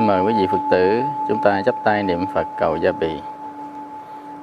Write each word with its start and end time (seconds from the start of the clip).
xin 0.00 0.06
mời 0.06 0.22
quý 0.22 0.32
vị 0.32 0.46
Phật 0.46 0.58
tử, 0.70 1.02
chúng 1.28 1.38
ta 1.42 1.62
chắp 1.66 1.74
tay 1.84 2.02
niệm 2.02 2.26
Phật 2.34 2.46
cầu 2.58 2.76
gia 2.76 2.92
bị. 2.92 3.20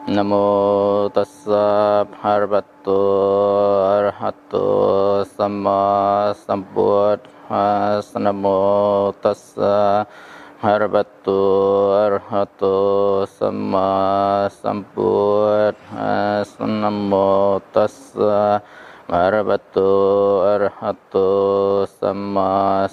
Nam 0.08 0.30
mô 0.30 1.10
Tassa 1.10 2.04
Bhagavato 2.04 2.94
Arahato 3.96 5.24
Samma 5.38 6.34
Sambuddhassa 6.48 8.20
Nam 8.20 8.42
mô 8.42 9.12
Tassa 9.12 10.04
Bhagavato 10.62 11.42
Arahato 12.06 13.26
Samma 13.26 14.50
Sambuddhassa 14.64 16.66
Nam 16.66 17.10
mô 17.10 17.60
Tassa 17.74 18.60
Bhagavato 19.08 20.44
Arahato 20.44 21.86
Samma 21.88 22.88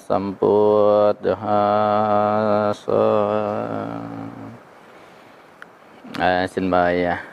à, 6.19 6.47
Xin 6.47 6.67
mời 6.67 7.05
à, 7.05 7.23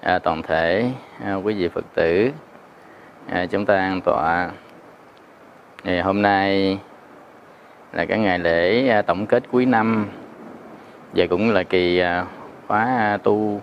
à, 0.00 0.18
toàn 0.18 0.42
thể 0.42 0.90
à, 1.24 1.34
quý 1.34 1.54
vị 1.54 1.68
Phật 1.68 1.84
tử 1.94 2.30
à, 3.28 3.46
chúng 3.46 3.66
ta 3.66 3.74
an 3.74 4.00
tọa. 4.00 4.50
Thì 5.84 6.00
hôm 6.00 6.22
nay 6.22 6.78
là 7.92 8.04
cái 8.04 8.18
ngày 8.18 8.38
lễ 8.38 8.88
à, 8.88 9.02
tổng 9.02 9.26
kết 9.26 9.42
cuối 9.52 9.66
năm 9.66 10.06
và 11.14 11.26
cũng 11.30 11.50
là 11.50 11.62
kỳ 11.62 11.98
à, 11.98 12.26
khóa 12.68 12.84
à, 12.84 13.16
tu 13.16 13.60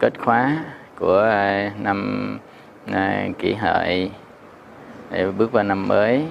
kết 0.00 0.12
khóa 0.24 0.56
của 0.98 1.20
à, 1.20 1.72
năm 1.78 2.38
à, 2.92 3.28
kỷ 3.38 3.54
hợi. 3.54 4.10
Để 5.10 5.26
bước 5.38 5.52
vào 5.52 5.64
năm 5.64 5.88
mới. 5.88 6.24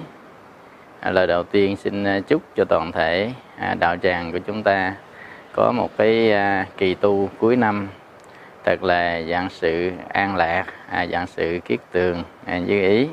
À, 1.00 1.10
lời 1.10 1.26
đầu 1.26 1.42
tiên 1.42 1.76
xin 1.76 2.04
à, 2.04 2.20
chúc 2.20 2.42
cho 2.56 2.64
toàn 2.64 2.92
thể 2.92 3.30
à, 3.58 3.74
đạo 3.74 3.96
tràng 3.96 4.32
của 4.32 4.38
chúng 4.38 4.62
ta 4.62 4.94
có 5.52 5.72
một 5.72 5.90
cái 5.96 6.32
à, 6.32 6.66
kỳ 6.76 6.94
tu 6.94 7.30
cuối 7.38 7.56
năm. 7.56 7.88
Thật 8.64 8.82
là 8.82 9.22
dạng 9.22 9.48
sự 9.50 9.92
an 10.08 10.36
lạc 10.36 10.64
à, 10.90 11.06
dạng 11.06 11.26
sự 11.26 11.60
kiết 11.64 11.80
tường 11.92 12.22
à, 12.44 12.58
như 12.58 12.80
ý. 12.80 13.08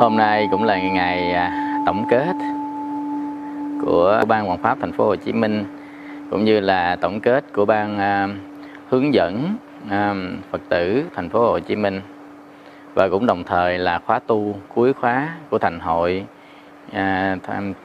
Hôm 0.00 0.16
nay 0.16 0.48
cũng 0.50 0.64
là 0.64 0.78
ngày 0.78 1.32
à, 1.32 1.52
tổng 1.86 2.06
kết 2.10 2.34
của 3.82 4.22
ban 4.28 4.46
hoàng 4.46 4.62
pháp 4.62 4.78
thành 4.80 4.92
phố 4.92 5.06
Hồ 5.06 5.16
Chí 5.16 5.32
Minh 5.32 5.64
cũng 6.30 6.44
như 6.44 6.60
là 6.60 6.96
tổng 6.96 7.20
kết 7.20 7.44
của 7.52 7.64
ban 7.64 7.98
à, 7.98 8.28
hướng 8.88 9.14
dẫn 9.14 9.56
um, 9.90 10.36
Phật 10.50 10.60
tử 10.68 11.04
thành 11.14 11.28
phố 11.28 11.40
Hồ 11.40 11.58
Chí 11.58 11.76
Minh 11.76 12.00
và 12.94 13.08
cũng 13.08 13.26
đồng 13.26 13.44
thời 13.44 13.78
là 13.78 13.98
khóa 13.98 14.20
tu 14.26 14.56
cuối 14.74 14.92
khóa 14.92 15.28
của 15.50 15.58
thành 15.58 15.80
hội 15.80 16.24
à, 16.92 17.36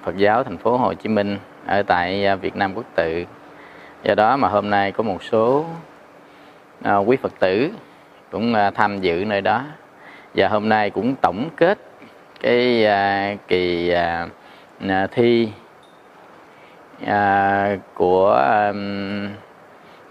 Phật 0.03 0.17
giáo 0.17 0.43
thành 0.43 0.57
phố 0.57 0.77
Hồ 0.77 0.93
Chí 0.93 1.09
Minh 1.09 1.37
ở 1.65 1.83
tại 1.83 2.25
à, 2.25 2.35
Việt 2.35 2.55
Nam 2.55 2.73
Quốc 2.75 2.85
tự. 2.95 3.25
Do 4.03 4.15
đó 4.15 4.37
mà 4.37 4.47
hôm 4.47 4.69
nay 4.69 4.91
có 4.91 5.03
một 5.03 5.23
số 5.23 5.65
à, 6.83 6.97
quý 6.97 7.17
Phật 7.17 7.31
tử 7.39 7.71
cũng 8.31 8.53
à, 8.53 8.71
tham 8.71 8.99
dự 8.99 9.25
nơi 9.27 9.41
đó 9.41 9.63
và 10.35 10.47
hôm 10.47 10.69
nay 10.69 10.89
cũng 10.89 11.15
tổng 11.21 11.49
kết 11.55 11.77
cái 12.39 12.85
à, 12.85 13.35
kỳ 13.47 13.89
à, 13.89 14.27
à 14.87 15.07
thi 15.11 15.49
à, 17.05 17.77
của 17.93 18.33
à, 18.33 18.73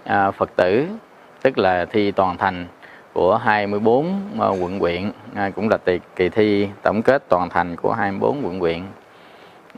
à, 0.09 0.31
Phật 0.31 0.57
tử 0.57 0.89
tức 1.43 1.59
là 1.59 1.85
thi 1.85 2.11
toàn 2.11 2.37
thành 2.37 2.67
của 3.13 3.37
24 3.37 4.21
à, 4.41 4.49
quận 4.49 4.79
huyện. 4.79 5.11
À, 5.35 5.51
cũng 5.51 5.69
là 5.69 5.77
kỳ, 5.77 6.01
kỳ 6.17 6.29
thi 6.29 6.69
tổng 6.83 7.03
kết 7.03 7.23
toàn 7.29 7.49
thành 7.51 7.77
của 7.77 7.93
24 7.93 8.45
quận 8.45 8.59
huyện. 8.59 8.83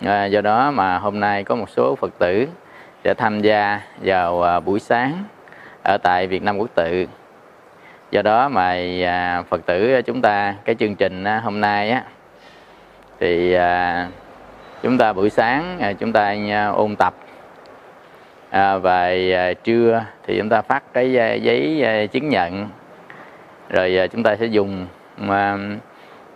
À, 0.05 0.25
do 0.25 0.41
đó 0.41 0.71
mà 0.71 0.99
hôm 0.99 1.21
nay 1.21 1.45
có 1.45 1.55
một 1.55 1.71
số 1.71 1.95
Phật 1.95 2.19
tử 2.19 2.47
sẽ 3.05 3.15
tham 3.15 3.41
gia 3.41 3.81
vào 4.03 4.43
à, 4.43 4.61
buổi 4.61 4.81
sáng 4.81 5.25
ở 5.83 5.99
tại 5.99 6.27
Việt 6.27 6.43
Nam 6.43 6.59
Quốc 6.59 6.71
tự. 6.75 7.07
Do 8.11 8.23
đó 8.23 8.49
mà 8.49 8.77
à, 9.05 9.43
Phật 9.49 9.67
tử 9.67 9.95
à, 9.95 10.01
chúng 10.01 10.23
ta 10.23 10.55
cái 10.65 10.75
chương 10.75 10.95
trình 10.95 11.25
à, 11.25 11.41
hôm 11.41 11.61
nay 11.61 11.91
á 11.91 12.05
thì 13.21 13.53
à, 13.53 14.09
chúng 14.83 14.99
ta 14.99 15.13
buổi 15.13 15.31
sáng 15.31 15.79
à, 15.81 15.93
chúng 15.93 16.13
ta 16.13 16.35
à, 16.51 16.67
ôn 16.67 16.97
tập 16.97 17.15
à, 18.51 18.77
và 18.79 19.05
à, 19.35 19.53
trưa 19.65 20.05
thì 20.27 20.39
chúng 20.39 20.49
ta 20.49 20.63
phát 20.63 20.83
cái 20.93 21.19
à, 21.19 21.33
giấy 21.35 21.83
à, 21.83 22.07
chứng 22.07 22.29
nhận. 22.29 22.69
Rồi 23.69 23.99
à, 23.99 24.07
chúng 24.07 24.23
ta 24.23 24.37
sẽ 24.37 24.47
dùng 24.47 24.87
à, 25.29 25.59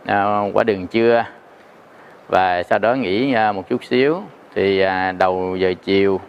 à, 0.06 0.40
quả 0.52 0.64
đường 0.64 0.86
trưa. 0.86 1.24
Và 2.28 2.62
sau 2.62 2.78
đó 2.78 2.94
nghỉ 2.94 3.32
à, 3.32 3.52
một 3.52 3.68
chút 3.68 3.84
xíu 3.84 4.22
thì 4.54 4.80
à, 4.80 5.12
đầu 5.12 5.56
giờ 5.56 5.74
chiều 5.84 6.20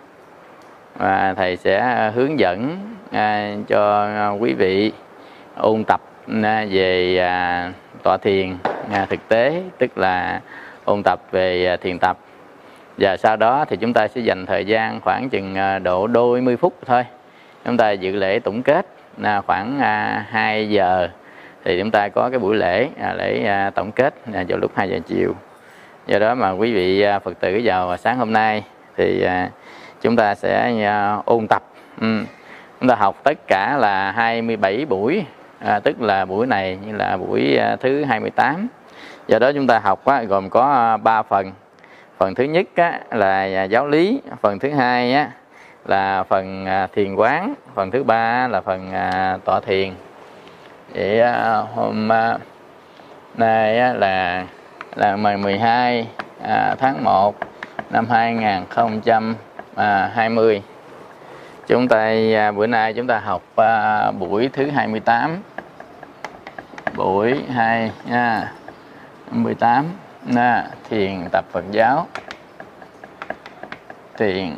à, 0.98 1.34
thầy 1.38 1.58
sẽ 1.58 2.12
hướng 2.16 2.40
dẫn 2.40 2.78
à, 3.12 3.56
cho 3.68 4.04
à, 4.04 4.30
quý 4.30 4.54
vị 4.54 4.92
ôn 5.56 5.84
tập 5.84 6.02
à, 6.44 6.66
về 6.70 7.18
à, 7.18 7.72
tọa 8.04 8.18
thiền 8.18 8.58
à, 8.92 9.06
thực 9.10 9.28
tế 9.28 9.64
tức 9.78 9.98
là 9.98 10.42
ôn 10.86 11.04
tập 11.04 11.22
về 11.32 11.66
à, 11.66 11.78
thiền 11.78 12.00
tập 12.00 12.18
và 12.98 13.18
sau 13.18 13.36
đó 13.36 13.66
thì 13.70 13.78
chúng 13.78 13.94
ta 13.94 14.08
sẽ 14.08 14.22
dành 14.22 14.46
thời 14.46 14.66
gian 14.66 15.02
khoảng 15.02 15.30
chừng 15.30 15.56
à, 15.56 15.80
độ 15.80 16.08
đôi 16.08 16.42
mươi 16.42 16.58
phút 16.58 16.74
thôi. 16.86 17.04
Chúng 17.66 17.78
ta 17.78 17.92
dự 17.92 18.12
lễ 18.12 18.40
tổng 18.40 18.62
kết 18.64 18.86
à, 19.22 19.42
khoảng 19.42 19.80
à, 19.80 20.26
2 20.30 20.70
giờ. 20.70 21.10
Thì 21.64 21.80
chúng 21.80 21.92
ta 21.92 22.10
có 22.10 22.30
cái 22.30 22.40
buổi 22.40 22.56
lễ 22.56 22.90
lễ 23.18 23.50
tổng 23.76 23.92
kết 23.92 24.14
vào 24.26 24.58
lúc 24.58 24.72
2 24.76 24.90
giờ 24.90 25.00
chiều. 25.08 25.34
Do 26.08 26.20
đó 26.20 26.36
mà 26.36 26.52
quý 26.52 26.74
vị 26.74 27.06
Phật 27.24 27.40
tử 27.40 27.62
vào 27.64 27.98
sáng 27.98 28.18
hôm 28.18 28.34
nay 28.34 28.64
thì 28.98 29.28
chúng 30.02 30.16
ta 30.16 30.36
sẽ 30.36 30.72
ôn 31.26 31.48
tập. 31.48 31.64
Ừ. 32.02 32.24
chúng 32.80 32.90
ta 32.90 32.96
học 32.96 33.24
tất 33.24 33.48
cả 33.48 33.78
là 33.78 34.12
27 34.12 34.86
buổi 34.86 35.26
à, 35.60 35.80
tức 35.80 36.02
là 36.02 36.26
buổi 36.26 36.48
này 36.48 36.78
như 36.86 36.96
là 36.96 37.18
buổi 37.18 37.60
thứ 37.80 38.04
28 38.04 38.68
do 39.28 39.40
đó 39.40 39.52
chúng 39.52 39.68
ta 39.68 39.80
học 39.80 40.06
á, 40.06 40.24
gồm 40.24 40.50
có 40.50 40.98
3 41.04 41.22
phần 41.22 41.52
phần 42.18 42.36
thứ 42.36 42.44
nhất 42.44 42.66
á, 42.76 43.00
là 43.12 43.40
à, 43.40 43.64
giáo 43.64 43.88
lý. 43.88 44.22
Phần 44.42 44.60
thứ 44.60 44.70
hai 44.70 45.14
á, 45.14 45.32
là 45.86 46.24
phần 46.24 46.66
à, 46.66 46.88
thiền 46.88 47.16
quán. 47.16 47.54
Phần 47.76 47.92
thứ 47.92 48.04
ba 48.04 48.48
là 48.48 48.62
phần 48.62 48.94
à, 48.94 49.38
tọa 49.46 49.60
thiền. 49.60 49.94
Vậy 50.94 51.22
hôm 51.76 52.08
nay 53.36 53.80
á, 53.80 53.94
là 53.94 54.46
là 54.96 55.16
ngày 55.16 55.38
12 55.38 56.08
tháng 56.80 57.04
1 57.04 57.36
năm 57.90 58.08
2020 58.10 60.62
chúng 61.68 61.88
ta 61.88 62.12
bữa 62.56 62.68
nay 62.68 62.94
chúng 62.94 63.08
ta 63.08 63.20
học 63.20 63.42
buổi 64.20 64.50
thứ 64.54 64.70
28 64.70 65.42
buổi 66.96 67.42
2 67.54 67.92
nha 68.10 68.52
18 69.32 69.86
nha, 70.26 70.68
thiền 70.90 71.30
tập 71.32 71.46
Phật 71.52 71.64
giáo. 71.72 72.08
Thiền 74.18 74.56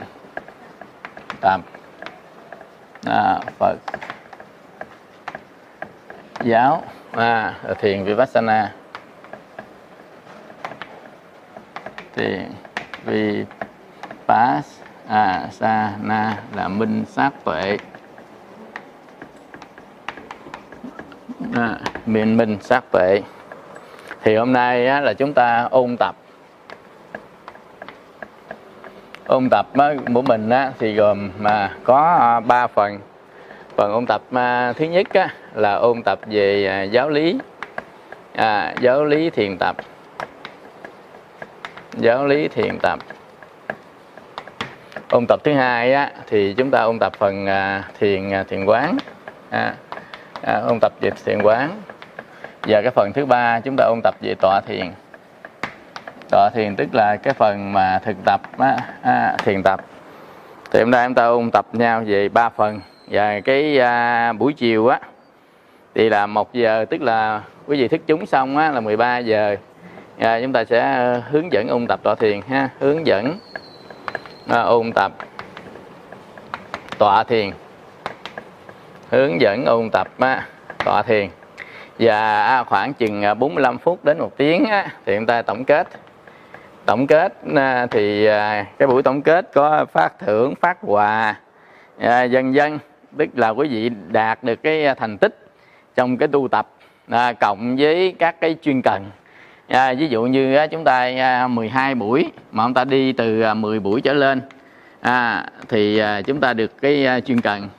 tập 1.41 1.61
à, 3.05 3.39
Phật 3.59 3.77
giáo. 6.43 6.83
À, 7.11 7.53
thiền 7.79 8.03
vipassana. 8.03 8.73
Thiền 12.15 12.51
vipassana 13.05 14.67
là 16.55 16.67
minh 16.67 17.05
sát 17.09 17.31
tuệ. 17.43 17.77
À, 21.55 21.79
minh 22.05 22.37
minh 22.37 22.57
sát 22.61 22.83
tuệ 22.91 23.21
thì 24.23 24.35
hôm 24.35 24.53
nay 24.53 24.87
á, 24.87 25.01
là 25.01 25.13
chúng 25.13 25.33
ta 25.33 25.67
ôn 25.71 25.97
tập. 25.99 26.15
Ôn 29.27 29.49
tập 29.49 29.65
á, 29.77 29.93
của 30.13 30.21
mình 30.21 30.49
á, 30.49 30.71
thì 30.79 30.95
gồm 30.95 31.29
mà 31.39 31.71
có 31.83 32.17
à, 32.19 32.39
ba 32.39 32.67
phần. 32.67 32.99
Phần 33.75 33.91
ôn 33.91 34.05
tập 34.05 34.21
à, 34.33 34.73
thứ 34.73 34.85
nhất 34.85 35.07
á, 35.13 35.29
là 35.53 35.73
ôn 35.73 36.03
tập 36.03 36.19
về 36.25 36.67
à, 36.67 36.83
giáo 36.83 37.09
lý. 37.09 37.39
À, 38.35 38.73
giáo 38.81 39.05
lý 39.05 39.29
thiền 39.29 39.57
tập. 39.57 39.75
Giáo 41.93 42.25
lý 42.25 42.47
thiền 42.47 42.77
tập. 42.81 42.99
Ôn 45.09 45.25
tập 45.27 45.39
thứ 45.43 45.53
hai 45.53 45.93
á, 45.93 46.11
thì 46.27 46.53
chúng 46.53 46.71
ta 46.71 46.81
ôn 46.81 46.99
tập 46.99 47.13
phần 47.17 47.45
à, 47.45 47.83
thiền 47.99 48.31
à, 48.31 48.43
thiền 48.43 48.65
quán. 48.65 48.97
À, 49.49 49.73
à, 50.41 50.61
ôn 50.67 50.79
tập 50.81 50.91
về 51.01 51.11
thiền 51.25 51.41
quán 51.41 51.81
và 52.67 52.81
cái 52.81 52.91
phần 52.91 53.13
thứ 53.13 53.25
ba 53.25 53.59
chúng 53.59 53.75
ta 53.77 53.83
ôn 53.83 53.99
tập 54.03 54.15
về 54.21 54.35
tọa 54.41 54.61
thiền. 54.67 54.91
Tọa 56.29 56.49
thiền 56.53 56.75
tức 56.75 56.95
là 56.95 57.15
cái 57.15 57.33
phần 57.33 57.73
mà 57.73 57.99
thực 58.03 58.15
tập 58.25 58.41
á, 58.57 58.77
à, 59.01 59.35
thiền 59.43 59.63
tập. 59.63 59.81
Thì 60.71 60.79
hôm 60.79 60.91
nay 60.91 61.07
chúng 61.07 61.15
ta 61.15 61.25
ôn 61.25 61.51
tập 61.51 61.65
nhau 61.73 62.03
về 62.05 62.29
ba 62.29 62.49
phần. 62.49 62.79
Và 63.07 63.39
cái 63.39 63.79
à, 63.79 64.33
buổi 64.33 64.53
chiều 64.53 64.87
á 64.87 64.99
thì 65.95 66.09
là 66.09 66.25
một 66.25 66.53
giờ 66.53 66.85
tức 66.89 67.01
là 67.01 67.41
quý 67.67 67.81
vị 67.81 67.87
thức 67.87 68.01
chúng 68.07 68.25
xong 68.25 68.57
á 68.57 68.71
là 68.71 68.79
13 68.79 69.17
giờ. 69.17 69.55
À, 70.19 70.39
chúng 70.41 70.53
ta 70.53 70.65
sẽ 70.65 70.79
à, 70.79 71.21
hướng 71.31 71.51
dẫn 71.51 71.67
ôn 71.67 71.87
tập 71.87 71.99
tọa 72.03 72.15
thiền 72.15 72.41
ha. 72.49 72.69
Hướng 72.79 73.07
dẫn 73.07 73.39
à, 74.47 74.61
ôn 74.61 74.91
tập 74.91 75.11
tọa 76.97 77.23
thiền. 77.23 77.51
Hướng 79.09 79.41
dẫn 79.41 79.65
ôn 79.65 79.89
tập 79.89 80.07
á, 80.19 80.45
tọa 80.85 81.03
thiền 81.03 81.29
và 81.99 82.63
khoảng 82.63 82.93
chừng 82.93 83.23
à, 83.23 83.33
45 83.33 83.77
phút 83.77 84.05
đến 84.05 84.19
một 84.19 84.37
tiếng 84.37 84.65
á, 84.65 84.87
thì 85.05 85.15
chúng 85.15 85.25
ta 85.25 85.41
tổng 85.41 85.65
kết. 85.65 85.87
Tổng 86.85 87.07
kết 87.07 87.33
à, 87.55 87.87
thì 87.91 88.25
à, 88.25 88.65
cái 88.77 88.87
buổi 88.87 89.03
tổng 89.03 89.21
kết 89.21 89.49
có 89.53 89.85
phát 89.85 90.19
thưởng 90.19 90.55
phát 90.55 90.77
quà 90.81 91.35
dân 92.29 92.55
dân 92.55 92.79
tức 93.17 93.29
là 93.35 93.49
quý 93.49 93.67
vị 93.67 93.91
đạt 94.07 94.43
được 94.43 94.63
cái 94.63 94.95
thành 94.95 95.17
tích 95.17 95.47
trong 95.95 96.17
cái 96.17 96.27
tu 96.27 96.47
tập 96.47 96.67
à, 97.09 97.33
cộng 97.33 97.75
với 97.75 98.15
các 98.19 98.41
cái 98.41 98.55
chuyên 98.61 98.81
cần. 98.81 99.05
À, 99.67 99.93
ví 99.93 100.07
dụ 100.07 100.23
như 100.23 100.55
á, 100.55 100.67
chúng 100.67 100.83
ta 100.83 100.99
à, 101.17 101.47
12 101.47 101.95
buổi 101.95 102.31
mà 102.51 102.65
chúng 102.65 102.73
ta 102.73 102.83
đi 102.83 103.13
từ 103.13 103.41
à, 103.41 103.53
10 103.53 103.79
buổi 103.79 104.01
trở 104.01 104.13
lên 104.13 104.41
à, 105.01 105.45
thì 105.69 105.97
à, 105.97 106.21
chúng 106.21 106.39
ta 106.39 106.53
được 106.53 106.81
cái 106.81 107.05
à, 107.05 107.19
chuyên 107.19 107.41
cần. 107.41 107.69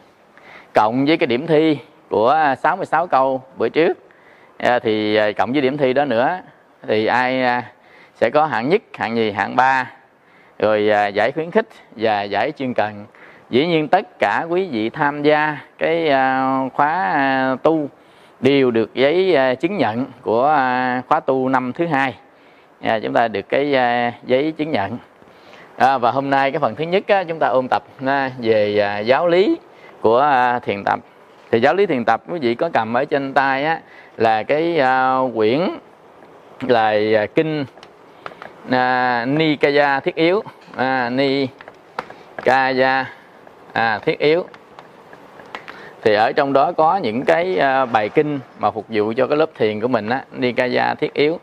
Cộng 0.75 1.07
với 1.07 1.17
cái 1.17 1.27
điểm 1.27 1.47
thi 1.47 1.79
của 2.09 2.55
66 2.63 3.07
câu 3.07 3.43
bữa 3.57 3.69
trước. 3.69 3.99
Dạ, 4.63 4.79
thì 4.79 5.17
à, 5.17 5.33
cộng 5.33 5.53
với 5.53 5.61
điểm 5.61 5.77
thi 5.77 5.93
đó 5.93 6.05
nữa 6.05 6.41
thì 6.89 7.07
ai 7.07 7.43
à, 7.43 7.63
sẽ 8.15 8.31
có 8.31 8.47
hạng 8.47 8.69
nhất 8.69 8.83
hạng 8.95 9.15
nhì 9.15 9.31
hạng 9.31 9.57
ba 9.57 9.91
rồi 10.59 10.91
à, 10.91 11.07
giải 11.07 11.33
khuyến 11.33 11.51
khích 11.51 11.67
và 11.97 12.23
giải 12.23 12.53
chuyên 12.53 12.75
cần. 12.75 13.07
Dĩ 13.51 13.67
nhiên 13.67 13.89
tất 13.89 14.19
cả 14.19 14.47
quý 14.49 14.69
vị 14.69 14.91
tham 14.91 15.23
gia 15.23 15.57
cái 15.79 16.11
khóa 16.75 17.57
tu 17.63 17.89
đều 18.41 18.71
được 18.71 18.95
giấy 18.95 19.37
chứng 19.61 19.77
nhận 19.77 20.07
của 20.23 20.43
khóa 21.09 21.21
tu 21.21 21.49
năm 21.49 21.73
thứ 21.73 21.87
hai. 21.87 22.15
À, 22.81 22.99
chúng 23.03 23.13
ta 23.13 23.29
được 23.29 23.49
cái 23.49 23.71
giấy 24.25 24.53
chứng 24.57 24.71
nhận. 24.71 24.99
À, 25.77 25.99
và 25.99 26.11
hôm 26.11 26.31
nay 26.31 26.51
cái 26.51 26.61
phần 26.61 26.75
thứ 26.75 26.85
nhất 26.85 27.05
á, 27.07 27.25
chúng 27.25 27.39
ta 27.39 27.49
ôn 27.49 27.67
tập 27.71 27.83
về 28.39 29.03
giáo 29.07 29.29
lý 29.29 29.57
của 30.01 30.33
thiền 30.65 30.85
tập. 30.85 30.99
Thì 31.51 31.61
giáo 31.61 31.75
lý 31.75 31.87
thiền 31.87 32.05
tập 32.05 32.23
quý 32.29 32.39
vị 32.39 32.55
có 32.55 32.71
cầm 32.73 32.95
ở 32.95 33.05
trên 33.05 33.35
tay 33.35 33.65
á, 33.65 33.81
là 34.19 34.43
cái 34.43 34.81
uh, 34.81 35.35
quyển 35.35 35.61
là 36.61 36.95
uh, 37.25 37.35
kinh 37.35 37.65
uh, 38.67 39.29
Nikaya 39.29 40.01
thiết 40.01 40.15
yếu 40.15 40.39
uh, 40.39 41.13
Nikaya 41.13 43.05
à, 43.73 43.99
thiết 43.99 44.19
yếu. 44.19 44.45
Thì 46.03 46.15
ở 46.15 46.33
trong 46.33 46.53
đó 46.53 46.73
có 46.73 46.97
những 46.97 47.25
cái 47.25 47.59
uh, 47.59 47.93
bài 47.93 48.09
kinh 48.09 48.39
mà 48.59 48.71
phục 48.71 48.85
vụ 48.89 49.13
cho 49.17 49.27
cái 49.27 49.37
lớp 49.37 49.51
thiền 49.55 49.81
của 49.81 49.89
mình 49.89 50.09
á 50.09 50.25
Nikaya 50.33 50.95
thiết 50.95 51.15
yếu. 51.15 51.41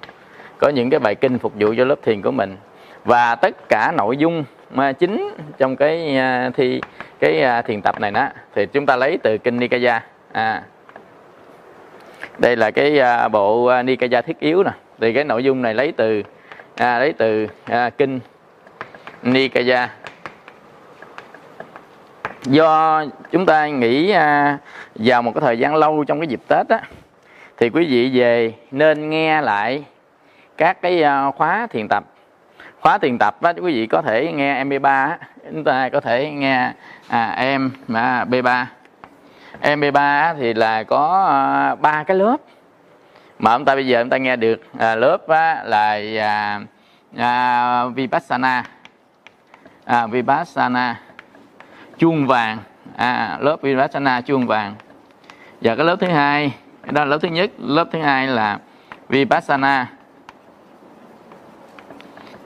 Có 0.57 0.69
những 0.69 0.89
cái 0.89 0.99
bài 0.99 1.15
kinh 1.15 1.39
phục 1.39 1.53
vụ 1.59 1.73
cho 1.77 1.85
lớp 1.85 1.99
thiền 2.03 2.21
của 2.21 2.31
mình. 2.31 2.57
Và 3.05 3.35
tất 3.35 3.69
cả 3.69 3.93
nội 3.97 4.17
dung 4.17 4.43
mà 4.71 4.91
chính 4.91 5.29
trong 5.57 5.75
cái 5.75 6.17
uh, 6.47 6.55
thi 6.55 6.81
cái 7.19 7.59
uh, 7.59 7.65
thiền 7.65 7.81
tập 7.81 7.99
này 7.99 8.11
đó 8.11 8.27
thì 8.55 8.65
chúng 8.65 8.85
ta 8.85 8.95
lấy 8.95 9.17
từ 9.23 9.37
kinh 9.37 9.57
Nikaya. 9.59 10.03
À 10.31 10.63
đây 12.37 12.55
là 12.55 12.71
cái 12.71 12.99
à, 12.99 13.27
bộ 13.27 13.65
à, 13.65 13.83
Nikaya 13.83 14.21
thiết 14.21 14.39
yếu 14.39 14.63
nè. 14.63 14.71
Thì 14.99 15.13
cái 15.13 15.23
nội 15.23 15.43
dung 15.43 15.61
này 15.61 15.73
lấy 15.73 15.91
từ 15.91 16.23
à, 16.75 16.99
lấy 16.99 17.13
từ 17.13 17.47
à, 17.65 17.89
kinh 17.89 18.19
Nikaya. 19.23 19.89
Do 22.43 23.03
chúng 23.31 23.45
ta 23.45 23.67
nghĩ 23.67 24.11
à, 24.11 24.57
vào 24.95 25.21
một 25.21 25.31
cái 25.35 25.41
thời 25.41 25.59
gian 25.59 25.75
lâu 25.75 26.03
trong 26.03 26.19
cái 26.19 26.27
dịp 26.27 26.41
Tết 26.47 26.69
á 26.69 26.81
thì 27.57 27.69
quý 27.69 27.85
vị 27.85 28.19
về 28.19 28.53
nên 28.71 29.09
nghe 29.09 29.41
lại 29.41 29.83
các 30.57 30.81
cái 30.81 31.03
à, 31.03 31.31
khóa 31.31 31.67
thiền 31.67 31.87
tập. 31.87 32.03
Khóa 32.79 32.97
thiền 32.97 33.17
tập 33.17 33.37
á 33.41 33.53
quý 33.53 33.73
vị 33.73 33.87
có 33.87 34.01
thể 34.01 34.31
nghe 34.31 34.63
MP3 34.63 34.83
á, 34.83 35.17
chúng 35.51 35.63
ta 35.63 35.89
có 35.89 35.99
thể 35.99 36.29
nghe 36.29 36.71
à, 37.07 37.33
em 37.37 37.71
à, 37.93 38.25
B3 38.29 38.65
MP3 39.61 40.35
thì 40.37 40.53
là 40.53 40.83
có 40.83 41.25
à, 41.29 41.75
ba 41.75 42.03
cái 42.03 42.17
lớp. 42.17 42.37
Mà 43.39 43.51
ông 43.51 43.65
ta 43.65 43.75
bây 43.75 43.87
giờ 43.87 44.01
ông 44.01 44.09
ta 44.09 44.17
nghe 44.17 44.35
được 44.35 44.61
à, 44.79 44.95
lớp 44.95 45.27
á, 45.27 45.63
là 45.63 45.99
à, 46.19 46.59
à, 47.17 47.85
Vipassana. 47.85 48.63
À, 49.85 50.07
Vipassana. 50.07 50.99
Chuông 51.97 52.27
vàng. 52.27 52.57
À, 52.95 53.37
lớp 53.41 53.61
Vipassana 53.61 54.21
chuông 54.21 54.47
vàng. 54.47 54.75
Và 55.61 55.75
cái 55.75 55.85
lớp 55.85 55.95
thứ 55.99 56.07
hai 56.07 56.53
đó 56.91 57.01
là 57.01 57.05
lớp 57.05 57.17
thứ 57.21 57.27
nhất. 57.27 57.51
Lớp 57.57 57.87
thứ 57.91 58.01
hai 58.01 58.27
là 58.27 58.59
Vipassana. 59.09 59.87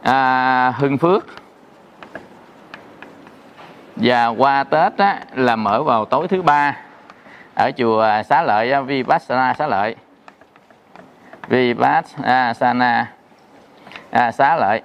À, 0.01 0.73
Hưng 0.77 0.97
Phước. 0.97 1.25
Và 3.95 4.27
qua 4.27 4.63
Tết 4.63 4.97
á, 4.97 5.19
là 5.35 5.56
mở 5.56 5.83
vào 5.83 6.06
tối 6.06 6.27
thứ 6.27 6.41
ba 6.41 6.75
ở 7.59 7.71
chùa 7.77 8.01
à, 8.01 8.23
Xá 8.23 8.41
Lợi 8.41 8.71
à, 8.71 8.81
Vipassana 8.81 9.53
Xá 9.53 9.67
Lợi. 9.67 9.95
Vipassana 11.47 13.11
à, 14.11 14.31
Xá 14.31 14.56
Lợi. 14.56 14.81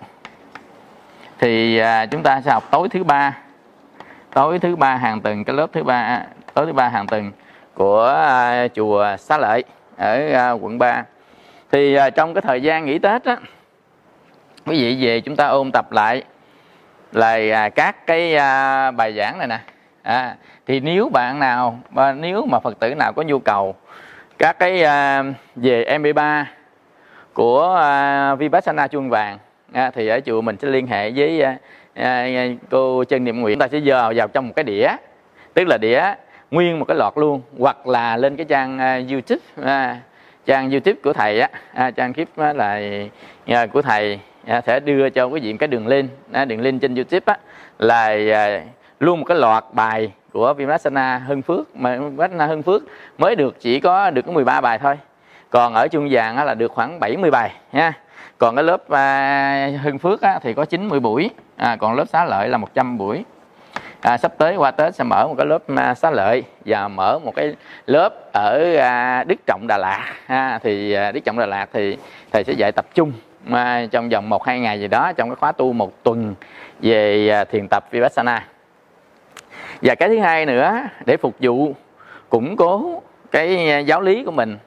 Thì 1.38 1.78
à, 1.78 2.06
chúng 2.06 2.22
ta 2.22 2.40
sẽ 2.40 2.50
học 2.50 2.64
tối 2.70 2.88
thứ 2.88 3.04
ba. 3.04 3.38
Tối 4.34 4.58
thứ 4.58 4.76
ba 4.76 4.96
hàng 4.96 5.20
tuần 5.20 5.44
cái 5.44 5.56
lớp 5.56 5.66
thứ 5.72 5.82
ba 5.82 6.02
à, 6.02 6.26
tối 6.54 6.66
thứ 6.66 6.72
ba 6.72 6.88
hàng 6.88 7.06
tuần 7.06 7.32
của 7.74 8.06
à, 8.26 8.68
chùa 8.74 9.16
Xá 9.18 9.38
Lợi 9.38 9.64
ở 9.96 10.32
à, 10.32 10.50
quận 10.50 10.78
3 10.78 11.04
thì 11.72 11.94
à, 11.94 12.10
trong 12.10 12.34
cái 12.34 12.42
thời 12.42 12.62
gian 12.62 12.84
nghỉ 12.84 12.98
Tết 12.98 13.24
á 13.24 13.36
quý 14.66 14.82
vị 14.82 15.06
về 15.06 15.20
chúng 15.20 15.36
ta 15.36 15.46
ôn 15.46 15.72
tập 15.72 15.92
lại 15.92 16.22
là 17.12 17.38
à, 17.52 17.68
các 17.68 18.06
cái 18.06 18.36
à, 18.36 18.90
bài 18.90 19.12
giảng 19.12 19.38
này 19.38 19.46
nè 19.46 19.58
à, 20.04 20.36
thì 20.66 20.80
nếu 20.80 21.08
bạn 21.08 21.38
nào 21.38 21.78
và 21.90 22.12
nếu 22.12 22.46
mà 22.46 22.60
phật 22.60 22.78
tử 22.80 22.94
nào 22.94 23.12
có 23.12 23.22
nhu 23.22 23.38
cầu 23.38 23.74
các 24.38 24.58
cái 24.58 24.82
à, 24.82 25.24
về 25.56 25.84
MP3 25.84 26.44
của 27.32 27.74
à, 27.74 28.34
Vipassana 28.34 28.86
chuông 28.86 29.10
vàng 29.10 29.38
à, 29.72 29.90
thì 29.94 30.08
ở 30.08 30.20
chùa 30.20 30.40
mình 30.40 30.56
sẽ 30.62 30.68
liên 30.68 30.86
hệ 30.86 31.10
với 31.10 31.42
à, 31.42 31.56
à, 31.94 32.22
à, 32.22 32.46
cô 32.70 33.04
Trần 33.04 33.24
Niệm 33.24 33.40
nguyễn. 33.40 33.58
Ta 33.58 33.68
sẽ 33.68 33.78
dò 33.78 34.12
vào 34.16 34.28
trong 34.28 34.46
một 34.46 34.52
cái 34.56 34.64
đĩa 34.64 34.88
tức 35.54 35.64
là 35.68 35.78
đĩa 35.80 36.02
nguyên 36.50 36.78
một 36.78 36.84
cái 36.88 36.96
lọt 36.96 37.12
luôn 37.18 37.42
hoặc 37.58 37.86
là 37.86 38.16
lên 38.16 38.36
cái 38.36 38.46
trang 38.46 38.79
à, 38.79 39.00
YouTube 39.10 39.40
à, 39.62 40.00
trang 40.46 40.70
YouTube 40.70 40.96
của 41.05 41.12
thầy 41.12 41.40
á 41.40 41.48
à, 41.72 41.90
trang 41.90 42.14
clip 42.14 42.29
á, 42.36 42.52
là 42.52 42.81
à, 43.46 43.67
của 43.67 43.82
thầy 43.82 44.20
à, 44.46 44.60
sẽ 44.67 44.81
đưa 44.81 45.10
cho 45.10 45.24
quý 45.24 45.40
vị 45.40 45.56
cái 45.58 45.69
đường 45.69 45.86
link 45.86 46.10
à, 46.32 46.44
đường 46.44 46.60
link 46.60 46.82
trên 46.82 46.94
YouTube 46.94 47.24
á 47.24 47.38
là 47.79 48.06
à, 48.32 48.60
luôn 49.05 49.20
một 49.20 49.25
cái 49.29 49.39
loạt 49.39 49.65
bài 49.73 50.13
của 50.32 50.55
Vipassana 50.55 51.19
Hưng 51.19 51.43
Phước 51.43 51.77
mà 51.77 51.96
Vipassana 51.96 52.46
Hưng 52.46 52.63
Phước 52.63 52.82
mới 53.19 53.37
được 53.37 53.61
chỉ 53.61 53.81
có 53.81 54.11
được 54.11 54.23
có 54.27 54.32
13 54.32 54.61
bài 54.61 54.79
thôi. 54.79 54.99
Còn 55.51 55.75
ở 55.75 55.89
trung 55.89 56.08
vàng 56.11 56.44
là 56.44 56.55
được 56.55 56.73
khoảng 56.73 57.01
70 57.01 57.31
bài 57.31 57.53
nha. 57.73 57.93
Còn 58.39 58.55
cái 58.55 58.65
lớp 58.65 58.91
à, 58.91 59.70
Hưng 59.82 59.99
Phước 59.99 60.20
á, 60.20 60.39
thì 60.43 60.55
có 60.55 60.65
90 60.65 61.01
buổi 61.01 61.31
à, 61.56 61.77
còn 61.77 61.94
lớp 61.94 62.05
xá 62.08 62.25
lợi 62.25 62.49
là 62.49 62.58
100 62.58 62.99
buổi. 62.99 63.25
À, 64.01 64.17
sắp 64.17 64.32
tới 64.39 64.56
qua 64.56 64.70
Tết 64.70 64.94
sẽ 64.94 65.05
mở 65.05 65.27
một 65.27 65.34
cái 65.39 65.46
lớp 65.46 65.63
à, 65.77 65.94
xá 65.94 66.11
lợi 66.11 66.43
và 66.67 66.89
mở 66.89 67.19
một 67.19 67.34
cái 67.34 67.55
lớp 67.87 68.32
ở 68.32 68.77
à, 68.77 69.25
Đức 69.25 69.37
Trọng 69.46 69.67
Đà 69.67 69.79
Lạt. 69.79 70.13
À, 70.27 70.58
thì 70.63 70.93
à, 70.93 71.13
Đức 71.13 71.20
Trọng 71.25 71.39
Đà 71.39 71.46
Lạt 71.46 71.67
thì 71.73 71.96
thầy 72.32 72.44
sẽ 72.44 72.53
dạy 72.53 72.73
tập 72.73 72.87
trung 72.94 73.13
à, 73.51 73.87
trong 73.91 74.08
vòng 74.08 74.29
một 74.29 74.44
hai 74.44 74.61
ngày 74.61 74.81
gì 74.81 74.89
đó 74.89 75.13
trong 75.13 75.29
cái 75.29 75.37
khóa 75.37 75.53
tu 75.53 75.73
một 75.73 76.03
tuần 76.03 76.34
về 76.81 77.29
à, 77.29 77.44
thiền 77.44 77.69
tập 77.69 77.84
Vipassana 77.91 78.44
và 79.82 79.94
cái 79.94 80.08
thứ 80.08 80.19
hai 80.19 80.46
nữa, 80.46 80.81
để 81.06 81.16
phục 81.16 81.34
vụ, 81.40 81.74
củng 82.28 82.56
cố 82.56 83.02
cái 83.31 83.70
à, 83.70 83.78
giáo 83.78 84.00
lý 84.00 84.24
của 84.24 84.31
mình, 84.31 84.58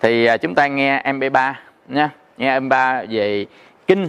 thì 0.00 0.26
à, 0.26 0.36
chúng 0.36 0.54
ta 0.54 0.66
nghe 0.66 1.02
MP3 1.04 1.52
nha. 1.88 2.10
Nghe 2.38 2.60
MP3 2.60 3.06
về 3.10 3.46
kinh, 3.86 4.08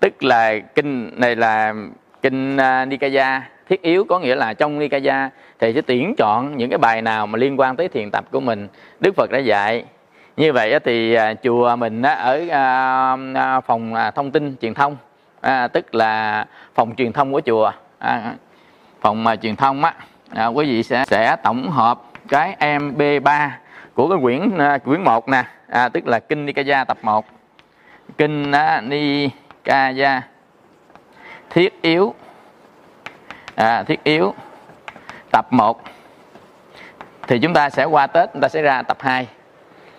tức 0.00 0.24
là 0.24 0.58
kinh 0.58 1.10
này 1.20 1.36
là 1.36 1.74
kinh 2.22 2.56
à, 2.56 2.84
Nikaya. 2.84 3.42
Thiết 3.68 3.82
yếu 3.82 4.04
có 4.04 4.18
nghĩa 4.18 4.34
là 4.34 4.52
trong 4.52 4.78
Nikaya 4.78 5.30
thì 5.58 5.72
sẽ 5.74 5.80
tuyển 5.80 6.14
chọn 6.18 6.56
những 6.56 6.70
cái 6.70 6.78
bài 6.78 7.02
nào 7.02 7.26
mà 7.26 7.38
liên 7.38 7.60
quan 7.60 7.76
tới 7.76 7.88
thiền 7.88 8.10
tập 8.10 8.24
của 8.30 8.40
mình. 8.40 8.68
Đức 9.00 9.16
Phật 9.16 9.30
đã 9.30 9.38
dạy. 9.38 9.84
Như 10.36 10.52
vậy 10.52 10.80
thì 10.84 11.16
chùa 11.42 11.76
mình 11.76 12.02
ở 12.02 12.40
phòng 13.66 13.94
thông 14.14 14.30
tin 14.30 14.56
truyền 14.60 14.74
thông 14.74 14.96
tức 15.72 15.94
là 15.94 16.44
phòng 16.74 16.94
truyền 16.96 17.12
thông 17.12 17.32
của 17.32 17.40
chùa 17.40 17.72
phòng 19.06 19.24
mà 19.24 19.36
truyền 19.36 19.56
thông 19.56 19.84
á 19.84 19.94
à, 20.30 20.46
quý 20.46 20.66
vị 20.66 20.82
sẽ 20.82 21.04
sẽ 21.06 21.36
tổng 21.42 21.70
hợp 21.70 22.00
cái 22.28 22.56
MB3 22.60 23.48
của 23.94 24.08
cái 24.08 24.18
quyển 24.22 24.58
à, 24.58 24.78
quyển 24.78 25.04
1 25.04 25.28
nè 25.28 25.44
à, 25.68 25.88
tức 25.88 26.06
là 26.06 26.18
kinh 26.18 26.46
Nikaya 26.46 26.84
tập 26.84 26.98
1 27.02 27.26
kinh 28.18 28.52
à, 28.52 28.80
Nikaya 28.80 30.22
thiết 31.50 31.82
yếu 31.82 32.14
à, 33.54 33.82
thiết 33.82 34.04
yếu 34.04 34.34
tập 35.30 35.46
1 35.50 35.82
thì 37.28 37.38
chúng 37.38 37.54
ta 37.54 37.70
sẽ 37.70 37.84
qua 37.84 38.06
Tết 38.06 38.32
chúng 38.32 38.42
ta 38.42 38.48
sẽ 38.48 38.62
ra 38.62 38.82
tập 38.82 38.96
2 39.00 39.26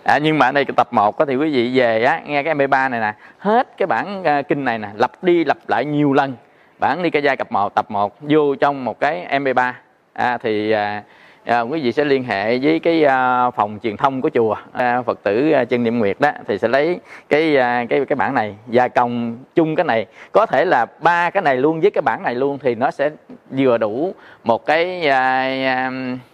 à, 0.04 0.18
nhưng 0.18 0.38
mà 0.38 0.46
ở 0.46 0.52
đây 0.52 0.64
cái 0.64 0.74
tập 0.76 0.88
1 0.90 1.16
có 1.16 1.24
thì 1.24 1.36
quý 1.36 1.50
vị 1.50 1.78
về 1.78 2.04
á 2.04 2.20
nghe 2.26 2.42
cái 2.42 2.54
MP3 2.54 2.90
này 2.90 3.00
nè 3.00 3.14
hết 3.38 3.76
cái 3.76 3.86
bản 3.86 4.24
à, 4.24 4.42
kinh 4.42 4.64
này 4.64 4.78
nè 4.78 4.88
lặp 4.94 5.24
đi 5.24 5.44
lặp 5.44 5.58
lại 5.68 5.84
nhiều 5.84 6.12
lần 6.12 6.36
bản 6.78 7.02
Nikaya 7.02 7.36
cặp 7.36 7.52
1 7.52 7.74
tập 7.74 7.90
1 7.90 8.16
vô 8.20 8.54
trong 8.54 8.84
một 8.84 9.00
cái 9.00 9.26
MP3 9.30 9.72
à, 10.12 10.38
thì 10.38 10.70
à, 10.70 11.02
à, 11.44 11.60
quý 11.60 11.80
vị 11.80 11.92
sẽ 11.92 12.04
liên 12.04 12.24
hệ 12.24 12.58
với 12.58 12.78
cái 12.78 13.04
à, 13.04 13.50
phòng 13.50 13.78
truyền 13.82 13.96
thông 13.96 14.22
của 14.22 14.30
chùa 14.34 14.56
à, 14.72 15.02
Phật 15.02 15.22
tử 15.22 15.50
à, 15.50 15.64
chân 15.64 15.82
niệm 15.82 15.98
nguyệt 15.98 16.16
đó 16.20 16.30
thì 16.46 16.58
sẽ 16.58 16.68
lấy 16.68 17.00
cái 17.28 17.56
à, 17.56 17.84
cái 17.88 18.04
cái 18.04 18.16
bản 18.16 18.34
này 18.34 18.54
gia 18.68 18.88
công 18.88 19.38
chung 19.54 19.76
cái 19.76 19.84
này. 19.84 20.06
Có 20.32 20.46
thể 20.46 20.64
là 20.64 20.86
ba 21.00 21.30
cái 21.30 21.42
này 21.42 21.56
luôn 21.56 21.80
với 21.80 21.90
cái 21.90 22.02
bản 22.02 22.22
này 22.22 22.34
luôn 22.34 22.58
thì 22.58 22.74
nó 22.74 22.90
sẽ 22.90 23.10
vừa 23.50 23.78
đủ 23.78 24.14
một 24.44 24.66
cái 24.66 25.08
à, 25.08 25.40
à, 25.64 25.90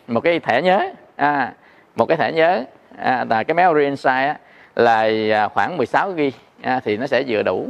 một 0.08 0.20
cái 0.20 0.40
thẻ 0.40 0.62
nhớ. 0.62 0.90
À, 1.16 1.52
một 1.96 2.06
cái 2.06 2.16
thẻ 2.16 2.32
nhớ 2.32 2.64
à, 2.98 3.24
là 3.30 3.42
cái 3.42 3.54
memory 3.54 3.84
inside 3.84 4.26
á, 4.26 4.36
là 4.76 5.08
à, 5.32 5.48
khoảng 5.48 5.76
16 5.76 6.12
GB 6.12 6.20
à, 6.62 6.80
thì 6.84 6.96
nó 6.96 7.06
sẽ 7.06 7.22
vừa 7.28 7.42
đủ. 7.42 7.68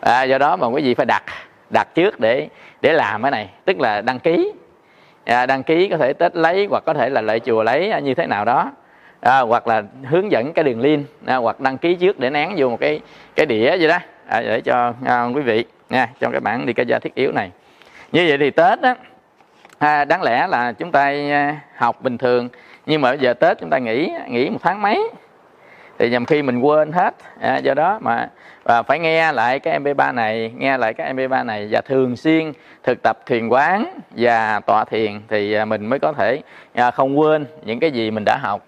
À, 0.00 0.22
do 0.22 0.38
đó 0.38 0.56
mà 0.56 0.66
quý 0.66 0.82
vị 0.82 0.94
phải 0.94 1.06
đặt 1.06 1.22
đặt 1.70 1.94
trước 1.94 2.20
để 2.20 2.48
để 2.82 2.92
làm 2.92 3.22
cái 3.22 3.30
này. 3.30 3.48
Tức 3.64 3.80
là 3.80 4.00
đăng 4.00 4.18
ký. 4.18 4.52
À, 5.24 5.46
đăng 5.46 5.62
ký 5.62 5.88
có 5.88 5.96
thể 5.96 6.12
tết 6.12 6.36
lấy 6.36 6.66
hoặc 6.70 6.82
có 6.86 6.94
thể 6.94 7.08
là 7.10 7.20
lại 7.20 7.40
chùa 7.40 7.62
lấy 7.62 7.90
à, 7.90 7.98
như 7.98 8.14
thế 8.14 8.26
nào 8.26 8.44
đó. 8.44 8.72
À, 9.20 9.40
hoặc 9.40 9.66
là 9.66 9.82
hướng 10.04 10.32
dẫn 10.32 10.52
cái 10.52 10.64
đường 10.64 10.80
link. 10.80 11.06
À, 11.26 11.36
hoặc 11.36 11.60
đăng 11.60 11.78
ký 11.78 11.94
trước 11.94 12.18
để 12.18 12.30
nén 12.30 12.54
vô 12.56 12.68
một 12.68 12.80
cái 12.80 13.00
cái 13.36 13.46
đĩa 13.46 13.76
gì 13.76 13.88
đó. 13.88 13.98
À, 14.28 14.40
để 14.40 14.60
cho 14.60 14.92
à, 15.04 15.24
quý 15.34 15.42
vị 15.42 15.64
nha 15.90 16.08
trong 16.20 16.32
cái 16.32 16.40
bản 16.40 16.66
đi 16.66 16.72
cái 16.72 16.86
gia 16.86 16.98
thiết 16.98 17.14
yếu 17.14 17.32
này. 17.32 17.50
Như 18.12 18.26
vậy 18.28 18.38
thì 18.38 18.50
tết 18.50 18.80
á 18.80 18.94
à, 19.78 20.04
đáng 20.04 20.22
lẽ 20.22 20.46
là 20.46 20.72
chúng 20.72 20.92
ta 20.92 21.04
à, 21.30 21.60
học 21.76 22.02
bình 22.02 22.18
thường. 22.18 22.48
Nhưng 22.86 23.00
mà 23.00 23.10
bây 23.10 23.18
giờ 23.18 23.34
tết 23.34 23.58
chúng 23.60 23.70
ta 23.70 23.78
nghỉ 23.78 24.10
nghỉ 24.28 24.50
một 24.50 24.58
tháng 24.62 24.82
mấy? 24.82 25.10
Thì 25.98 26.10
nhầm 26.10 26.24
khi 26.24 26.42
mình 26.42 26.60
quên 26.60 26.92
hết. 26.92 27.14
À, 27.40 27.56
do 27.56 27.74
đó 27.74 27.98
mà 28.02 28.28
và 28.64 28.82
phải 28.82 28.98
nghe 28.98 29.32
lại 29.32 29.60
cái 29.60 29.80
MP3 29.80 30.14
này 30.14 30.52
nghe 30.56 30.78
lại 30.78 30.94
cái 30.94 31.14
MP3 31.14 31.46
này 31.46 31.68
và 31.70 31.80
thường 31.80 32.16
xuyên 32.16 32.52
thực 32.82 33.02
tập 33.02 33.18
thiền 33.26 33.48
quán 33.48 34.00
và 34.10 34.60
tọa 34.60 34.84
thiền 34.84 35.20
thì 35.28 35.52
à, 35.52 35.64
mình 35.64 35.86
mới 35.86 35.98
có 35.98 36.12
thể 36.12 36.40
à, 36.74 36.90
không 36.90 37.18
quên 37.18 37.46
những 37.64 37.80
cái 37.80 37.90
gì 37.90 38.10
mình 38.10 38.24
đã 38.24 38.36
học 38.42 38.66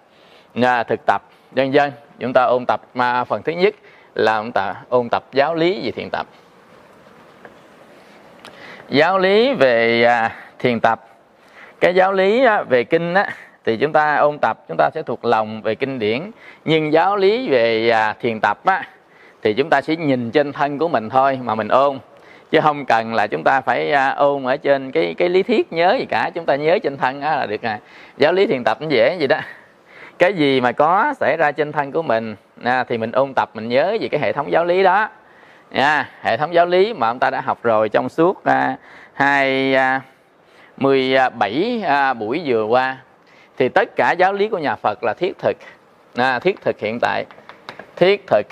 à, 0.61 0.83
thực 0.83 0.99
tập. 1.05 1.21
Dân 1.53 1.73
dân 1.73 1.91
chúng 2.19 2.33
ta 2.33 2.43
ôn 2.43 2.65
tập. 2.65 2.81
Mà 2.93 3.23
phần 3.23 3.43
thứ 3.43 3.51
nhất 3.51 3.75
là 4.15 4.39
chúng 4.41 4.51
ta 4.51 4.75
ôn 4.89 5.09
tập 5.11 5.23
giáo 5.31 5.55
lý 5.55 5.81
về 5.85 5.91
thiền 5.91 6.09
tập. 6.11 6.27
Giáo 8.89 9.19
lý 9.19 9.53
về 9.53 10.03
à, 10.03 10.35
thiền 10.59 10.79
tập. 10.79 11.07
Cái 11.79 11.95
giáo 11.95 12.13
lý 12.13 12.45
á, 12.45 12.63
về 12.63 12.83
kinh 12.83 13.13
á, 13.13 13.29
thì 13.69 13.77
chúng 13.77 13.93
ta 13.93 14.15
ôn 14.15 14.37
tập 14.41 14.59
chúng 14.67 14.77
ta 14.77 14.89
sẽ 14.93 15.03
thuộc 15.03 15.25
lòng 15.25 15.61
về 15.61 15.75
kinh 15.75 15.99
điển. 15.99 16.31
Nhưng 16.65 16.93
giáo 16.93 17.17
lý 17.17 17.49
về 17.49 17.89
à, 17.89 18.15
thiền 18.19 18.39
tập 18.39 18.59
á, 18.65 18.83
thì 19.41 19.53
chúng 19.53 19.69
ta 19.69 19.81
sẽ 19.81 19.95
nhìn 19.95 20.31
trên 20.31 20.53
thân 20.53 20.77
của 20.77 20.87
mình 20.87 21.09
thôi 21.09 21.39
mà 21.43 21.55
mình 21.55 21.67
ôn. 21.67 21.99
Chứ 22.51 22.59
không 22.61 22.85
cần 22.85 23.13
là 23.13 23.27
chúng 23.27 23.43
ta 23.43 23.61
phải 23.61 23.91
à, 23.91 24.09
ôn 24.09 24.43
ở 24.43 24.57
trên 24.57 24.91
cái 24.91 25.15
cái 25.17 25.29
lý 25.29 25.43
thuyết 25.43 25.73
nhớ 25.73 25.95
gì 25.99 26.05
cả. 26.05 26.29
Chúng 26.35 26.45
ta 26.45 26.55
nhớ 26.55 26.79
trên 26.83 26.97
thân 26.97 27.21
á 27.21 27.35
là 27.35 27.45
được 27.45 27.61
à. 27.61 27.79
giáo 28.17 28.33
lý 28.33 28.47
thiền 28.47 28.63
tập 28.63 28.77
cũng 28.79 28.91
dễ 28.91 29.15
vậy 29.17 29.27
đó. 29.27 29.37
Cái 30.19 30.33
gì 30.33 30.61
mà 30.61 30.71
có 30.71 31.13
xảy 31.19 31.37
ra 31.37 31.51
trên 31.51 31.71
thân 31.71 31.91
của 31.91 32.01
mình 32.01 32.35
à, 32.63 32.83
thì 32.83 32.97
mình 32.97 33.11
ôn 33.11 33.33
tập 33.33 33.49
mình 33.53 33.69
nhớ 33.69 33.97
về 34.01 34.07
cái 34.07 34.19
hệ 34.19 34.33
thống 34.33 34.51
giáo 34.51 34.65
lý 34.65 34.83
đó. 34.83 35.09
Nha 35.71 36.09
hệ 36.21 36.37
thống 36.37 36.53
giáo 36.53 36.65
lý 36.65 36.93
mà 36.93 37.11
chúng 37.11 37.19
ta 37.19 37.29
đã 37.29 37.41
học 37.41 37.59
rồi 37.63 37.89
trong 37.89 38.09
suốt 38.09 38.43
à, 38.43 38.75
hai 39.13 39.75
à, 39.75 40.01
17 40.77 41.83
à, 41.85 41.95
à, 41.95 42.13
buổi 42.13 42.41
vừa 42.45 42.63
qua 42.63 42.97
thì 43.59 43.69
tất 43.69 43.95
cả 43.95 44.11
giáo 44.11 44.33
lý 44.33 44.47
của 44.47 44.57
nhà 44.57 44.75
Phật 44.75 45.03
là 45.03 45.13
thiết 45.13 45.37
thực. 45.39 45.57
À, 46.15 46.39
thiết 46.39 46.61
thực 46.61 46.79
hiện 46.79 46.99
tại. 47.01 47.25
Thiết 47.95 48.27
thực 48.27 48.47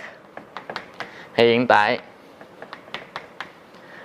hiện 1.35 1.67
tại. 1.67 1.99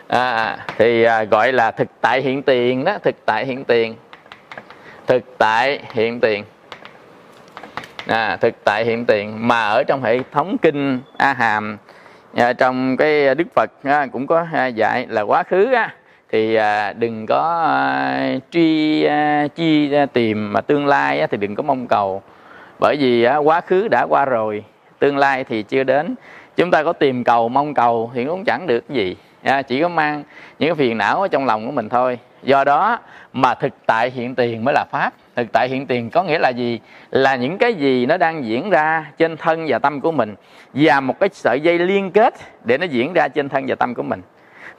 À, 0.08 0.58
thì 0.78 1.02
à, 1.02 1.24
gọi 1.24 1.52
là 1.52 1.70
thực 1.70 1.88
tại 2.00 2.20
hiện 2.20 2.42
tiền 2.42 2.84
đó 2.84 2.98
thực 3.02 3.14
tại 3.26 3.46
hiện 3.46 3.64
tiền. 3.64 3.94
Thực 5.06 5.22
tại 5.38 5.80
hiện 5.92 6.20
tiền. 6.20 6.44
À, 8.06 8.36
thực 8.36 8.54
tại 8.64 8.84
hiện 8.84 9.04
tiền. 9.04 9.48
Mà 9.48 9.68
ở 9.68 9.82
trong 9.84 10.02
hệ 10.02 10.18
thống 10.32 10.56
kinh 10.62 11.00
a 11.16 11.32
hàm 11.32 11.78
à, 12.34 12.52
trong 12.52 12.96
cái 12.96 13.34
đức 13.34 13.48
phật 13.54 13.70
à, 13.84 14.06
cũng 14.12 14.26
có 14.26 14.46
à, 14.52 14.66
dạy 14.66 15.06
là 15.08 15.22
quá 15.22 15.42
khứ 15.42 15.72
á, 15.72 15.94
thì 16.32 16.54
à, 16.54 16.92
đừng 16.92 17.26
có 17.26 17.62
à, 17.66 18.34
truy 18.50 19.02
à, 19.04 19.46
chi 19.54 19.92
à, 19.92 20.06
tìm 20.06 20.52
mà 20.52 20.60
tương 20.60 20.86
lai 20.86 21.20
á, 21.20 21.26
thì 21.26 21.36
đừng 21.36 21.54
có 21.54 21.62
mong 21.62 21.86
cầu. 21.86 22.22
Bởi 22.80 22.96
vì 22.96 23.24
á, 23.24 23.36
quá 23.36 23.60
khứ 23.60 23.88
đã 23.88 24.06
qua 24.08 24.24
rồi 24.24 24.64
tương 24.98 25.16
lai 25.16 25.44
thì 25.44 25.62
chưa 25.62 25.84
đến. 25.84 26.14
Chúng 26.56 26.70
ta 26.70 26.82
có 26.82 26.92
tìm 26.92 27.24
cầu 27.24 27.48
mong 27.48 27.74
cầu 27.74 28.10
thì 28.14 28.24
cũng 28.24 28.44
chẳng 28.44 28.66
được 28.66 28.90
gì. 28.90 29.16
À, 29.42 29.62
chỉ 29.62 29.80
có 29.80 29.88
mang 29.88 30.22
những 30.58 30.68
cái 30.68 30.74
phiền 30.74 30.98
não 30.98 31.22
ở 31.22 31.28
trong 31.28 31.46
lòng 31.46 31.66
của 31.66 31.72
mình 31.72 31.88
thôi. 31.88 32.18
Do 32.42 32.64
đó 32.64 32.98
mà 33.32 33.54
thực 33.54 33.72
tại 33.86 34.10
hiện 34.10 34.34
tiền 34.34 34.64
mới 34.64 34.74
là 34.74 34.84
pháp. 34.90 35.12
Thực 35.36 35.52
tại 35.52 35.68
hiện 35.68 35.86
tiền 35.86 36.10
có 36.10 36.22
nghĩa 36.22 36.38
là 36.38 36.48
gì? 36.48 36.80
Là 37.10 37.36
những 37.36 37.58
cái 37.58 37.74
gì 37.74 38.06
nó 38.06 38.16
đang 38.16 38.44
diễn 38.44 38.70
ra 38.70 39.06
trên 39.18 39.36
thân 39.36 39.64
và 39.68 39.78
tâm 39.78 40.00
của 40.00 40.12
mình 40.12 40.34
và 40.74 41.00
một 41.00 41.20
cái 41.20 41.28
sợi 41.32 41.60
dây 41.60 41.78
liên 41.78 42.10
kết 42.10 42.34
để 42.64 42.78
nó 42.78 42.86
diễn 42.86 43.12
ra 43.12 43.28
trên 43.28 43.48
thân 43.48 43.64
và 43.68 43.74
tâm 43.74 43.94
của 43.94 44.02
mình 44.02 44.22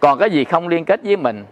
còn 0.03 0.19
cái 0.19 0.29
gì 0.29 0.43
không 0.43 0.67
liên 0.67 0.85
kết 0.85 0.99
với 1.03 1.17
mình 1.17 1.45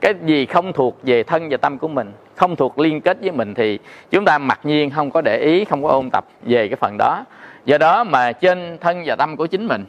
cái 0.00 0.14
gì 0.24 0.46
không 0.46 0.72
thuộc 0.72 0.98
về 1.02 1.22
thân 1.22 1.48
và 1.50 1.56
tâm 1.56 1.78
của 1.78 1.88
mình 1.88 2.12
không 2.34 2.56
thuộc 2.56 2.78
liên 2.78 3.00
kết 3.00 3.18
với 3.20 3.32
mình 3.32 3.54
thì 3.54 3.78
chúng 4.10 4.24
ta 4.24 4.38
mặc 4.38 4.60
nhiên 4.62 4.90
không 4.90 5.10
có 5.10 5.20
để 5.20 5.38
ý 5.38 5.64
không 5.64 5.82
có 5.82 5.88
ôn 5.88 6.10
tập 6.10 6.24
về 6.42 6.68
cái 6.68 6.76
phần 6.76 6.96
đó. 6.98 7.24
Do 7.64 7.78
đó 7.78 8.04
mà 8.04 8.32
trên 8.32 8.78
thân 8.80 9.02
và 9.06 9.16
tâm 9.16 9.36
của 9.36 9.46
chính 9.46 9.66
mình 9.66 9.84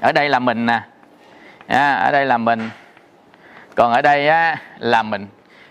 ở 0.00 0.12
đây 0.12 0.28
là 0.28 0.38
mình 0.38 0.66
nè. 0.66 0.80
À, 1.66 1.94
ở 1.94 2.12
đây 2.12 2.26
là 2.26 2.38
mình. 2.38 2.70
Còn 3.74 3.92
ở 3.92 4.02
đây 4.02 4.28
á, 4.28 4.56
là 4.78 5.02
mình. 5.02 5.26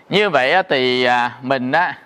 Như 0.08 0.30
vậy 0.30 0.52
á, 0.52 0.62
thì 0.62 1.04
à, 1.04 1.38
mình 1.42 1.72
á 1.72 1.98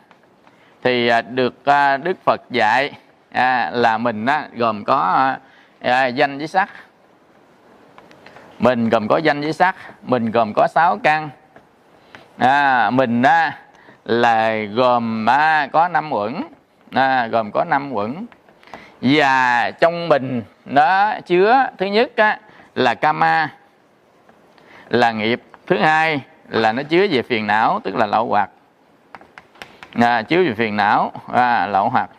thì 0.82 1.08
à, 1.08 1.20
được 1.20 1.64
à, 1.64 1.96
đức 1.96 2.16
phật 2.24 2.40
dạy 2.50 2.92
à, 3.32 3.70
là 3.72 3.98
mình 3.98 4.26
á, 4.26 4.48
gồm 4.56 4.84
có 4.84 4.96
à, 4.98 5.38
à 5.80 6.06
danh 6.06 6.38
với 6.38 6.46
sắc 6.46 6.68
mình 8.60 8.88
gồm 8.88 9.08
có 9.08 9.16
danh 9.16 9.40
với 9.40 9.52
sắc 9.52 9.76
mình 10.02 10.30
gồm 10.30 10.52
có 10.56 10.66
sáu 10.66 10.98
căn. 11.02 11.30
À, 12.38 12.90
mình 12.90 13.22
á, 13.22 13.58
là 14.04 14.54
gồm 14.56 15.26
á, 15.26 15.68
có 15.72 15.88
năm 15.88 16.12
uẩn 16.12 16.42
à, 16.92 17.26
gồm 17.26 17.50
có 17.52 17.64
năm 17.64 17.92
uẩn 17.92 18.26
và 19.00 19.70
trong 19.80 20.08
mình 20.08 20.42
nó 20.64 21.14
chứa 21.26 21.66
thứ 21.78 21.86
nhất 21.86 22.16
á, 22.16 22.38
là 22.74 22.94
kama 22.94 23.48
là 24.88 25.12
nghiệp. 25.12 25.42
Thứ 25.66 25.78
hai 25.78 26.20
là 26.48 26.72
nó 26.72 26.82
chứa 26.82 27.06
về 27.10 27.22
phiền 27.22 27.46
não 27.46 27.80
tức 27.84 27.96
là 27.96 28.06
lậu 28.06 28.26
hoặc. 28.26 28.50
À, 29.94 30.22
chứa 30.22 30.42
về 30.42 30.54
phiền 30.54 30.76
não 30.76 31.12
à, 31.32 31.66
lậu 31.66 31.88
hoặc. 31.88 32.10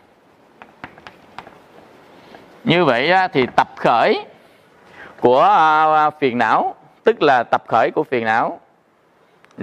Như 2.64 2.84
vậy 2.84 3.10
á, 3.10 3.28
thì 3.28 3.46
tập 3.56 3.68
khởi 3.76 4.24
của 5.22 5.40
à, 5.40 5.84
à, 5.94 6.10
phiền 6.10 6.38
não 6.38 6.74
tức 7.04 7.22
là 7.22 7.42
tập 7.42 7.62
khởi 7.66 7.90
của 7.90 8.04
phiền 8.04 8.24
não. 8.24 8.60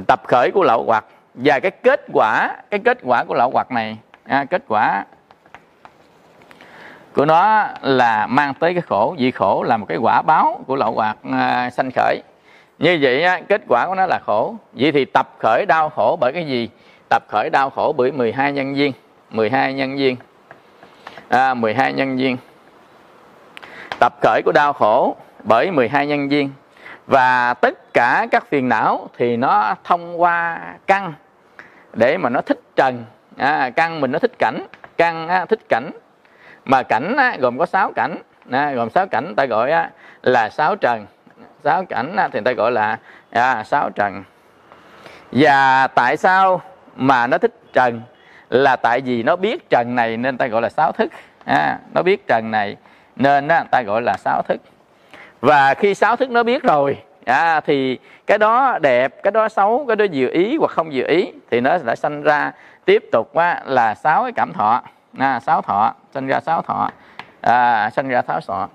Tập 0.08 0.22
khởi 0.28 0.52
của 0.52 0.64
lậu 0.64 0.84
hoặc. 0.84 1.06
Và 1.34 1.60
cái 1.60 1.72
kết 1.72 2.02
quả 2.14 2.56
cái 2.70 2.80
kết 2.80 2.98
quả 3.04 3.24
của 3.24 3.34
lậu 3.34 3.50
hoặc 3.54 3.72
này 3.72 3.98
à, 4.24 4.46
kết 4.50 4.64
quả 4.68 5.06
của 7.16 7.26
nó 7.26 7.68
là 7.82 8.28
mang 8.28 8.54
tới 8.54 8.74
cái 8.74 8.82
khổ. 8.82 9.16
Vì 9.18 9.32
khổ 9.32 9.64
là 9.64 9.78
một 9.78 9.86
cái 9.90 9.98
quả 9.98 10.22
báo 10.22 10.60
của 10.68 10.76
lậu 10.76 10.92
hoặc 10.92 11.18
à, 11.32 11.70
sanh 11.70 11.90
khởi. 11.96 12.22
Như 12.80 13.00
vậy 13.02 13.24
á, 13.24 13.42
kết 13.50 13.62
quả 13.68 13.88
của 13.88 13.96
nó 13.96 14.06
là 14.06 14.20
khổ. 14.26 14.56
Vậy 14.74 14.92
thì 14.92 15.06
tập 15.06 15.30
khởi 15.40 15.66
đau 15.66 15.90
khổ 15.90 16.18
bởi 16.22 16.34
cái 16.34 16.48
gì? 16.48 16.70
Tập 17.10 17.24
khởi 17.28 17.50
đau 17.50 17.70
khổ 17.70 17.94
bởi 17.98 18.12
12 18.12 18.52
nhân 18.52 18.76
viên 18.76 18.92
12 19.30 19.74
nhân 19.74 19.98
viên 19.98 20.16
à, 21.30 21.54
12 21.54 21.94
nhân 21.94 22.18
viên 22.18 22.38
tập 24.00 24.14
khởi 24.22 24.42
của 24.46 24.52
đau 24.52 24.74
khổ 24.74 25.16
bởi 25.44 25.72
12 25.72 26.08
nhân 26.08 26.30
viên. 26.30 26.52
Và 27.08 27.54
tất 27.54 27.94
cả 27.94 28.28
các 28.32 28.46
phiền 28.50 28.70
não 28.70 29.10
thì 29.18 29.38
nó 29.38 29.76
thông 29.84 30.22
qua 30.22 30.60
căn 30.88 31.14
để 31.94 32.18
mà 32.18 32.30
nó 32.30 32.42
thích 32.42 32.60
trần. 32.76 33.06
À, 33.38 33.70
căn 33.76 34.02
mình 34.02 34.12
nó 34.12 34.20
thích 34.20 34.40
cảnh 34.40 34.66
căn 34.98 35.28
á, 35.28 35.46
thích 35.46 35.70
cảnh. 35.70 35.92
Mà 36.66 36.84
cảnh 36.84 37.16
á, 37.18 37.38
gồm 37.40 37.58
có 37.58 37.66
6 37.66 37.92
cảnh. 37.96 38.18
À, 38.52 38.72
gồm 38.72 38.90
6 38.90 39.08
cảnh 39.08 39.34
ta 39.36 39.46
gọi 39.46 39.72
á, 39.72 39.90
là 40.22 40.50
sáu 40.50 40.76
trần. 40.76 41.06
Sáu 41.64 41.86
cảnh 41.86 42.16
á, 42.16 42.30
thì 42.32 42.40
ta 42.46 42.52
gọi 42.52 42.72
là 42.72 42.98
à, 43.32 43.64
sáu 43.64 43.90
trần. 43.90 44.24
Và 45.32 45.88
tại 45.88 46.18
sao 46.18 46.62
mà 46.96 47.28
nó 47.28 47.38
thích 47.38 47.56
trần? 47.74 48.02
Là 48.50 48.76
tại 48.76 49.02
vì 49.02 49.24
nó 49.24 49.36
biết 49.36 49.70
trần 49.70 49.96
này 49.96 50.18
nên 50.18 50.38
ta 50.38 50.48
gọi 50.48 50.62
là 50.62 50.70
sáu 50.70 50.92
thức. 50.92 51.12
À, 51.46 51.80
nó 51.94 52.02
biết 52.02 52.28
trần 52.28 52.52
này 52.52 52.78
nên 53.16 53.48
á, 53.48 53.64
ta 53.72 53.82
gọi 53.82 54.02
là 54.02 54.18
sáu 54.18 54.42
thức 54.48 54.62
và 55.42 55.74
khi 55.74 55.96
sáu 55.96 56.16
thức 56.16 56.30
nó 56.30 56.44
biết 56.44 56.64
rồi 56.64 56.98
à, 57.26 57.60
thì 57.60 58.00
cái 58.28 58.38
đó 58.38 58.80
đẹp 58.82 59.24
cái 59.24 59.32
đó 59.32 59.50
xấu 59.50 59.86
cái 59.88 59.96
đó 59.96 60.06
dự 60.12 60.30
ý 60.30 60.58
hoặc 60.58 60.72
không 60.72 60.94
dự 60.94 61.08
ý 61.08 61.32
thì 61.52 61.62
nó 61.62 61.78
đã 61.86 61.96
sanh 61.96 62.24
ra 62.24 62.52
tiếp 62.86 63.04
tục 63.12 63.36
á, 63.36 63.62
là 63.66 63.96
sáu 63.96 64.24
cái 64.24 64.32
cảm 64.32 64.54
thọ. 64.54 64.82
À, 65.18 65.40
sáu 65.40 65.62
thọ 65.62 65.94
sinh 66.14 66.28
ra 66.28 66.40
sáu 66.40 66.62
thọ. 66.62 66.90
À, 67.42 67.90
sinh 67.90 68.08
ra 68.08 68.22
sáu 68.28 68.40
thọ. 68.48 68.70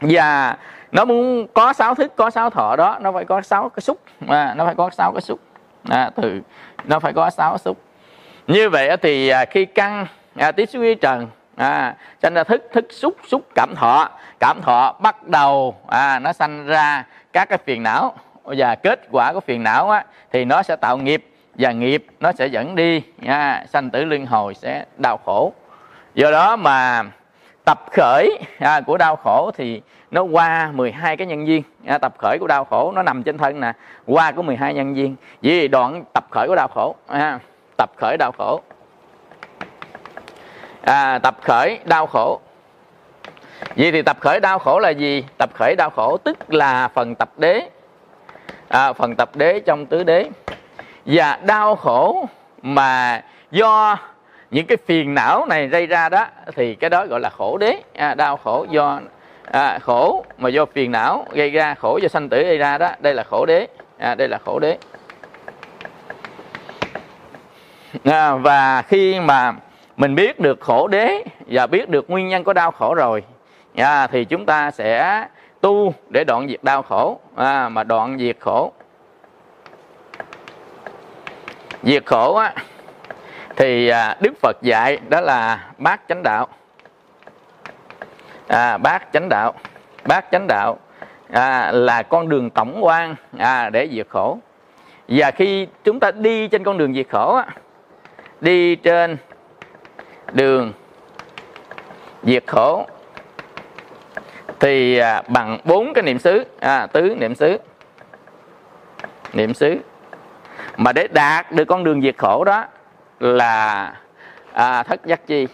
Và 0.00 0.56
nó 0.92 1.04
muốn 1.04 1.46
có 1.54 1.72
sáu 1.72 1.94
thức 1.94 2.12
có 2.16 2.30
sáu 2.30 2.50
thọ 2.50 2.76
đó 2.76 2.98
nó 3.00 3.12
phải 3.12 3.24
có 3.24 3.42
sáu 3.42 3.68
cái 3.68 3.80
xúc. 3.80 3.98
À, 4.28 4.54
nó 4.56 4.64
phải 4.64 4.74
có 4.74 4.90
sáu 4.90 5.12
cái 5.12 5.20
xúc. 5.20 5.40
À, 5.88 6.10
từ 6.14 6.40
nó 6.84 6.98
phải 6.98 7.12
có 7.12 7.30
sáu 7.30 7.58
xúc. 7.58 7.78
Như 8.46 8.70
vậy 8.70 8.96
thì 8.96 9.28
à, 9.28 9.44
khi 9.44 9.64
căn 9.64 10.06
à, 10.36 10.52
tiếp 10.52 10.66
xúc 10.66 10.80
với 10.80 10.94
trần 10.94 11.28
à, 11.56 11.96
sanh 12.22 12.34
ra 12.34 12.44
thức 12.44 12.68
thức 12.72 12.86
xúc 12.90 13.16
xúc 13.28 13.42
cảm 13.54 13.74
thọ. 13.76 14.08
Cảm 14.40 14.62
thọ 14.62 14.96
bắt 15.00 15.28
đầu 15.28 15.76
à, 15.88 16.18
nó 16.18 16.32
sanh 16.32 16.66
ra 16.66 17.04
các 17.32 17.48
cái 17.48 17.58
phiền 17.58 17.82
não. 17.82 18.14
Và 18.44 18.74
kết 18.74 19.00
quả 19.10 19.32
của 19.32 19.40
phiền 19.40 19.62
não 19.62 19.90
á, 19.90 20.04
thì 20.32 20.44
nó 20.44 20.62
sẽ 20.62 20.76
tạo 20.76 20.96
nghiệp. 20.96 21.26
Và 21.54 21.72
nghiệp 21.72 22.06
nó 22.20 22.32
sẽ 22.32 22.46
dẫn 22.46 22.74
đi 22.74 23.02
à, 23.26 23.64
sanh 23.72 23.90
tử 23.90 24.04
luân 24.04 24.26
hồi 24.26 24.54
sẽ 24.54 24.84
đau 24.96 25.16
khổ. 25.24 25.52
Do 26.14 26.30
đó 26.30 26.56
mà 26.56 27.02
tập 27.64 27.80
khởi 27.92 28.38
à, 28.58 28.80
của 28.80 28.96
đau 28.96 29.16
khổ 29.16 29.50
thì 29.56 29.82
nó 30.10 30.22
qua 30.22 30.70
12 30.74 31.16
cái 31.16 31.26
nhân 31.26 31.46
viên 31.46 31.62
à, 31.86 31.98
tập 31.98 32.14
khởi 32.18 32.38
của 32.40 32.46
đau 32.46 32.64
khổ 32.64 32.92
nó 32.94 33.02
nằm 33.02 33.22
trên 33.22 33.38
thân 33.38 33.60
nè. 33.60 33.72
Qua 34.06 34.32
của 34.32 34.42
12 34.42 34.74
nhân 34.74 34.94
viên 34.94 35.16
vì 35.42 35.68
đoạn 35.68 36.04
tập 36.12 36.24
khởi 36.30 36.48
của 36.48 36.54
đau 36.54 36.68
khổ 36.68 36.94
à, 37.06 37.38
tập 37.76 37.90
khởi 37.96 38.16
đau 38.18 38.32
khổ 38.38 38.60
à, 40.84 41.18
tập 41.18 41.36
khởi 41.42 41.78
đau 41.84 42.06
khổ. 42.06 42.40
Vậy 43.76 43.92
thì 43.92 44.02
tập 44.02 44.16
khởi 44.20 44.40
đau 44.40 44.58
khổ 44.58 44.78
là 44.78 44.90
gì? 44.90 45.24
Tập 45.38 45.50
khởi 45.54 45.74
đau 45.78 45.90
khổ 45.90 46.16
tức 46.16 46.54
là 46.54 46.88
phần 46.88 47.14
tập 47.14 47.28
đế. 47.36 47.68
À, 48.68 48.92
phần 48.92 49.14
tập 49.16 49.30
đế 49.34 49.60
trong 49.60 49.86
tứ 49.86 50.02
đế. 50.02 50.30
Và 51.06 51.38
đau 51.42 51.76
khổ 51.76 52.28
mà 52.62 53.22
do 53.50 53.96
những 54.50 54.66
cái 54.66 54.76
phiền 54.86 55.14
não 55.14 55.46
này 55.46 55.68
gây 55.68 55.86
ra 55.86 56.08
đó 56.08 56.26
thì 56.56 56.74
cái 56.74 56.90
đó 56.90 57.06
gọi 57.06 57.20
là 57.20 57.30
khổ 57.30 57.58
đế. 57.58 57.82
À, 57.94 58.14
đau 58.14 58.36
khổ 58.36 58.66
do 58.70 59.00
à, 59.52 59.78
khổ 59.78 60.24
mà 60.38 60.48
do 60.48 60.64
phiền 60.66 60.92
não 60.92 61.26
gây 61.32 61.50
ra 61.50 61.74
khổ 61.74 61.98
do 62.02 62.08
sanh 62.08 62.28
tử 62.28 62.42
gây 62.42 62.58
ra 62.58 62.78
đó. 62.78 62.90
Đây 63.00 63.14
là 63.14 63.22
khổ 63.22 63.46
đế. 63.46 63.66
À, 63.98 64.14
đây 64.14 64.28
là 64.28 64.38
khổ 64.44 64.58
đế. 64.58 64.78
À, 68.04 68.34
và 68.34 68.82
khi 68.82 69.20
mà 69.20 69.52
mình 69.96 70.14
biết 70.14 70.40
được 70.40 70.60
khổ 70.60 70.88
đế 70.88 71.24
và 71.46 71.66
biết 71.66 71.88
được 71.88 72.10
nguyên 72.10 72.28
nhân 72.28 72.44
của 72.44 72.52
đau 72.52 72.70
khổ 72.70 72.94
rồi. 72.94 73.22
À, 73.76 74.06
thì 74.06 74.24
chúng 74.24 74.46
ta 74.46 74.70
sẽ 74.70 75.24
tu 75.60 75.94
để 76.10 76.24
đoạn 76.24 76.48
diệt 76.48 76.62
đau 76.62 76.82
khổ. 76.82 77.20
À, 77.36 77.68
mà 77.68 77.84
đoạn 77.84 78.18
diệt 78.18 78.36
khổ 78.40 78.72
diệt 81.82 82.06
khổ 82.06 82.34
á 82.34 82.54
thì 83.56 83.88
à, 83.88 84.16
đức 84.20 84.32
phật 84.42 84.56
dạy 84.62 84.98
đó 85.08 85.20
là 85.20 85.70
bát 85.78 86.00
chánh 86.08 86.22
đạo. 86.22 86.48
À, 88.48 88.78
bát 88.78 89.08
chánh 89.12 89.28
đạo 89.28 89.54
bát 90.04 90.24
chánh 90.32 90.46
đạo 90.46 90.78
à, 91.30 91.72
là 91.72 92.02
con 92.02 92.28
đường 92.28 92.50
tổng 92.50 92.84
quan 92.84 93.14
à, 93.38 93.70
để 93.70 93.88
diệt 93.92 94.06
khổ. 94.08 94.38
Và 95.08 95.30
khi 95.30 95.66
chúng 95.84 96.00
ta 96.00 96.10
đi 96.10 96.48
trên 96.48 96.64
con 96.64 96.78
đường 96.78 96.94
diệt 96.94 97.06
khổ 97.10 97.34
á, 97.34 97.46
đi 98.40 98.76
trên 98.76 99.16
đường 100.32 100.72
diệt 102.22 102.44
khổ. 102.46 102.86
Thì 104.60 104.98
à, 104.98 105.22
bằng 105.28 105.58
bốn 105.64 105.94
cái 105.94 106.02
niệm 106.02 106.18
xứ 106.18 106.44
à, 106.60 106.86
tứ 106.86 107.14
niệm 107.18 107.34
xứ 107.34 107.58
niệm 109.32 109.54
xứ. 109.54 109.76
Mà 110.76 110.92
để 110.92 111.08
đạt 111.08 111.52
được 111.52 111.64
con 111.64 111.84
đường 111.84 112.02
diệt 112.02 112.18
khổ 112.18 112.44
đó 112.44 112.64
là 113.20 113.94
à, 114.52 114.82
thất 114.82 115.06
giác 115.06 115.26
chi. 115.26 115.46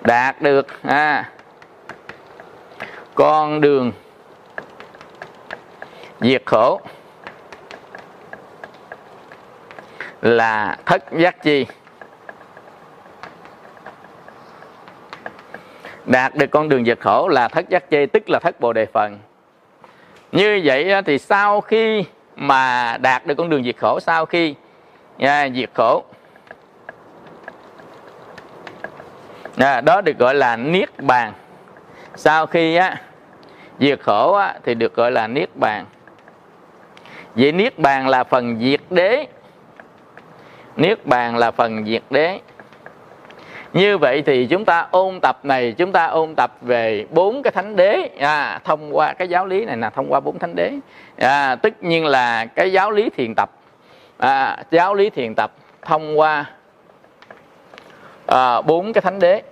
Đạt 0.00 0.42
được 0.42 0.66
à, 0.82 1.30
con 3.14 3.60
đường 3.60 3.92
diệt 6.20 6.42
khổ 6.46 6.80
là 10.22 10.76
thất 10.86 11.04
giác 11.12 11.42
chi. 11.42 11.66
Đạt 16.10 16.34
được 16.34 16.50
con 16.50 16.68
đường 16.68 16.84
diệt 16.84 17.00
khổ 17.00 17.28
là 17.28 17.48
thất 17.48 17.68
giác 17.68 17.84
chê 17.90 18.06
tức 18.06 18.30
là 18.30 18.38
thất 18.38 18.60
bồ 18.60 18.72
đề 18.72 18.86
phần. 18.86 19.18
Như 20.32 20.60
vậy 20.64 21.02
thì 21.06 21.18
sau 21.18 21.60
khi 21.60 22.04
mà 22.36 22.96
đạt 23.00 23.26
được 23.26 23.34
con 23.34 23.48
đường 23.48 23.64
diệt 23.64 23.76
khổ 23.76 24.00
sau 24.00 24.26
khi 24.26 24.54
à, 25.18 25.48
diệt 25.54 25.70
khổ 25.74 26.04
à, 29.56 29.80
đó 29.80 30.00
được 30.00 30.18
gọi 30.18 30.34
là 30.34 30.56
niết 30.56 30.98
bàn. 30.98 31.32
Sau 32.16 32.46
khi 32.46 32.76
á 32.76 32.96
diệt 33.80 34.00
khổ 34.00 34.32
á, 34.32 34.54
thì 34.64 34.74
được 34.74 34.94
gọi 34.94 35.10
là 35.10 35.26
niết 35.26 35.56
bàn. 35.56 35.84
Vậy 37.34 37.52
niết 37.52 37.78
bàn 37.78 38.08
là 38.08 38.24
phần 38.24 38.58
diệt 38.60 38.80
đế. 38.90 39.26
Niết 40.76 41.06
bàn 41.06 41.36
là 41.36 41.50
phần 41.50 41.84
diệt 41.86 42.02
đế 42.10 42.40
như 43.72 43.98
vậy 43.98 44.22
thì 44.26 44.46
chúng 44.46 44.64
ta 44.64 44.86
ôn 44.90 45.20
tập 45.22 45.38
này 45.42 45.74
chúng 45.78 45.92
ta 45.92 46.06
ôn 46.06 46.34
tập 46.34 46.52
về 46.60 47.06
bốn 47.10 47.42
cái 47.42 47.50
thánh 47.50 47.76
đế. 47.76 48.08
À, 48.18 48.60
thông 48.64 48.96
qua 48.96 49.12
cái 49.12 49.28
giáo 49.28 49.46
lý 49.46 49.64
này 49.64 49.76
là 49.76 49.90
thông 49.90 50.12
qua 50.12 50.20
bốn 50.20 50.38
thánh 50.38 50.54
đế. 50.54 50.72
À, 51.18 51.56
tất 51.56 51.82
nhiên 51.82 52.06
là 52.06 52.46
cái 52.46 52.72
giáo 52.72 52.90
lý 52.90 53.10
thiền 53.10 53.34
tập. 53.36 53.50
À, 54.18 54.56
giáo 54.70 54.94
lý 54.94 55.10
thiền 55.10 55.34
tập 55.34 55.52
thông 55.82 56.18
qua 56.18 56.44
à, 58.26 58.60
bốn 58.60 58.92
cái 58.92 59.02
thánh 59.02 59.18
đế. 59.18 59.42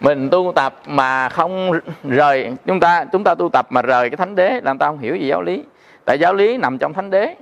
Mình 0.00 0.30
tu 0.30 0.52
tập 0.54 0.74
mà 0.86 1.28
không 1.28 1.72
rời 2.04 2.52
chúng 2.66 2.80
ta 2.80 3.04
chúng 3.12 3.24
ta 3.24 3.34
tu 3.34 3.48
tập 3.48 3.66
mà 3.70 3.82
rời 3.82 4.10
cái 4.10 4.16
thánh 4.16 4.34
đế 4.34 4.60
làm 4.62 4.78
ta 4.78 4.86
không 4.86 4.98
hiểu 4.98 5.16
gì 5.16 5.26
giáo 5.26 5.42
lý. 5.42 5.64
Tại 6.04 6.18
giáo 6.18 6.34
lý 6.34 6.56
nằm 6.56 6.78
trong 6.78 6.92
thánh 6.92 7.10
đế 7.10 7.34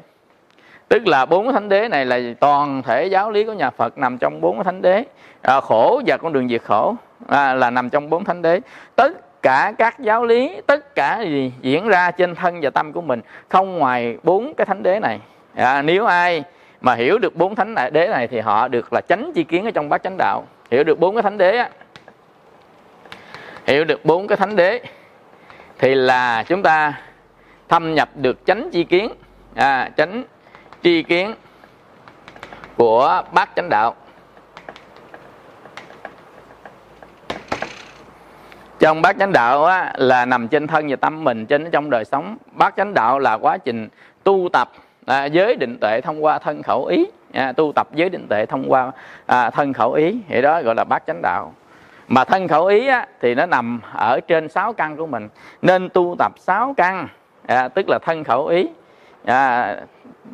tức 0.89 1.07
là 1.07 1.27
bốn 1.27 1.53
thánh 1.53 1.69
đế 1.69 1.89
này 1.89 2.07
là 2.07 2.19
toàn 2.41 2.83
thể 2.83 3.07
giáo 3.07 3.31
lý 3.31 3.45
của 3.45 3.53
nhà 3.53 3.71
Phật 3.71 3.99
nằm 3.99 4.19
trong 4.19 4.41
bốn 4.41 4.65
thánh 4.65 4.83
đế. 4.83 5.05
À, 5.43 5.61
khổ 5.61 6.03
và 6.07 6.17
con 6.17 6.33
đường 6.33 6.49
diệt 6.49 6.63
khổ 6.63 6.95
à, 7.29 7.55
là 7.55 7.71
nằm 7.71 7.91
trong 7.91 8.11
bốn 8.11 8.25
thánh 8.25 8.43
đế. 8.43 8.61
Tất 8.97 9.43
cả 9.43 9.73
các 9.79 9.99
giáo 9.99 10.25
lý 10.25 10.61
tất 10.67 10.95
cả 10.95 11.21
gì 11.21 11.53
diễn 11.61 11.89
ra 11.89 12.11
trên 12.11 12.35
thân 12.35 12.59
và 12.63 12.71
tâm 12.71 12.93
của 12.93 13.01
mình 13.01 13.21
không 13.49 13.79
ngoài 13.79 14.17
bốn 14.23 14.55
cái 14.55 14.65
thánh 14.65 14.83
đế 14.83 15.01
này. 15.01 15.21
À, 15.55 15.83
nếu 15.83 16.07
ai 16.07 16.45
mà 16.81 16.95
hiểu 16.95 17.19
được 17.19 17.37
bốn 17.37 17.55
thánh 17.55 17.75
đế 17.93 18.09
này 18.09 18.29
thì 18.29 18.41
họ 18.41 18.69
được 18.69 18.93
là 18.93 19.01
chánh 19.01 19.33
chi 19.35 19.45
kiến 19.45 19.65
ở 19.65 19.71
trong 19.71 19.89
bát 19.89 20.03
chánh 20.03 20.17
đạo. 20.19 20.45
Hiểu 20.71 20.85
được 20.85 20.99
bốn 20.99 21.15
cái 21.15 21.23
thánh 21.23 21.39
đế 21.39 21.59
á 21.59 21.69
hiểu 23.67 23.85
được 23.85 24.05
bốn 24.05 24.27
cái 24.27 24.37
thánh 24.37 24.57
đế 24.57 24.81
thì 25.79 25.95
là 25.95 26.43
chúng 26.43 26.63
ta 26.63 26.95
thâm 27.69 27.95
nhập 27.95 28.09
được 28.15 28.47
chánh 28.47 28.71
chi 28.73 28.85
kiến. 28.85 29.11
À, 29.55 29.91
chánh 29.97 30.25
tri 30.87 31.03
kiến 31.03 31.35
của 32.77 33.23
bát 33.33 33.51
chánh 33.57 33.69
đạo. 33.69 33.95
Trong 38.79 39.03
bát 39.03 39.17
chánh 39.19 39.33
đạo 39.33 39.65
á, 39.65 39.93
là 39.97 40.25
nằm 40.25 40.49
trên 40.49 40.67
thân 40.67 40.87
và 40.89 40.97
tâm 40.97 41.25
mình 41.25 41.47
trên 41.47 41.71
trong 41.71 41.91
đời 41.91 42.05
sống. 42.05 42.37
Bát 42.53 42.75
chánh 42.77 42.95
đạo 42.95 43.19
là 43.19 43.35
quá 43.35 43.59
trình 43.59 43.89
tu 44.25 44.49
tập 44.53 44.71
à, 45.07 45.25
giới 45.25 45.57
định 45.57 45.79
tuệ 45.81 46.01
thông 46.01 46.25
qua 46.25 46.39
thân 46.39 46.63
khẩu 46.63 46.85
ý. 46.85 47.07
À, 47.33 47.53
tu 47.53 47.73
tập 47.73 47.89
giới 47.93 48.09
định 48.09 48.27
tuệ 48.29 48.47
thông 48.47 48.65
qua 48.69 48.93
à, 49.27 49.51
thân 49.51 49.73
khẩu 49.73 49.93
ý. 49.93 50.21
Thì 50.29 50.43
đó 50.43 50.63
gọi 50.63 50.75
là 50.75 50.85
bát 50.85 51.03
chánh 51.07 51.23
đạo. 51.23 51.53
Mà 52.09 52.25
thân 52.25 52.49
khẩu 52.49 52.67
ý 52.67 52.87
á, 52.87 53.07
thì 53.21 53.35
nó 53.35 53.47
nằm 53.47 53.81
ở 53.95 54.21
trên 54.21 54.49
sáu 54.49 54.73
căn 54.73 54.97
của 54.97 55.07
mình. 55.07 55.29
Nên 55.63 55.89
tu 55.89 56.17
tập 56.19 56.33
sáu 56.39 56.75
căn 56.77 57.09
à, 57.47 57.69
tức 57.69 57.87
là 57.89 57.99
thân 58.03 58.25
khẩu 58.25 58.47
ý. 58.47 58.69
À, 59.25 59.77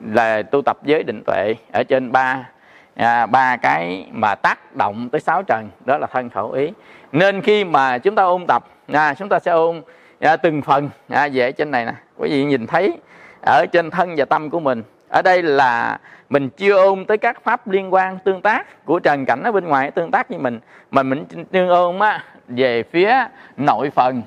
là 0.05 0.43
tu 0.43 0.63
tập 0.63 0.79
giới 0.83 1.03
định 1.03 1.23
tuệ 1.27 1.55
ở 1.73 1.83
trên 1.83 2.13
ba 2.13 2.49
à, 2.95 3.27
ba 3.27 3.57
cái 3.57 4.07
mà 4.11 4.35
tác 4.35 4.77
động 4.77 5.09
tới 5.09 5.21
sáu 5.21 5.43
trần 5.43 5.71
đó 5.85 5.99
là 5.99 6.07
thân 6.07 6.31
khẩu 6.31 6.51
ý. 6.51 6.73
Nên 7.13 7.43
khi 7.43 7.65
mà 7.65 7.99
chúng 7.99 8.15
ta 8.15 8.23
ôn 8.23 8.47
tập 8.47 8.65
à, 8.93 9.15
chúng 9.15 9.29
ta 9.29 9.39
sẽ 9.39 9.51
ôn 9.51 9.83
à, 10.21 10.37
từng 10.37 10.63
phần 10.63 10.91
à, 11.09 11.29
về 11.33 11.53
trên 11.53 11.71
này 11.71 11.85
nè. 11.85 11.93
Quý 12.17 12.29
vị 12.31 12.45
nhìn 12.45 12.67
thấy 12.67 12.99
ở 13.47 13.67
trên 13.73 13.91
thân 13.91 14.15
và 14.17 14.25
tâm 14.25 14.51
của 14.51 14.61
mình 14.61 14.83
ở 15.09 15.23
đây 15.23 15.43
là 15.43 15.99
mình 16.29 16.49
chưa 16.49 16.77
ôn 16.77 17.05
tới 17.05 17.19
các 17.19 17.43
pháp 17.45 17.69
liên 17.69 17.95
quan 17.95 18.19
tương 18.25 18.43
tác 18.43 18.85
của 18.85 18.99
trần 18.99 19.27
cảnh 19.27 19.43
ở 19.43 19.53
bên 19.53 19.65
ngoài 19.65 19.91
tương 19.91 20.11
tác 20.11 20.29
với 20.29 20.39
mình 20.39 20.61
mà 20.91 21.03
mình 21.03 21.25
chưa 21.53 21.69
ôn 21.69 21.99
á 21.99 22.25
về 22.49 22.83
phía 22.83 23.15
nội 23.57 23.91
phần. 23.91 24.23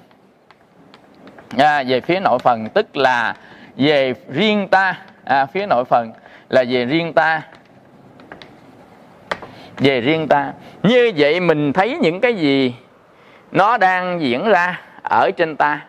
À, 1.58 1.84
về 1.88 2.02
phía 2.02 2.20
nội 2.20 2.40
phần 2.40 2.70
tức 2.70 2.98
là 2.98 3.36
về 3.78 4.14
riêng 4.30 4.68
ta 4.68 5.00
à, 5.26 5.46
phía 5.46 5.66
nội 5.66 5.86
phần 5.86 6.12
là 6.50 6.64
về 6.70 6.86
riêng 6.86 7.14
ta. 7.14 7.42
Về 9.78 10.02
riêng 10.02 10.28
ta. 10.28 10.54
Như 10.84 11.12
vậy 11.18 11.40
mình 11.40 11.74
thấy 11.74 11.98
những 12.02 12.22
cái 12.22 12.34
gì 12.34 12.76
nó 13.52 13.78
đang 13.78 14.22
diễn 14.22 14.46
ra 14.46 14.82
ở 15.04 15.32
trên 15.38 15.56
ta? 15.56 15.82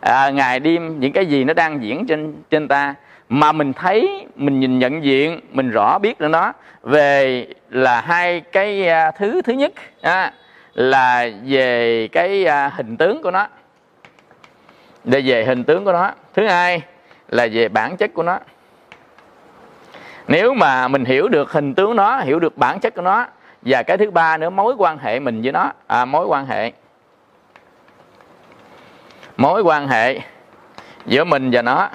À, 0.00 0.30
ngày 0.30 0.60
đêm 0.60 1.00
những 1.00 1.12
cái 1.12 1.26
gì 1.26 1.44
nó 1.44 1.54
đang 1.54 1.82
diễn 1.82 2.06
trên 2.06 2.34
trên 2.50 2.68
ta? 2.68 2.94
Mà 3.28 3.52
mình 3.52 3.72
thấy 3.72 4.26
mình 4.36 4.60
nhìn 4.60 4.78
nhận 4.78 5.04
diện 5.04 5.40
mình 5.50 5.70
rõ 5.70 5.98
biết 5.98 6.20
được 6.20 6.28
nó. 6.28 6.52
Về 6.82 7.46
là 7.70 8.00
hai 8.00 8.40
cái 8.40 8.88
à, 8.88 9.10
thứ 9.10 9.42
thứ 9.42 9.52
nhất 9.52 9.72
à, 10.02 10.32
là 10.74 11.28
về 11.44 12.08
cái 12.12 12.44
à, 12.44 12.70
hình 12.76 12.96
tướng 12.96 13.22
của 13.22 13.30
nó. 13.30 13.48
Để 15.04 15.20
về 15.20 15.44
hình 15.44 15.64
tướng 15.64 15.84
của 15.84 15.92
nó. 15.92 16.10
Thứ 16.34 16.46
hai 16.46 16.82
là 17.28 17.46
về 17.52 17.68
bản 17.68 17.96
chất 17.96 18.14
của 18.14 18.22
nó 18.22 18.38
nếu 20.28 20.54
mà 20.54 20.88
mình 20.88 21.04
hiểu 21.04 21.28
được 21.28 21.52
hình 21.52 21.74
tướng 21.74 21.96
nó 21.96 22.20
hiểu 22.20 22.40
được 22.40 22.58
bản 22.58 22.80
chất 22.80 22.94
của 22.94 23.02
nó 23.02 23.26
và 23.62 23.82
cái 23.82 23.98
thứ 23.98 24.10
ba 24.10 24.36
nữa 24.36 24.50
mối 24.50 24.74
quan 24.78 24.98
hệ 24.98 25.20
mình 25.20 25.42
với 25.42 25.52
nó. 25.52 25.72
À, 25.86 26.04
mối 26.04 26.26
quan 26.26 26.46
hệ. 26.46 26.72
Mối 29.36 29.62
quan 29.62 29.88
hệ 29.88 30.20
giữa 31.06 31.24
mình 31.24 31.50
và 31.52 31.62
nó 31.62 31.88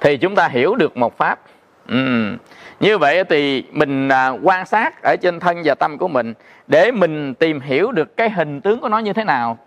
thì 0.00 0.16
chúng 0.16 0.34
ta 0.34 0.48
hiểu 0.48 0.74
được 0.74 0.96
một 0.96 1.18
pháp. 1.18 1.40
Ừ. 1.88 2.32
như 2.80 2.98
vậy 2.98 3.24
thì 3.24 3.64
mình 3.72 4.08
à, 4.08 4.28
quan 4.28 4.66
sát 4.66 5.02
ở 5.02 5.16
trên 5.22 5.40
thân 5.40 5.62
và 5.64 5.74
tâm 5.74 5.98
của 5.98 6.08
mình 6.08 6.34
để 6.66 6.90
mình 6.90 7.34
tìm 7.34 7.60
hiểu 7.60 7.92
được 7.92 8.16
cái 8.16 8.30
hình 8.30 8.60
tướng 8.60 8.80
của 8.80 8.88
nó 8.88 8.98
như 8.98 9.12
thế 9.12 9.24
nào 9.24 9.58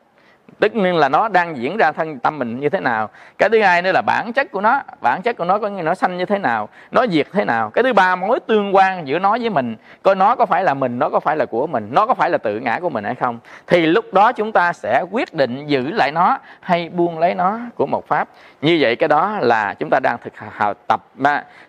tất 0.60 0.76
nhiên 0.76 0.96
là 0.96 1.10
nó 1.10 1.28
đang 1.28 1.58
diễn 1.58 1.78
ra 1.78 1.92
thân 1.92 2.20
tâm 2.20 2.40
mình 2.40 2.60
như 2.60 2.70
thế 2.70 2.80
nào. 2.80 3.10
Cái 3.38 3.50
thứ 3.50 3.62
hai 3.62 3.82
nữa 3.82 3.92
là 3.94 4.02
bản 4.02 4.34
chất 4.34 4.52
của 4.52 4.62
nó 4.62 4.82
bản 5.02 5.22
chất 5.22 5.38
của 5.38 5.46
nó 5.46 5.60
có 5.60 5.68
nghĩa 5.68 5.82
nó 5.82 5.96
sanh 5.96 6.18
như 6.18 6.26
thế 6.26 6.38
nào 6.38 6.70
nó 6.92 7.06
diệt 7.12 7.28
thế 7.34 7.46
nào. 7.46 7.70
Cái 7.70 7.84
thứ 7.84 7.94
ba 7.94 8.16
mối 8.16 8.40
tương 8.40 8.76
quan 8.76 9.08
giữa 9.08 9.20
nó 9.20 9.38
với 9.42 9.50
mình 9.50 9.76
coi 10.04 10.16
nó 10.16 10.36
có 10.36 10.46
phải 10.46 10.64
là 10.64 10.74
mình 10.74 11.00
nó 11.00 11.10
có 11.10 11.20
phải 11.20 11.38
là 11.38 11.46
của 11.46 11.68
mình 11.68 11.90
nó 11.92 12.06
có 12.06 12.14
phải 12.14 12.30
là 12.30 12.38
tự 12.38 12.60
ngã 12.60 12.80
của 12.82 12.90
mình 12.90 13.04
hay 13.04 13.16
không 13.16 13.40
thì 13.68 13.86
lúc 13.86 14.14
đó 14.14 14.32
chúng 14.32 14.52
ta 14.52 14.74
sẽ 14.74 15.04
quyết 15.12 15.34
định 15.34 15.68
giữ 15.68 15.92
lại 15.92 16.12
nó 16.12 16.38
hay 16.60 16.90
buông 16.90 17.20
lấy 17.20 17.36
nó 17.36 17.60
của 17.76 17.86
một 17.86 18.08
pháp. 18.08 18.30
Như 18.62 18.78
vậy 18.82 18.96
cái 18.96 19.08
đó 19.08 19.38
là 19.42 19.74
chúng 19.74 19.90
ta 19.90 20.00
đang 20.00 20.18
thực 20.24 20.38
hành 20.38 20.74
tập 20.88 21.02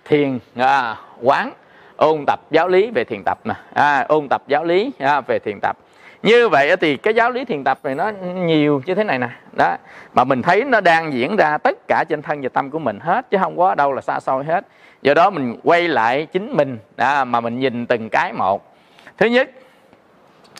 thiền 0.05 0.39
à, 0.57 0.97
quán 1.23 1.53
ôn 1.97 2.25
tập 2.27 2.41
giáo 2.51 2.69
lý 2.69 2.91
về 2.91 3.05
thiền 3.05 3.23
tập 3.25 3.39
nè. 3.45 3.55
À, 3.75 4.05
ôn 4.09 4.29
tập 4.29 4.43
giáo 4.47 4.65
lý 4.65 4.93
à, 4.99 5.21
về 5.21 5.39
thiền 5.39 5.59
tập 5.63 5.77
như 6.23 6.49
vậy 6.49 6.77
thì 6.77 6.97
cái 6.97 7.15
giáo 7.15 7.31
lý 7.31 7.45
thiền 7.45 7.65
tập 7.65 7.79
này 7.83 7.95
nó 7.95 8.11
nhiều 8.35 8.83
như 8.87 8.95
thế 8.95 9.05
này 9.05 9.19
nè. 9.19 9.29
Đó 9.53 9.77
mà 10.15 10.25
mình 10.25 10.43
thấy 10.43 10.65
nó 10.65 10.81
đang 10.81 11.13
diễn 11.13 11.37
ra 11.37 11.59
tất 11.59 11.79
cả 11.89 12.05
trên 12.09 12.23
thân 12.23 12.43
và 12.43 12.49
tâm 12.49 12.71
của 12.71 12.79
mình 12.79 13.01
hết 13.01 13.31
chứ 13.31 13.39
không 13.41 13.57
có 13.59 13.75
đâu 13.75 13.93
là 13.93 14.01
xa 14.01 14.21
xôi 14.21 14.45
hết. 14.45 14.67
Do 15.03 15.15
đó 15.15 15.31
mình 15.31 15.57
quay 15.63 15.89
lại 15.89 16.27
chính 16.27 16.57
mình 16.57 16.79
đó, 16.97 17.25
mà 17.25 17.41
mình 17.41 17.59
nhìn 17.59 17.87
từng 17.87 18.09
cái 18.09 18.33
một. 18.33 18.77
Thứ 19.19 19.27
nhất 19.27 19.51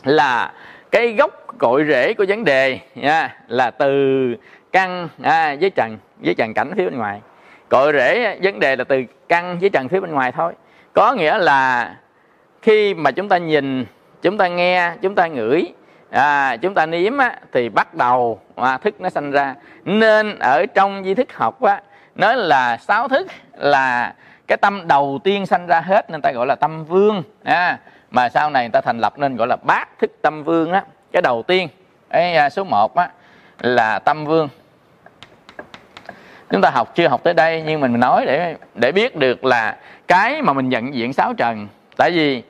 là 0.03 0.53
cái 0.91 1.13
gốc 1.13 1.31
cội 1.57 1.85
rễ 1.87 2.13
của 2.13 2.25
vấn 2.27 2.43
đề 2.43 2.79
nha, 2.95 3.35
là 3.47 3.71
từ 3.71 4.35
căn 4.71 5.09
à, 5.21 5.55
với 5.61 5.69
trần 5.69 5.97
với 6.17 6.33
trần 6.33 6.53
cảnh 6.53 6.71
phía 6.77 6.85
bên 6.85 6.97
ngoài. 6.97 7.21
Cội 7.69 7.93
rễ 7.93 8.39
vấn 8.43 8.59
đề 8.59 8.75
là 8.75 8.83
từ 8.83 9.03
căn 9.29 9.59
với 9.59 9.69
trần 9.69 9.89
phía 9.89 9.99
bên 9.99 10.11
ngoài 10.11 10.31
thôi. 10.31 10.53
Có 10.93 11.13
nghĩa 11.13 11.37
là 11.37 11.95
khi 12.61 12.93
mà 12.93 13.11
chúng 13.11 13.29
ta 13.29 13.37
nhìn 13.37 13.85
chúng 14.21 14.37
ta 14.37 14.47
nghe 14.47 14.91
chúng 15.01 15.15
ta 15.15 15.27
ngửi. 15.27 15.73
À, 16.09 16.57
chúng 16.57 16.73
ta 16.73 16.85
nếm 16.85 17.17
á, 17.17 17.35
thì 17.51 17.69
bắt 17.69 17.93
đầu 17.93 18.39
à, 18.55 18.77
thức 18.77 19.01
nó 19.01 19.09
sanh 19.09 19.31
ra. 19.31 19.55
Nên 19.83 20.39
ở 20.39 20.65
trong 20.65 21.03
di 21.03 21.13
thức 21.13 21.33
học 21.33 21.61
á, 21.61 21.81
nói 22.15 22.37
là 22.37 22.77
sáu 22.77 23.07
thức 23.07 23.27
là 23.53 24.13
cái 24.47 24.57
tâm 24.57 24.87
đầu 24.87 25.19
tiên 25.23 25.45
sanh 25.45 25.67
ra 25.67 25.81
hết 25.81 26.09
nên 26.09 26.21
ta 26.21 26.31
gọi 26.31 26.47
là 26.47 26.55
tâm 26.55 26.85
vương. 26.85 27.23
À, 27.43 27.79
mà 28.11 28.29
sau 28.29 28.49
này 28.49 28.63
người 28.63 28.71
ta 28.71 28.81
thành 28.81 28.99
lập 28.99 29.13
nên 29.17 29.35
gọi 29.35 29.47
là 29.47 29.55
bát 29.55 29.89
thức 29.99 30.11
tâm 30.21 30.43
vương 30.43 30.71
á 30.71 30.83
cái 31.11 31.21
đầu 31.21 31.43
tiên. 31.43 31.67
Cái 32.09 32.35
à, 32.35 32.49
số 32.49 32.63
1 32.63 32.95
á 32.95 33.09
là 33.59 33.99
tâm 33.99 34.25
vương. 34.25 34.49
Chúng 36.49 36.61
ta 36.61 36.69
học 36.69 36.95
chưa 36.95 37.07
học 37.07 37.23
tới 37.23 37.33
đây 37.33 37.63
nhưng 37.65 37.81
mình 37.81 37.99
nói 37.99 38.25
để 38.25 38.55
để 38.75 38.91
biết 38.91 39.15
được 39.15 39.45
là 39.45 39.77
cái 40.07 40.41
mà 40.41 40.53
mình 40.53 40.69
nhận 40.69 40.93
diện 40.93 41.13
sáu 41.13 41.33
trần. 41.33 41.67
Tại 41.97 42.11
vì 42.11 42.43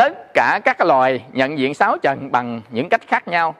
tất 0.00 0.34
cả 0.34 0.60
các 0.64 0.80
loài 0.80 1.24
nhận 1.32 1.58
diện 1.58 1.74
sáu 1.74 1.98
trần 1.98 2.32
bằng 2.32 2.60
những 2.70 2.88
cách 2.88 3.00
khác 3.06 3.28
nhau. 3.28 3.54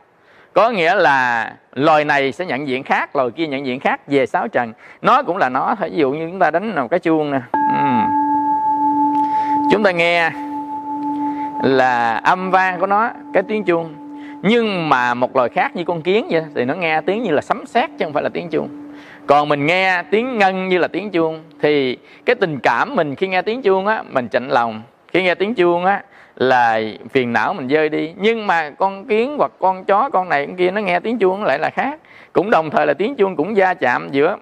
Có 0.53 0.71
nghĩa 0.71 0.95
là 0.95 1.53
loài 1.73 2.05
này 2.05 2.33
sẽ 2.33 2.45
nhận 2.45 2.69
diện 2.69 2.83
khác, 2.83 3.17
loài 3.17 3.31
kia 3.31 3.47
nhận 3.47 3.67
diện 3.67 3.81
khác 3.81 4.01
về 4.07 4.27
sáu 4.27 4.49
trần 4.49 4.73
nó 5.03 5.23
cũng 5.23 5.37
là 5.37 5.49
nó 5.49 5.75
ví 5.81 5.91
dụ 5.95 6.11
như 6.11 6.29
chúng 6.31 6.39
ta 6.39 6.51
đánh 6.51 6.75
một 6.75 6.91
cái 6.91 7.01
chuông 7.01 7.31
nè. 7.31 7.41
Uhm. 7.79 8.05
chúng 9.73 9.83
ta 9.83 9.91
nghe 9.91 10.31
là 11.63 12.21
âm 12.25 12.51
vang 12.51 12.81
của 12.81 12.87
nó, 12.87 13.11
cái 13.35 13.43
tiếng 13.49 13.65
chuông. 13.65 13.95
Nhưng 14.43 14.89
mà 14.89 15.15
một 15.15 15.37
loài 15.37 15.49
khác 15.49 15.77
như 15.77 15.85
con 15.85 16.03
kiến 16.03 16.27
vậy, 16.31 16.45
thì 16.55 16.65
nó 16.65 16.75
nghe 16.75 17.01
tiếng 17.01 17.23
như 17.23 17.31
là 17.31 17.41
sấm 17.41 17.67
sét 17.67 17.91
chứ 17.99 18.05
không 18.05 18.13
phải 18.13 18.23
là 18.23 18.29
tiếng 18.29 18.49
chuông. 18.51 18.69
Còn 19.27 19.49
mình 19.49 19.67
nghe 19.67 20.03
tiếng 20.11 20.39
ngân 20.39 20.69
như 20.69 20.79
là 20.79 20.89
tiếng 20.89 21.11
chuông, 21.11 21.45
thì 21.63 21.99
cái 22.25 22.37
tình 22.37 22.59
cảm 22.59 22.97
mình 22.97 23.15
khi 23.15 23.29
nghe 23.29 23.43
tiếng 23.43 23.63
chuông 23.63 23.87
á, 23.87 24.03
mình 24.11 24.29
chạnh 24.29 24.49
lòng. 24.49 24.83
Khi 25.13 25.23
nghe 25.23 25.35
tiếng 25.35 25.55
chuông 25.55 25.85
á 25.85 26.03
là 26.41 26.81
phiền 27.11 27.33
não 27.33 27.55
mình 27.55 27.69
rơi 27.69 27.89
đi. 27.89 28.15
Nhưng 28.17 28.47
mà 28.47 28.71
con 28.71 29.05
kiến 29.07 29.37
hoặc 29.39 29.53
con 29.59 29.85
chó 29.85 30.11
con 30.13 30.29
này 30.29 30.47
con 30.47 30.57
kia 30.57 30.71
nó 30.71 30.81
nghe 30.81 31.01
tiếng 31.01 31.19
chuông 31.19 31.45
lại 31.45 31.59
là 31.59 31.71
khác. 31.71 32.01
Cũng 32.33 32.51
đồng 32.51 32.71
thời 32.71 32.87
là 32.87 32.95
tiếng 32.95 33.15
chuông 33.15 33.37
cũng 33.37 33.55
va 33.57 33.75
chạm 33.75 34.09
giữa 34.11 34.37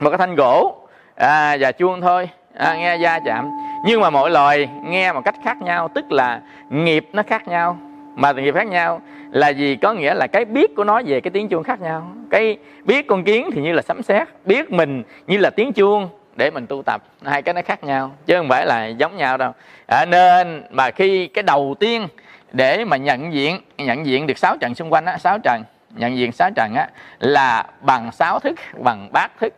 một 0.00 0.10
cái 0.10 0.18
thanh 0.18 0.34
gỗ 0.34 0.76
à, 1.14 1.56
và 1.60 1.72
chuông 1.72 2.00
thôi. 2.00 2.28
À, 2.54 2.76
nghe 2.76 2.98
va 3.00 3.20
chạm. 3.24 3.50
Nhưng 3.86 4.00
mà 4.00 4.10
mỗi 4.10 4.30
loài 4.30 4.68
nghe 4.84 5.12
một 5.12 5.20
cách 5.24 5.34
khác 5.44 5.62
nhau 5.62 5.88
tức 5.94 6.12
là 6.12 6.40
nghiệp 6.70 7.06
nó 7.12 7.22
khác 7.26 7.48
nhau. 7.48 7.78
Mà 8.16 8.32
nghiệp 8.32 8.54
khác 8.54 8.66
nhau 8.66 9.00
là 9.30 9.48
gì? 9.48 9.76
Có 9.76 9.92
nghĩa 9.92 10.14
là 10.14 10.26
cái 10.26 10.44
biết 10.44 10.76
của 10.76 10.84
nó 10.84 11.02
về 11.06 11.20
cái 11.20 11.30
tiếng 11.30 11.48
chuông 11.48 11.62
khác 11.62 11.80
nhau. 11.80 12.06
Cái 12.30 12.56
biết 12.84 13.06
con 13.06 13.24
kiến 13.24 13.50
thì 13.52 13.62
như 13.62 13.72
là 13.72 13.82
sấm 13.82 14.02
sét 14.02 14.28
biết 14.44 14.72
mình 14.72 15.02
như 15.26 15.38
là 15.38 15.50
tiếng 15.50 15.72
chuông 15.72 16.08
để 16.36 16.50
mình 16.50 16.66
tu 16.66 16.82
tập. 16.82 17.02
Hai 17.24 17.42
cái 17.42 17.54
nó 17.54 17.60
khác 17.64 17.84
nhau 17.84 18.12
chứ 18.26 18.36
không 18.36 18.48
phải 18.48 18.66
là 18.66 18.86
giống 18.86 19.16
nhau 19.16 19.36
đâu. 19.36 19.52
À, 19.86 20.04
nên 20.04 20.64
mà 20.70 20.90
khi 20.90 21.26
cái 21.26 21.42
đầu 21.42 21.74
tiên 21.80 22.08
để 22.52 22.84
mà 22.84 22.96
nhận 22.96 23.32
diện 23.32 23.60
nhận 23.78 24.06
diện 24.06 24.26
được 24.26 24.38
sáu 24.38 24.56
trần 24.60 24.74
xung 24.74 24.92
quanh 24.92 25.04
á 25.04 25.18
sáu 25.18 25.38
trần 25.38 25.64
nhận 25.90 26.16
diện 26.16 26.32
sáu 26.32 26.50
trần 26.56 26.74
á 26.74 26.88
là 27.18 27.64
bằng 27.80 28.12
sáu 28.12 28.40
thức 28.40 28.58
bằng 28.78 29.08
bát 29.12 29.30
thức. 29.40 29.54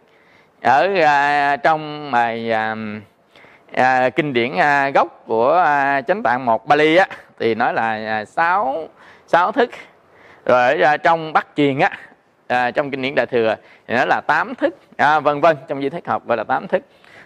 Ở 0.62 0.94
à, 1.04 1.56
trong 1.56 2.10
bài 2.10 2.52
à, 2.52 2.74
à, 3.72 4.10
kinh 4.10 4.32
điển 4.32 4.56
à, 4.56 4.90
gốc 4.90 5.22
của 5.26 5.52
à, 5.58 6.00
chánh 6.00 6.22
tạng 6.22 6.46
một 6.46 6.66
Bali 6.66 6.96
á 6.96 7.06
thì 7.38 7.54
nói 7.54 7.74
là 7.74 7.88
à, 7.90 8.24
sáu 8.24 8.88
sáu 9.26 9.52
thức. 9.52 9.70
Rồi 10.44 10.80
ở 10.80 10.92
à, 10.92 10.96
trong 10.96 11.32
bắc 11.32 11.46
truyền 11.56 11.78
á 11.78 11.90
à, 12.46 12.70
trong 12.70 12.90
kinh 12.90 13.02
điển 13.02 13.14
đại 13.14 13.26
thừa 13.26 13.56
thì 13.86 13.94
nó 13.94 14.04
là 14.04 14.20
tám 14.20 14.54
thức. 14.54 14.78
À, 14.96 15.20
vân 15.20 15.40
vân 15.40 15.56
trong 15.68 15.82
di 15.82 15.88
thức 15.88 16.06
học 16.06 16.26
gọi 16.26 16.36
là 16.36 16.44
tám 16.44 16.68
thức. 16.68 16.82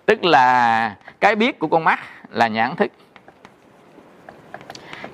Tức 0.06 0.24
là 0.24 0.94
cái 1.20 1.36
biết 1.36 1.58
của 1.58 1.68
con 1.68 1.84
mắt 1.84 2.00
là 2.30 2.48
nhãn 2.48 2.76
thức. 2.76 2.90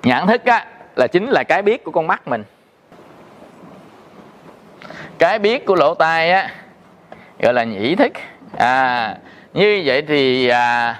Nhãn 0.02 0.26
thức 0.26 0.44
á 0.44 0.66
là 0.96 1.07
chính 1.07 1.26
là 1.26 1.42
cái 1.42 1.62
biết 1.62 1.85
của 1.85 1.90
con 1.90 2.07
mắt 2.07 2.28
mình. 2.28 2.44
Cái 5.18 5.38
biết 5.38 5.66
của 5.66 5.74
lỗ 5.74 5.94
tai 5.94 6.30
á 6.30 6.50
gọi 7.42 7.54
là 7.54 7.64
nhĩ 7.64 7.94
thức. 7.94 8.12
À 8.59 9.16
như 9.52 9.83
vậy 9.85 10.02
thì 10.02 10.48
à, 10.48 10.98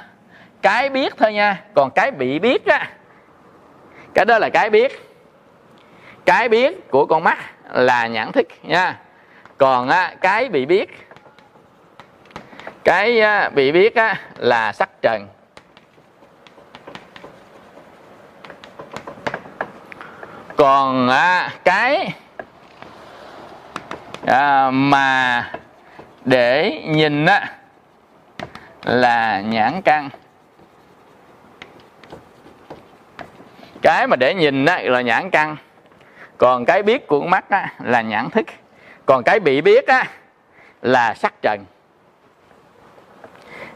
cái 0.63 0.91
biết 0.91 1.17
thôi 1.17 1.33
nha. 1.33 1.63
Còn 1.75 1.91
cái 1.91 2.11
bị 2.11 2.39
biết 2.39 2.67
á 2.67 2.91
cái 4.15 4.25
đó 4.25 4.39
là 4.39 4.49
cái 4.49 4.71
biết. 4.71 5.11
Cái 6.25 6.49
biết 6.49 6.91
của 6.91 7.07
con 7.07 7.25
mắt 7.25 7.39
là 7.73 8.07
nhãn 8.07 8.33
thức 8.33 8.47
nha 8.63 8.99
còn 9.59 9.89
á, 9.89 10.15
cái 10.21 10.49
bị 10.49 10.67
biết 10.67 11.09
cái 12.85 13.21
á, 13.21 13.49
bị 13.49 13.73
biết 13.73 13.95
á, 13.95 14.21
là 14.37 14.73
sắc 14.73 14.91
trần. 15.03 15.29
Còn 20.57 21.09
á, 21.09 21.51
cái 21.65 22.13
à, 24.27 24.71
mà 24.71 25.53
để 26.25 26.83
nhìn 26.87 27.27
á, 27.27 27.53
là 28.85 29.41
nhãn 29.41 29.83
căn. 29.83 30.09
Cái 33.83 34.07
mà 34.07 34.17
để 34.17 34.35
nhìn 34.35 34.65
á, 34.65 34.81
là 34.83 35.01
nhãn 35.01 35.31
căn. 35.31 35.57
Còn 36.39 36.65
cái 36.65 36.83
biết 36.83 37.07
của 37.07 37.21
mắt 37.21 37.51
á, 37.51 37.75
là 37.83 38.01
nhãn 38.03 38.31
thức 38.31 38.47
còn 39.07 39.23
cái 39.23 39.41
bị 39.41 39.61
biết 39.61 39.87
á, 39.87 40.07
là 40.83 41.15
sắc 41.15 41.35
trần. 41.43 41.65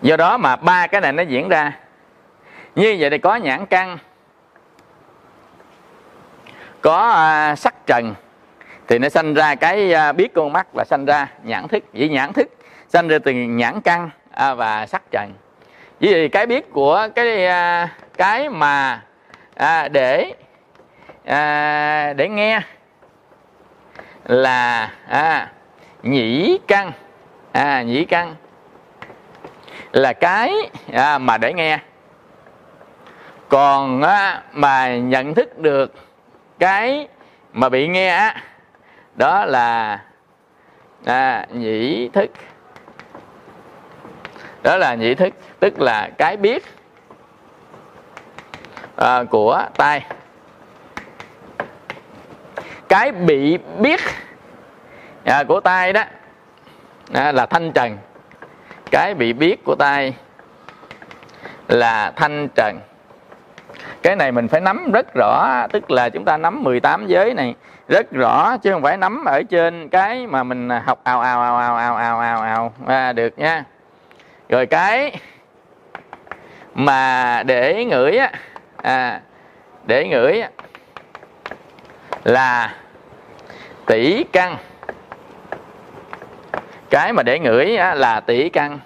Do 0.03 0.17
đó 0.17 0.37
mà 0.37 0.57
ba 0.57 0.87
cái 0.87 1.01
này 1.01 1.13
nó 1.13 1.23
diễn 1.23 1.49
ra. 1.49 1.73
Như 2.75 2.97
vậy 2.99 3.11
thì 3.11 3.19
có 3.19 3.37
nhãn 3.37 3.67
căn 3.67 3.99
có 6.81 7.09
à, 7.09 7.57
sắc 7.57 7.75
trần 7.87 8.15
thì 8.87 8.99
nó 8.99 9.09
sanh 9.09 9.35
ra 9.35 9.55
cái 9.55 9.93
à, 9.95 10.13
biết 10.13 10.35
con 10.35 10.53
mắt 10.53 10.67
là 10.77 10.85
sanh 10.85 11.05
ra 11.05 11.27
nhãn 11.43 11.69
thức. 11.69 11.85
Vì 11.93 12.09
nhãn 12.09 12.33
thức 12.33 12.49
sanh 12.89 13.09
ra 13.09 13.19
từ 13.25 13.33
nhãn 13.33 13.81
căn 13.81 14.11
à, 14.31 14.55
và 14.55 14.87
sắc 14.87 15.03
trần. 15.11 15.33
Vì 16.01 16.29
cái 16.29 16.47
biết 16.47 16.73
của 16.73 17.09
cái 17.15 17.47
à, 17.47 17.89
cái 18.17 18.49
mà 18.49 19.03
à, 19.55 19.89
để 19.89 20.33
à, 21.25 22.13
để 22.13 22.29
nghe 22.29 22.61
là 24.29 24.91
à, 25.09 25.53
nhĩ 26.03 26.59
căn. 26.69 26.93
À, 27.53 27.83
nhĩ 27.83 28.05
căn 28.05 28.35
là 29.93 30.13
cái 30.13 30.53
à, 30.93 31.19
mà 31.19 31.39
để 31.39 31.53
nghe. 31.53 31.79
Còn 33.49 34.03
á, 34.03 34.43
mà 34.53 34.97
nhận 34.97 35.35
thức 35.35 35.59
được 35.59 35.95
cái 36.59 37.09
mà 37.53 37.69
bị 37.69 37.89
nghe 37.89 38.09
á 38.09 38.43
đó 39.15 39.45
là 39.45 39.99
à, 41.05 41.47
nhĩ 41.53 42.09
thức. 42.13 42.31
Đó 44.63 44.77
là 44.77 44.95
nhĩ 44.95 45.15
thức 45.15 45.35
tức 45.61 45.81
là 45.81 46.11
cái 46.19 46.37
biết 46.37 46.65
à, 48.97 49.25
của 49.31 49.65
tai 49.77 50.05
cái 52.89 53.13
bị 53.13 53.59
biết 53.79 54.01
à, 55.25 55.45
của 55.49 55.61
tai 55.61 55.93
đó 55.93 56.05
à, 57.15 57.33
là 57.33 57.47
thanh 57.47 57.73
trần. 57.73 57.99
Cái 58.91 59.15
bị 59.15 59.33
biết 59.33 59.65
của 59.65 59.75
tai 59.79 60.15
là 61.69 62.13
thanh 62.17 62.49
trần. 62.55 62.81
Cái 64.03 64.17
này 64.17 64.33
mình 64.33 64.49
phải 64.49 64.61
nắm 64.61 64.93
rất 64.93 65.07
rõ 65.15 65.67
tức 65.73 65.91
là 65.91 66.09
chúng 66.09 66.25
ta 66.25 66.37
nắm 66.37 66.63
18 66.63 67.07
giới 67.07 67.35
này 67.35 67.55
rất 67.89 68.13
rõ 68.13 68.57
chứ 68.57 68.73
không 68.73 68.83
phải 68.83 68.97
nắm 68.97 69.25
ở 69.25 69.43
trên 69.43 69.89
cái 69.89 70.27
mà 70.27 70.43
mình 70.43 70.69
học 70.69 71.01
ào 71.05 71.21
ào 71.21 71.41
ào 71.41 71.57
ào 71.57 71.77
ào 71.77 71.97
ào 71.97 72.19
ào 72.19 72.41
ào 72.41 72.73
à, 72.87 73.13
được 73.13 73.39
nha. 73.39 73.65
Rồi 74.49 74.67
cái 74.67 75.21
mà 76.75 77.43
để 77.43 77.85
ngửi 77.85 78.17
á 78.17 78.33
à, 78.83 79.21
để 79.87 80.09
ngửi 80.09 80.41
á, 80.41 80.49
là 82.25 82.75
tỷ 83.87 84.25
căn. 84.25 84.57
Cái 86.91 87.13
mà 87.13 87.23
để 87.23 87.39
ngửi 87.39 87.77
á, 87.77 87.95
là 87.95 88.21
tỷ 88.21 88.49
căn. 88.49 88.81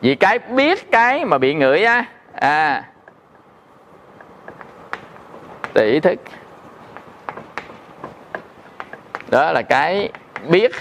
Vì 0.00 0.14
cái 0.14 0.38
biết 0.38 0.90
cái 0.90 1.24
mà 1.24 1.38
bị 1.38 1.54
ngửi 1.54 1.84
á 1.84 2.04
à, 2.34 2.82
tỷ 5.74 6.00
thức. 6.00 6.18
Đó 9.28 9.52
là 9.52 9.62
cái 9.62 10.08
biết 10.48 10.72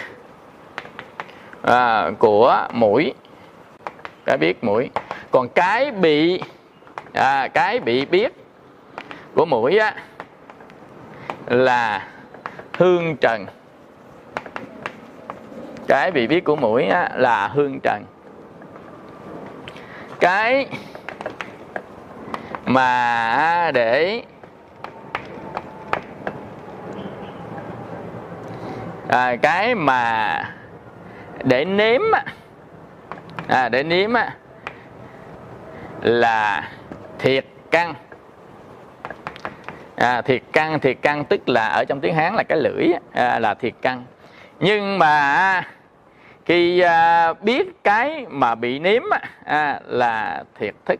à, 1.63 2.11
của 2.19 2.67
mũi. 2.71 3.13
Cái 4.25 4.37
biết 4.37 4.63
mũi. 4.63 4.89
Còn 5.31 5.49
cái 5.49 5.91
bị 5.91 6.41
à, 7.13 7.47
cái 7.47 7.79
bị 7.79 8.05
biết 8.05 8.33
của 9.35 9.45
mũi 9.45 9.77
á 9.77 9.93
là 11.49 12.07
hương 12.77 13.17
trần. 13.17 13.45
Cái 15.87 16.11
vị 16.11 16.27
biết 16.27 16.43
của 16.43 16.55
mũi 16.55 16.85
á, 16.85 17.09
là 17.15 17.47
hương 17.47 17.79
trần. 17.79 18.03
Cái 20.19 20.67
mà 22.65 23.71
để 23.73 24.23
à, 29.07 29.35
cái 29.41 29.75
mà 29.75 30.43
để 31.43 31.65
nếm 31.65 32.01
à, 33.47 33.69
để 33.69 33.83
nếm 33.83 34.09
là 36.01 36.69
thiệt 37.19 37.45
căn 37.71 37.93
à, 39.99 40.21
thiệt 40.21 40.41
căn 40.53 40.79
thiệt 40.79 40.97
căn 41.01 41.25
tức 41.25 41.49
là 41.49 41.67
ở 41.67 41.85
trong 41.85 41.99
tiếng 41.99 42.15
hán 42.15 42.35
là 42.35 42.43
cái 42.43 42.57
lưỡi 42.57 42.87
à, 43.13 43.39
là 43.39 43.53
thiệt 43.53 43.73
căn 43.81 44.03
nhưng 44.59 44.99
mà 44.99 45.33
à, 45.33 45.67
khi 46.45 46.79
à, 46.79 47.33
biết 47.33 47.83
cái 47.83 48.25
mà 48.29 48.55
bị 48.55 48.79
nếm 48.79 49.03
à, 49.13 49.19
à, 49.45 49.79
là 49.87 50.43
thiệt 50.59 50.73
thức. 50.85 50.99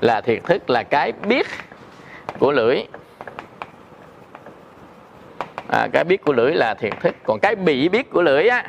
Là 0.00 0.20
thiệt 0.20 0.44
thức 0.44 0.70
là 0.70 0.82
cái 0.82 1.12
biết 1.12 1.46
của 2.38 2.52
lưỡi. 2.52 2.76
À, 5.68 5.88
cái 5.92 6.04
biết 6.04 6.24
của 6.24 6.32
lưỡi 6.32 6.54
là 6.54 6.74
thiệt 6.74 6.92
thức. 7.00 7.14
Còn 7.24 7.38
cái 7.42 7.54
bị 7.54 7.88
biết 7.88 8.10
của 8.10 8.22
lưỡi 8.22 8.48
á 8.48 8.64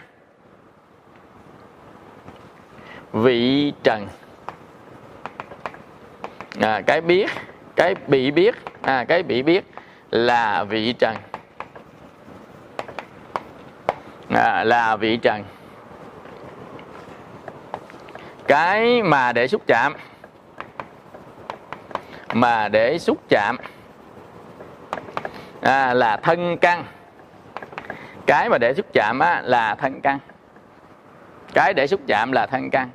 vị 3.13 3.73
trần 3.83 4.07
à, 6.61 6.81
cái 6.81 7.01
biết 7.01 7.29
cái 7.75 7.95
bị 8.07 8.31
biết 8.31 8.55
à, 8.83 9.05
cái 9.07 9.23
bị 9.23 9.43
biết 9.43 9.65
là 10.11 10.63
vị 10.63 10.93
trần. 10.93 11.15
À, 14.29 14.63
là 14.63 14.95
vị 14.95 15.17
trần. 15.17 15.43
Cái 18.47 19.03
mà 19.03 19.31
để 19.31 19.47
xúc 19.47 19.61
chạm 19.67 19.93
mà 22.33 22.67
để 22.67 22.99
xúc 22.99 23.17
chạm 23.29 23.57
à, 25.61 25.93
là 25.93 26.17
thân 26.17 26.57
căn. 26.57 26.85
Cái 28.25 28.49
mà 28.49 28.57
để 28.57 28.73
xúc 28.73 28.85
chạm 28.93 29.19
á, 29.19 29.41
là 29.45 29.75
thân 29.75 30.01
căn. 30.01 30.19
Cái 31.53 31.73
để 31.73 31.87
xúc 31.87 32.01
chạm 32.07 32.31
là 32.31 32.45
thân 32.45 32.69
căn. 32.69 32.89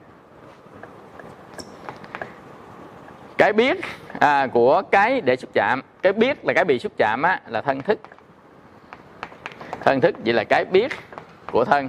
Cái 3.40 3.53
biết 3.53 3.76
à, 4.20 4.46
của 4.46 4.83
cái 4.90 5.20
để 5.20 5.37
xúc 5.37 5.50
chạm. 5.55 5.83
Cái 6.03 6.12
biết 6.12 6.44
là 6.44 6.53
cái 6.55 6.64
bị 6.64 6.79
xúc 6.79 6.92
chạm 6.96 7.22
á, 7.22 7.40
là 7.46 7.61
thân 7.61 7.83
thức. 7.83 8.00
Thân 9.81 10.00
thức 10.00 10.14
vậy 10.24 10.35
là 10.35 10.44
cái 10.44 10.64
biết 10.64 10.92
của 11.50 11.64
thân. 11.64 11.88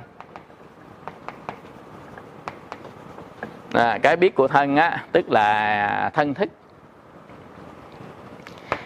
À, 3.74 3.98
cái 4.04 4.16
biết 4.16 4.36
của 4.36 4.48
thân 4.48 4.76
á 4.76 5.04
tức 5.12 5.30
là 5.30 6.12
thân 6.14 6.34
thức. 6.34 6.50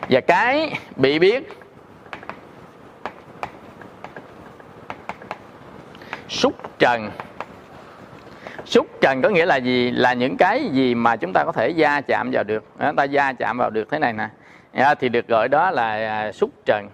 Và 0.10 0.20
cái 0.28 0.74
bị 0.96 1.20
biết 1.20 1.50
xúc 6.30 6.54
trần 6.80 7.10
xúc 8.66 8.88
trần 9.02 9.22
có 9.22 9.30
nghĩa 9.30 9.46
là 9.46 9.56
gì? 9.56 9.92
Là 9.92 10.14
những 10.14 10.38
cái 10.38 10.70
gì 10.70 10.96
mà 10.96 11.16
chúng 11.16 11.34
ta 11.34 11.44
có 11.44 11.52
thể 11.52 11.70
da 11.70 12.02
chạm 12.02 12.32
vào 12.32 12.44
được. 12.44 12.64
À, 12.78 12.92
ta 12.98 13.04
da 13.04 13.34
chạm 13.34 13.58
vào 13.58 13.70
được 13.70 13.92
thế 13.92 14.00
này 14.00 14.14
nè. 14.14 14.28
À, 14.74 14.96
thì 14.96 15.10
được 15.10 15.28
gọi 15.28 15.50
đó 15.50 15.72
là 15.72 15.92
à, 15.92 16.32
xúc 16.32 16.50
trần. 16.66 16.88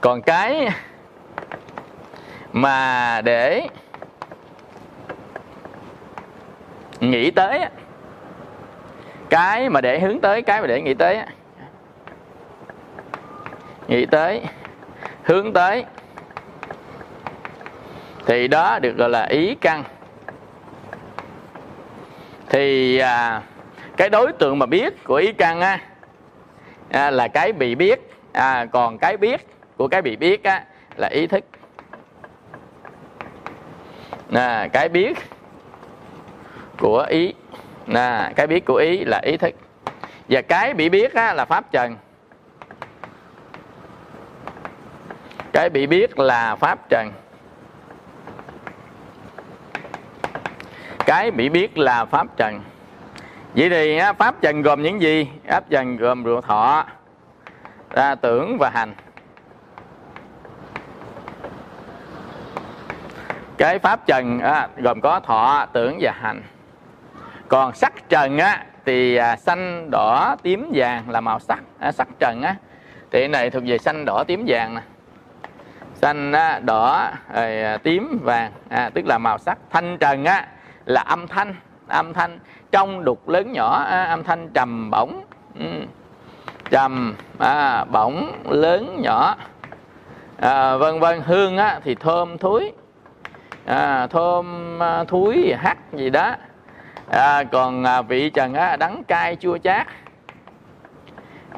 Còn 0.00 0.22
cái 0.22 0.68
mà 2.52 3.20
để 3.24 3.66
nghĩ 7.00 7.30
tới 7.30 7.60
cái 9.30 9.70
mà 9.70 9.80
để 9.80 10.00
hướng 10.00 10.20
tới 10.20 10.42
cái 10.42 10.60
mà 10.60 10.66
để 10.66 10.82
nghĩ 10.82 10.94
tới 10.94 11.18
nghĩ 13.88 14.06
tới 14.06 14.42
hướng 15.22 15.52
tới 15.52 15.84
thì 18.26 18.48
đó 18.48 18.78
được 18.78 18.96
gọi 18.96 19.10
là 19.10 19.24
ý 19.24 19.54
căn. 19.54 19.84
Thì 22.48 22.98
à, 22.98 23.42
cái 23.96 24.08
đối 24.10 24.32
tượng 24.32 24.58
mà 24.58 24.66
biết 24.66 25.04
của 25.04 25.14
ý 25.14 25.32
căn 25.32 25.60
á 25.60 25.78
à, 26.90 27.10
là 27.10 27.28
cái 27.28 27.52
bị 27.52 27.74
biết 27.74 28.00
à, 28.32 28.66
còn 28.72 28.98
cái 28.98 29.16
biết 29.16 29.46
của 29.76 29.88
cái 29.88 30.02
bị 30.02 30.16
biết 30.16 30.44
á 30.44 30.64
là 30.96 31.08
ý 31.08 31.26
thức. 31.26 31.44
À, 34.32 34.68
cái 34.72 34.88
biết 34.88 35.18
của 36.78 37.06
ý 37.08 37.32
à, 37.94 38.32
cái 38.36 38.46
biết 38.46 38.64
của 38.64 38.76
ý 38.76 39.04
là 39.04 39.20
ý 39.22 39.36
thức. 39.36 39.54
Và 40.28 40.42
cái 40.42 40.74
bị 40.74 40.88
biết 40.88 41.14
á, 41.14 41.34
là 41.34 41.44
pháp 41.44 41.72
trần. 41.72 41.96
Cái 45.52 45.70
bị 45.70 45.86
biết 45.86 46.18
là 46.18 46.56
pháp 46.56 46.78
trần. 46.88 47.10
Cái 51.12 51.30
bị 51.30 51.48
biết 51.48 51.78
là 51.78 52.04
pháp 52.04 52.26
trần. 52.36 52.60
Vậy 53.54 53.70
thì 53.70 54.00
pháp 54.18 54.34
trần 54.40 54.62
gồm 54.62 54.82
những 54.82 55.00
gì? 55.00 55.28
Pháp 55.48 55.64
trần 55.70 55.96
gồm 55.96 56.24
rượu 56.24 56.40
thọ 56.40 56.84
ra 57.90 58.14
tưởng 58.14 58.56
và 58.58 58.70
hành. 58.70 58.94
Cái 63.58 63.78
pháp 63.78 64.06
trần 64.06 64.38
á, 64.40 64.68
gồm 64.76 65.00
có 65.00 65.20
thọ 65.20 65.66
tưởng 65.72 65.98
và 66.00 66.12
hành. 66.20 66.42
Còn 67.48 67.74
sắc 67.74 67.92
trần 68.08 68.38
á 68.38 68.64
thì 68.84 69.16
à, 69.16 69.36
xanh 69.36 69.90
đỏ 69.90 70.36
tím 70.42 70.70
vàng 70.74 71.10
là 71.10 71.20
màu 71.20 71.38
sắc 71.38 71.60
à, 71.78 71.92
sắc 71.92 72.08
trần 72.18 72.42
á. 72.42 72.56
Thì 73.10 73.28
này 73.28 73.50
thuộc 73.50 73.62
về 73.66 73.78
xanh 73.78 74.04
đỏ 74.04 74.24
tím 74.26 74.44
vàng 74.46 74.74
nè. 74.74 74.80
Xanh 75.94 76.32
á, 76.32 76.58
đỏ 76.58 77.10
rồi, 77.34 77.62
à, 77.62 77.78
tím 77.78 78.18
vàng 78.22 78.52
à, 78.68 78.90
tức 78.94 79.06
là 79.06 79.18
màu 79.18 79.38
sắc 79.38 79.58
thanh 79.70 79.98
trần 79.98 80.24
á 80.24 80.46
là 80.86 81.00
âm 81.00 81.26
thanh 81.26 81.54
âm 81.88 82.12
thanh 82.12 82.38
trong 82.72 83.04
đục 83.04 83.28
lớn 83.28 83.52
nhỏ 83.52 83.84
à, 83.88 84.04
âm 84.04 84.24
thanh 84.24 84.48
trầm 84.54 84.90
bổng. 84.90 85.24
Ừ. 85.58 85.66
trầm 86.70 87.14
à, 87.38 87.84
bổng 87.84 88.32
lớn 88.50 88.96
nhỏ. 89.02 89.36
À, 90.40 90.76
vân 90.76 91.00
vân 91.00 91.20
hương 91.20 91.56
á, 91.56 91.80
thì 91.84 91.94
thơm 91.94 92.38
thúi. 92.38 92.72
À, 93.66 94.06
thơm 94.06 94.78
à, 94.82 95.04
thúi 95.04 95.54
hắt 95.58 95.78
gì 95.92 96.10
đó. 96.10 96.34
À, 97.10 97.44
còn 97.44 97.84
à, 97.84 98.02
vị 98.02 98.30
trần 98.30 98.54
á, 98.54 98.76
đắng 98.76 99.02
cay 99.08 99.36
chua 99.36 99.58
chát. 99.58 99.86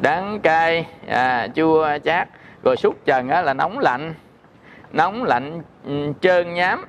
Đắng 0.01 0.41
cay 0.41 0.87
à, 1.09 1.49
chua 1.55 1.89
chát. 2.05 2.29
Rồi 2.65 2.77
xúc 2.77 2.95
trần 3.05 3.29
á, 3.29 3.43
là 3.43 3.55
nóng 3.55 3.79
lạnh 3.79 4.15
nóng 4.93 5.25
lạnh 5.25 5.63
ừ, 5.85 6.13
trơn 6.21 6.55
nhám 6.55 6.85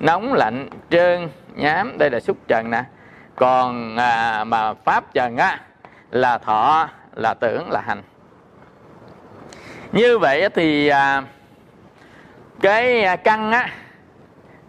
nóng 0.00 0.34
lạnh 0.34 0.68
trơn 0.90 1.28
nhám 1.54 1.98
đây 1.98 2.10
là 2.10 2.20
xúc 2.20 2.36
trần 2.48 2.70
nè. 2.70 2.84
Còn 3.36 3.96
à, 3.96 4.44
mà 4.44 4.74
pháp 4.74 5.14
trần 5.14 5.36
á 5.36 5.60
là 6.10 6.38
thọ 6.38 6.88
là 7.14 7.34
tưởng 7.34 7.70
là 7.70 7.80
hành. 7.80 8.02
Như 9.92 10.18
vậy 10.18 10.48
thì 10.54 10.88
à, 10.88 11.22
cái 12.60 13.04
à, 13.04 13.16
căn 13.16 13.52
á 13.52 13.68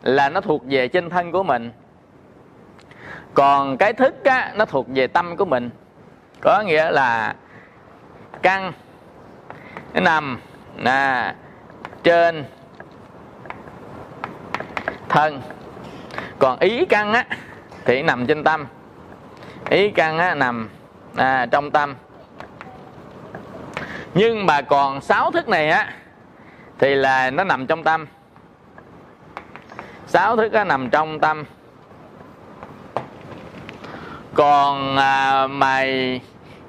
là 0.03 0.29
nó 0.29 0.41
thuộc 0.41 0.63
về 0.65 0.87
trên 0.87 1.09
thân 1.09 1.31
của 1.31 1.43
mình. 1.43 1.71
Còn 3.33 3.77
cái 3.77 3.93
thức 3.93 4.23
á 4.23 4.51
nó 4.55 4.65
thuộc 4.65 4.85
về 4.89 5.07
tâm 5.07 5.37
của 5.37 5.45
mình. 5.45 5.69
Có 6.41 6.63
nghĩa 6.65 6.91
là 6.91 7.35
căn 8.41 8.73
nó 9.93 10.01
nằm 10.01 10.39
nè 10.75 11.33
trên 12.03 12.45
thân. 15.09 15.41
Còn 16.39 16.59
ý 16.59 16.85
căn 16.85 17.13
á 17.13 17.25
thì 17.85 18.01
nằm 18.01 18.27
trên 18.27 18.43
tâm. 18.43 18.65
Ý 19.69 19.89
căn 19.89 20.17
á 20.17 20.35
nằm 20.35 20.69
à, 21.15 21.45
trong 21.51 21.71
tâm. 21.71 21.95
Nhưng 24.13 24.45
mà 24.45 24.61
còn 24.61 25.01
sáu 25.01 25.31
thức 25.31 25.47
này 25.47 25.69
á 25.69 25.93
thì 26.79 26.95
là 26.95 27.29
nó 27.29 27.43
nằm 27.43 27.67
trong 27.67 27.83
tâm. 27.83 28.05
Sáu 30.07 30.35
thức 30.35 30.53
á 30.53 30.63
nằm 30.63 30.89
trong 30.89 31.19
tâm. 31.19 31.43
Còn 34.33 34.97
à, 34.97 35.47
mày 35.47 36.21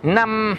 năm 0.02 0.56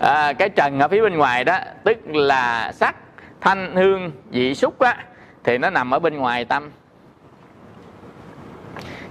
à, 0.00 0.32
cái 0.32 0.48
trần 0.48 0.80
ở 0.80 0.88
phía 0.88 1.02
bên 1.02 1.16
ngoài 1.16 1.44
đó 1.44 1.58
tức 1.84 1.98
là 2.06 2.72
sắc 2.72 2.96
thanh 3.44 3.76
hương 3.76 4.12
vị 4.30 4.54
xúc 4.54 4.78
á 4.78 4.96
thì 5.44 5.58
nó 5.58 5.70
nằm 5.70 5.90
ở 5.94 5.98
bên 5.98 6.16
ngoài 6.16 6.44
tâm. 6.44 6.70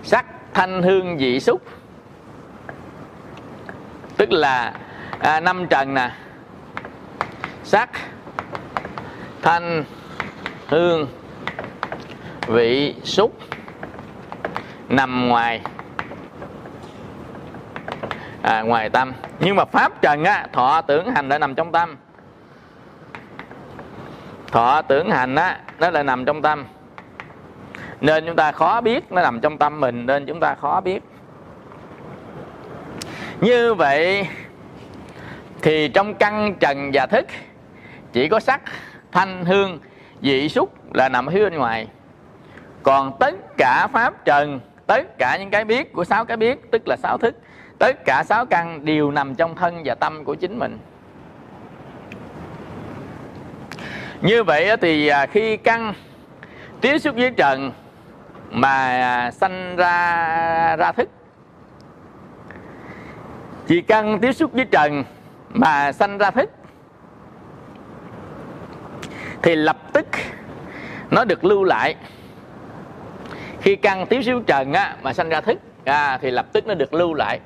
Sắc 0.03 0.25
thanh 0.53 0.83
hương 0.83 1.17
vị 1.17 1.39
xúc. 1.39 1.61
Tức 4.17 4.31
là 4.31 4.73
à, 5.19 5.39
năm 5.39 5.67
trần 5.67 5.93
nè. 5.93 6.11
Sắc 7.63 7.89
thanh 9.41 9.83
hương 10.67 11.07
vị 12.47 12.95
xúc 13.03 13.37
nằm 14.89 15.27
ngoài 15.27 15.61
à, 18.41 18.61
ngoài 18.61 18.89
tâm. 18.89 19.13
Nhưng 19.39 19.55
mà 19.55 19.65
pháp 19.65 20.01
trần 20.01 20.23
á 20.23 20.47
thọ 20.53 20.81
tưởng 20.81 21.11
hành 21.15 21.29
đã 21.29 21.37
nằm 21.37 21.55
trong 21.55 21.71
tâm 21.71 21.95
thọ 24.53 24.81
tưởng 24.81 25.09
hành 25.09 25.35
á, 25.35 25.59
nó 25.79 25.89
lại 25.89 26.03
nằm 26.03 26.25
trong 26.25 26.41
tâm. 26.41 26.65
Nên 28.01 28.25
chúng 28.25 28.35
ta 28.35 28.51
khó 28.51 28.81
biết 28.81 29.11
nó 29.11 29.21
nằm 29.21 29.39
trong 29.39 29.57
tâm 29.57 29.79
mình, 29.79 30.05
nên 30.05 30.25
chúng 30.25 30.39
ta 30.39 30.55
khó 30.55 30.81
biết. 30.81 31.03
Như 33.41 33.73
vậy 33.73 34.27
thì 35.61 35.87
trong 35.87 36.13
căn 36.15 36.55
trần 36.59 36.91
và 36.93 37.05
thức, 37.05 37.25
chỉ 38.11 38.29
có 38.29 38.39
sắc, 38.39 38.61
thanh, 39.11 39.45
hương, 39.45 39.79
vị 40.21 40.49
xúc 40.49 40.95
là 40.95 41.09
nằm 41.09 41.27
phía 41.27 41.43
bên 41.43 41.57
ngoài. 41.57 41.87
Còn 42.83 43.17
tất 43.19 43.35
cả 43.57 43.87
pháp 43.93 44.25
trần, 44.25 44.59
tất 44.87 45.17
cả 45.17 45.37
những 45.37 45.49
cái 45.49 45.65
biết 45.65 45.93
của 45.93 46.03
sáu 46.03 46.25
cái 46.25 46.37
biết, 46.37 46.71
tức 46.71 46.87
là 46.87 46.95
sáu 47.03 47.17
thức, 47.17 47.35
tất 47.79 48.05
cả 48.05 48.23
sáu 48.23 48.45
căn 48.45 48.85
đều 48.85 49.11
nằm 49.11 49.35
trong 49.35 49.55
thân 49.55 49.81
và 49.85 49.95
tâm 49.95 50.23
của 50.23 50.35
chính 50.35 50.59
mình. 50.59 50.77
Như 54.23 54.43
vậy 54.43 54.77
thì 54.81 55.07
à, 55.07 55.25
khi 55.25 55.57
căn 55.57 55.93
tiếp 56.81 56.99
xúc 56.99 57.15
với 57.15 57.31
trần 57.31 57.71
mà 58.51 58.75
à, 59.01 59.31
sanh 59.31 59.75
ra 59.75 60.75
ra 60.75 60.91
thức. 60.91 61.09
Chỉ 63.67 63.81
căn 63.81 64.19
tiếp 64.19 64.33
xúc 64.33 64.53
với 64.53 64.65
trần 64.65 65.03
mà 65.49 65.91
sanh 65.91 66.17
ra 66.17 66.31
thức 66.31 66.49
thì 69.41 69.55
lập 69.55 69.77
tức 69.93 70.05
nó 71.11 71.25
được 71.25 71.45
lưu 71.45 71.63
lại. 71.63 71.95
Khi 73.61 73.75
căn 73.75 74.05
tiếp 74.07 74.23
xúc 74.23 74.43
trần 74.47 74.73
á, 74.73 74.95
mà 75.01 75.13
sanh 75.13 75.29
ra 75.29 75.41
thức 75.41 75.59
à, 75.85 76.17
thì 76.21 76.31
lập 76.31 76.45
tức 76.53 76.67
nó 76.67 76.73
được 76.73 76.93
lưu 76.93 77.13
lại. 77.13 77.39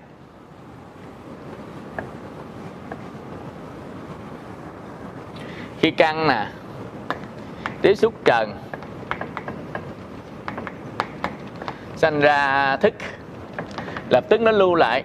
Khi 5.80 5.92
căn 5.92 6.28
nè 6.28 6.48
tiếp 7.82 7.96
xúc 7.96 8.14
trần. 8.26 8.54
Sanh 11.96 12.20
ra 12.20 12.76
thức. 12.78 12.94
Lập 14.10 14.24
tức 14.30 14.42
nó 14.42 14.52
lưu 14.52 14.76
lại. 14.76 15.04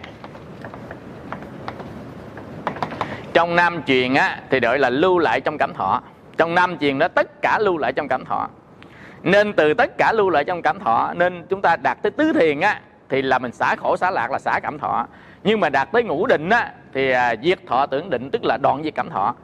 Trong 3.32 3.56
nam 3.56 3.82
truyền 3.86 4.14
á, 4.14 4.40
thì 4.50 4.60
gọi 4.60 4.78
là 4.78 4.90
lưu 4.90 5.18
lại 5.18 5.40
trong 5.40 5.58
cảm 5.58 5.74
thọ. 5.74 6.02
Trong 6.36 6.54
nam 6.54 6.78
truyền 6.78 6.98
đó, 6.98 7.08
tất 7.08 7.42
cả 7.42 7.58
lưu 7.60 7.78
lại 7.78 7.92
trong 7.92 8.08
cảm 8.08 8.24
thọ. 8.24 8.48
Nên 9.22 9.52
từ 9.52 9.74
tất 9.74 9.98
cả 9.98 10.12
lưu 10.12 10.30
lại 10.30 10.44
trong 10.44 10.62
cảm 10.62 10.80
thọ, 10.80 11.12
nên 11.16 11.46
chúng 11.48 11.62
ta 11.62 11.76
đạt 11.76 11.98
tới 12.02 12.10
tứ 12.10 12.32
thiền 12.32 12.60
á, 12.60 12.80
thì 13.08 13.22
là 13.22 13.38
mình 13.38 13.52
xả 13.52 13.76
khổ, 13.76 13.96
xả 13.96 14.10
lạc 14.10 14.30
là 14.30 14.38
xả 14.38 14.60
cảm 14.62 14.78
thọ. 14.78 15.06
Nhưng 15.44 15.60
mà 15.60 15.68
đạt 15.68 15.92
tới 15.92 16.02
ngũ 16.02 16.26
định 16.26 16.48
á, 16.48 16.72
thì 16.94 17.10
à, 17.10 17.34
diệt 17.42 17.58
thọ 17.66 17.86
tưởng 17.86 18.10
định, 18.10 18.30
tức 18.30 18.44
là 18.44 18.56
đoạn 18.56 18.82
diệt 18.84 18.94
cảm 18.94 19.10
thọ 19.10 19.34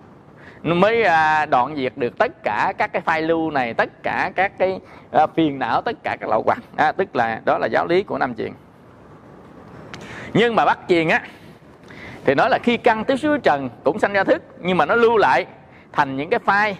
mới 0.63 1.03
à, 1.03 1.47
đoạn 1.47 1.77
diệt 1.77 1.93
được 1.97 2.19
tất 2.19 2.43
cả 2.43 2.73
các 2.79 2.93
cái 2.93 3.03
phai 3.03 3.23
lưu 3.23 3.51
này 3.51 3.75
tất 3.75 4.03
cả 4.03 4.31
các 4.35 4.59
cái 4.59 4.81
à, 5.13 5.27
phiền 5.37 5.59
não 5.59 5.83
tất 5.83 5.97
cả 6.03 6.17
các 6.21 6.29
lậu 6.29 6.43
quạt 6.43 6.59
à, 6.77 6.93
tức 6.93 7.17
là 7.17 7.41
đó 7.45 7.59
là 7.59 7.69
giáo 7.73 7.87
lý 7.87 8.03
của 8.03 8.19
Nam 8.19 8.35
truyền 8.35 8.53
nhưng 10.35 10.55
mà 10.55 10.65
bắt 10.65 10.79
truyền 10.89 11.09
á 11.09 11.23
thì 12.25 12.35
nói 12.35 12.51
là 12.51 12.59
khi 12.63 12.77
căn 12.77 13.05
tiếp 13.05 13.17
xứ 13.17 13.39
trần 13.39 13.69
cũng 13.85 13.99
sanh 13.99 14.13
ra 14.13 14.25
thức 14.25 14.43
nhưng 14.61 14.77
mà 14.77 14.87
nó 14.87 14.95
lưu 14.95 15.17
lại 15.17 15.47
thành 15.93 16.17
những 16.17 16.31
cái 16.31 16.39
phai 16.39 16.79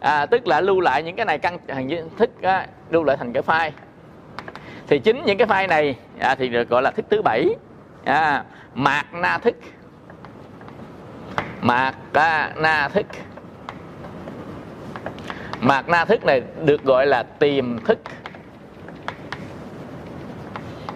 à, 0.00 0.26
tức 0.26 0.46
là 0.46 0.60
lưu 0.60 0.80
lại 0.80 1.02
những 1.02 1.16
cái 1.16 1.26
này 1.26 1.38
căn 1.38 1.58
hình 1.68 2.08
thức 2.18 2.42
á, 2.42 2.66
lưu 2.90 3.04
lại 3.04 3.16
thành 3.16 3.32
cái 3.32 3.42
phai 3.42 3.72
thì 4.92 4.98
chính 4.98 5.24
những 5.24 5.38
cái 5.38 5.46
phai 5.46 5.66
này 5.66 5.96
à, 6.18 6.34
thì 6.34 6.48
được 6.48 6.68
gọi 6.68 6.82
là 6.82 6.90
thức 6.90 7.06
thứ 7.10 7.22
bảy. 7.22 7.48
À, 8.04 8.44
mạc 8.74 9.14
na 9.14 9.38
thức 9.38 9.56
mạc 11.62 11.94
na 12.56 12.88
thức 12.88 13.06
mạc 15.60 15.88
na 15.88 16.04
thức 16.04 16.24
này 16.24 16.42
được 16.64 16.84
gọi 16.84 17.06
là 17.06 17.22
tiềm 17.22 17.78
thức. 17.78 17.98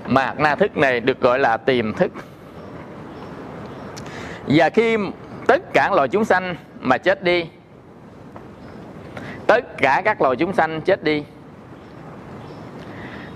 Mạc 0.07 0.39
na 0.39 0.55
thức 0.55 0.77
này 0.77 1.01
được 1.01 1.21
gọi 1.21 1.39
là 1.39 1.57
tiềm 1.57 1.93
thức. 1.93 2.13
Và 4.47 4.71
khi 4.71 4.97
tất 5.47 5.73
cả 5.73 5.91
loài 5.95 6.09
chúng 6.09 6.25
sanh 6.25 6.57
mà 6.81 6.99
chết 6.99 7.23
đi, 7.23 7.45
tất 9.47 9.79
cả 9.79 10.03
các 10.05 10.23
loài 10.23 10.37
chúng 10.37 10.53
sanh 10.53 10.81
chết 10.81 11.05
đi, 11.05 11.25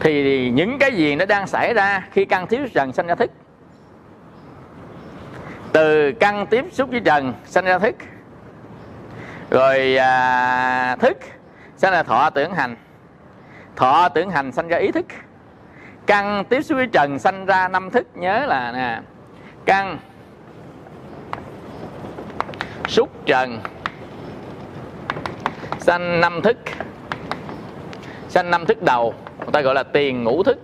thì 0.00 0.50
những 0.50 0.78
cái 0.78 0.92
gì 0.92 1.16
nó 1.16 1.24
đang 1.24 1.46
xảy 1.46 1.74
ra 1.74 2.08
khi 2.12 2.24
căn 2.24 2.46
thiếu 2.46 2.60
trần 2.74 2.92
sanh 2.92 3.06
ra 3.06 3.14
thức 3.14 3.30
từ 5.72 6.12
căn 6.12 6.46
tiếp 6.46 6.64
xúc 6.73 6.90
với 6.90 7.00
trần 7.00 7.35
sanh 7.44 7.64
ra 7.64 7.79
thức. 7.79 7.94
Rồi 9.50 9.96
à, 9.96 10.96
thức 10.96 11.18
sanh 11.77 11.92
ra 11.92 12.02
thọ 12.02 12.31
tưởng 12.31 12.54
hành. 12.54 12.77
Thọ 13.77 14.08
tưởng 14.08 14.31
hành 14.31 14.52
sanh 14.52 14.68
ra 14.68 14.79
ý 14.79 14.92
thức. 14.92 15.06
Căn 16.06 16.44
tiếp 16.44 16.62
xúc 16.62 16.77
với 16.77 16.87
trần 16.87 17.18
sanh 17.18 17.46
ra 17.46 17.68
năm 17.68 17.90
thức 17.90 18.06
nhớ 18.14 18.46
là 18.46 18.73
nè 18.73 19.00
căn 19.64 19.98
xúc 22.88 23.27
trần 23.27 23.60
sanh 25.79 26.21
năm 26.21 26.42
thức. 26.42 26.56
Sanh 28.29 28.50
năm 28.50 28.66
thức 28.66 28.83
đầu 28.83 29.14
người 29.38 29.52
ta 29.52 29.60
gọi 29.60 29.75
là 29.75 29.83
tiền 29.83 30.25
ngũ 30.25 30.42
thức 30.42 30.58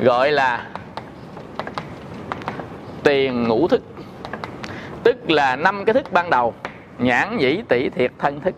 gọi 0.00 0.32
là 0.32 0.66
tiền 3.04 3.48
ngũ 3.48 3.68
thức. 3.68 3.82
Tức 5.04 5.30
là 5.30 5.56
năm 5.56 5.84
cái 5.84 5.94
thức 5.94 6.12
ban 6.12 6.30
đầu 6.30 6.54
nhãn 6.98 7.36
nhĩ 7.36 7.62
tỷ 7.68 7.88
thiệt 7.88 8.12
thân 8.18 8.40
thức. 8.40 8.54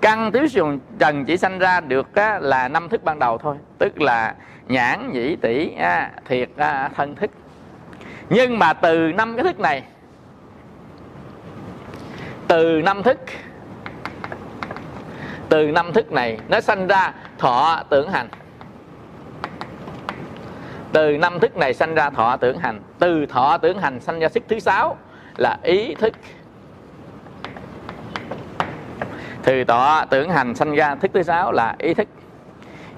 Căn 0.00 0.32
tiếu 0.32 0.46
dùng 0.46 0.78
trần 0.98 1.24
chỉ 1.24 1.36
sanh 1.36 1.58
ra 1.58 1.80
được 1.80 2.14
á, 2.14 2.38
là 2.42 2.68
năm 2.68 2.88
thức 2.88 3.04
ban 3.04 3.18
đầu 3.18 3.38
thôi. 3.38 3.56
Tức 3.78 4.00
là 4.00 4.34
nhãn 4.68 5.12
nhĩ 5.12 5.36
tỷ 5.36 5.74
á, 5.74 6.10
thiệt 6.28 6.48
á, 6.56 6.90
thân 6.96 7.14
thức. 7.14 7.30
Nhưng 8.30 8.58
mà 8.58 8.72
từ 8.72 9.12
năm 9.12 9.36
cái 9.36 9.44
thức 9.44 9.60
này 9.60 9.82
từ 12.48 12.82
năm 12.84 13.02
thức 13.02 13.18
từ 15.48 15.70
năm 15.70 15.92
thức 15.92 16.12
này 16.12 16.38
nó 16.48 16.60
sanh 16.60 16.86
ra 16.86 17.12
thọ 17.38 17.82
tưởng 17.90 18.10
hành. 18.10 18.28
Từ 20.92 21.18
năm 21.18 21.40
thức 21.40 21.56
này 21.56 21.74
sanh 21.74 21.94
ra 21.94 22.10
thọ 22.10 22.36
tưởng 22.36 22.58
hành 22.58 22.80
từ 23.02 23.26
thọ 23.26 23.58
tưởng 23.58 23.78
hành 23.78 24.00
sanh 24.00 24.20
ra 24.20 24.28
thức 24.28 24.42
thứ 24.48 24.58
sáu 24.58 24.96
là 25.36 25.58
ý 25.62 25.94
thức. 25.94 26.12
Từ 29.42 29.64
thọ 29.64 30.04
tưởng 30.10 30.30
hành 30.30 30.54
sanh 30.54 30.74
ra 30.74 30.94
thức 30.94 31.10
thứ 31.14 31.22
sáu 31.22 31.52
là 31.52 31.74
ý 31.78 31.94
thức. 31.94 32.08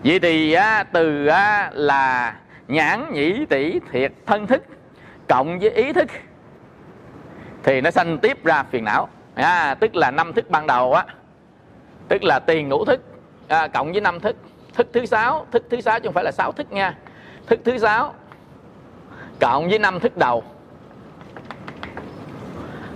Vậy 0.05 0.21
thì 0.21 0.53
á, 0.53 0.85
từ 0.93 1.27
á, 1.27 1.71
là 1.73 2.35
nhãn 2.69 3.13
nhĩ 3.13 3.47
tỷ 3.47 3.81
thiệt 3.93 4.13
thân 4.27 4.47
thức 4.47 4.63
cộng 5.29 5.59
với 5.59 5.71
ý 5.71 5.93
thức 5.93 6.09
thì 7.63 7.81
nó 7.81 7.91
sanh 7.91 8.19
tiếp 8.19 8.45
ra 8.45 8.63
phiền 8.63 8.85
não. 8.85 9.09
À, 9.35 9.75
tức 9.75 9.97
là 9.97 10.11
năm 10.11 10.33
thức 10.33 10.51
ban 10.51 10.67
đầu 10.67 10.95
á 10.95 11.05
tức 12.09 12.25
là 12.25 12.39
tiền 12.39 12.69
ngũ 12.69 12.85
thức 12.85 13.01
à, 13.49 13.69
cộng 13.69 13.93
với 13.93 14.01
năm 14.01 14.21
thức. 14.21 14.37
Thức 14.75 14.89
thứ 14.93 15.07
sáu 15.07 15.47
thức 15.51 15.67
thứ 15.71 15.81
sáu 15.81 16.01
chứ 16.01 16.07
không 16.07 16.15
phải 16.15 16.25
là 16.25 16.33
sáu 16.33 16.53
thức 16.53 16.73
nha. 16.73 16.95
Thức 17.47 17.61
thứ 17.65 17.79
sáu 17.79 18.15
cộng 19.41 19.69
với 19.69 19.79
năm 19.79 20.01
thức 20.01 20.17
đầu. 20.17 20.45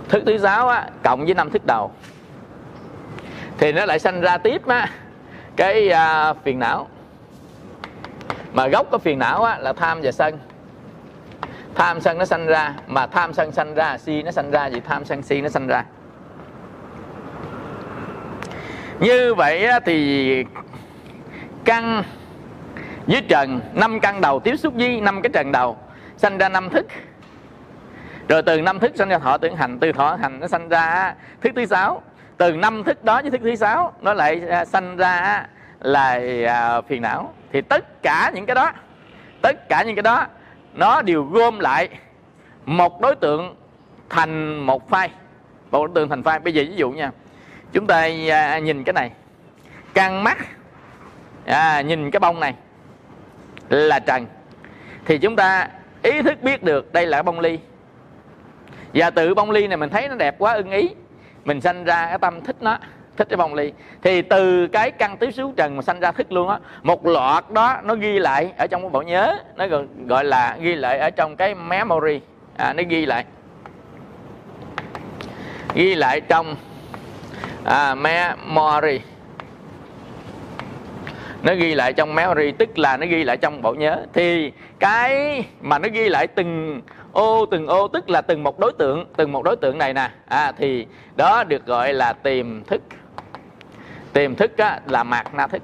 Thức 0.09 0.23
thứ 0.25 0.37
sáu 0.37 0.67
á, 0.67 0.89
cộng 1.03 1.25
với 1.25 1.33
năm 1.33 1.49
thức 1.49 1.65
đầu. 1.65 1.91
Thì 3.57 3.71
nó 3.71 3.85
lại 3.85 3.99
sanh 3.99 4.21
ra 4.21 4.37
tiếp 4.37 4.67
á, 4.67 4.89
cái 5.55 5.89
à, 5.89 6.33
phiền 6.33 6.59
não. 6.59 6.87
Mà 8.53 8.67
gốc 8.67 8.87
của 8.91 8.97
phiền 8.97 9.19
não 9.19 9.43
á, 9.43 9.57
là 9.59 9.73
tham 9.73 9.99
và 10.03 10.11
sân. 10.11 10.39
Tham 11.75 12.01
sân 12.01 12.17
nó 12.17 12.25
sanh 12.25 12.45
ra 12.45 12.73
mà 12.87 13.07
tham 13.07 13.33
sân 13.33 13.51
sanh 13.51 13.73
ra 13.73 13.97
si 13.97 14.23
nó 14.23 14.31
sanh 14.31 14.51
ra 14.51 14.69
vậy 14.69 14.81
tham 14.85 15.05
sân 15.05 15.21
si 15.21 15.41
nó 15.41 15.49
sanh 15.49 15.67
ra. 15.67 15.83
Như 18.99 19.33
vậy 19.33 19.65
á, 19.65 19.79
thì 19.79 20.45
căn 21.65 22.03
với 23.07 23.21
trần 23.29 23.61
năm 23.73 23.99
căn 23.99 24.21
đầu 24.21 24.39
tiếp 24.39 24.55
xúc 24.55 24.73
với 24.77 25.01
năm 25.01 25.21
cái 25.21 25.29
trần 25.33 25.51
đầu 25.51 25.77
sanh 26.19 26.37
ra 26.37 26.49
năm 26.49 26.69
thức. 26.69 26.85
Rồi 28.29 28.41
từ 28.41 28.61
năm 28.61 28.79
thức 28.79 28.91
sanh 28.95 29.09
ra 29.09 29.19
thọ 29.19 29.37
tưởng 29.37 29.55
hành 29.55 29.79
từ 29.79 29.91
thọ 29.91 30.15
hành 30.21 30.39
nó 30.39 30.47
sanh 30.47 30.69
ra 30.69 31.13
thức 31.41 31.51
thứ 31.55 31.65
sáu. 31.65 32.01
Từ 32.37 32.51
năm 32.51 32.83
thức 32.83 33.03
đó 33.03 33.21
với 33.21 33.31
thức 33.31 33.41
thứ 33.43 33.55
sáu 33.55 33.93
nó 34.01 34.13
lại 34.13 34.41
à, 34.49 34.65
sanh 34.65 34.97
ra 34.97 35.45
là 35.79 36.19
à, 36.47 36.81
phiền 36.81 37.01
não. 37.01 37.33
Thì 37.51 37.61
tất 37.61 38.01
cả 38.01 38.31
những 38.35 38.45
cái 38.45 38.55
đó 38.55 38.71
tất 39.41 39.69
cả 39.69 39.83
những 39.83 39.95
cái 39.95 40.03
đó 40.03 40.25
nó 40.73 41.01
đều 41.01 41.23
gom 41.23 41.59
lại 41.59 41.89
một 42.65 43.01
đối 43.01 43.15
tượng 43.15 43.55
thành 44.09 44.55
một 44.65 44.89
phai. 44.89 45.09
Một 45.71 45.87
đối 45.87 45.95
tượng 45.95 46.09
thành 46.09 46.23
phai. 46.23 46.39
Bây 46.39 46.53
giờ 46.53 46.63
ví 46.69 46.75
dụ 46.75 46.91
nha 46.91 47.11
chúng 47.73 47.87
ta 47.87 48.07
à, 48.31 48.59
nhìn 48.59 48.83
cái 48.83 48.93
này. 48.93 49.11
Căng 49.93 50.23
mắt 50.23 50.37
à, 51.45 51.81
nhìn 51.81 52.11
cái 52.11 52.19
bông 52.19 52.39
này 52.39 52.53
là 53.69 53.99
trần. 53.99 54.25
Thì 55.05 55.17
chúng 55.17 55.35
ta 55.35 55.67
ý 56.03 56.21
thức 56.21 56.41
biết 56.41 56.63
được 56.63 56.93
đây 56.93 57.05
là 57.05 57.21
bông 57.21 57.39
ly. 57.39 57.59
Và 58.93 59.09
từ 59.09 59.33
bông 59.33 59.51
ly 59.51 59.67
này 59.67 59.77
mình 59.77 59.89
thấy 59.89 60.07
nó 60.07 60.15
đẹp 60.15 60.35
quá 60.39 60.53
ưng 60.53 60.71
ý. 60.71 60.89
Mình 61.45 61.61
sanh 61.61 61.83
ra 61.83 62.05
cái 62.05 62.17
tâm 62.17 62.41
thích 62.41 62.55
nó 62.61 62.77
thích 63.17 63.27
cái 63.29 63.37
bông 63.37 63.53
ly. 63.53 63.71
Thì 64.01 64.21
từ 64.21 64.67
cái 64.67 64.91
căn 64.91 65.17
tứ 65.17 65.31
xứ 65.31 65.49
trần 65.57 65.75
mà 65.75 65.81
sanh 65.81 65.99
ra 65.99 66.11
thích 66.11 66.31
luôn 66.31 66.49
á 66.49 66.59
một 66.83 67.05
loạt 67.05 67.51
đó 67.51 67.77
nó 67.83 67.95
ghi 67.95 68.19
lại 68.19 68.51
ở 68.57 68.67
trong 68.67 68.81
cái 68.81 68.89
bộ 68.89 69.01
nhớ. 69.01 69.35
Nó 69.55 69.67
gọi, 69.67 69.85
gọi 70.07 70.25
là 70.25 70.57
ghi 70.61 70.75
lại 70.75 70.99
ở 70.99 71.09
trong 71.09 71.35
cái 71.35 71.55
memory. 71.55 72.19
À, 72.57 72.73
nó 72.73 72.83
ghi 72.89 73.05
lại. 73.05 73.25
Ghi 75.73 75.95
lại 75.95 76.21
trong 76.21 76.55
à, 77.65 77.95
memory 77.95 78.99
nó 81.43 81.53
ghi 81.53 81.75
lại 81.75 81.93
trong 81.93 82.15
memory 82.15 82.51
tức 82.51 82.77
là 82.77 82.97
nó 82.97 83.05
ghi 83.05 83.23
lại 83.23 83.37
trong 83.37 83.61
bộ 83.61 83.73
nhớ. 83.73 84.05
Thì 84.13 84.51
cái 84.79 85.43
mà 85.61 85.79
nó 85.79 85.89
ghi 85.93 86.09
lại 86.09 86.27
từng 86.27 86.81
ô 87.11 87.45
từng 87.45 87.67
ô 87.67 87.87
tức 87.87 88.09
là 88.09 88.21
từng 88.21 88.43
một 88.43 88.59
đối 88.59 88.71
tượng 88.73 89.05
từng 89.17 89.31
một 89.31 89.43
đối 89.43 89.55
tượng 89.55 89.77
này 89.77 89.93
nè. 89.93 90.09
À, 90.27 90.51
thì 90.57 90.87
đó 91.15 91.43
được 91.43 91.65
gọi 91.65 91.93
là 91.93 92.13
tiềm 92.13 92.63
thức. 92.63 92.81
Tiềm 94.13 94.35
thức 94.35 94.57
á, 94.57 94.79
là 94.85 95.03
mạt 95.03 95.33
na 95.33 95.47
thức. 95.47 95.61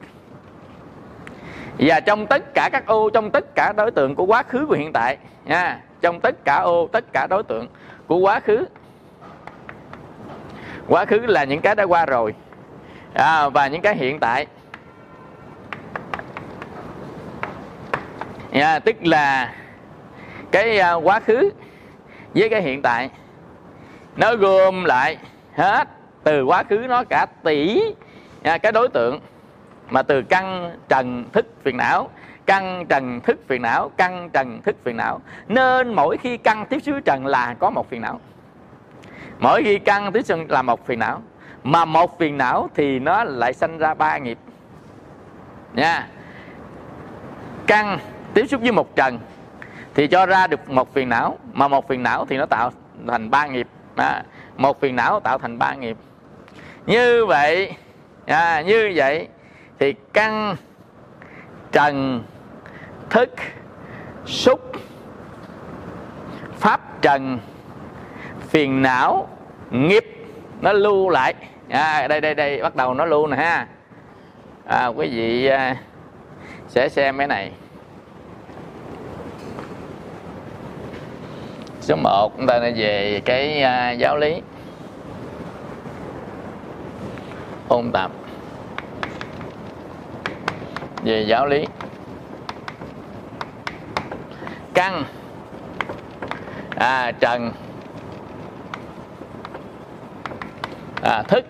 Và 1.80 2.00
trong 2.00 2.28
tất 2.28 2.54
cả 2.54 2.70
các 2.72 2.86
ô 2.88 3.10
trong 3.10 3.32
tất 3.32 3.56
cả 3.56 3.74
đối 3.78 3.92
tượng 3.92 4.16
của 4.16 4.26
quá 4.26 4.44
khứ 4.44 4.66
và 4.66 4.78
hiện 4.78 4.94
tại 4.94 5.18
nha 5.46 5.80
trong 6.02 6.20
tất 6.20 6.46
cả 6.46 6.58
ô 6.58 6.90
tất 6.92 7.14
cả 7.14 7.28
đối 7.28 7.44
tượng 7.44 7.68
của 8.08 8.18
quá 8.18 8.40
khứ. 8.40 8.66
Quá 10.88 11.06
khứ 11.06 11.20
là 11.20 11.44
những 11.44 11.62
cái 11.62 11.76
đã 11.76 11.84
qua 11.84 12.06
rồi. 12.06 12.34
À, 13.14 13.50
và 13.50 13.68
những 13.68 13.82
cái 13.82 13.96
hiện 13.96 14.20
tại. 14.20 14.48
Yeah, 18.60 18.86
tức 18.86 18.96
là 19.02 19.54
cái 20.52 20.80
uh, 20.96 21.06
quá 21.06 21.20
khứ 21.20 21.52
với 22.36 22.50
cái 22.50 22.62
hiện 22.62 22.82
tại 22.82 23.10
nó 24.16 24.36
gom 24.36 24.84
lại 24.84 25.18
hết 25.56 25.88
từ 26.24 26.44
quá 26.44 26.64
khứ 26.64 26.78
nó 26.90 27.04
cả 27.04 27.26
tỷ 27.44 27.82
yeah, 28.44 28.62
cái 28.62 28.72
đối 28.72 28.90
tượng 28.90 29.20
mà 29.90 30.02
từ 30.02 30.22
căn 30.22 30.76
trần 30.90 31.26
thức 31.34 31.46
phiền 31.64 31.78
não 31.78 32.10
căn 32.46 32.86
trần 32.86 33.22
thức 33.22 33.38
phiền 33.48 33.62
não 33.62 33.92
căn 33.98 34.30
trần 34.30 34.62
thức 34.62 34.76
phiền 34.84 34.98
não. 34.98 35.22
Nên 35.48 35.94
mỗi 35.94 36.18
khi 36.18 36.38
căn 36.38 36.66
tiếp 36.66 36.80
xúc 36.80 36.96
trần 37.06 37.26
là 37.26 37.56
có 37.60 37.70
một 37.70 37.90
phiền 37.90 38.02
não. 38.02 38.20
Mỗi 39.40 39.64
khi 39.64 39.80
căn 39.80 40.12
tiếp 40.12 40.22
xúc 40.22 40.40
là 40.50 40.62
một 40.62 40.86
phiền 40.86 41.00
não. 41.00 41.22
Mà 41.64 41.86
một 41.86 42.20
phiền 42.20 42.38
não 42.38 42.70
thì 42.76 43.00
nó 43.00 43.24
lại 43.24 43.54
sanh 43.54 43.78
ra 43.78 43.94
ba 43.94 44.18
nghiệp. 44.18 44.38
Nha. 45.74 46.08
Căn 47.68 48.00
tiếp 48.36 48.48
xúc 48.48 48.62
với 48.62 48.72
một 48.72 48.96
trần 48.96 49.20
thì 49.94 50.08
cho 50.08 50.26
ra 50.26 50.48
được 50.48 50.70
một 50.70 50.94
phiền 50.94 51.10
não 51.10 51.38
mà 51.54 51.68
một 51.68 51.88
phiền 51.88 52.04
não 52.04 52.26
thì 52.26 52.38
nó 52.38 52.46
tạo 52.46 52.72
thành 53.08 53.30
ba 53.30 53.48
nghiệp. 53.48 53.68
À, 53.96 54.24
một 54.58 54.82
phiền 54.82 54.96
não 54.96 55.20
tạo 55.20 55.38
thành 55.38 55.60
ba 55.60 55.74
nghiệp. 55.74 55.98
Như 56.86 57.26
vậy 57.26 57.74
à, 58.26 58.62
như 58.62 58.92
vậy 58.96 59.28
thì 59.80 59.94
căn 60.14 60.56
trần 61.72 62.24
thức 63.10 63.30
xúc 64.26 64.72
pháp 66.58 67.02
trần 67.02 67.40
phiền 68.40 68.82
não 68.82 69.28
nghiệp 69.72 70.06
nó 70.62 70.74
lưu 70.74 71.10
lại. 71.10 71.34
À, 71.70 72.08
đây 72.08 72.22
đây 72.22 72.36
đây 72.36 72.62
bắt 72.62 72.76
đầu 72.76 72.94
nó 72.94 73.06
lưu 73.06 73.28
nè 73.28 73.38
ha. 73.38 73.68
À, 74.66 74.88
quý 74.88 75.10
vị 75.10 75.46
à, 75.46 75.76
sẽ 76.68 76.90
xem 76.90 77.18
cái 77.18 77.28
này. 77.28 77.52
Số 81.86 81.96
1 81.96 82.38
chúng 82.38 82.48
ta 82.48 82.60
về 82.76 83.22
cái 83.26 83.64
uh, 83.64 84.00
giáo 84.00 84.18
lý. 84.18 84.42
Ôn 87.68 87.92
tập. 87.92 88.12
Về 91.04 91.26
giáo 91.28 91.48
lý. 91.48 91.66
Căn. 94.74 95.04
À, 96.76 97.12
trần. 97.20 97.52
À, 101.02 101.24
thức. 101.28 101.46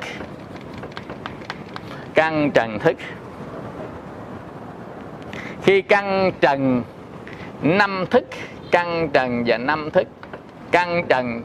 Căn 2.14 2.52
trần 2.52 2.80
thức. 2.80 2.96
Khi 5.62 5.82
căn 5.82 6.32
trần 6.42 6.84
năm 7.62 8.06
thức 8.12 8.26
căn 8.76 9.10
trần 9.14 9.44
và 9.48 9.58
năm 9.58 9.90
thức 9.92 10.08
căn 10.72 11.06
trần 11.10 11.44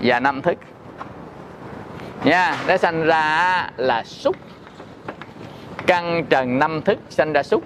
và 0.00 0.20
năm 0.20 0.42
thức. 0.42 0.58
Nha 2.24 2.56
nó 2.68 2.76
sanh 2.76 3.06
ra 3.06 3.66
là 3.76 4.04
xúc 4.04 4.36
căn 5.86 6.24
trần 6.30 6.58
năm 6.58 6.82
thức 6.82 6.98
sanh 7.10 7.32
ra 7.32 7.42
xúc 7.42 7.64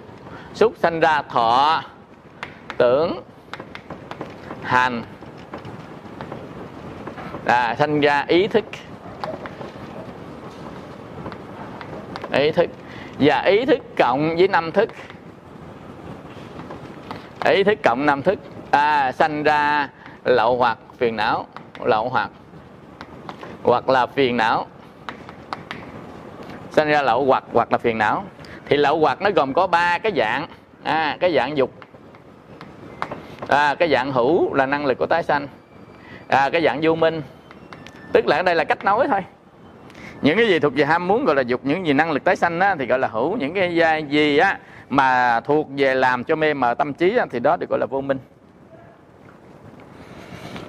xúc 0.54 0.72
sanh 0.78 1.00
ra 1.00 1.22
thọ 1.22 1.82
tưởng 2.76 3.22
hành. 4.62 5.02
Là 7.44 7.74
sanh 7.74 8.00
ra 8.00 8.24
ý 8.28 8.48
thức. 8.48 8.64
Ý 12.32 12.50
thức. 12.50 12.70
Và 13.18 13.40
ý 13.40 13.64
thức 13.64 13.78
cộng 13.98 14.36
với 14.36 14.48
năm 14.48 14.72
thức. 14.72 14.88
Ý 17.44 17.64
thức 17.64 17.78
cộng 17.84 18.06
năm 18.06 18.22
thức. 18.22 18.38
À, 18.70 19.12
sanh 19.12 19.42
ra 19.42 19.88
lậu 20.24 20.56
hoặc 20.56 20.78
phiền 20.98 21.16
não 21.16 21.46
lậu 21.84 22.08
hoặc 22.08 22.30
hoặc 23.62 23.88
là 23.88 24.06
phiền 24.06 24.36
não. 24.36 24.66
Sinh 26.70 26.88
ra 26.88 27.02
lậu 27.02 27.24
hoặc 27.24 27.44
hoặc 27.52 27.72
là 27.72 27.78
phiền 27.78 27.98
não. 27.98 28.24
Thì 28.66 28.76
lậu 28.76 28.98
hoặc 28.98 29.22
nó 29.22 29.30
gồm 29.30 29.52
có 29.52 29.66
ba 29.66 29.98
cái 29.98 30.12
dạng. 30.16 30.46
À, 30.82 31.16
cái 31.20 31.34
dạng 31.34 31.56
dục. 31.56 31.72
À, 33.48 33.74
cái 33.74 33.90
dạng 33.90 34.12
hữu 34.12 34.54
là 34.54 34.66
năng 34.66 34.86
lực 34.86 34.98
của 34.98 35.06
tái 35.06 35.22
sanh. 35.22 35.48
À, 36.28 36.50
cái 36.50 36.62
dạng 36.62 36.78
vô 36.82 36.94
minh. 36.94 37.22
Tức 38.12 38.26
là 38.26 38.36
ở 38.36 38.42
đây 38.42 38.54
là 38.54 38.64
cách 38.64 38.84
nói 38.84 39.06
thôi. 39.10 39.20
Những 40.22 40.36
cái 40.36 40.48
gì 40.48 40.58
thuộc 40.58 40.72
về 40.76 40.84
ham 40.84 41.08
muốn 41.08 41.24
gọi 41.24 41.36
là 41.36 41.42
dục 41.42 41.60
những 41.64 41.86
gì 41.86 41.92
năng 41.92 42.10
lực 42.10 42.24
tái 42.24 42.36
sanh 42.36 42.60
á, 42.60 42.76
thì 42.78 42.86
gọi 42.86 42.98
là 42.98 43.08
hữu. 43.08 43.36
Những 43.36 43.54
cái 43.54 43.74
gì 44.08 44.38
á 44.38 44.58
mà 44.88 45.40
thuộc 45.40 45.68
về 45.76 45.94
làm 45.94 46.24
cho 46.24 46.36
mê 46.36 46.54
mờ 46.54 46.74
tâm 46.74 46.94
trí 46.94 47.16
á, 47.16 47.26
thì 47.30 47.40
đó 47.40 47.56
được 47.56 47.70
gọi 47.70 47.78
là 47.78 47.86
vô 47.86 48.00
minh 48.00 48.18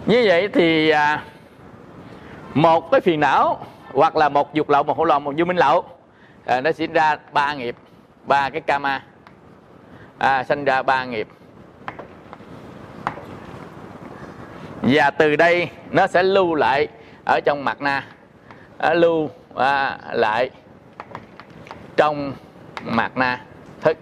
như 0.07 0.23
vậy 0.27 0.49
thì 0.53 0.89
à, 0.89 1.23
một 2.53 2.91
cái 2.91 3.01
phiền 3.01 3.19
não 3.19 3.65
hoặc 3.93 4.15
là 4.15 4.29
một 4.29 4.53
dục 4.53 4.69
lậu 4.69 4.83
một 4.83 4.97
hổ 4.97 5.03
lậu 5.03 5.19
một 5.19 5.33
vô 5.37 5.45
minh 5.45 5.57
lậu 5.57 5.85
à, 6.45 6.61
nó 6.61 6.71
sinh 6.71 6.93
ra 6.93 7.17
ba 7.33 7.53
nghiệp 7.53 7.75
ba 8.27 8.49
cái 8.49 8.61
karma. 8.61 9.03
À, 10.17 10.43
sinh 10.43 10.65
ra 10.65 10.81
ba 10.81 11.05
nghiệp. 11.05 11.27
Và 14.81 15.09
từ 15.09 15.35
đây 15.35 15.69
nó 15.91 16.07
sẽ 16.07 16.23
lưu 16.23 16.55
lại 16.55 16.87
ở 17.25 17.39
trong 17.45 17.65
mặt 17.65 17.81
na 17.81 18.03
à, 18.77 18.93
lưu 18.93 19.29
à, 19.55 19.97
lại 20.11 20.49
trong 21.97 22.33
mặt 22.83 23.17
na 23.17 23.41
thức. 23.81 23.97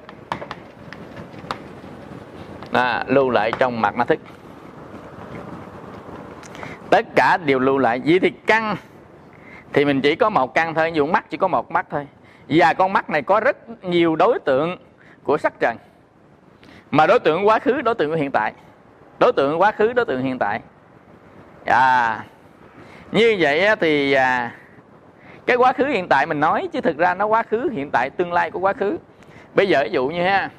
À, 2.72 3.03
lưu 3.08 3.30
lại 3.30 3.51
trong 3.60 3.82
mặt 3.82 3.95
na 3.97 4.03
thức 4.03 4.20
tất 6.89 7.05
cả 7.15 7.38
đều 7.38 7.59
lưu 7.59 7.77
lại. 7.77 8.01
Vậy 8.05 8.19
thì 8.19 8.29
căn 8.29 8.75
thì 9.73 9.86
mình 9.86 10.01
chỉ 10.01 10.15
có 10.15 10.29
một 10.29 10.53
căn 10.53 10.73
thôi. 10.73 10.91
Dùng 10.93 11.11
mắt 11.11 11.25
chỉ 11.29 11.38
có 11.38 11.47
một 11.47 11.71
mắt 11.71 11.86
thôi. 11.89 12.07
Và 12.49 12.73
con 12.73 12.93
mắt 12.93 13.09
này 13.09 13.21
có 13.21 13.39
rất 13.39 13.83
nhiều 13.83 14.15
đối 14.15 14.39
tượng 14.39 14.77
của 15.23 15.38
sắc 15.38 15.53
trần 15.59 15.77
mà 16.91 17.07
đối 17.07 17.19
tượng 17.19 17.47
quá 17.47 17.59
khứ 17.59 17.81
đối 17.81 17.95
tượng 17.95 18.09
của 18.09 18.17
hiện 18.17 18.31
tại. 18.31 18.53
Đối 19.19 19.33
tượng 19.33 19.61
quá 19.61 19.71
khứ 19.71 19.93
đối 19.93 20.05
tượng 20.05 20.23
hiện 20.23 20.39
tại. 20.39 20.61
À 21.65 22.23
như 23.11 23.36
vậy 23.39 23.75
thì 23.79 24.13
à, 24.13 24.51
cái 25.45 25.57
quá 25.57 25.73
khứ 25.73 25.86
hiện 25.86 26.07
tại 26.07 26.25
mình 26.25 26.39
nói 26.39 26.69
chứ 26.73 26.81
thực 26.81 26.97
ra 26.97 27.13
nó 27.13 27.25
quá 27.25 27.43
khứ 27.43 27.69
hiện 27.73 27.91
tại 27.91 28.09
tương 28.09 28.33
lai 28.33 28.51
của 28.51 28.59
quá 28.59 28.73
khứ. 28.73 28.97
Bây 29.55 29.67
giờ 29.67 29.83
ví 29.83 29.89
dụ 29.89 30.07
như 30.07 30.23
ha 30.23 30.49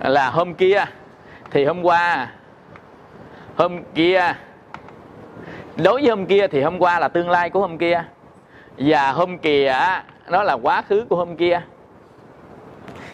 là 0.00 0.30
hôm 0.30 0.54
kia 0.54 0.84
thì 1.50 1.64
hôm 1.64 1.82
qua 1.82 2.32
hôm 3.56 3.82
kia 3.94 4.34
đối 5.84 6.02
với 6.02 6.10
hôm 6.10 6.26
kia 6.26 6.46
thì 6.48 6.62
hôm 6.62 6.78
qua 6.78 6.98
là 6.98 7.08
tương 7.08 7.30
lai 7.30 7.50
của 7.50 7.60
hôm 7.60 7.78
kia. 7.78 8.04
Và 8.78 9.12
hôm 9.12 9.38
kia 9.38 9.74
nó 10.28 10.42
là 10.42 10.52
quá 10.52 10.82
khứ 10.82 11.06
của 11.08 11.16
hôm 11.16 11.36
kia. 11.36 11.60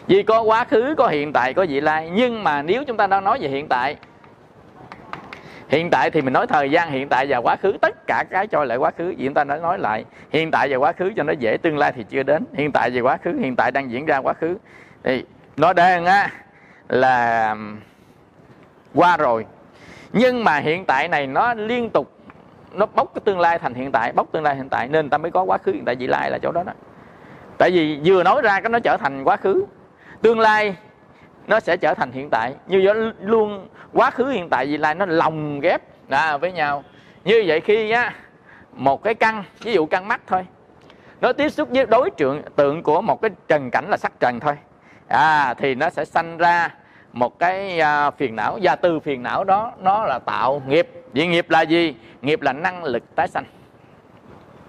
Vì 0.07 0.23
có 0.23 0.41
quá 0.41 0.63
khứ, 0.63 0.95
có 0.97 1.07
hiện 1.07 1.33
tại, 1.33 1.53
có 1.53 1.65
vị 1.69 1.81
lai. 1.81 2.09
Nhưng 2.13 2.43
mà 2.43 2.61
nếu 2.61 2.83
chúng 2.83 2.97
ta 2.97 3.07
đang 3.07 3.23
nói 3.23 3.37
về 3.41 3.47
hiện 3.47 3.67
tại 3.67 3.95
hiện 5.69 5.89
tại 5.89 6.11
thì 6.11 6.21
mình 6.21 6.33
nói 6.33 6.47
thời 6.47 6.71
gian 6.71 6.91
hiện 6.91 7.09
tại 7.09 7.25
và 7.29 7.37
quá 7.37 7.55
khứ. 7.55 7.73
Tất 7.81 8.07
cả 8.07 8.23
cái 8.29 8.47
cho 8.47 8.63
lại 8.63 8.77
quá 8.77 8.91
khứ 8.97 9.13
vì 9.17 9.25
chúng 9.25 9.33
ta 9.33 9.43
đã 9.43 9.57
nói 9.57 9.79
lại. 9.79 10.05
Hiện 10.29 10.51
tại 10.51 10.67
và 10.71 10.77
quá 10.77 10.91
khứ 10.91 11.11
cho 11.15 11.23
nó 11.23 11.33
dễ, 11.33 11.57
tương 11.57 11.77
lai 11.77 11.91
thì 11.95 12.05
chưa 12.09 12.23
đến. 12.23 12.45
Hiện 12.53 12.71
tại 12.71 12.89
và 12.93 13.01
quá 13.01 13.17
khứ, 13.17 13.33
hiện 13.39 13.55
tại 13.55 13.71
đang 13.71 13.91
diễn 13.91 14.05
ra 14.05 14.17
quá 14.17 14.33
khứ. 14.33 14.57
Thì 15.03 15.23
nó 15.57 15.73
đang 15.73 16.05
á, 16.05 16.29
là 16.89 17.55
qua 18.93 19.17
rồi. 19.17 19.45
Nhưng 20.13 20.43
mà 20.43 20.57
hiện 20.57 20.85
tại 20.85 21.07
này 21.07 21.27
nó 21.27 21.53
liên 21.53 21.89
tục 21.89 22.14
nó 22.75 22.85
bóc 22.85 23.11
cái 23.15 23.21
tương 23.25 23.39
lai 23.39 23.59
thành 23.59 23.73
hiện 23.73 23.91
tại 23.91 24.11
bóc 24.11 24.27
tương 24.31 24.43
lai 24.43 24.55
hiện 24.55 24.69
tại 24.69 24.87
nên 24.87 25.09
ta 25.09 25.17
mới 25.17 25.31
có 25.31 25.43
quá 25.43 25.57
khứ 25.57 25.71
hiện 25.71 25.85
tại 25.85 25.95
vị 25.95 26.07
lai 26.07 26.31
là 26.31 26.37
chỗ 26.41 26.51
đó 26.51 26.63
đó. 26.63 26.73
Tại 27.57 27.71
vì 27.71 27.99
vừa 28.05 28.23
nói 28.23 28.41
ra 28.41 28.59
cái 28.59 28.69
nó 28.69 28.79
trở 28.79 28.97
thành 28.97 29.23
quá 29.23 29.37
khứ 29.37 29.65
tương 30.21 30.39
lai 30.39 30.75
nó 31.47 31.59
sẽ 31.59 31.77
trở 31.77 31.93
thành 31.93 32.11
hiện 32.11 32.29
tại. 32.29 32.53
Như 32.67 32.81
vậy 32.85 33.11
luôn 33.19 33.67
quá 33.93 34.11
khứ 34.11 34.25
hiện 34.25 34.49
tại 34.49 34.65
vị 34.65 34.77
lai 34.77 34.95
nó 34.95 35.05
lồng 35.05 35.59
ghép 35.59 35.81
à, 36.09 36.37
với 36.37 36.51
nhau. 36.51 36.83
Như 37.23 37.43
vậy 37.47 37.59
khi 37.59 37.91
á 37.91 38.13
một 38.75 39.03
cái 39.03 39.15
căn 39.15 39.43
ví 39.61 39.73
dụ 39.73 39.85
căn 39.85 40.07
mắt 40.07 40.21
thôi 40.27 40.45
nó 41.21 41.33
tiếp 41.33 41.49
xúc 41.49 41.69
với 41.71 41.85
đối 41.85 42.11
tượng 42.11 42.41
tượng 42.55 42.83
của 42.83 43.01
một 43.01 43.21
cái 43.21 43.31
trần 43.47 43.71
cảnh 43.71 43.85
là 43.89 43.97
sắc 43.97 44.11
trần 44.19 44.39
thôi 44.39 44.57
à 45.07 45.53
thì 45.53 45.75
nó 45.75 45.89
sẽ 45.89 46.05
sanh 46.05 46.37
ra 46.37 46.69
một 47.15 47.39
cái 47.39 47.79
à, 47.79 48.11
phiền 48.11 48.35
não. 48.35 48.59
Và 48.61 48.75
từ 48.75 48.99
phiền 48.99 49.23
não 49.23 49.43
đó 49.43 49.71
nó 49.81 50.05
là 50.05 50.19
tạo 50.19 50.61
nghiệp. 50.67 50.89
Vậy 51.13 51.27
nghiệp 51.27 51.49
là 51.49 51.61
gì? 51.61 51.95
Nghiệp 52.21 52.41
là 52.41 52.53
năng 52.53 52.83
lực 52.83 53.15
tái 53.15 53.27
sanh. 53.27 53.45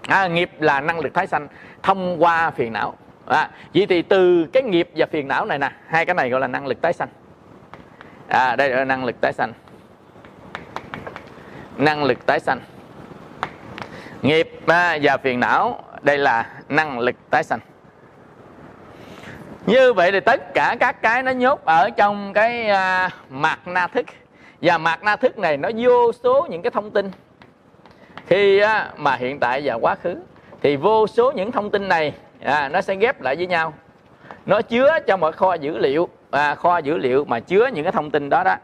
À, 0.07 0.27
nghiệp 0.27 0.51
là 0.59 0.81
năng 0.81 0.99
lực 0.99 1.13
tái 1.13 1.27
sanh 1.27 1.47
thông 1.83 2.23
qua 2.23 2.51
phiền 2.51 2.73
não. 2.73 2.93
À, 3.27 3.49
vậy 3.73 3.85
thì 3.89 4.01
từ 4.01 4.47
cái 4.53 4.63
nghiệp 4.63 4.89
và 4.95 5.05
phiền 5.05 5.27
não 5.27 5.45
này 5.45 5.59
nè 5.59 5.71
hai 5.87 6.05
cái 6.05 6.15
này 6.15 6.29
gọi 6.29 6.41
là 6.41 6.47
năng 6.47 6.67
lực 6.67 6.81
tái 6.81 6.93
sanh. 6.93 7.09
À 8.27 8.55
đây 8.55 8.69
là 8.69 8.85
năng 8.85 9.05
lực 9.05 9.21
tái 9.21 9.33
sanh. 9.33 9.53
Năng 11.77 12.03
lực 12.03 12.25
tái 12.25 12.39
sanh. 12.39 12.59
Nghiệp 14.21 14.49
à, 14.67 14.97
và 15.01 15.17
phiền 15.17 15.39
não 15.39 15.83
đây 16.01 16.17
là 16.17 16.49
năng 16.69 16.99
lực 16.99 17.15
tái 17.29 17.43
sanh 17.43 17.59
như 19.67 19.93
vậy 19.93 20.11
thì 20.11 20.19
tất 20.19 20.53
cả 20.53 20.75
các 20.79 21.01
cái 21.01 21.23
nó 21.23 21.31
nhốt 21.31 21.65
ở 21.65 21.89
trong 21.89 22.33
cái 22.33 22.67
à, 22.67 23.09
mạt 23.29 23.59
na 23.65 23.87
thức. 23.87 24.05
Và 24.61 24.77
mạt 24.77 25.03
na 25.03 25.15
thức 25.15 25.37
này 25.37 25.57
nó 25.57 25.69
vô 25.77 26.11
số 26.23 26.47
những 26.49 26.61
cái 26.61 26.71
thông 26.71 26.91
tin. 26.91 27.11
Khi 28.27 28.59
á, 28.59 28.89
mà 28.97 29.15
hiện 29.15 29.39
tại 29.39 29.61
và 29.63 29.73
quá 29.73 29.95
khứ 29.95 30.15
thì 30.61 30.75
vô 30.75 31.07
số 31.07 31.31
những 31.31 31.51
thông 31.51 31.71
tin 31.71 31.87
này 31.87 32.13
à, 32.43 32.69
nó 32.69 32.81
sẽ 32.81 32.95
ghép 32.95 33.21
lại 33.21 33.35
với 33.35 33.47
nhau. 33.47 33.73
Nó 34.45 34.61
chứa 34.61 34.99
trong 35.07 35.19
một 35.19 35.35
kho 35.35 35.53
dữ 35.53 35.77
liệu 35.77 36.09
à, 36.31 36.55
kho 36.55 36.77
dữ 36.77 36.97
liệu 36.97 37.25
mà 37.25 37.39
chứa 37.39 37.67
những 37.67 37.83
cái 37.83 37.91
thông 37.91 38.11
tin 38.11 38.29
đó 38.29 38.43
đó. 38.43 38.55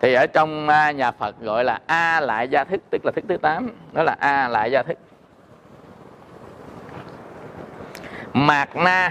Thì 0.00 0.14
ở 0.14 0.26
trong 0.26 0.68
à, 0.68 0.90
nhà 0.90 1.10
Phật 1.10 1.40
gọi 1.40 1.64
là 1.64 1.80
a 1.86 2.20
lại 2.20 2.48
gia 2.48 2.64
thức 2.64 2.80
tức 2.90 3.04
là 3.04 3.12
thức 3.14 3.24
thứ 3.28 3.36
8 3.36 3.70
đó 3.92 4.02
là 4.02 4.16
a 4.18 4.48
lại 4.48 4.70
gia 4.70 4.82
thức. 4.82 4.98
Mạt 8.32 8.76
na 8.76 9.10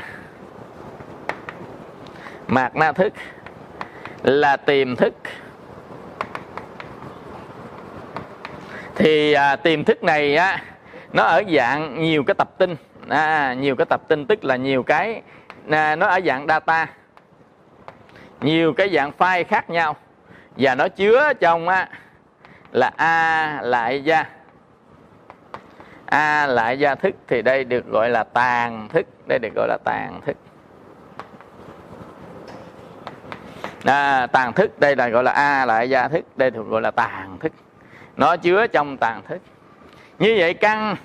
mạt 2.52 2.76
na 2.76 2.92
thức 2.92 3.14
là 4.24 4.58
tiềm 4.58 4.96
thức. 4.96 5.14
Thì 8.96 9.34
à, 9.34 9.56
tiềm 9.56 9.84
thức 9.84 10.04
này 10.04 10.36
á 10.36 10.64
nó 11.14 11.24
ở 11.24 11.44
dạng 11.56 12.02
nhiều 12.02 12.24
cái 12.24 12.36
tập 12.38 12.50
tin. 12.58 12.76
À, 13.10 13.54
nhiều 13.54 13.76
cái 13.76 13.86
tập 13.86 14.02
tin 14.08 14.26
tức 14.26 14.46
là 14.46 14.56
nhiều 14.56 14.84
cái 14.84 15.22
à, 15.70 15.96
nó 15.96 16.08
ở 16.08 16.20
dạng 16.26 16.48
data. 16.48 16.88
Nhiều 18.42 18.74
cái 18.74 18.90
dạng 18.90 19.12
file 19.18 19.44
khác 19.44 19.70
nhau. 19.70 19.96
Và 20.58 20.76
nó 20.76 20.88
chứa 20.88 21.34
trong 21.40 21.70
á 21.70 21.90
là 22.72 22.92
a 22.98 23.60
lại 23.62 24.04
gia. 24.04 24.26
A 26.06 26.48
lại 26.48 26.80
gia 26.80 26.96
thức 26.96 27.16
thì 27.28 27.42
đây 27.42 27.64
được 27.64 27.88
gọi 27.88 28.10
là 28.10 28.24
tàn 28.24 28.88
thức. 28.90 29.08
Đây 29.28 29.40
được 29.40 29.54
gọi 29.56 29.68
là 29.68 29.78
tàn 29.84 30.22
thức. 30.26 30.38
À, 33.86 34.28
tàn 34.28 34.54
thức 34.54 34.80
đây 34.80 34.96
là 34.96 35.10
gọi 35.10 35.24
là 35.24 35.32
a 35.32 35.66
lại 35.66 35.90
gia 35.90 36.08
thức 36.08 36.26
đây 36.38 36.52
thường 36.52 36.70
gọi 36.70 36.82
là 36.82 36.92
tàn 36.92 37.38
thức. 37.40 37.52
Nó 38.18 38.38
chứa 38.38 38.68
trong 38.68 38.98
tàn 38.98 39.22
thức. 39.28 39.42
Như 40.20 40.36
vậy 40.40 40.54
căn 40.54 40.96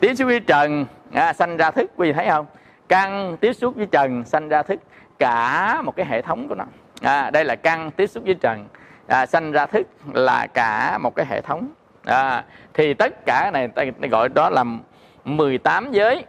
tiếp 0.00 0.14
xúc 0.14 0.26
với 0.26 0.40
trần 0.40 0.86
à, 1.12 1.32
sanh 1.32 1.56
ra 1.56 1.70
thức 1.70 1.90
quý 1.96 2.08
vị 2.08 2.12
thấy 2.12 2.28
không? 2.28 2.46
Căn 2.88 3.36
tiếp 3.36 3.52
xúc 3.52 3.76
với 3.76 3.86
trần 3.86 4.24
sanh 4.24 4.48
ra 4.48 4.62
thức 4.62 4.80
cả 5.18 5.82
một 5.82 5.96
cái 5.96 6.06
hệ 6.06 6.22
thống 6.22 6.48
của 6.48 6.54
nó. 6.54 6.64
À, 7.02 7.30
đây 7.30 7.44
là 7.44 7.56
căn 7.56 7.90
tiếp 7.90 8.06
xúc 8.06 8.24
với 8.26 8.34
trần 8.34 8.66
à, 9.06 9.26
sanh 9.26 9.52
ra 9.52 9.66
thức 9.66 9.86
là 10.12 10.46
cả 10.46 10.98
một 10.98 11.14
cái 11.14 11.26
hệ 11.26 11.40
thống. 11.40 11.68
À, 12.04 12.44
thì 12.74 12.94
tất 12.94 13.26
cả 13.26 13.50
này 13.50 13.68
ta 13.68 13.84
gọi 14.10 14.28
đó 14.28 14.50
là 14.50 14.64
18 15.24 15.92
giới. 15.92 16.24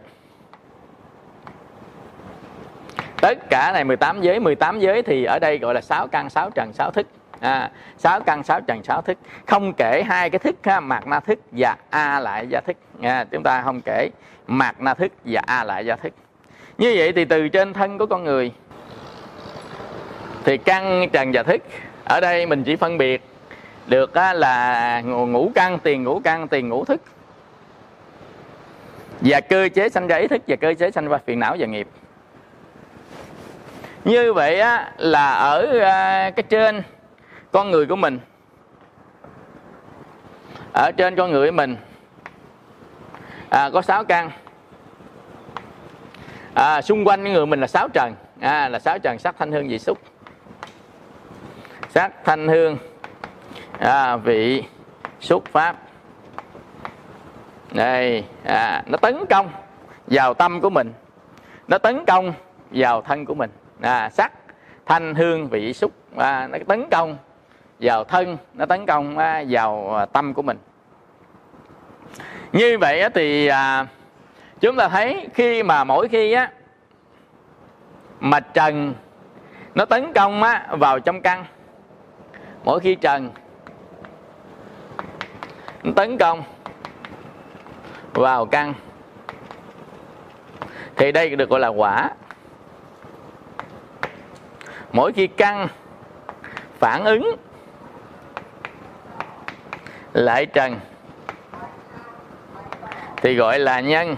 Tất 3.20 3.50
cả 3.50 3.72
này 3.72 3.84
18 3.84 4.20
giới 4.20 4.40
18 4.40 4.80
giới 4.80 5.02
thì 5.02 5.24
ở 5.24 5.38
đây 5.38 5.58
gọi 5.58 5.74
là 5.74 5.80
sáu 5.80 6.08
căn 6.08 6.30
sáu 6.30 6.50
trần 6.50 6.72
sáu 6.72 6.90
thức. 6.90 7.06
À, 7.40 7.70
6 7.98 8.20
căn 8.20 8.42
sáu 8.42 8.60
trần 8.60 8.84
sáu 8.84 9.02
thức. 9.02 9.18
Không 9.46 9.72
kể 9.72 10.02
hai 10.06 10.30
cái 10.30 10.38
thức 10.38 10.56
ha, 10.62 10.80
mạt 10.80 11.06
na 11.06 11.20
thức 11.20 11.38
và 11.52 11.76
a 11.90 12.20
lại 12.20 12.46
gia 12.50 12.60
thức. 12.60 12.76
À, 13.02 13.24
chúng 13.30 13.42
ta 13.42 13.62
không 13.62 13.80
kể 13.84 14.08
mạt 14.46 14.80
na 14.80 14.94
thức 14.94 15.12
và 15.24 15.42
a 15.46 15.64
lại 15.64 15.86
gia 15.86 15.96
thức. 15.96 16.12
Như 16.78 16.94
vậy 16.96 17.12
thì 17.12 17.24
từ 17.24 17.48
trên 17.48 17.72
thân 17.72 17.98
của 17.98 18.06
con 18.06 18.24
người 18.24 18.52
thì 20.44 20.56
căn 20.56 21.08
trần 21.12 21.30
và 21.32 21.42
thức 21.42 21.62
ở 22.04 22.20
đây 22.20 22.46
mình 22.46 22.64
chỉ 22.64 22.76
phân 22.76 22.98
biệt 22.98 23.22
được 23.86 24.16
là 24.16 25.00
ngũ 25.00 25.50
căn 25.54 25.78
tiền 25.78 26.02
ngũ 26.04 26.20
căn 26.24 26.48
tiền 26.48 26.68
ngũ 26.68 26.84
thức. 26.84 27.00
Và 29.20 29.40
cơ 29.40 29.68
chế 29.74 29.88
sanh 29.88 30.06
ra 30.06 30.16
ý 30.16 30.28
thức 30.28 30.42
và 30.46 30.56
cơ 30.56 30.74
chế 30.78 30.90
sanh 30.90 31.08
ra 31.08 31.18
phiền 31.26 31.40
não 31.40 31.56
và 31.58 31.66
nghiệp 31.66 31.88
như 34.06 34.32
vậy 34.32 34.60
á, 34.60 34.92
là 34.96 35.32
ở 35.32 35.78
à, 35.80 36.30
cái 36.30 36.42
trên 36.42 36.82
con 37.52 37.70
người 37.70 37.86
của 37.86 37.96
mình. 37.96 38.18
Ở 40.72 40.92
trên 40.96 41.16
con 41.16 41.30
người 41.30 41.50
của 41.50 41.56
mình. 41.56 41.76
À, 43.50 43.70
có 43.72 43.82
sáu 43.82 44.04
căn. 44.04 44.30
À, 46.54 46.82
xung 46.82 47.04
quanh 47.04 47.24
người 47.24 47.46
mình 47.46 47.60
là 47.60 47.66
sáu 47.66 47.88
trần. 47.88 48.14
À, 48.40 48.68
là 48.68 48.78
sáu 48.78 48.98
trần 48.98 49.18
sắc 49.18 49.36
thanh 49.38 49.52
hương 49.52 49.68
vị 49.68 49.78
xúc. 49.78 49.98
Sắc 51.88 52.12
thanh 52.24 52.48
hương 52.48 52.78
à, 53.78 54.16
vị 54.16 54.64
xúc 55.20 55.44
pháp. 55.52 55.76
Đây 57.72 58.24
à, 58.44 58.82
nó 58.86 58.98
tấn 58.98 59.26
công 59.30 59.50
vào 60.06 60.34
tâm 60.34 60.60
của 60.60 60.70
mình. 60.70 60.92
Nó 61.68 61.78
tấn 61.78 62.04
công 62.06 62.32
vào 62.70 63.02
thân 63.02 63.24
của 63.24 63.34
mình 63.34 63.50
à, 63.80 64.10
sắc 64.10 64.32
thanh 64.86 65.14
hương 65.14 65.48
vị 65.48 65.72
xúc 65.72 65.92
à, 66.16 66.46
nó 66.46 66.58
tấn 66.68 66.84
công 66.90 67.16
vào 67.80 68.04
thân 68.04 68.36
nó 68.54 68.66
tấn 68.66 68.86
công 68.86 69.18
à, 69.18 69.44
vào 69.48 69.96
à, 69.96 70.06
tâm 70.06 70.34
của 70.34 70.42
mình. 70.42 70.58
Như 72.52 72.78
vậy 72.80 73.02
thì 73.14 73.46
à, 73.46 73.86
chúng 74.60 74.76
ta 74.76 74.88
thấy 74.88 75.28
khi 75.34 75.62
mà 75.62 75.84
mỗi 75.84 76.08
khi 76.08 76.32
á 76.32 76.50
mà 78.20 78.40
trần 78.40 78.94
nó 79.74 79.84
tấn 79.84 80.12
công 80.12 80.42
á, 80.42 80.66
vào 80.70 81.00
trong 81.00 81.22
căn 81.22 81.44
mỗi 82.64 82.80
khi 82.80 82.94
trần 82.94 83.30
nó 85.82 85.92
tấn 85.96 86.18
công 86.18 86.42
vào 88.12 88.46
căn 88.46 88.74
thì 90.96 91.12
đây 91.12 91.36
được 91.36 91.50
gọi 91.50 91.60
là 91.60 91.68
quả 91.68 92.10
mỗi 94.96 95.12
khi 95.12 95.26
căng, 95.26 95.68
phản 96.78 97.04
ứng 97.04 97.36
lại 100.12 100.46
trần, 100.46 100.80
thì 103.16 103.34
gọi 103.34 103.58
là 103.58 103.80
nhân. 103.80 104.16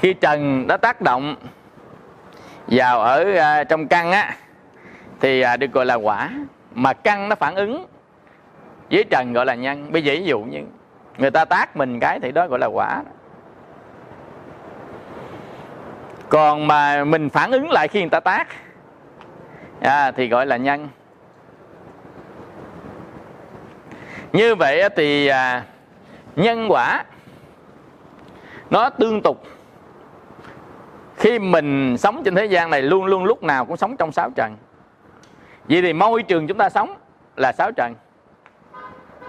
Khi 0.00 0.14
trần 0.14 0.66
nó 0.66 0.76
tác 0.76 1.00
động 1.00 1.36
vào 2.66 3.00
ở 3.00 3.36
à, 3.36 3.64
trong 3.64 3.88
căn 3.88 4.12
á, 4.12 4.36
thì 5.20 5.40
à, 5.40 5.56
được 5.56 5.72
gọi 5.72 5.86
là 5.86 5.94
quả. 5.94 6.30
Mà 6.74 6.92
căn 6.92 7.28
nó 7.28 7.36
phản 7.36 7.54
ứng 7.54 7.86
với 8.90 9.04
trần 9.10 9.32
gọi 9.32 9.46
là 9.46 9.54
nhân. 9.54 9.92
Bây 9.92 10.04
giờ 10.04 10.12
ví 10.12 10.24
dụ 10.24 10.40
như 10.40 10.60
người 11.18 11.30
ta 11.30 11.44
tác 11.44 11.76
mình 11.76 12.00
cái 12.00 12.20
thì 12.20 12.32
đó 12.32 12.46
gọi 12.46 12.58
là 12.58 12.66
quả 12.66 13.02
còn 16.28 16.66
mà 16.66 17.04
mình 17.04 17.30
phản 17.30 17.50
ứng 17.52 17.70
lại 17.70 17.88
khi 17.88 18.00
người 18.00 18.10
ta 18.10 18.20
tác 18.20 18.48
à, 19.80 20.10
thì 20.10 20.28
gọi 20.28 20.46
là 20.46 20.56
nhân 20.56 20.88
như 24.32 24.54
vậy 24.54 24.82
thì 24.96 25.26
à, 25.26 25.64
nhân 26.36 26.66
quả 26.68 27.04
nó 28.70 28.90
tương 28.90 29.22
tục. 29.22 29.42
Khi 31.16 31.38
mình 31.38 31.96
sống 31.98 32.22
trên 32.24 32.34
thế 32.34 32.44
gian 32.44 32.70
này 32.70 32.82
luôn 32.82 33.04
luôn 33.04 33.24
lúc 33.24 33.42
nào 33.42 33.64
cũng 33.64 33.76
sống 33.76 33.96
trong 33.96 34.12
sáu 34.12 34.30
trần. 34.36 34.56
Vậy 35.68 35.82
thì 35.82 35.92
môi 35.92 36.22
trường 36.22 36.46
chúng 36.46 36.58
ta 36.58 36.70
sống 36.70 36.96
là 37.36 37.52
sáu 37.52 37.72
trần. 37.72 37.94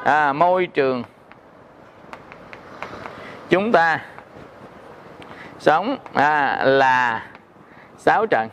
À, 0.04 0.34
môi 0.34 0.66
trường 0.66 1.04
chúng 3.50 3.72
ta 3.72 4.00
sống 5.60 5.98
à, 6.14 6.64
là 6.66 7.26
sáu 7.98 8.26
trận. 8.28 8.50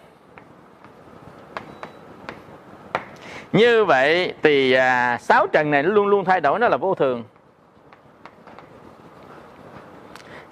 Như 3.53 3.85
vậy 3.85 4.35
thì 4.43 4.73
à, 4.73 5.19
sáu 5.21 5.47
trận 5.47 5.71
này 5.71 5.83
nó 5.83 5.89
luôn 5.89 6.07
luôn 6.07 6.25
thay 6.25 6.41
đổi 6.41 6.59
nó 6.59 6.69
là 6.69 6.77
vô 6.77 6.95
thường. 6.95 7.25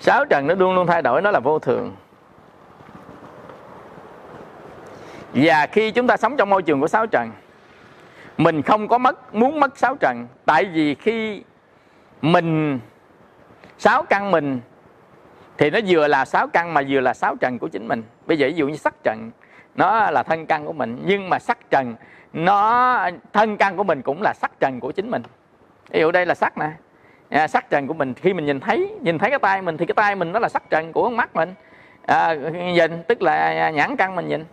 Sáu 0.00 0.24
trần 0.24 0.46
nó 0.46 0.54
luôn 0.54 0.74
luôn 0.74 0.86
thay 0.86 1.02
đổi 1.02 1.22
nó 1.22 1.30
là 1.30 1.40
vô 1.40 1.58
thường. 1.58 1.96
Và 5.34 5.66
khi 5.66 5.90
chúng 5.90 6.06
ta 6.06 6.16
sống 6.16 6.36
trong 6.36 6.50
môi 6.50 6.62
trường 6.62 6.80
của 6.80 6.88
sáu 6.88 7.06
trần 7.06 7.30
mình 8.38 8.62
không 8.62 8.88
có 8.88 8.98
mất 8.98 9.34
muốn 9.34 9.60
mất 9.60 9.78
sáu 9.78 9.96
trần 9.96 10.26
tại 10.44 10.64
vì 10.64 10.94
khi 10.94 11.42
mình 12.22 12.80
sáu 13.78 14.02
căn 14.02 14.30
mình 14.30 14.60
thì 15.58 15.70
nó 15.70 15.78
vừa 15.86 16.08
là 16.08 16.24
sáu 16.24 16.46
căn 16.52 16.74
mà 16.74 16.82
vừa 16.88 17.00
là 17.00 17.14
sáu 17.14 17.36
trần 17.40 17.58
của 17.58 17.68
chính 17.68 17.88
mình. 17.88 18.02
Bây 18.26 18.38
giờ 18.38 18.46
ví 18.46 18.54
dụ 18.54 18.68
như 18.68 18.76
sắc 18.76 18.94
trần 19.04 19.30
nó 19.74 20.10
là 20.10 20.22
thân 20.22 20.46
căn 20.46 20.66
của 20.66 20.72
mình 20.72 21.02
nhưng 21.04 21.28
mà 21.28 21.38
sắc 21.38 21.58
trần 21.70 21.94
nó 22.32 23.10
thân 23.32 23.56
căn 23.56 23.76
của 23.76 23.84
mình 23.84 24.02
cũng 24.02 24.22
là 24.22 24.32
sắc 24.34 24.52
trần 24.60 24.80
của 24.80 24.92
chính 24.92 25.10
mình. 25.10 25.22
Ví 25.90 26.00
dụ 26.00 26.10
đây 26.10 26.26
là 26.26 26.34
sắc 26.34 26.58
nè. 26.58 26.70
À, 27.28 27.48
sắc 27.48 27.70
trần 27.70 27.86
của 27.86 27.94
mình 27.94 28.14
khi 28.14 28.32
mình 28.32 28.46
nhìn 28.46 28.60
thấy 28.60 28.94
nhìn 29.00 29.18
thấy 29.18 29.30
cái 29.30 29.38
tay 29.38 29.62
mình 29.62 29.76
thì 29.76 29.86
cái 29.86 29.94
tay 29.94 30.14
mình 30.14 30.32
nó 30.32 30.38
là 30.38 30.48
sắc 30.48 30.70
trần 30.70 30.92
của 30.92 31.10
mắt 31.10 31.36
mình. 31.36 31.54
À, 32.06 32.34
nhìn 32.52 33.02
tức 33.08 33.22
là 33.22 33.70
nhãn 33.70 33.96
căn 33.96 34.16
mình 34.16 34.28
nhìn. 34.28 34.44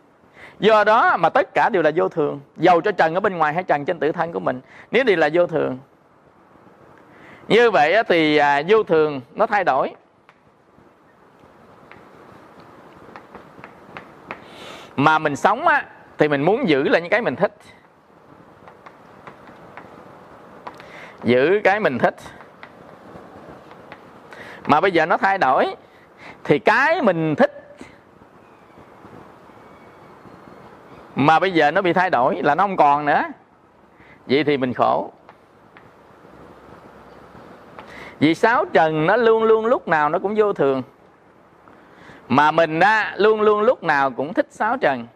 Do 0.59 0.83
đó 0.83 1.17
mà 1.17 1.29
tất 1.29 1.53
cả 1.53 1.69
đều 1.69 1.81
là 1.81 1.91
vô 1.95 2.09
thường. 2.09 2.39
Dầu 2.57 2.81
cho 2.81 2.91
trần 2.91 3.13
ở 3.13 3.19
bên 3.19 3.37
ngoài 3.37 3.53
hay 3.53 3.63
trần 3.63 3.85
trên 3.85 3.99
tự 3.99 4.11
thân 4.11 4.31
của 4.33 4.39
mình 4.39 4.61
nếu 4.91 5.03
đều 5.03 5.17
là 5.17 5.29
vô 5.33 5.47
thường. 5.47 5.77
Như 7.47 7.71
vậy 7.71 8.03
thì 8.07 8.37
à, 8.37 8.61
vô 8.67 8.83
thường 8.83 9.21
nó 9.35 9.45
thay 9.47 9.63
đổi. 9.63 9.91
Mà 14.99 15.19
mình 15.19 15.35
sống 15.35 15.67
á, 15.67 15.85
thì 16.17 16.27
mình 16.27 16.41
muốn 16.41 16.69
giữ 16.69 16.83
lại 16.83 17.01
những 17.01 17.09
cái 17.09 17.21
mình 17.21 17.35
thích. 17.35 17.53
Giữ 21.23 21.61
cái 21.63 21.79
mình 21.79 21.97
thích. 21.97 22.15
Mà 24.67 24.81
bây 24.81 24.91
giờ 24.91 25.05
nó 25.05 25.17
thay 25.17 25.37
đổi, 25.37 25.75
thì 26.43 26.59
cái 26.59 27.01
mình 27.01 27.35
thích 27.35 27.77
mà 31.15 31.39
bây 31.39 31.51
giờ 31.51 31.71
nó 31.71 31.81
bị 31.81 31.93
thay 31.93 32.09
đổi 32.09 32.41
là 32.43 32.55
nó 32.55 32.63
không 32.63 32.77
còn 32.77 33.05
nữa. 33.05 33.23
Vậy 34.27 34.43
thì 34.43 34.57
mình 34.57 34.73
khổ. 34.73 35.11
Vì 38.19 38.35
sáu 38.35 38.65
trần 38.65 39.05
nó 39.05 39.15
luôn 39.15 39.43
luôn 39.43 39.65
lúc 39.65 39.87
nào 39.87 40.09
nó 40.09 40.19
cũng 40.19 40.35
vô 40.37 40.53
thường 40.53 40.83
mà 42.29 42.51
mình 42.51 42.79
á 42.79 43.13
luôn 43.17 43.41
luôn 43.41 43.61
lúc 43.61 43.83
nào 43.83 44.11
cũng 44.11 44.33
thích 44.33 44.47
sáu 44.49 44.77
trần. 44.77 45.07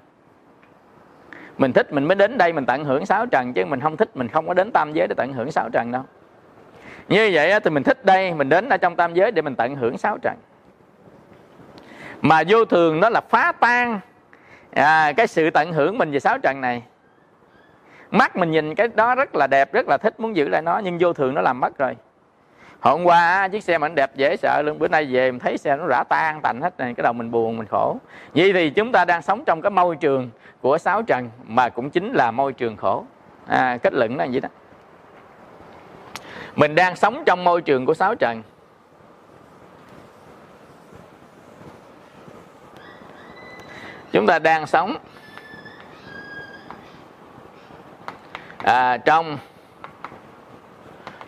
Mình 1.58 1.74
thích 1.74 1.94
mình 1.94 2.06
mới 2.06 2.16
đến 2.16 2.38
đây 2.38 2.54
mình 2.54 2.66
tận 2.66 2.86
hưởng 2.86 3.06
sáu 3.06 3.26
trần 3.26 3.54
chứ 3.54 3.66
mình 3.66 3.80
không 3.80 3.98
thích 3.98 4.10
mình 4.16 4.28
không 4.28 4.48
có 4.48 4.54
đến 4.54 4.72
tam 4.72 4.94
giới 4.94 5.08
để 5.08 5.16
tận 5.18 5.34
hưởng 5.34 5.52
sáu 5.52 5.70
trần 5.74 5.92
đâu. 5.92 6.04
Như 7.08 7.30
vậy 7.34 7.60
thì 7.60 7.70
mình 7.70 7.84
thích 7.84 8.06
đây 8.06 8.34
mình 8.34 8.50
đến 8.50 8.70
ở 8.70 8.78
trong 8.78 8.96
tam 8.96 9.14
giới 9.14 9.32
để 9.32 9.42
mình 9.42 9.56
tận 9.56 9.76
hưởng 9.76 9.98
sáu 9.98 10.18
trần. 10.22 10.36
Mà 12.22 12.44
vô 12.48 12.66
thường 12.66 13.00
nó 13.00 13.10
là 13.10 13.22
phá 13.22 13.52
tan 13.52 14.00
à, 14.72 15.14
cái 15.18 15.28
sự 15.28 15.50
tận 15.50 15.74
hưởng 15.74 15.98
mình 15.98 16.12
về 16.12 16.20
sáu 16.20 16.40
trần 16.40 16.62
này. 16.62 16.84
Mắt 18.12 18.36
mình 18.36 18.52
nhìn 18.52 18.76
cái 18.76 18.88
đó 18.88 19.16
rất 19.16 19.36
là 19.36 19.48
đẹp 19.48 19.74
rất 19.74 19.86
là 19.88 19.98
thích 19.98 20.20
muốn 20.20 20.36
giữ 20.36 20.50
lại 20.50 20.62
nó 20.62 20.82
nhưng 20.84 20.98
vô 21.00 21.14
thường 21.14 21.34
nó 21.36 21.42
làm 21.42 21.60
mất 21.60 21.78
rồi 21.78 21.96
hôm 22.84 23.04
qua 23.04 23.48
chiếc 23.48 23.64
xe 23.64 23.78
mình 23.78 23.96
đẹp 23.96 24.16
dễ 24.16 24.38
sợ 24.38 24.62
luôn. 24.62 24.80
Bữa 24.80 24.88
nay 24.88 25.06
về 25.12 25.32
mình 25.32 25.40
thấy 25.40 25.58
xe 25.58 25.78
nó 25.78 25.88
rã 25.88 26.04
tan 26.10 26.42
tành 26.42 26.62
hết 26.62 26.78
này 26.78 26.94
cái 26.94 27.04
đầu 27.04 27.14
mình 27.14 27.32
buồn 27.32 27.58
mình 27.58 27.68
khổ. 27.68 27.98
Vậy 28.36 28.54
thì 28.54 28.70
chúng 28.70 28.92
ta 28.92 29.06
đang 29.06 29.22
sống 29.22 29.44
trong 29.46 29.62
cái 29.62 29.70
môi 29.70 29.96
trường 29.96 30.30
của 30.62 30.78
sáu 30.78 31.04
trần 31.04 31.30
mà 31.44 31.70
cũng 31.70 31.90
chính 31.90 32.14
là 32.14 32.32
môi 32.32 32.54
trường 32.54 32.78
khổ. 32.78 33.06
À, 33.48 33.78
kết 33.84 33.94
luận 33.94 34.18
là 34.18 34.28
vậy 34.32 34.42
đó. 34.42 34.50
Mình 36.56 36.76
đang 36.76 36.96
sống 36.96 37.24
trong 37.26 37.44
môi 37.44 37.62
trường 37.62 37.86
của 37.86 37.94
sáu 37.94 38.16
trần. 38.16 38.44
Chúng 44.12 44.28
ta 44.28 44.40
đang 44.40 44.68
sống 44.68 44.96
à, 48.58 48.98
trong 48.98 49.38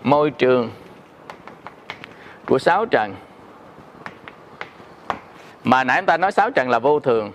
môi 0.03 0.31
trường 0.31 0.69
của 2.45 2.59
sáu 2.59 2.85
trần. 2.85 3.15
Mà 5.63 5.83
nãy 5.83 6.01
chúng 6.01 6.05
ta 6.05 6.17
nói 6.17 6.31
sáu 6.31 6.51
trần 6.51 6.69
là 6.69 6.79
vô 6.79 6.99
thường. 6.99 7.31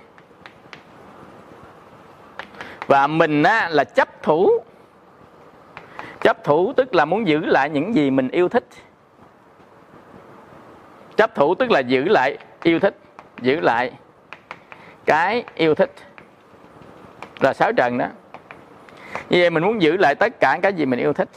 Và 2.87 3.07
mình 3.07 3.43
á, 3.43 3.69
là 3.69 3.85
chấp 3.85 4.23
thủ. 4.23 4.51
Chấp 6.21 6.45
thủ 6.45 6.73
tức 6.77 6.95
là 6.95 7.05
muốn 7.05 7.29
giữ 7.29 7.39
lại 7.39 7.71
những 7.71 7.95
gì 7.95 8.11
mình 8.11 8.29
yêu 8.29 8.49
thích. 8.49 8.65
Chấp 11.17 11.35
thủ 11.35 11.55
tức 11.55 11.71
là 11.71 11.81
giữ 11.81 12.05
lại 12.05 12.39
yêu 12.63 12.81
thích 12.81 12.97
giữ 13.43 13.61
lại 13.61 13.93
cái 15.05 15.45
yêu 15.55 15.75
thích. 15.75 15.91
Là 17.41 17.53
sáu 17.53 17.73
trần 17.73 17.99
đó. 17.99 18.07
Như 19.31 19.41
vậy 19.41 19.51
mình 19.51 19.65
muốn 19.65 19.83
giữ 19.83 19.97
lại 19.97 20.15
tất 20.15 20.41
cả 20.41 20.59
cái 20.63 20.73
gì 20.73 20.87
mình 20.87 21.01
yêu 21.01 21.13
thích 21.13 21.29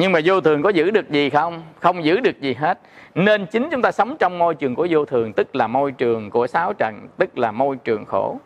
nhưng 0.00 0.12
mà 0.12 0.20
vô 0.24 0.40
thường 0.40 0.62
có 0.62 0.68
giữ 0.68 0.90
được 0.90 1.10
gì 1.10 1.30
không? 1.30 1.62
Không 1.80 2.04
giữ 2.04 2.20
được 2.20 2.40
gì 2.40 2.54
hết. 2.54 2.78
Nên 3.14 3.46
chính 3.46 3.68
chúng 3.70 3.82
ta 3.82 3.92
sống 3.92 4.16
trong 4.18 4.38
môi 4.38 4.54
trường 4.54 4.74
của 4.74 4.86
vô 4.90 5.04
thường, 5.04 5.32
tức 5.32 5.56
là 5.56 5.66
môi 5.66 5.92
trường 5.92 6.30
của 6.30 6.46
sáu 6.46 6.72
trần, 6.72 7.08
tức 7.16 7.38
là 7.38 7.52
môi 7.52 7.76
trường 7.76 8.04
khổ. 8.04 8.40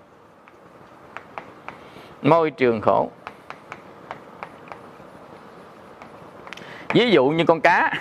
Môi 2.22 2.50
trường 2.50 2.80
khổ. 2.80 3.11
Ví 6.94 7.11
dụ 7.11 7.24
như 7.28 7.44
con 7.44 7.61
cá. 7.61 7.92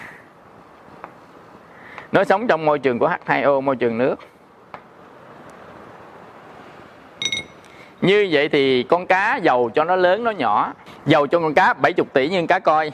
Nó 2.11 2.23
sống 2.23 2.47
trong 2.47 2.65
môi 2.65 2.79
trường 2.79 2.99
của 2.99 3.09
H2O 3.25 3.61
môi 3.61 3.75
trường 3.75 3.97
nước. 3.97 4.15
Như 8.01 8.27
vậy 8.31 8.49
thì 8.49 8.83
con 8.83 9.05
cá 9.05 9.35
giàu 9.35 9.69
cho 9.73 9.83
nó 9.83 9.95
lớn, 9.95 10.23
nó 10.23 10.31
nhỏ. 10.31 10.73
Giàu 11.05 11.27
cho 11.27 11.39
con 11.39 11.53
cá 11.53 11.73
70 11.73 12.05
tỷ 12.13 12.29
nhưng 12.29 12.47
cá 12.47 12.59
coi. 12.59 12.91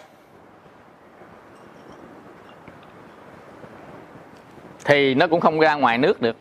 Thì 4.88 5.16
nó 5.16 5.28
cũng 5.28 5.40
không 5.40 5.60
ra 5.60 5.76
ngoài 5.76 5.98
nước 5.98 6.22
được. 6.22 6.36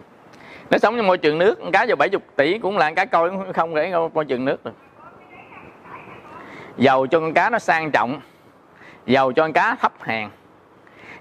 Nó 0.71 0.79
sống 0.79 0.97
trong 0.97 1.07
môi 1.07 1.19
trường 1.19 1.39
nước 1.39 1.59
cá 1.73 1.87
vào 1.87 1.97
70 1.97 2.21
tỷ 2.37 2.59
cũng 2.59 2.79
là 2.79 2.91
cá 2.91 3.05
coi 3.05 3.31
cũng 3.31 3.53
không 3.53 3.75
để 3.75 3.93
môi 4.15 4.25
trường 4.25 4.45
nước 4.45 4.65
được. 4.65 4.75
Giàu 6.77 7.07
cho 7.07 7.21
con 7.21 7.35
cá 7.35 7.51
nó 7.51 7.59
sang 7.59 7.91
trọng 7.91 8.21
giàu 9.07 9.33
cho 9.33 9.43
con 9.43 9.53
cá 9.53 9.77
thấp 9.81 9.93
hèn 10.03 10.29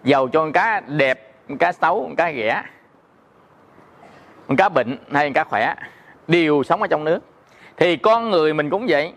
giàu 0.03 0.27
cho 0.27 0.39
con 0.39 0.51
cá 0.51 0.81
đẹp 0.87 1.31
con 1.49 1.57
cá 1.57 1.71
xấu 1.71 2.03
con 2.03 2.15
cá 2.15 2.33
rẻ, 2.33 2.63
con 4.47 4.57
cá 4.57 4.69
bệnh 4.69 4.97
hay 5.11 5.25
con 5.25 5.33
cá 5.33 5.43
khỏe 5.43 5.75
đều 6.27 6.63
sống 6.63 6.81
ở 6.81 6.87
trong 6.87 7.03
nước. 7.03 7.19
Thì 7.77 7.97
con 7.97 8.29
người 8.29 8.53
mình 8.53 8.69
cũng 8.69 8.85
vậy 8.89 9.13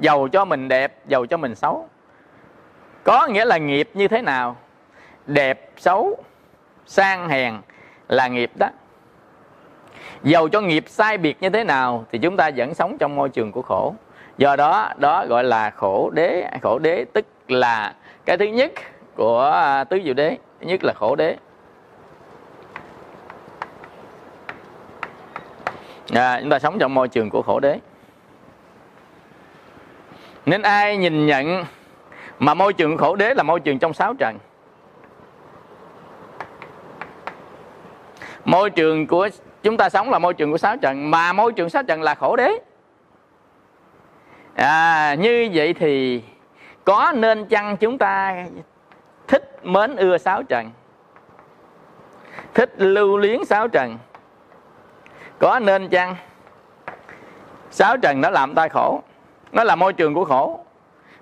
giàu 0.00 0.28
cho 0.28 0.44
mình 0.44 0.68
đẹp 0.68 1.06
giàu 1.06 1.26
cho 1.26 1.36
mình 1.36 1.54
xấu. 1.54 1.88
Có 3.04 3.26
nghĩa 3.26 3.44
là 3.44 3.58
nghiệp 3.58 3.90
như 3.94 4.08
thế 4.08 4.22
nào? 4.22 4.56
Đẹp 5.26 5.70
xấu 5.76 6.24
sang 6.90 7.28
hèn 7.28 7.54
là 8.08 8.28
nghiệp 8.28 8.50
đó. 8.54 8.66
Giàu 10.22 10.48
cho 10.48 10.60
nghiệp 10.60 10.84
sai 10.86 11.18
biệt 11.18 11.42
như 11.42 11.50
thế 11.50 11.64
nào 11.64 12.04
thì 12.12 12.18
chúng 12.18 12.36
ta 12.36 12.50
vẫn 12.56 12.74
sống 12.74 12.98
trong 12.98 13.16
môi 13.16 13.28
trường 13.28 13.52
của 13.52 13.62
khổ. 13.62 13.94
Do 14.38 14.56
đó 14.56 14.92
đó 14.96 15.26
gọi 15.28 15.44
là 15.44 15.70
khổ 15.70 16.10
đế. 16.10 16.50
Khổ 16.62 16.78
đế 16.78 17.04
tức 17.12 17.26
là 17.48 17.94
cái 18.24 18.38
thứ 18.38 18.44
nhất 18.44 18.72
của 19.16 19.42
à, 19.42 19.84
tứ 19.84 20.00
diệu 20.04 20.14
đế. 20.14 20.36
Thứ 20.60 20.66
nhất 20.66 20.84
là 20.84 20.92
khổ 20.92 21.16
đế. 21.16 21.36
À, 26.14 26.40
chúng 26.40 26.50
ta 26.50 26.58
sống 26.58 26.78
trong 26.78 26.94
môi 26.94 27.08
trường 27.08 27.30
của 27.30 27.42
khổ 27.42 27.60
đế. 27.60 27.78
Nên 30.46 30.62
ai 30.62 30.96
nhìn 30.96 31.26
nhận 31.26 31.64
mà 32.38 32.54
môi 32.54 32.72
trường 32.72 32.96
khổ 32.96 33.16
đế 33.16 33.34
là 33.34 33.42
môi 33.42 33.60
trường 33.60 33.78
trong 33.78 33.94
sáu 33.94 34.14
trần? 34.14 34.38
Môi 38.44 38.70
trường 38.70 39.06
của 39.06 39.28
chúng 39.62 39.76
ta 39.76 39.88
sống 39.88 40.10
là 40.10 40.18
môi 40.18 40.34
trường 40.34 40.50
của 40.50 40.58
sáu 40.58 40.76
trần 40.76 41.10
mà 41.10 41.32
môi 41.32 41.52
trường 41.52 41.70
sáu 41.70 41.82
trần 41.82 42.02
là 42.02 42.14
khổ 42.14 42.36
đế. 42.36 42.58
À, 44.54 45.14
như 45.14 45.50
vậy 45.52 45.74
thì 45.74 46.22
có 46.84 47.12
nên 47.16 47.46
chăng 47.46 47.76
chúng 47.76 47.98
ta 47.98 48.44
thích 49.28 49.60
mến 49.62 49.96
ưa 49.96 50.18
sáu 50.18 50.42
trần 50.42 50.70
thích 52.54 52.72
lưu 52.76 53.16
luyến 53.16 53.44
sáu 53.44 53.68
trần 53.68 53.98
có 55.38 55.58
nên 55.58 55.88
chăng? 55.88 56.16
Sáu 57.70 57.96
trần 57.96 58.20
nó 58.20 58.30
làm 58.30 58.54
ta 58.54 58.68
khổ 58.68 59.02
nó 59.52 59.64
là 59.64 59.76
môi 59.76 59.92
trường 59.92 60.14
của 60.14 60.24
khổ. 60.24 60.64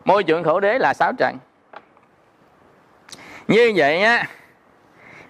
Môi 0.04 0.22
trường 0.22 0.44
khổ 0.44 0.60
đế 0.60 0.78
là 0.78 0.94
sáu 0.94 1.12
trần 1.18 1.36
như 3.48 3.72
vậy 3.76 4.02
á 4.02 4.26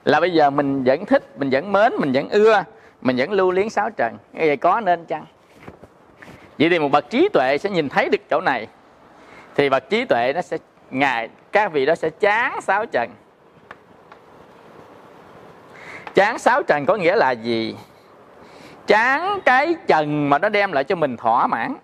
là 0.08 0.20
bây 0.20 0.32
giờ 0.32 0.50
mình 0.50 0.84
vẫn 0.84 1.06
thích, 1.06 1.38
mình 1.38 1.50
vẫn 1.50 1.72
mến, 1.72 1.92
mình 1.98 2.12
vẫn 2.12 2.28
ưa, 2.28 2.64
mình 3.00 3.16
vẫn 3.16 3.32
lưu 3.32 3.50
luyến 3.50 3.68
sáu 3.68 3.90
trần. 3.90 4.18
Như 4.32 4.40
vậy 4.46 4.56
có 4.56 4.80
nên 4.80 5.04
chăng? 5.04 5.24
Vậy 6.58 6.68
thì 6.70 6.78
một 6.78 6.88
bậc 6.88 7.10
trí 7.10 7.28
tuệ 7.32 7.58
sẽ 7.58 7.70
nhìn 7.70 7.88
thấy 7.88 8.08
được 8.08 8.18
chỗ 8.30 8.40
này. 8.40 8.66
Thì 9.54 9.68
bậc 9.68 9.90
trí 9.90 10.04
tuệ 10.04 10.32
nó 10.32 10.42
sẽ, 10.42 10.58
ngài, 10.90 11.28
các 11.52 11.72
vị 11.72 11.86
đó 11.86 11.94
sẽ 11.94 12.10
chán 12.10 12.60
sáu 12.60 12.86
trần. 12.86 13.10
Chán 16.14 16.38
sáu 16.38 16.62
trần 16.62 16.86
có 16.86 16.96
nghĩa 16.96 17.16
là 17.16 17.30
gì? 17.30 17.76
Chán 18.86 19.38
cái 19.44 19.74
trần 19.86 20.30
mà 20.30 20.38
nó 20.38 20.48
đem 20.48 20.72
lại 20.72 20.84
cho 20.84 20.96
mình 20.96 21.16
thỏa 21.16 21.46
mãn. 21.46 21.74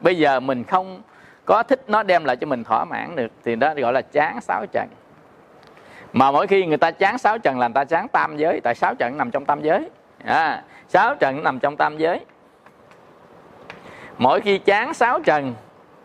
Bây 0.00 0.18
giờ 0.18 0.40
mình 0.40 0.64
không 0.64 1.02
có 1.44 1.62
thích 1.62 1.84
nó 1.86 2.02
đem 2.02 2.24
lại 2.24 2.36
cho 2.36 2.46
mình 2.46 2.64
thỏa 2.64 2.84
mãn 2.84 3.16
được, 3.16 3.32
thì 3.44 3.56
đó 3.56 3.74
gọi 3.76 3.92
là 3.92 4.02
chán 4.02 4.40
sáu 4.40 4.66
trần 4.72 4.88
mà 6.12 6.30
mỗi 6.30 6.46
khi 6.46 6.66
người 6.66 6.76
ta 6.76 6.90
chán 6.90 7.18
sáu 7.18 7.38
trần 7.38 7.58
là 7.58 7.68
người 7.68 7.74
ta 7.74 7.84
chán 7.84 8.08
tam 8.08 8.36
giới 8.36 8.60
tại 8.60 8.74
sáu 8.74 8.94
trần 8.94 9.18
nằm 9.18 9.30
trong 9.30 9.44
tam 9.44 9.62
giới. 9.62 9.90
À, 10.24 10.62
sáu 10.88 11.14
trần 11.14 11.42
nằm 11.42 11.58
trong 11.58 11.76
tam 11.76 11.98
giới. 11.98 12.20
Mỗi 14.18 14.40
khi 14.40 14.58
chán 14.58 14.94
sáu 14.94 15.20
trần 15.20 15.54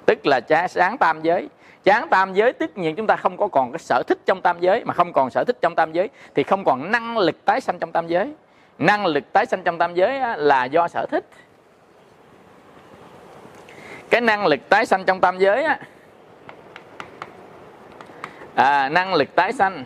tức 0.05 0.25
là 0.25 0.39
chán 0.39 0.67
sáng 0.67 0.97
tam 0.97 1.21
giới. 1.21 1.49
Chán 1.83 2.07
tam 2.09 2.33
giới 2.33 2.53
tất 2.53 2.77
nhiên 2.77 2.95
chúng 2.95 3.07
ta 3.07 3.15
không 3.15 3.37
có 3.37 3.47
còn 3.47 3.71
cái 3.71 3.79
sở 3.79 4.03
thích 4.07 4.17
trong 4.25 4.41
tam 4.41 4.59
giới 4.59 4.85
mà 4.85 4.93
không 4.93 5.13
còn 5.13 5.29
sở 5.29 5.43
thích 5.43 5.57
trong 5.61 5.75
tam 5.75 5.91
giới 5.93 6.09
thì 6.35 6.43
không 6.43 6.63
còn 6.63 6.91
năng 6.91 7.17
lực 7.17 7.45
tái 7.45 7.61
sanh 7.61 7.79
trong 7.79 7.91
tam 7.91 8.07
giới. 8.07 8.33
Năng 8.79 9.05
lực 9.05 9.33
tái 9.33 9.45
sanh 9.45 9.63
trong 9.63 9.77
tam 9.77 9.93
giới 9.93 10.19
là 10.37 10.65
do 10.65 10.87
sở 10.87 11.05
thích. 11.11 11.25
Cái 14.09 14.21
năng 14.21 14.47
lực 14.47 14.69
tái 14.69 14.85
sanh 14.85 15.05
trong 15.05 15.21
tam 15.21 15.37
giới 15.37 15.63
á 15.63 15.79
à, 18.55 18.89
năng 18.89 19.13
lực 19.13 19.35
tái 19.35 19.53
sanh. 19.53 19.83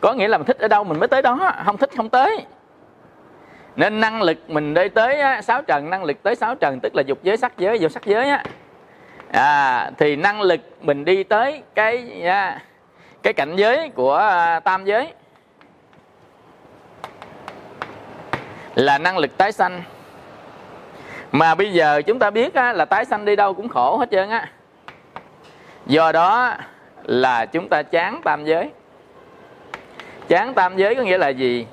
Có 0.00 0.12
nghĩa 0.12 0.28
là 0.28 0.38
mình 0.38 0.46
thích 0.46 0.58
ở 0.58 0.68
đâu 0.68 0.84
mình 0.84 0.98
mới 0.98 1.08
tới 1.08 1.22
đó 1.22 1.52
không 1.64 1.76
thích 1.76 1.90
không 1.96 2.08
tới. 2.08 2.46
Nên 3.76 4.00
năng 4.00 4.22
lực 4.22 4.50
mình 4.50 4.74
đi 4.74 4.88
tới 4.88 5.20
á, 5.20 5.42
sáu 5.42 5.62
trần 5.62 5.90
năng 5.90 6.04
lực 6.04 6.22
tới 6.22 6.34
sáu 6.34 6.54
trần 6.54 6.80
tức 6.82 6.94
là 6.96 7.02
dục 7.06 7.18
giới 7.22 7.36
sắc 7.36 7.52
giới 7.58 7.78
dục 7.78 7.92
sắc 7.92 8.04
giới 8.04 8.28
á. 8.28 8.44
À, 9.32 9.90
thì 9.98 10.16
năng 10.16 10.40
lực 10.42 10.60
mình 10.80 11.04
đi 11.04 11.22
tới 11.22 11.62
cái 11.74 12.22
à, 12.24 12.62
cái 13.22 13.32
cảnh 13.32 13.56
giới 13.56 13.88
của 13.88 14.16
à, 14.16 14.60
tam 14.60 14.84
giới. 14.84 15.12
Là 18.74 18.98
năng 18.98 19.18
lực 19.18 19.38
tái 19.38 19.52
sanh. 19.52 19.82
Mà 21.32 21.54
bây 21.54 21.72
giờ 21.72 22.02
chúng 22.06 22.18
ta 22.18 22.30
biết 22.30 22.54
á, 22.54 22.72
là 22.72 22.84
tái 22.84 23.04
sanh 23.04 23.24
đi 23.24 23.36
đâu 23.36 23.54
cũng 23.54 23.68
khổ 23.68 23.96
hết 23.96 24.08
trơn 24.10 24.30
á. 24.30 24.50
Do 25.86 26.12
đó 26.12 26.54
là 27.06 27.46
chúng 27.46 27.68
ta 27.68 27.82
chán 27.82 28.20
tam 28.24 28.44
giới. 28.44 28.70
Chán 30.28 30.54
tam 30.54 30.76
giới 30.76 30.94
có 30.94 31.02
nghĩa 31.02 31.18
là 31.18 31.28
gì? 31.28 31.66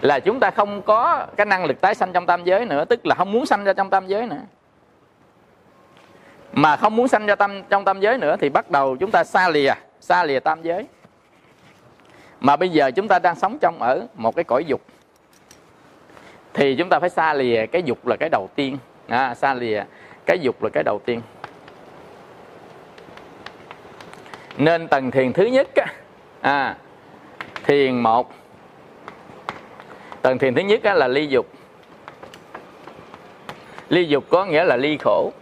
Là 0.00 0.20
chúng 0.20 0.40
ta 0.40 0.50
không 0.50 0.82
có 0.82 1.26
cái 1.36 1.46
năng 1.46 1.64
lực 1.64 1.80
tái 1.80 1.94
sanh 1.94 2.12
trong 2.12 2.26
tam 2.26 2.44
giới 2.44 2.64
nữa 2.64 2.84
tức 2.84 3.06
là 3.06 3.14
không 3.14 3.32
muốn 3.32 3.46
sanh 3.46 3.64
ra 3.64 3.72
trong 3.72 3.90
tam 3.90 4.06
giới 4.06 4.26
nữa. 4.26 4.40
Mà 6.52 6.76
không 6.76 6.96
muốn 6.96 7.08
sanh 7.08 7.26
ra 7.26 7.34
tam 7.34 7.62
trong 7.70 7.84
tam 7.84 8.00
giới 8.00 8.18
nữa 8.18 8.36
thì 8.40 8.48
bắt 8.48 8.70
đầu 8.70 8.96
chúng 8.96 9.10
ta 9.10 9.24
xa 9.24 9.48
lìa 9.48 9.72
xa 10.00 10.24
lìa 10.24 10.40
tam 10.40 10.62
giới. 10.62 10.86
Mà 12.40 12.56
bây 12.56 12.68
giờ 12.68 12.90
chúng 12.90 13.08
ta 13.08 13.18
đang 13.18 13.34
sống 13.34 13.58
trong 13.60 13.82
ở 13.82 14.06
một 14.14 14.36
cái 14.36 14.44
cõi 14.44 14.64
dục 14.64 14.80
thì 16.54 16.76
chúng 16.76 16.88
ta 16.88 16.98
phải 16.98 17.10
xa 17.10 17.34
lìa 17.34 17.66
cái 17.66 17.82
dục 17.82 18.06
là 18.06 18.16
cái 18.20 18.28
đầu 18.28 18.48
tiên. 18.54 18.78
À, 19.08 19.34
xa 19.34 19.54
lìa 19.54 19.84
cái 20.26 20.38
dục 20.38 20.62
là 20.62 20.70
cái 20.72 20.82
đầu 20.82 21.00
tiên. 21.04 21.20
Nên 24.56 24.88
tầng 24.88 25.10
thiền 25.10 25.32
thứ 25.32 25.44
nhất 25.44 25.68
á, 25.76 25.86
à, 26.40 26.76
thiền 27.66 28.00
một. 28.00 28.32
Tầng 30.22 30.38
thiền 30.38 30.54
thứ 30.54 30.60
nhất 30.60 30.82
á, 30.82 30.94
là 30.94 31.08
ly 31.08 31.26
dục. 31.26 31.46
Ly 33.88 34.04
dục 34.04 34.24
có 34.30 34.44
nghĩa 34.44 34.64
là 34.64 34.76
ly 34.76 34.98
khổ. 35.00 35.32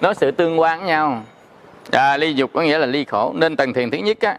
Nó 0.00 0.14
sự 0.14 0.30
tương 0.30 0.60
quan 0.60 0.78
với 0.78 0.88
nhau. 0.88 1.22
À, 1.92 2.16
ly 2.16 2.34
dục 2.34 2.50
có 2.54 2.62
nghĩa 2.62 2.78
là 2.78 2.86
ly 2.86 3.04
khổ. 3.04 3.32
Nên 3.36 3.56
tầng 3.56 3.72
thiền 3.72 3.90
thứ 3.90 3.98
nhất 3.98 4.20
á 4.20 4.38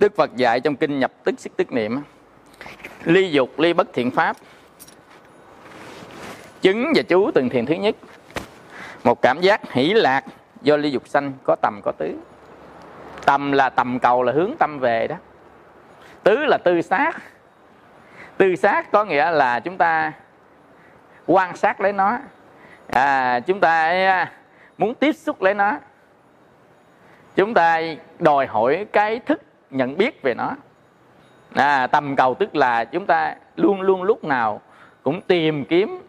đức 0.00 0.16
phật 0.16 0.36
dạy 0.36 0.60
trong 0.60 0.76
kinh 0.76 0.98
nhập 0.98 1.12
tức 1.24 1.34
sức 1.38 1.52
tức 1.56 1.72
niệm 1.72 2.00
ly 3.04 3.30
dục 3.30 3.58
ly 3.58 3.72
bất 3.72 3.92
thiện 3.92 4.10
pháp. 4.10 4.36
Chứng 6.60 6.92
và 6.94 7.02
chú 7.02 7.30
tầng 7.30 7.48
thiền 7.48 7.66
thứ 7.66 7.74
nhất. 7.74 7.96
Một 9.04 9.22
cảm 9.22 9.40
giác 9.40 9.72
hỷ 9.72 9.92
lạc 9.92 10.24
do 10.62 10.76
ly 10.76 10.90
dục 10.90 11.08
sanh 11.08 11.32
có 11.44 11.56
tầm 11.62 11.80
có 11.84 11.92
tứ. 11.98 12.14
Tầm 13.26 13.52
là 13.52 13.70
tầm 13.70 13.98
cầu 13.98 14.22
là 14.22 14.32
hướng 14.32 14.52
tâm 14.58 14.78
về 14.78 15.06
đó. 15.06 15.16
Tứ 16.22 16.44
là 16.44 16.58
tư 16.64 16.82
sát 16.82 17.16
tư 18.36 18.56
sát 18.56 18.92
có 18.92 19.04
nghĩa 19.04 19.30
là 19.30 19.60
chúng 19.60 19.76
ta 19.76 20.12
quan 21.26 21.56
sát 21.56 21.80
lấy 21.80 21.92
nó. 21.92 22.18
À, 22.90 23.40
chúng 23.40 23.60
ta 23.60 23.82
à, 23.88 24.32
muốn 24.78 24.94
tiếp 24.94 25.12
xúc 25.12 25.42
lấy 25.42 25.54
nó. 25.54 25.78
Chúng 27.36 27.54
ta 27.54 27.80
đòi 28.18 28.46
hỏi 28.46 28.86
cái 28.92 29.18
thức 29.18 29.42
nhận 29.70 29.96
biết 29.96 30.22
về 30.22 30.34
nó. 30.34 30.50
À, 31.54 31.86
tầm 31.86 32.16
cầu 32.16 32.34
tức 32.34 32.56
là 32.56 32.84
chúng 32.84 33.06
ta 33.06 33.34
luôn 33.56 33.80
luôn 33.80 34.02
lúc 34.02 34.24
nào 34.24 34.60
cũng 35.02 35.20
tìm 35.20 35.64
kiếm 35.64 36.02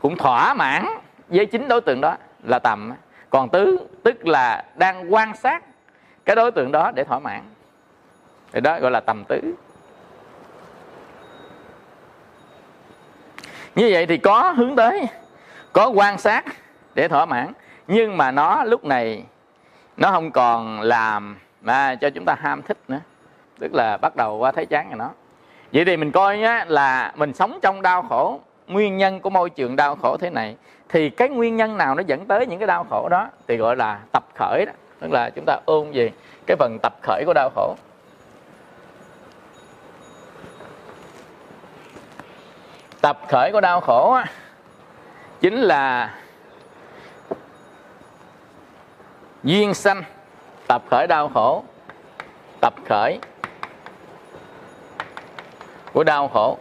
cũng 0.00 0.16
thỏa 0.16 0.54
mãn 0.54 0.86
với 1.28 1.46
chính 1.46 1.68
đối 1.68 1.80
tượng 1.80 2.00
đó 2.00 2.16
là 2.42 2.58
tầm 2.58 2.92
còn 3.30 3.48
tứ, 3.48 3.78
tức 4.02 4.26
là 4.26 4.64
đang 4.74 5.14
quan 5.14 5.36
sát 5.36 5.64
cái 6.24 6.36
đối 6.36 6.50
tượng 6.50 6.72
đó 6.72 6.90
để 6.94 7.04
thỏa 7.04 7.18
mãn. 7.18 7.40
Thì 8.52 8.60
đó 8.60 8.78
gọi 8.80 8.90
là 8.90 9.00
tầm 9.00 9.24
tứ. 9.28 9.54
Như 13.74 13.88
vậy 13.92 14.06
thì 14.06 14.16
có 14.16 14.52
hướng 14.56 14.76
tới, 14.76 15.06
có 15.72 15.88
quan 15.88 16.18
sát 16.18 16.44
để 16.94 17.08
thỏa 17.08 17.26
mãn. 17.26 17.52
Nhưng 17.86 18.16
mà 18.16 18.30
nó 18.30 18.64
lúc 18.64 18.84
này, 18.84 19.24
nó 19.96 20.10
không 20.10 20.30
còn 20.30 20.80
làm 20.80 21.38
mà 21.60 21.94
cho 21.94 22.10
chúng 22.10 22.24
ta 22.24 22.34
ham 22.40 22.62
thích 22.62 22.78
nữa. 22.88 23.00
Tức 23.58 23.74
là 23.74 23.96
bắt 23.96 24.16
đầu 24.16 24.36
qua 24.36 24.52
thấy 24.52 24.66
chán 24.66 24.88
rồi 24.88 24.98
nó. 24.98 25.10
Vậy 25.72 25.84
thì 25.84 25.96
mình 25.96 26.12
coi 26.12 26.38
nhá, 26.38 26.64
là 26.68 27.12
mình 27.16 27.34
sống 27.34 27.58
trong 27.62 27.82
đau 27.82 28.02
khổ. 28.02 28.40
Nguyên 28.66 28.96
nhân 28.96 29.20
của 29.20 29.30
môi 29.30 29.50
trường 29.50 29.76
đau 29.76 29.96
khổ 29.96 30.16
thế 30.16 30.30
này 30.30 30.56
thì 30.92 31.10
cái 31.10 31.28
nguyên 31.28 31.56
nhân 31.56 31.76
nào 31.76 31.94
nó 31.94 32.02
dẫn 32.06 32.26
tới 32.26 32.46
những 32.46 32.58
cái 32.58 32.66
đau 32.66 32.86
khổ 32.90 33.08
đó 33.08 33.28
thì 33.48 33.56
gọi 33.56 33.76
là 33.76 34.00
tập 34.12 34.24
khởi 34.34 34.64
đó. 34.66 34.72
Tức 35.00 35.10
là 35.10 35.30
chúng 35.30 35.44
ta 35.44 35.58
ôn 35.64 35.90
gì 35.90 36.10
cái 36.46 36.56
phần 36.56 36.78
tập 36.82 36.92
khởi 37.02 37.22
của 37.26 37.32
đau 37.34 37.50
khổ. 37.54 37.74
Tập 43.00 43.20
khởi 43.28 43.52
của 43.52 43.60
đau 43.60 43.80
khổ 43.80 44.12
á, 44.12 44.24
chính 45.40 45.54
là 45.54 46.14
duyên 49.42 49.74
sanh 49.74 50.02
tập 50.66 50.82
khởi 50.90 51.06
đau 51.06 51.28
khổ 51.28 51.64
tập 52.60 52.74
khởi 52.88 53.18
của 55.92 56.04
đau 56.04 56.28
khổ. 56.28 56.58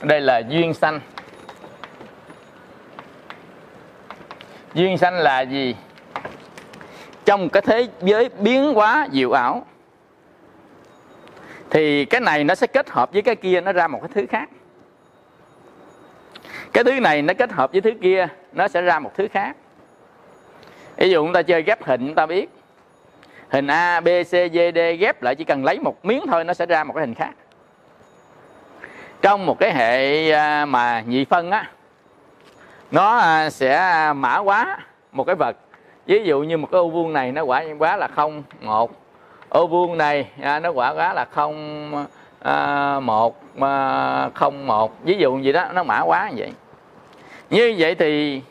Đây 0.00 0.20
là 0.20 0.38
duyên 0.38 0.74
sanh. 0.74 1.00
Duyên 4.76 4.98
sanh 4.98 5.14
là 5.14 5.40
gì? 5.40 5.76
Trong 7.24 7.48
cái 7.48 7.62
thế 7.62 7.88
giới 8.02 8.30
biến 8.38 8.74
hóa 8.74 9.08
diệu 9.12 9.32
ảo 9.32 9.66
thì 11.70 12.04
cái 12.04 12.20
này 12.20 12.44
nó 12.44 12.54
sẽ 12.54 12.66
kết 12.66 12.90
hợp 12.90 13.12
với 13.12 13.22
cái 13.22 13.36
kia 13.36 13.60
nó 13.60 13.72
ra 13.72 13.88
một 13.88 13.98
cái 14.02 14.10
thứ 14.14 14.26
khác. 14.30 14.48
Cái 16.72 16.84
thứ 16.84 17.00
này 17.00 17.22
nó 17.22 17.34
kết 17.34 17.52
hợp 17.52 17.72
với 17.72 17.80
thứ 17.80 17.90
kia 18.02 18.28
nó 18.52 18.68
sẽ 18.68 18.82
ra 18.82 18.98
một 18.98 19.10
thứ 19.14 19.28
khác. 19.32 19.56
Ví 20.96 21.10
dụ 21.10 21.24
chúng 21.24 21.32
ta 21.32 21.42
chơi 21.42 21.62
ghép 21.62 21.84
hình 21.84 22.06
chúng 22.06 22.14
ta 22.14 22.26
biết 22.26 22.50
hình 23.48 23.66
A, 23.66 24.00
B, 24.00 24.08
C, 24.22 24.30
D, 24.30 24.56
D 24.74 24.78
ghép 24.98 25.22
lại 25.22 25.34
chỉ 25.34 25.44
cần 25.44 25.64
lấy 25.64 25.78
một 25.78 26.04
miếng 26.04 26.26
thôi 26.26 26.44
nó 26.44 26.54
sẽ 26.54 26.66
ra 26.66 26.84
một 26.84 26.92
cái 26.92 27.00
hình 27.00 27.14
khác. 27.14 27.32
Trong 29.22 29.46
một 29.46 29.58
cái 29.58 29.74
hệ 29.74 30.30
à, 30.30 30.64
mà 30.64 31.00
nhị 31.06 31.24
phân 31.24 31.50
á 31.50 31.70
nó 32.90 33.16
à, 33.16 33.50
sẽ 33.50 33.76
à, 33.76 34.12
mã 34.12 34.36
hóa 34.36 34.78
một 35.12 35.24
cái 35.24 35.36
vật. 35.36 35.56
Ví 36.06 36.24
dụ 36.24 36.40
như 36.40 36.56
một 36.56 36.68
cái 36.72 36.78
ô 36.78 36.88
vuông 36.88 37.12
này 37.12 37.32
nó 37.32 37.42
quả 37.42 37.64
quá 37.78 37.96
là 37.96 38.08
không 38.08 38.42
một. 38.60 38.90
Ô 39.48 39.66
vuông 39.66 39.98
này 39.98 40.28
à, 40.42 40.60
nó 40.60 40.70
quả 40.70 40.94
quá 40.94 41.12
là 41.12 41.24
không 41.24 42.06
à, 42.42 43.00
một 43.00 43.42
không 44.34 44.66
một. 44.66 45.04
Ví 45.04 45.14
dụ 45.18 45.38
gì 45.38 45.52
đó 45.52 45.66
nó 45.74 45.82
mã 45.82 45.98
hóa 45.98 46.30
như 46.30 46.36
vậy. 46.36 46.52
Như 47.50 47.74
vậy 47.78 47.94
thì 47.94 48.42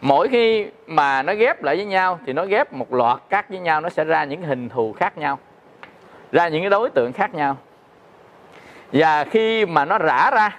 mỗi 0.00 0.28
khi 0.28 0.66
mà 0.86 1.22
nó 1.22 1.34
ghép 1.34 1.62
lại 1.62 1.76
với 1.76 1.84
nhau 1.84 2.18
thì 2.26 2.32
nó 2.32 2.44
ghép 2.44 2.72
một 2.72 2.92
loạt 2.92 3.18
các 3.28 3.50
với 3.50 3.58
nhau 3.58 3.80
nó 3.80 3.88
sẽ 3.88 4.04
ra 4.04 4.24
những 4.24 4.42
hình 4.42 4.68
thù 4.68 4.92
khác 4.92 5.18
nhau 5.18 5.38
ra 6.32 6.48
những 6.48 6.62
cái 6.62 6.70
đối 6.70 6.90
tượng 6.90 7.12
khác 7.12 7.34
nhau. 7.34 7.56
Và 8.92 9.24
khi 9.24 9.66
mà 9.66 9.84
nó 9.84 9.98
rã 9.98 10.30
ra 10.30 10.56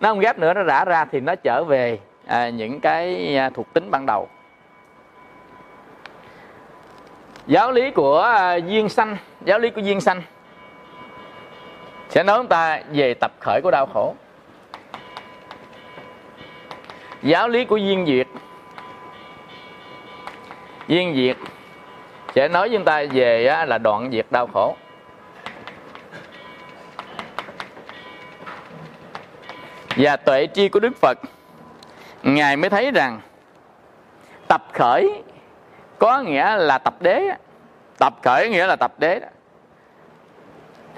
nó 0.00 0.08
không 0.08 0.20
ghép 0.20 0.38
nữa 0.38 0.54
nó 0.54 0.62
rã 0.62 0.84
ra 0.84 1.04
thì 1.04 1.20
nó 1.20 1.34
trở 1.34 1.64
về 1.64 1.98
à, 2.32 2.48
những 2.48 2.80
cái 2.80 3.36
à, 3.36 3.50
thuộc 3.50 3.72
tính 3.72 3.90
ban 3.90 4.06
đầu. 4.06 4.28
Giáo 7.46 7.72
lý 7.72 7.90
của 7.90 8.20
à, 8.20 8.54
duyên 8.54 8.88
sanh 8.88 9.16
giáo 9.44 9.58
lý 9.58 9.70
của 9.70 9.80
duyên 9.80 10.00
sanh 10.00 10.22
sẽ 12.08 12.22
nói 12.22 12.38
chúng 12.38 12.48
ta 12.48 12.80
về 12.92 13.14
tập 13.14 13.32
khởi 13.40 13.60
của 13.62 13.70
đau 13.70 13.86
khổ. 13.86 14.14
Giáo 17.22 17.48
lý 17.48 17.64
của 17.64 17.76
duyên 17.76 18.06
diệt 18.06 18.26
duyên 20.88 21.14
diệt 21.14 21.36
sẽ 22.34 22.48
nói 22.48 22.68
với 22.68 22.78
chúng 22.78 22.84
ta 22.84 23.04
về 23.12 23.46
à, 23.46 23.64
là 23.64 23.78
đoạn 23.78 24.10
diệt 24.12 24.26
đau 24.30 24.46
khổ. 24.46 24.76
Và 29.96 30.16
tuệ 30.16 30.46
tri 30.54 30.68
của 30.68 30.80
đức 30.80 30.96
phật 30.96 31.18
ngài 32.22 32.56
mới 32.56 32.70
thấy 32.70 32.90
rằng 32.90 33.20
tập 34.48 34.64
khởi 34.72 35.22
có 35.98 36.20
nghĩa 36.20 36.56
là 36.56 36.78
tập 36.78 36.94
đế 37.00 37.36
tập 37.98 38.14
khởi 38.22 38.48
nghĩa 38.48 38.66
là 38.66 38.76
tập 38.76 38.92
đế 38.98 39.20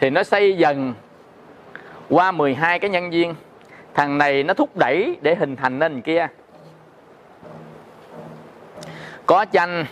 thì 0.01 0.11
nó 0.11 0.23
xây 0.23 0.57
dần 0.57 0.95
qua 2.11 2.33
12 2.33 2.79
cái 2.79 2.91
nhân 2.91 3.11
viên. 3.11 3.35
Thằng 3.95 4.19
này 4.19 4.43
nó 4.43 4.55
thúc 4.55 4.77
đẩy 4.77 5.17
để 5.21 5.35
hình 5.35 5.57
thành 5.57 5.79
nên 5.79 6.03
kia. 6.03 6.27
Có 9.27 9.47
chanh, 9.53 9.87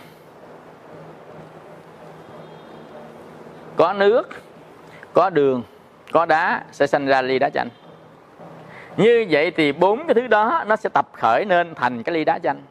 có 3.75 3.93
nước, 3.93 4.29
có 5.13 5.29
đường, 5.29 5.63
có 6.11 6.25
đá 6.25 6.63
sẽ 6.71 6.87
sinh 6.87 7.05
ra 7.05 7.21
ly 7.21 7.39
đá 7.39 7.49
chanh 7.49 7.69
như 8.97 9.25
vậy 9.29 9.51
thì 9.51 9.71
bốn 9.71 10.07
cái 10.07 10.13
thứ 10.13 10.27
đó 10.27 10.63
nó 10.67 10.75
sẽ 10.75 10.89
tập 10.89 11.07
khởi 11.13 11.45
nên 11.45 11.75
thành 11.75 12.03
cái 12.03 12.15
ly 12.15 12.25
đá 12.25 12.39
chanh. 12.39 12.61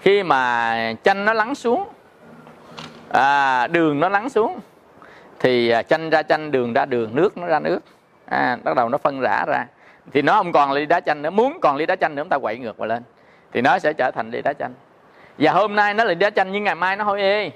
Khi 0.00 0.22
mà 0.22 0.74
chanh 1.02 1.24
nó 1.24 1.32
lắng 1.32 1.54
xuống 1.54 1.88
à, 3.12 3.66
đường 3.66 4.00
nó 4.00 4.08
lắng 4.08 4.30
xuống 4.30 4.60
thì 5.38 5.70
à, 5.70 5.82
chanh 5.82 6.10
ra 6.10 6.22
chanh 6.22 6.50
đường 6.50 6.72
ra 6.72 6.84
đường 6.84 7.14
nước 7.14 7.36
nó 7.36 7.46
ra 7.46 7.60
nước. 7.60 7.80
À, 8.26 8.58
bắt 8.64 8.76
đầu 8.76 8.88
nó 8.88 8.98
phân 8.98 9.20
rã 9.20 9.44
ra. 9.46 9.66
Thì 10.12 10.22
nó 10.22 10.32
không 10.32 10.52
còn 10.52 10.72
ly 10.72 10.86
đá 10.86 11.00
chanh 11.00 11.22
nữa 11.22 11.30
muốn 11.30 11.58
còn 11.62 11.76
ly 11.76 11.86
đá 11.86 11.96
chanh 11.96 12.14
nữa 12.14 12.22
chúng 12.22 12.28
ta 12.28 12.38
quậy 12.38 12.58
ngược 12.58 12.78
vào 12.78 12.88
lên. 12.88 13.02
Thì 13.52 13.60
nó 13.60 13.78
sẽ 13.78 13.92
trở 13.92 14.10
thành 14.10 14.30
ly 14.30 14.42
đá 14.42 14.52
chanh. 14.52 14.74
Và 15.38 15.52
hôm 15.52 15.74
nay 15.74 15.94
nó 15.94 16.04
là 16.04 16.08
ly 16.08 16.14
đá 16.14 16.30
chanh 16.30 16.52
nhưng 16.52 16.64
ngày 16.64 16.74
mai 16.74 16.96
nó 16.96 17.04
hôi 17.04 17.20
ê 17.20 17.50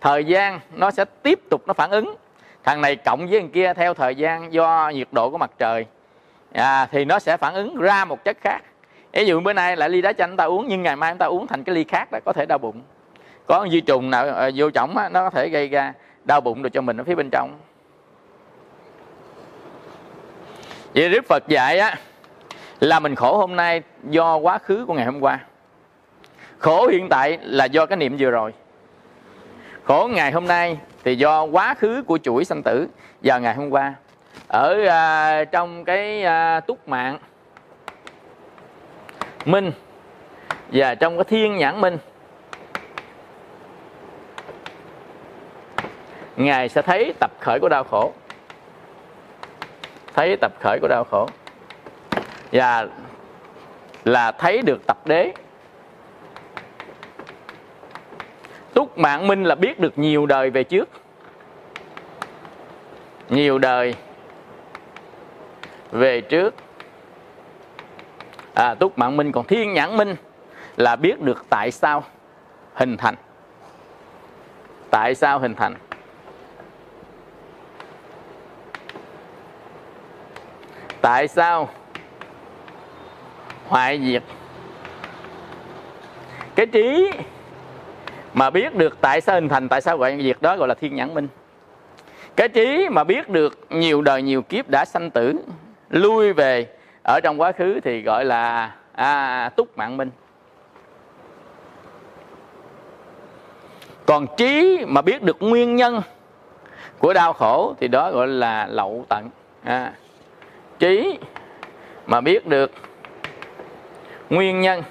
thời 0.00 0.24
gian 0.24 0.60
nó 0.72 0.90
sẽ 0.90 1.04
tiếp 1.22 1.40
tục 1.50 1.62
nó 1.66 1.74
phản 1.74 1.90
ứng 1.90 2.16
thằng 2.64 2.80
này 2.80 2.96
cộng 2.96 3.26
với 3.26 3.40
thằng 3.40 3.50
kia 3.50 3.72
theo 3.74 3.94
thời 3.94 4.14
gian 4.14 4.52
do 4.52 4.90
nhiệt 4.94 5.08
độ 5.12 5.30
của 5.30 5.38
mặt 5.38 5.50
trời. 5.58 5.86
À, 6.52 6.86
thì 6.90 7.04
nó 7.04 7.18
sẽ 7.18 7.36
phản 7.36 7.54
ứng 7.54 7.76
ra 7.76 8.04
một 8.04 8.24
chất 8.24 8.36
khác. 8.40 8.60
Ví 9.12 9.26
dụ 9.26 9.40
bữa 9.40 9.52
nay 9.52 9.76
lại 9.76 9.88
ly 9.88 10.02
đá 10.02 10.12
chanh 10.12 10.36
ta 10.36 10.44
uống 10.44 10.66
nhưng 10.68 10.82
ngày 10.82 10.96
mai 10.96 11.12
chúng 11.12 11.18
ta 11.18 11.26
uống 11.26 11.46
thành 11.46 11.64
cái 11.64 11.74
ly 11.74 11.84
khác 11.84 12.08
đó 12.12 12.18
có 12.24 12.32
thể 12.32 12.46
đau 12.46 12.58
bụng. 12.58 12.82
Có 13.46 13.66
di 13.70 13.80
trùng 13.80 14.10
nào 14.10 14.26
ờ, 14.26 14.50
vô 14.54 14.70
chổng 14.70 14.96
á, 14.96 15.08
nó 15.08 15.22
có 15.22 15.30
thể 15.30 15.48
gây 15.48 15.68
ra 15.68 15.92
đau 16.24 16.40
bụng 16.40 16.62
được 16.62 16.70
cho 16.72 16.80
mình 16.80 16.96
ở 16.96 17.04
phía 17.04 17.14
bên 17.14 17.28
trong. 17.30 17.58
Vậy 20.94 21.08
đức 21.08 21.24
phật 21.28 21.48
dạy 21.48 21.78
á 21.78 21.96
là 22.80 23.00
mình 23.00 23.14
khổ 23.14 23.36
hôm 23.36 23.56
nay 23.56 23.82
do 24.04 24.36
quá 24.36 24.58
khứ 24.58 24.84
của 24.86 24.94
ngày 24.94 25.04
hôm 25.04 25.20
qua. 25.20 25.38
Khổ 26.58 26.86
hiện 26.86 27.08
tại 27.08 27.38
là 27.42 27.64
do 27.64 27.86
cái 27.86 27.96
niệm 27.96 28.16
vừa 28.18 28.30
rồi. 28.30 28.52
Khổ 29.84 30.08
ngày 30.12 30.32
hôm 30.32 30.46
nay 30.46 30.78
thì 31.08 31.16
do 31.16 31.42
quá 31.42 31.74
khứ 31.74 32.02
của 32.06 32.18
chuỗi 32.18 32.44
sanh 32.44 32.62
tử 32.62 32.88
vào 33.22 33.40
ngày 33.40 33.54
hôm 33.54 33.70
qua 33.70 33.94
ở 34.48 34.86
à, 34.88 35.44
trong 35.44 35.84
cái 35.84 36.22
à, 36.24 36.60
túc 36.60 36.88
mạng 36.88 37.18
minh 39.44 39.72
và 40.72 40.94
trong 40.94 41.16
cái 41.16 41.24
thiên 41.24 41.56
nhãn 41.56 41.80
minh 41.80 41.98
ngài 46.36 46.68
sẽ 46.68 46.82
thấy 46.82 47.14
tập 47.20 47.30
khởi 47.40 47.58
của 47.60 47.68
đau 47.68 47.84
khổ. 47.84 48.12
Thấy 50.14 50.36
tập 50.40 50.52
khởi 50.60 50.78
của 50.82 50.88
đau 50.88 51.04
khổ. 51.10 51.28
Và 52.52 52.86
là 54.04 54.32
thấy 54.32 54.62
được 54.62 54.86
tập 54.86 54.98
đế. 55.06 55.32
Túc 58.78 58.98
mạng 58.98 59.26
minh 59.26 59.44
là 59.44 59.54
biết 59.54 59.80
được 59.80 59.98
nhiều 59.98 60.26
đời 60.26 60.50
về 60.50 60.64
trước. 60.64 60.88
Nhiều 63.28 63.58
đời 63.58 63.94
về 65.90 66.20
trước. 66.20 66.54
À, 68.54 68.74
túc 68.74 68.98
mạng 68.98 69.16
minh 69.16 69.32
còn 69.32 69.46
thiên 69.46 69.72
nhãn 69.72 69.96
minh 69.96 70.16
là 70.76 70.96
biết 70.96 71.20
được 71.20 71.44
tại 71.48 71.70
sao 71.70 72.04
hình 72.74 72.96
thành. 72.96 73.14
Tại 74.90 75.14
sao 75.14 75.38
hình 75.38 75.54
thành? 75.54 75.74
Tại 81.00 81.28
sao 81.28 81.68
hoại 83.66 84.00
diệt? 84.00 84.22
Cái 86.54 86.66
trí 86.66 87.10
mà 88.34 88.50
biết 88.50 88.74
được 88.74 88.98
tại 89.00 89.20
sao 89.20 89.34
hình 89.34 89.48
thành 89.48 89.68
tại 89.68 89.80
sao 89.80 89.96
vậy 89.96 90.16
việc 90.16 90.42
đó 90.42 90.56
gọi 90.56 90.68
là 90.68 90.74
thiên 90.74 90.96
nhãn 90.96 91.14
minh. 91.14 91.28
Cái 92.36 92.48
trí 92.48 92.88
mà 92.90 93.04
biết 93.04 93.28
được 93.28 93.58
nhiều 93.70 94.02
đời 94.02 94.22
nhiều 94.22 94.42
kiếp 94.42 94.68
đã 94.68 94.84
sanh 94.84 95.10
tử 95.10 95.34
lui 95.90 96.32
về 96.32 96.66
ở 97.02 97.20
trong 97.22 97.40
quá 97.40 97.52
khứ 97.52 97.80
thì 97.84 98.02
gọi 98.02 98.24
là 98.24 98.74
à, 98.92 99.50
túc 99.56 99.78
mạng 99.78 99.96
minh. 99.96 100.10
Còn 104.06 104.26
trí 104.36 104.84
mà 104.86 105.02
biết 105.02 105.22
được 105.22 105.36
nguyên 105.40 105.76
nhân 105.76 106.02
của 106.98 107.12
đau 107.12 107.32
khổ 107.32 107.74
thì 107.80 107.88
đó 107.88 108.10
gọi 108.10 108.26
là 108.26 108.66
lậu 108.70 109.04
tận. 109.08 109.30
À, 109.64 109.92
trí 110.78 111.18
mà 112.06 112.20
biết 112.20 112.46
được 112.46 112.72
nguyên 114.30 114.60
nhân 114.60 114.82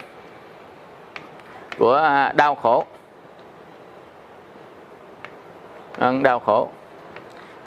của 1.78 1.96
à, 1.96 2.34
đau 2.36 2.56
khổ 2.56 2.86
đau 6.24 6.40
khổ. 6.40 6.70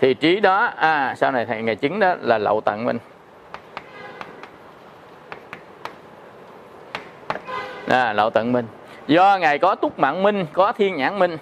Thì 0.01 0.15
trí 0.15 0.41
đó 0.41 0.73
à, 0.77 1.15
sau 1.17 1.33
này 1.33 1.47
thầy 1.47 1.63
ngày 1.63 1.77
chứng 1.77 2.01
đó 2.01 2.15
là 2.21 2.39
lậu 2.39 2.61
tận 2.61 2.85
minh 2.85 2.99
à, 7.89 8.13
lậu 8.13 8.31
tận 8.31 8.53
minh 8.53 8.67
do 9.07 9.39
ngài 9.41 9.59
có 9.59 9.75
túc 9.75 9.99
mạng 9.99 10.23
minh 10.23 10.47
có 10.53 10.73
thiên 10.73 10.97
nhãn 10.97 11.19
minh 11.19 11.39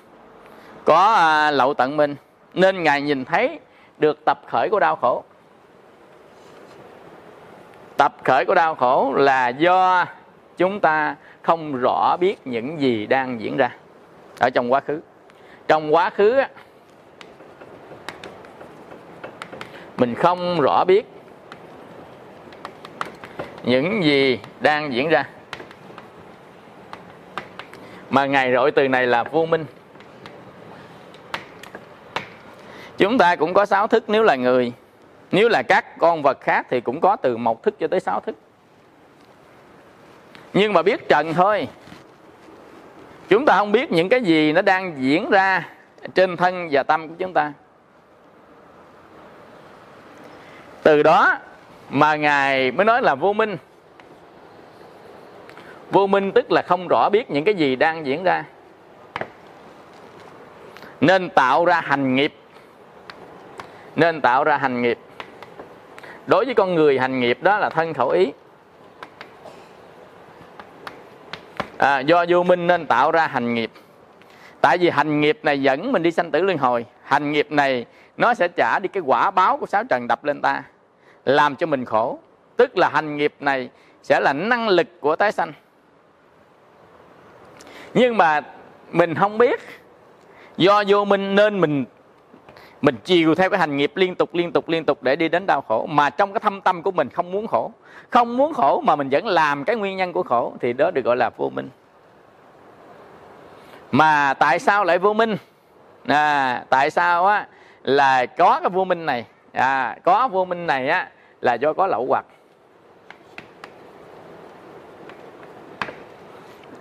có 0.85 1.15
à, 1.15 1.51
lậu 1.51 1.75
tận 1.75 1.97
minh 1.97 2.17
nên 2.55 2.83
ngài 2.83 3.03
nhìn 3.03 3.25
thấy 3.25 3.59
được 3.99 4.25
tập 4.25 4.41
khởi 4.47 4.69
của 4.71 4.81
đau 4.81 4.97
khổ. 4.97 5.25
Tập 7.97 8.15
khởi 8.25 8.45
của 8.45 8.55
đau 8.55 8.75
khổ 8.75 9.13
là 9.17 9.49
do 9.49 10.07
chúng 10.57 10.81
ta 10.81 11.17
không 11.43 11.81
rõ 11.81 12.17
biết 12.21 12.47
những 12.47 12.81
gì 12.81 13.07
đang 13.07 13.41
diễn 13.41 13.57
ra 13.57 13.71
ở 14.39 14.51
trong 14.51 14.73
quá 14.73 14.81
khứ. 14.81 15.01
Trong 15.69 15.95
quá 15.95 16.11
khứ 16.11 16.43
mình 19.99 20.15
không 20.15 20.61
rõ 20.61 20.85
biết 20.85 21.07
những 23.63 24.05
gì 24.05 24.39
đang 24.61 24.93
diễn 24.93 25.09
ra. 25.09 25.29
Mà 28.11 28.27
ngày 28.27 28.51
gọi 28.51 28.71
từ 28.71 28.89
này 28.89 29.07
là 29.07 29.25
vô 29.25 29.47
minh. 29.47 29.65
Chúng 32.99 33.19
ta 33.19 33.37
cũng 33.37 33.55
có 33.55 33.67
sáu 33.67 33.87
thức, 33.87 34.05
nếu 34.09 34.23
là 34.23 34.37
người, 34.37 34.73
nếu 35.33 35.49
là 35.49 35.63
các 35.63 35.99
con 35.99 36.23
vật 36.23 36.41
khác 36.41 36.67
thì 36.71 36.81
cũng 36.81 37.01
có 37.01 37.17
từ 37.17 37.37
một 37.37 37.63
thức 37.63 37.75
cho 37.79 37.89
tới 37.89 38.01
sáu 38.01 38.21
thức. 38.21 38.37
Nhưng 40.53 40.73
mà 40.73 40.83
biết 40.83 41.09
trần 41.09 41.35
thôi. 41.35 41.69
Chúng 43.29 43.47
ta 43.47 43.57
không 43.57 43.73
biết 43.73 43.93
những 43.93 44.09
cái 44.09 44.21
gì 44.21 44.53
nó 44.53 44.63
đang 44.63 45.03
diễn 45.03 45.31
ra 45.31 45.69
trên 46.15 46.37
thân 46.37 46.69
và 46.71 46.83
tâm 46.83 47.09
của 47.09 47.15
chúng 47.19 47.33
ta. 47.33 47.53
Từ 50.83 51.03
đó 51.03 51.39
mà 51.91 52.17
ngài 52.17 52.71
mới 52.71 52.85
nói 52.85 53.03
là 53.03 53.15
vô 53.15 53.33
minh. 53.33 53.57
Vô 55.91 56.07
minh 56.07 56.33
tức 56.33 56.53
là 56.53 56.63
không 56.63 56.89
rõ 56.89 57.09
biết 57.11 57.31
những 57.31 57.45
cái 57.45 57.55
gì 57.55 57.77
đang 57.77 58.07
diễn 58.07 58.25
ra. 58.25 58.45
Nên 61.01 61.31
tạo 61.31 61.65
ra 61.65 61.81
hành 61.81 62.15
nghiệp. 62.15 62.35
Nên 63.97 64.21
tạo 64.21 64.45
ra 64.45 64.57
hành 64.57 64.83
nghiệp. 64.83 64.99
Đối 66.27 66.45
với 66.45 66.55
con 66.55 66.75
người 66.75 66.99
hành 66.99 67.21
nghiệp 67.21 67.39
đó 67.43 67.59
là 67.59 67.71
thân 67.71 67.95
khẩu 67.95 68.09
ý. 68.09 68.33
À, 71.79 72.01
do 72.01 72.25
vô 72.29 72.43
minh 72.43 72.67
nên 72.67 72.87
tạo 72.87 73.11
ra 73.11 73.27
hành 73.27 73.55
nghiệp. 73.55 73.71
Tại 74.61 74.79
vì 74.79 74.91
hành 74.91 75.21
nghiệp 75.21 75.39
này 75.43 75.63
dẫn 75.63 75.93
mình 75.93 76.03
đi 76.03 76.11
sanh 76.11 76.31
tử 76.31 76.43
luân 76.43 76.59
hồi. 76.59 76.87
Hành 77.03 77.33
nghiệp 77.33 77.53
này 77.53 77.87
nó 78.19 78.35
sẽ 78.35 78.49
trả 78.49 78.79
đi 78.79 78.89
cái 78.89 79.03
quả 79.07 79.31
báo 79.31 79.57
của 79.57 79.67
sáu 79.67 79.85
trần 79.85 80.09
đập 80.09 80.25
lên 80.25 80.43
ta 80.43 80.63
làm 81.25 81.57
cho 81.57 81.67
mình 81.67 81.85
khổ. 81.85 82.19
Tức 82.57 82.79
là 82.79 82.89
hành 82.89 83.17
nghiệp 83.17 83.35
này 83.41 83.71
sẽ 84.03 84.21
là 84.21 84.33
năng 84.33 84.69
lực 84.69 84.87
của 85.01 85.17
tái 85.17 85.33
sanh. 85.33 85.53
Nhưng 87.95 88.17
mà 88.17 88.41
mình 88.91 89.15
không 89.15 89.39
biết 89.39 89.61
do 90.57 90.85
vô 90.89 91.05
minh 91.05 91.35
nên 91.35 91.61
mình 91.61 91.85
mình 92.83 92.97
chiều 93.05 93.35
theo 93.35 93.51
cái 93.51 93.61
hành 93.61 93.77
nghiệp 93.77 93.93
liên 93.95 94.15
tục 94.15 94.35
liên 94.35 94.53
tục 94.53 94.69
liên 94.69 94.85
tục 94.85 95.03
để 95.03 95.17
đi 95.17 95.29
đến 95.29 95.47
đau 95.47 95.61
khổ. 95.61 95.87
Mà 95.87 96.11
trong 96.11 96.33
cái 96.33 96.41
thâm 96.41 96.61
tâm 96.61 96.83
của 96.83 96.91
mình 96.91 97.09
không 97.09 97.31
muốn 97.31 97.47
khổ. 97.47 97.73
Không 98.11 98.37
muốn 98.37 98.55
khổ 98.55 98.81
mà 98.81 98.97
mình 98.97 99.09
vẫn 99.11 99.27
làm 99.27 99.65
cái 99.65 99.77
nguyên 99.77 99.97
nhân 99.97 100.13
của 100.13 100.23
khổ 100.23 100.53
thì 100.61 100.73
đó 100.73 100.91
được 100.91 101.05
gọi 101.05 101.17
là 101.17 101.31
vô 101.31 101.51
minh. 101.51 101.69
Mà 103.93 104.35
tại 104.35 104.59
sao 104.59 104.85
lại 104.85 104.99
vô 104.99 105.13
minh? 105.15 105.37
À, 106.07 106.65
tại 106.71 106.91
sao 106.91 107.27
á 107.27 107.47
là 107.83 108.27
có 108.27 108.61
cái 108.61 108.71
vô 108.71 108.85
minh 108.85 109.07
này. 109.07 109.25
À, 109.53 109.97
có 110.05 110.29
vô 110.29 110.45
minh 110.45 110.67
này 110.67 110.89
á 110.89 111.09
là 111.41 111.55
do 111.55 111.73
có 111.73 111.87
lậu 111.87 112.07
hoặc 112.07 112.25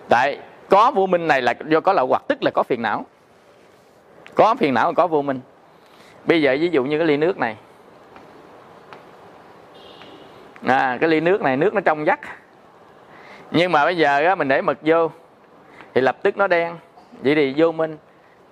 tại 0.10 0.40
có 0.70 0.92
vô 0.92 1.06
minh 1.06 1.28
này 1.28 1.42
là 1.42 1.54
do 1.68 1.80
có 1.80 1.94
lậu 1.94 2.08
hoặc 2.08 2.24
tức 2.28 2.44
là 2.44 2.52
có 2.52 2.64
phiền 2.64 2.82
não. 2.82 3.06
Có 4.36 4.56
phiền 4.56 4.74
não 4.74 4.94
có 4.94 5.08
vô 5.08 5.22
minh. 5.22 5.40
Bây 6.26 6.42
giờ 6.42 6.58
ví 6.60 6.70
dụ 6.70 6.84
như 6.84 6.98
cái 6.98 7.08
ly 7.08 7.18
nước 7.18 7.38
này. 7.38 7.58
À, 10.68 10.98
cái 11.02 11.10
ly 11.10 11.20
nước 11.20 11.42
này 11.42 11.58
nước 11.58 11.74
nó 11.74 11.82
trong 11.82 12.06
vắt. 12.06 12.20
Nhưng 13.52 13.72
mà 13.72 13.86
bây 13.86 13.98
giờ 13.98 14.26
á, 14.26 14.36
mình 14.36 14.48
để 14.48 14.62
mực 14.62 14.78
vô 14.82 15.12
thì 15.94 16.02
lập 16.02 16.18
tức 16.24 16.38
nó 16.38 16.48
đen. 16.48 16.78
Vậy 17.24 17.36
thì 17.36 17.54
vô 17.58 17.72
minh 17.72 17.98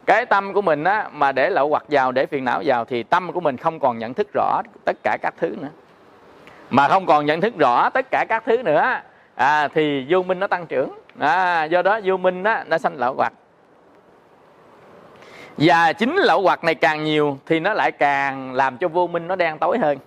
cái 0.06 0.26
tâm 0.26 0.54
của 0.54 0.62
mình 0.62 0.84
á 0.84 1.10
mà 1.12 1.32
để 1.32 1.50
lậu 1.50 1.70
hoặc 1.70 1.84
vào 1.90 2.12
để 2.12 2.26
phiền 2.26 2.46
não 2.46 2.62
vào 2.66 2.86
thì 2.86 3.04
tâm 3.04 3.32
của 3.32 3.40
mình 3.40 3.58
không 3.58 3.80
còn 3.80 3.98
nhận 4.00 4.14
thức 4.14 4.28
rõ 4.34 4.62
tất 4.86 4.96
cả 5.04 5.18
các 5.22 5.34
thứ 5.38 5.56
nữa. 5.62 5.70
Mà 6.70 6.88
không 6.88 7.06
còn 7.06 7.26
nhận 7.26 7.42
thức 7.42 7.54
rõ 7.58 7.90
tất 7.90 8.12
cả 8.12 8.26
các 8.30 8.44
thứ 8.46 8.64
nữa 8.64 9.02
à, 9.36 9.68
thì 9.68 10.06
vô 10.10 10.24
minh 10.24 10.40
nó 10.40 10.48
tăng 10.48 10.68
trưởng. 10.68 11.00
À, 11.20 11.64
do 11.64 11.82
đó 11.82 12.00
vô 12.04 12.18
minh 12.18 12.44
á 12.44 12.64
nó 12.68 12.78
sanh 12.78 12.98
lậu 12.98 13.14
hoặc. 13.14 13.34
Và 15.58 15.94
chính 15.94 16.16
lậu 16.16 16.42
hoặc 16.42 16.64
này 16.64 16.76
càng 16.76 17.04
nhiều 17.04 17.38
thì 17.46 17.60
nó 17.60 17.74
lại 17.74 17.92
càng 17.92 18.54
làm 18.54 18.78
cho 18.78 18.88
vô 18.88 19.08
minh 19.08 19.28
nó 19.28 19.36
đen 19.36 19.58
tối 19.58 19.78
hơn. 19.78 19.98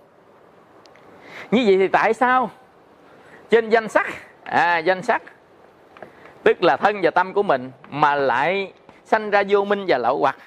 Như 1.51 1.63
vậy 1.65 1.77
thì 1.77 1.87
tại 1.87 2.13
sao 2.13 2.49
trên 3.49 3.69
danh 3.69 3.89
sách 3.89 4.07
à, 4.43 4.77
danh 4.77 5.01
sách 5.01 5.21
tức 6.43 6.63
là 6.63 6.77
thân 6.77 6.99
và 7.01 7.11
tâm 7.11 7.33
của 7.33 7.43
mình 7.43 7.71
mà 7.89 8.15
lại 8.15 8.73
sanh 9.09 9.29
ra 9.29 9.43
vô 9.49 9.65
minh 9.65 9.85
và 9.87 9.97
lậu 9.97 10.17
hoặc. 10.19 10.37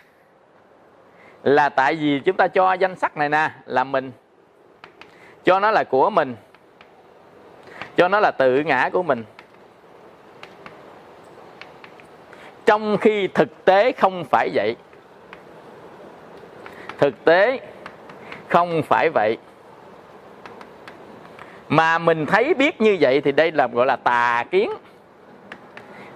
Là 1.42 1.68
tại 1.68 1.94
vì 1.94 2.20
chúng 2.20 2.36
ta 2.36 2.48
cho 2.48 2.72
danh 2.72 2.96
sắc 2.96 3.16
này 3.16 3.28
nè, 3.28 3.50
là 3.66 3.84
mình. 3.84 4.12
Cho 5.44 5.60
nó 5.60 5.70
là 5.70 5.84
của 5.84 6.10
mình. 6.10 6.36
Cho 7.96 8.08
nó 8.08 8.20
là 8.20 8.30
tự 8.30 8.60
ngã 8.60 8.90
của 8.92 9.02
mình. 9.02 9.24
Trong 12.66 12.96
khi 12.96 13.28
thực 13.28 13.64
tế 13.64 13.92
không 13.92 14.24
phải 14.24 14.50
vậy. 14.54 14.76
Thực 16.98 17.24
tế 17.24 17.60
không 18.48 18.82
phải 18.82 19.10
vậy. 19.10 19.38
Mà 21.68 21.98
mình 21.98 22.26
thấy 22.26 22.54
biết 22.54 22.80
như 22.80 22.96
vậy 23.00 23.20
thì 23.20 23.32
đây 23.32 23.52
là, 23.52 23.66
gọi 23.66 23.86
là 23.86 23.96
tà 23.96 24.44
kiến 24.50 24.70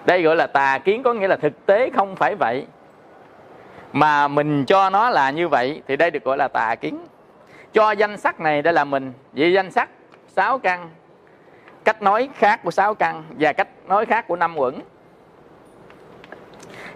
đây 0.06 0.22
gọi 0.22 0.36
là 0.36 0.46
tà 0.46 0.78
kiến 0.78 1.02
có 1.02 1.12
nghĩa 1.12 1.28
là 1.28 1.36
thực 1.36 1.66
tế 1.66 1.90
không 1.90 2.16
phải 2.16 2.34
vậy. 2.34 2.66
Mà 3.92 4.28
mình 4.28 4.64
cho 4.64 4.90
nó 4.90 5.10
là 5.10 5.30
như 5.30 5.48
vậy 5.48 5.82
thì 5.88 5.96
đây 5.96 6.10
được 6.10 6.24
gọi 6.24 6.36
là 6.36 6.48
tà 6.48 6.74
kiến. 6.74 6.98
Cho 7.72 7.90
danh 7.90 8.16
sắc 8.16 8.40
này 8.40 8.62
đây 8.62 8.72
là 8.72 8.84
mình. 8.84 9.12
Vì 9.32 9.52
danh 9.52 9.70
sắc 9.70 9.88
sáu 10.28 10.58
căn. 10.58 10.90
Cách 11.84 12.02
nói 12.02 12.28
khác 12.34 12.60
của 12.64 12.70
sáu 12.70 12.94
căn 12.94 13.24
và 13.38 13.52
cách 13.52 13.68
nói 13.86 14.06
khác 14.06 14.28
của 14.28 14.36
năm 14.36 14.58
quẩn. 14.58 14.80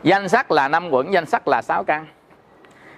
Danh 0.03 0.29
sắc 0.29 0.51
là 0.51 0.69
năm 0.69 0.91
quẩn 0.91 1.13
danh 1.13 1.27
sắc 1.27 1.49
là 1.49 1.63
sáu 1.63 1.85
căn. 1.85 2.07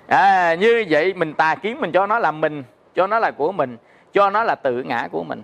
À, 0.06 0.54
như 0.54 0.84
vậy 0.88 1.14
mình 1.14 1.34
tà 1.34 1.54
kiến 1.54 1.80
mình 1.80 1.92
cho 1.92 2.06
nó 2.06 2.18
là 2.18 2.30
mình 2.30 2.62
cho 2.94 3.06
nó 3.06 3.18
là 3.18 3.30
của 3.30 3.52
mình 3.52 3.76
cho 4.12 4.30
nó 4.30 4.44
là 4.44 4.54
tự 4.54 4.82
ngã 4.82 5.08
của 5.12 5.24
mình. 5.24 5.42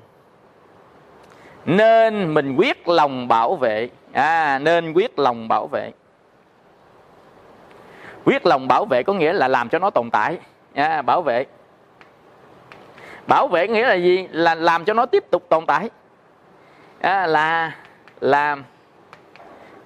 Nên 1.64 2.35
mình 2.35 2.57
quyết 2.57 2.89
lòng 2.89 3.29
bảo 3.29 3.57
vệ 3.57 3.89
à, 4.13 4.59
nên 4.59 4.93
quyết 4.93 5.19
lòng 5.19 5.49
bảo 5.49 5.67
vệ. 5.67 5.93
Quyết 8.25 8.47
lòng 8.47 8.69
bảo 8.69 8.85
vệ 8.85 9.03
có 9.03 9.13
nghĩa 9.13 9.33
là 9.33 9.49
làm 9.49 9.69
cho 9.69 9.79
nó 9.79 9.91
tồn 9.91 10.11
tại. 10.11 10.39
À, 10.75 11.03
bảo 11.03 11.23
vệ. 11.23 11.47
Bảo 13.27 13.49
vệ 13.49 13.69
nghĩa 13.69 13.87
là 13.87 13.95
gì? 13.95 14.29
Là 14.31 14.55
làm 14.55 14.85
cho 14.85 14.95
nó 14.95 15.07
tiếp 15.07 15.25
tục 15.31 15.49
tồn 15.49 15.67
tại. 15.67 15.91
À, 17.01 17.27
là 17.27 17.73
làm 18.21 18.65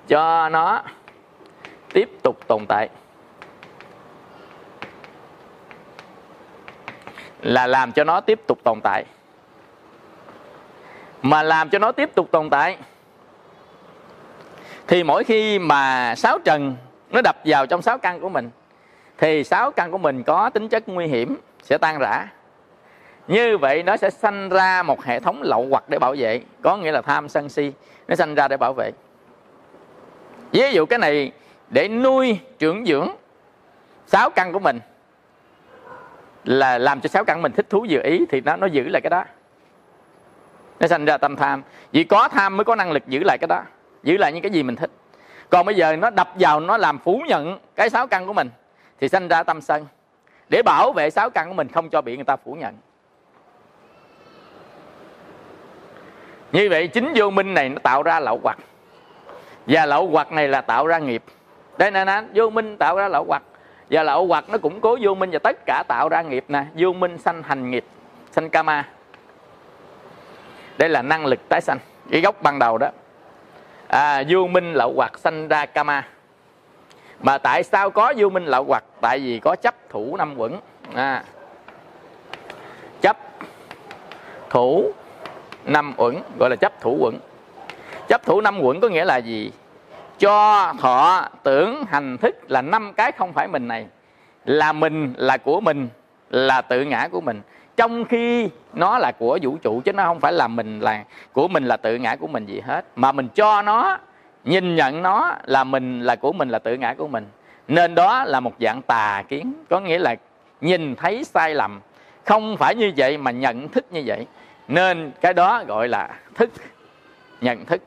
cho 0.09 0.49
nó 0.49 0.83
tiếp 1.93 2.11
tục 2.23 2.37
tồn 2.47 2.67
tại. 2.69 2.89
Là 7.43 7.67
làm 7.67 7.93
cho 7.93 8.05
nó 8.05 8.21
tiếp 8.21 8.41
tục 8.47 8.59
tồn 8.65 8.81
tại. 8.81 9.05
Mà 11.23 11.43
làm 11.43 11.71
cho 11.71 11.79
nó 11.79 11.93
tiếp 11.93 12.15
tục 12.15 12.29
tồn 12.31 12.51
tại 12.51 12.79
thì 14.93 15.05
mỗi 15.05 15.25
khi 15.25 15.59
mà 15.59 16.15
sáu 16.15 16.39
trần 16.39 16.77
nó 17.11 17.21
đập 17.25 17.37
vào 17.45 17.67
trong 17.67 17.83
sáu 17.83 17.99
căn 17.99 18.21
của 18.21 18.29
mình, 18.29 18.51
thì 19.19 19.45
sáu 19.45 19.71
căn 19.71 19.91
của 19.91 19.99
mình 19.99 20.23
có 20.23 20.51
tính 20.51 20.69
chất 20.69 20.89
nguy 20.89 21.07
hiểm 21.07 21.37
sẽ 21.63 21.79
tan 21.79 21.99
rã. 21.99 22.27
Như 23.29 23.59
vậy 23.59 23.83
nó 23.83 23.97
sẽ 23.97 24.11
sanh 24.11 24.49
ra 24.49 24.83
một 24.83 25.05
hệ 25.05 25.21
thống 25.21 25.43
lậu 25.43 25.67
hoặc 25.71 25.85
để 25.89 25.99
bảo 25.99 26.15
vệ, 26.19 26.41
có 26.63 26.77
nghĩa 26.77 26.93
là 26.93 27.03
tham 27.03 27.29
sân 27.29 27.49
si, 27.49 27.73
nó 28.09 28.15
sanh 28.15 28.35
ra 28.35 28.49
để 28.49 28.57
bảo 28.57 28.73
vệ. 28.73 28.91
Ví 30.53 30.73
dụ 30.73 30.87
cái 30.87 30.99
này, 30.99 31.33
để 31.69 31.89
nuôi 31.89 32.39
trưởng 32.59 32.87
dưỡng 32.87 33.09
sáu 34.07 34.31
căn 34.31 34.53
của 34.53 34.59
mình 34.59 34.81
là 36.45 36.79
làm 36.79 37.01
cho 37.01 37.09
sáu 37.09 37.25
căn 37.25 37.43
mình 37.43 37.53
thích 37.53 37.67
thú 37.71 37.85
dự 37.85 38.03
ý, 38.03 38.27
thì 38.31 38.41
nó 38.41 38.57
nó 38.57 38.67
giữ 38.67 38.89
lại 38.89 39.01
cái 39.03 39.11
đó. 39.11 39.25
Nó 40.81 40.87
sanh 40.87 41.05
ra 41.05 41.17
tâm 41.19 41.37
tham. 41.37 41.63
Vì 41.93 42.05
có 42.05 42.29
tham 42.29 42.57
mới 42.57 42.65
có 42.65 42.75
năng 42.75 42.93
lực 42.93 43.03
giữ 43.07 43.23
lại 43.25 43.39
cái 43.41 43.49
đó 43.49 43.63
giữ 44.03 44.17
lại 44.17 44.33
những 44.33 44.43
cái 44.43 44.51
gì 44.51 44.63
mình 44.63 44.77
thích. 44.77 44.91
Còn 45.51 45.67
bây 45.67 45.75
giờ 45.75 45.97
nó 45.97 46.11
đập 46.11 46.29
vào, 46.35 46.61
nó 46.61 46.77
làm 46.77 46.99
phủ 46.99 47.23
nhận 47.29 47.59
cái 47.75 47.91
sáu 47.91 48.07
căn 48.07 48.27
của 48.27 48.33
mình, 48.33 48.51
thì 49.01 49.09
sanh 49.09 49.29
ra 49.29 49.43
tâm 49.43 49.61
sân. 49.61 49.87
Để 50.49 50.63
bảo 50.63 50.93
vệ 50.93 51.11
sáu 51.11 51.31
căn 51.31 51.49
của 51.49 51.55
mình 51.55 51.69
không 51.69 51.89
cho 51.89 52.03
bị 52.03 52.17
người 52.17 52.25
ta 52.25 52.37
phủ 52.37 52.55
nhận. 52.55 52.75
Như 56.53 56.69
vậy 56.71 56.89
chính 56.89 57.13
vô 57.15 57.31
minh 57.31 57.55
này 57.55 57.69
nó 57.69 57.79
tạo 57.83 58.03
ra 58.03 58.21
lậu 58.21 58.41
hoặc. 58.43 58.59
Và 59.67 59.87
lậu 59.87 60.09
hoặc 60.09 60.33
này 60.33 60.49
là 60.49 60.61
tạo 60.61 60.87
ra 60.87 60.99
nghiệp. 60.99 61.23
Đây 61.79 61.91
nè 61.91 62.05
nè, 62.05 62.23
vô 62.35 62.51
minh 62.51 62.77
tạo 62.77 62.97
ra 62.97 63.09
lậu 63.09 63.25
hoặc. 63.29 63.43
Và 63.91 64.03
lậu 64.03 64.27
hoặc 64.27 64.45
nó 64.49 64.59
cũng 64.59 64.81
cố 64.81 64.99
vô 65.03 65.15
minh 65.15 65.31
và 65.33 65.39
tất 65.39 65.57
cả 65.67 65.83
tạo 65.89 66.09
ra 66.09 66.23
nghiệp 66.23 66.45
nè. 66.49 66.65
Vô 66.75 66.93
minh 66.93 67.19
sanh 67.19 67.43
hành 67.43 67.71
nghiệp, 67.71 67.85
sanh 68.31 68.51
kama 68.51 68.89
đây 70.79 70.89
là 70.89 71.03
năng 71.03 71.27
lực 71.27 71.49
tái 71.49 71.61
sanh. 71.61 71.79
Cái 72.11 72.21
gốc 72.21 72.43
ban 72.43 72.59
đầu 72.59 72.79
đó 72.79 72.89
à, 73.93 74.23
vô 74.29 74.47
minh 74.47 74.73
lậu 74.73 74.93
hoặc 74.97 75.19
sanh 75.19 75.49
ra 75.49 75.67
kama 75.67 76.05
mà 77.21 77.39
tại 77.39 77.63
sao 77.63 77.91
có 77.91 78.13
vô 78.17 78.29
minh 78.29 78.45
lậu 78.45 78.65
hoặc? 78.65 78.85
Tại 79.01 79.19
vì 79.19 79.39
có 79.39 79.57
chấp 79.63 79.75
thủ 79.89 80.17
năm 80.17 80.35
quẩn. 80.37 80.61
À, 80.95 81.25
chấp 83.01 83.17
thủ 84.51 84.93
năm 85.65 85.95
uẩn 85.97 86.15
gọi 86.39 86.51
là 86.51 86.57
chấp 86.61 86.81
thủ 86.81 86.97
uẩn 87.01 87.19
chấp 88.09 88.23
thủ 88.25 88.41
năm 88.41 88.61
uẩn 88.61 88.81
có 88.81 88.89
nghĩa 88.89 89.05
là 89.05 89.17
gì? 89.17 89.53
Cho 90.19 90.73
thọ 90.81 91.29
tưởng 91.43 91.85
hành 91.89 92.19
thức 92.19 92.51
là 92.51 92.63
năm 92.63 92.93
cái 92.97 93.13
không 93.13 93.33
phải 93.33 93.49
mình 93.49 93.69
này. 93.69 93.87
Là 94.45 94.73
mình 94.73 95.15
là 95.17 95.37
của 95.37 95.61
mình 95.61 95.89
là 96.31 96.61
tự 96.61 96.85
ngã 96.85 97.09
của 97.13 97.21
mình 97.21 97.41
trong 97.77 98.05
khi 98.05 98.49
nó 98.73 98.99
là 98.99 99.13
của 99.13 99.39
vũ 99.43 99.57
trụ 99.57 99.83
chứ 99.85 99.93
nó 99.93 100.05
không 100.05 100.21
phải 100.21 100.33
là 100.33 100.49
mình 100.49 100.81
là, 100.81 101.05
của 101.33 101.49
mình 101.49 101.65
là 101.65 101.77
tự 101.77 101.97
ngã 101.97 102.17
của 102.17 102.27
mình 102.27 102.47
gì 102.47 102.61
hết. 102.61 102.85
Mà 102.97 103.13
mình 103.13 103.29
cho 103.35 103.63
nó, 103.63 103.99
nhìn 104.45 104.77
nhận 104.77 105.03
nó 105.03 105.35
là 105.45 105.65
mình 105.65 106.01
là 106.01 106.17
của 106.17 106.33
mình 106.33 106.49
là 106.49 106.59
tự 106.59 106.75
ngã 106.75 106.95
của 106.95 107.09
mình. 107.09 107.27
Nên 107.69 107.95
đó 107.95 108.25
là 108.25 108.41
một 108.41 108.53
dạng 108.61 108.83
tà 108.83 109.25
kiến, 109.29 109.53
có 109.71 109.81
nghĩa 109.81 109.99
là 109.99 110.15
nhìn 110.61 110.97
thấy 110.97 111.25
sai 111.25 111.55
lầm. 111.55 111.81
Không 112.25 112.57
phải 112.57 112.75
như 112.75 112.93
vậy 112.97 113.19
mà 113.19 113.31
nhận 113.31 113.69
thức 113.69 113.87
như 113.91 114.03
vậy. 114.07 114.27
Nên 114.69 115.13
cái 115.21 115.35
đó 115.35 115.65
gọi 115.67 115.89
là 115.89 116.09
thức, 116.35 116.51
nhận 117.41 117.65
thức. 117.65 117.83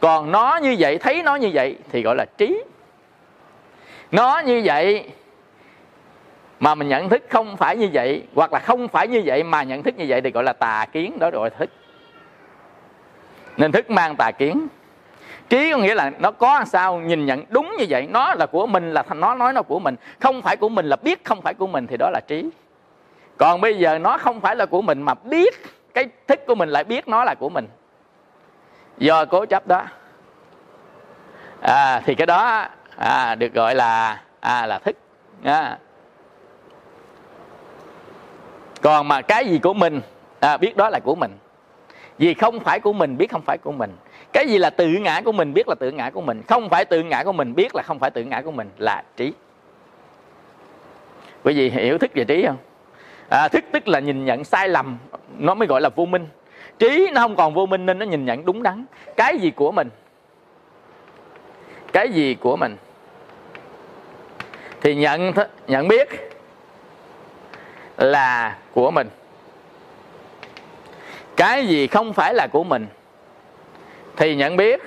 Còn 0.00 0.30
nó 0.32 0.56
như 0.56 0.76
vậy, 0.78 0.98
thấy 0.98 1.22
nó 1.22 1.36
như 1.36 1.50
vậy 1.54 1.76
thì 1.92 2.02
gọi 2.02 2.16
là 2.16 2.24
trí. 2.38 2.64
Nó 4.10 4.38
như 4.38 4.62
vậy 4.64 5.10
mà 6.62 6.74
mình 6.74 6.88
nhận 6.88 7.08
thức 7.08 7.22
không 7.30 7.56
phải 7.56 7.76
như 7.76 7.88
vậy 7.92 8.22
hoặc 8.34 8.52
là 8.52 8.58
không 8.58 8.88
phải 8.88 9.08
như 9.08 9.22
vậy 9.24 9.42
mà 9.42 9.62
nhận 9.62 9.82
thức 9.82 9.94
như 9.96 10.04
vậy 10.08 10.20
thì 10.20 10.30
gọi 10.30 10.44
là 10.44 10.52
tà 10.52 10.86
kiến 10.92 11.18
đó 11.18 11.30
gọi 11.30 11.50
là 11.50 11.56
thức. 11.58 11.70
Nên 13.56 13.72
thức 13.72 13.90
mang 13.90 14.16
tà 14.16 14.30
kiến. 14.30 14.66
Trí 15.48 15.72
có 15.72 15.78
nghĩa 15.78 15.94
là 15.94 16.10
nó 16.18 16.30
có 16.30 16.64
sao 16.64 16.98
nhìn 16.98 17.26
nhận 17.26 17.44
đúng 17.48 17.74
như 17.78 17.86
vậy. 17.88 18.08
Nó 18.10 18.34
là 18.34 18.46
của 18.46 18.66
mình 18.66 18.92
là 18.92 19.04
nó 19.14 19.34
nói 19.34 19.52
nó 19.52 19.62
của 19.62 19.78
mình. 19.78 19.96
Không 20.20 20.42
phải 20.42 20.56
của 20.56 20.68
mình 20.68 20.86
là 20.86 20.96
biết 20.96 21.24
không 21.24 21.42
phải 21.42 21.54
của 21.54 21.66
mình 21.66 21.86
thì 21.86 21.96
đó 21.96 22.10
là 22.10 22.20
trí. 22.28 22.50
Còn 23.36 23.60
bây 23.60 23.78
giờ 23.78 23.98
nó 23.98 24.18
không 24.18 24.40
phải 24.40 24.56
là 24.56 24.66
của 24.66 24.82
mình 24.82 25.02
mà 25.02 25.14
biết 25.14 25.54
cái 25.94 26.08
thức 26.26 26.40
của 26.46 26.54
mình 26.54 26.68
lại 26.68 26.84
biết 26.84 27.08
nó 27.08 27.24
là 27.24 27.34
của 27.34 27.48
mình. 27.48 27.68
Do 28.98 29.24
cố 29.24 29.46
chấp 29.46 29.66
đó. 29.66 29.84
À, 31.60 32.00
thì 32.04 32.14
cái 32.14 32.26
đó 32.26 32.66
à, 32.96 33.34
được 33.34 33.54
gọi 33.54 33.74
là 33.74 34.20
à, 34.40 34.66
là 34.66 34.78
thức. 34.78 34.96
À 35.44 35.78
còn 38.82 39.08
mà 39.08 39.22
cái 39.22 39.46
gì 39.46 39.58
của 39.58 39.74
mình 39.74 40.00
à, 40.40 40.56
biết 40.56 40.76
đó 40.76 40.90
là 40.90 40.98
của 40.98 41.14
mình. 41.14 41.30
Vì 42.18 42.34
không 42.34 42.60
phải 42.60 42.80
của 42.80 42.92
mình 42.92 43.16
biết 43.16 43.30
không 43.30 43.42
phải 43.42 43.58
của 43.58 43.72
mình. 43.72 43.96
Cái 44.32 44.48
gì 44.48 44.58
là 44.58 44.70
tự 44.70 44.88
ngã 44.88 45.20
của 45.24 45.32
mình 45.32 45.54
biết 45.54 45.68
là 45.68 45.74
tự 45.74 45.90
ngã 45.90 46.10
của 46.10 46.20
mình. 46.20 46.42
Không 46.48 46.68
phải 46.68 46.84
tự 46.84 47.02
ngã 47.02 47.24
của 47.24 47.32
mình 47.32 47.54
biết 47.54 47.74
là 47.74 47.82
không 47.82 47.98
phải 47.98 48.10
tự 48.10 48.24
ngã 48.24 48.42
của 48.42 48.50
mình 48.50 48.70
là 48.78 49.02
trí. 49.16 49.32
Quý 51.44 51.54
vị 51.54 51.70
hiểu 51.70 51.98
thức 51.98 52.10
về 52.14 52.24
trí 52.24 52.46
không? 52.46 52.56
À, 53.28 53.48
thức 53.48 53.64
tức 53.72 53.88
là 53.88 53.98
nhìn 53.98 54.24
nhận 54.24 54.44
sai 54.44 54.68
lầm 54.68 54.98
nó 55.38 55.54
mới 55.54 55.68
gọi 55.68 55.80
là 55.80 55.88
vô 55.88 56.04
minh. 56.04 56.26
Trí 56.78 57.10
nó 57.12 57.20
không 57.20 57.36
còn 57.36 57.54
vô 57.54 57.66
minh 57.66 57.86
nên 57.86 57.98
nó 57.98 58.06
nhìn 58.06 58.24
nhận 58.24 58.44
đúng 58.44 58.62
đắn. 58.62 58.84
Cái 59.16 59.38
gì 59.38 59.50
của 59.50 59.72
mình? 59.72 59.88
Cái 61.92 62.08
gì 62.08 62.34
của 62.34 62.56
mình? 62.56 62.76
Thì 64.80 64.94
nhận 64.94 65.32
nhận 65.66 65.88
biết 65.88 66.31
là 67.96 68.56
của 68.74 68.90
mình. 68.90 69.08
Cái 71.36 71.66
gì 71.66 71.86
không 71.86 72.12
phải 72.12 72.34
là 72.34 72.46
của 72.52 72.64
mình 72.64 72.86
thì 74.16 74.34
nhận 74.36 74.56
biết 74.56 74.80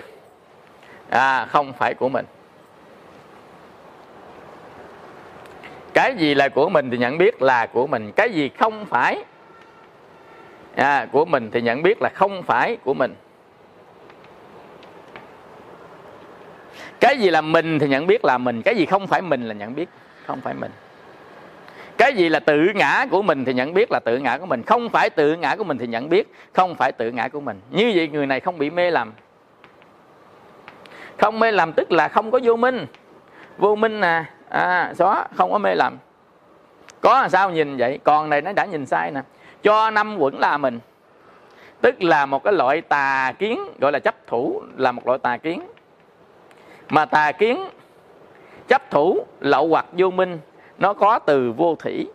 à 1.09 1.45
không 1.45 1.73
phải 1.73 1.93
của 1.93 2.09
mình. 2.09 2.25
Cái 5.93 6.15
gì 6.15 6.35
là 6.35 6.49
của 6.49 6.69
mình 6.69 6.89
thì 6.89 6.97
nhận 6.97 7.17
biết 7.17 7.41
là 7.41 7.65
của 7.65 7.87
mình. 7.87 8.11
Cái 8.15 8.29
gì 8.29 8.49
không 8.49 8.85
phải 8.85 9.23
à, 10.75 11.07
của 11.11 11.25
mình 11.25 11.49
thì 11.51 11.61
nhận 11.61 11.83
biết 11.83 12.01
là 12.01 12.09
không 12.09 12.43
phải 12.43 12.77
của 12.83 12.93
mình. 12.93 13.15
Cái 16.99 17.17
gì 17.17 17.29
là 17.29 17.41
mình 17.41 17.79
thì 17.79 17.87
nhận 17.87 18.07
biết 18.07 18.25
là 18.25 18.37
mình. 18.37 18.61
Cái 18.61 18.75
gì 18.75 18.85
không 18.85 19.07
phải 19.07 19.21
mình 19.21 19.47
là 19.47 19.53
nhận 19.53 19.75
biết 19.75 19.89
không 20.25 20.41
phải 20.41 20.53
mình 20.53 20.71
cái 21.97 22.13
gì 22.13 22.29
là 22.29 22.39
tự 22.39 22.67
ngã 22.75 23.05
của 23.11 23.21
mình 23.21 23.45
thì 23.45 23.53
nhận 23.53 23.73
biết 23.73 23.91
là 23.91 23.99
tự 23.99 24.17
ngã 24.17 24.37
của 24.37 24.45
mình. 24.45 24.63
Không 24.63 24.89
phải 24.89 25.09
tự 25.09 25.35
ngã 25.35 25.55
của 25.55 25.63
mình 25.63 25.77
thì 25.77 25.87
nhận 25.87 26.09
biết 26.09 26.33
không 26.53 26.75
phải 26.75 26.91
tự 26.91 27.11
ngã 27.11 27.27
của 27.27 27.39
mình. 27.39 27.61
Như 27.71 27.91
vậy 27.95 28.07
người 28.07 28.25
này 28.25 28.39
không 28.39 28.57
bị 28.57 28.69
mê 28.69 28.91
lầm. 28.91 29.13
Không 31.17 31.39
mê 31.39 31.51
lầm 31.51 31.73
tức 31.73 31.91
là 31.91 32.07
không 32.07 32.31
có 32.31 32.39
vô 32.43 32.55
minh. 32.55 32.85
Vô 33.57 33.75
minh 33.75 33.99
nè 33.99 34.23
à, 34.49 34.93
xóa 34.95 35.27
không 35.35 35.51
có 35.51 35.57
mê 35.57 35.75
lầm. 35.75 35.97
Có 37.01 37.21
là 37.21 37.29
sao 37.29 37.51
nhìn 37.51 37.77
vậy? 37.77 37.99
Còn 38.03 38.29
này 38.29 38.41
nó 38.41 38.53
đã 38.53 38.65
nhìn 38.65 38.85
sai 38.85 39.11
nè. 39.11 39.21
Cho 39.63 39.91
năm 39.91 40.17
quẩn 40.17 40.39
là 40.39 40.57
mình. 40.57 40.79
Tức 41.81 42.03
là 42.03 42.25
một 42.25 42.43
cái 42.43 42.53
loại 42.53 42.81
tà 42.81 43.33
kiến 43.39 43.59
gọi 43.81 43.91
là 43.91 43.99
chấp 43.99 44.27
thủ 44.27 44.63
là 44.77 44.91
một 44.91 45.07
loại 45.07 45.19
tà 45.19 45.37
kiến. 45.37 45.61
Mà 46.89 47.05
tà 47.05 47.31
kiến 47.31 47.67
chấp 48.67 48.91
thủ 48.91 49.25
lậu 49.39 49.67
hoặc 49.67 49.85
vô 49.91 50.09
minh 50.11 50.39
nó 50.77 50.93
có 50.93 51.19
từ 51.19 51.51
vô 51.51 51.75
thủy. 51.75 52.07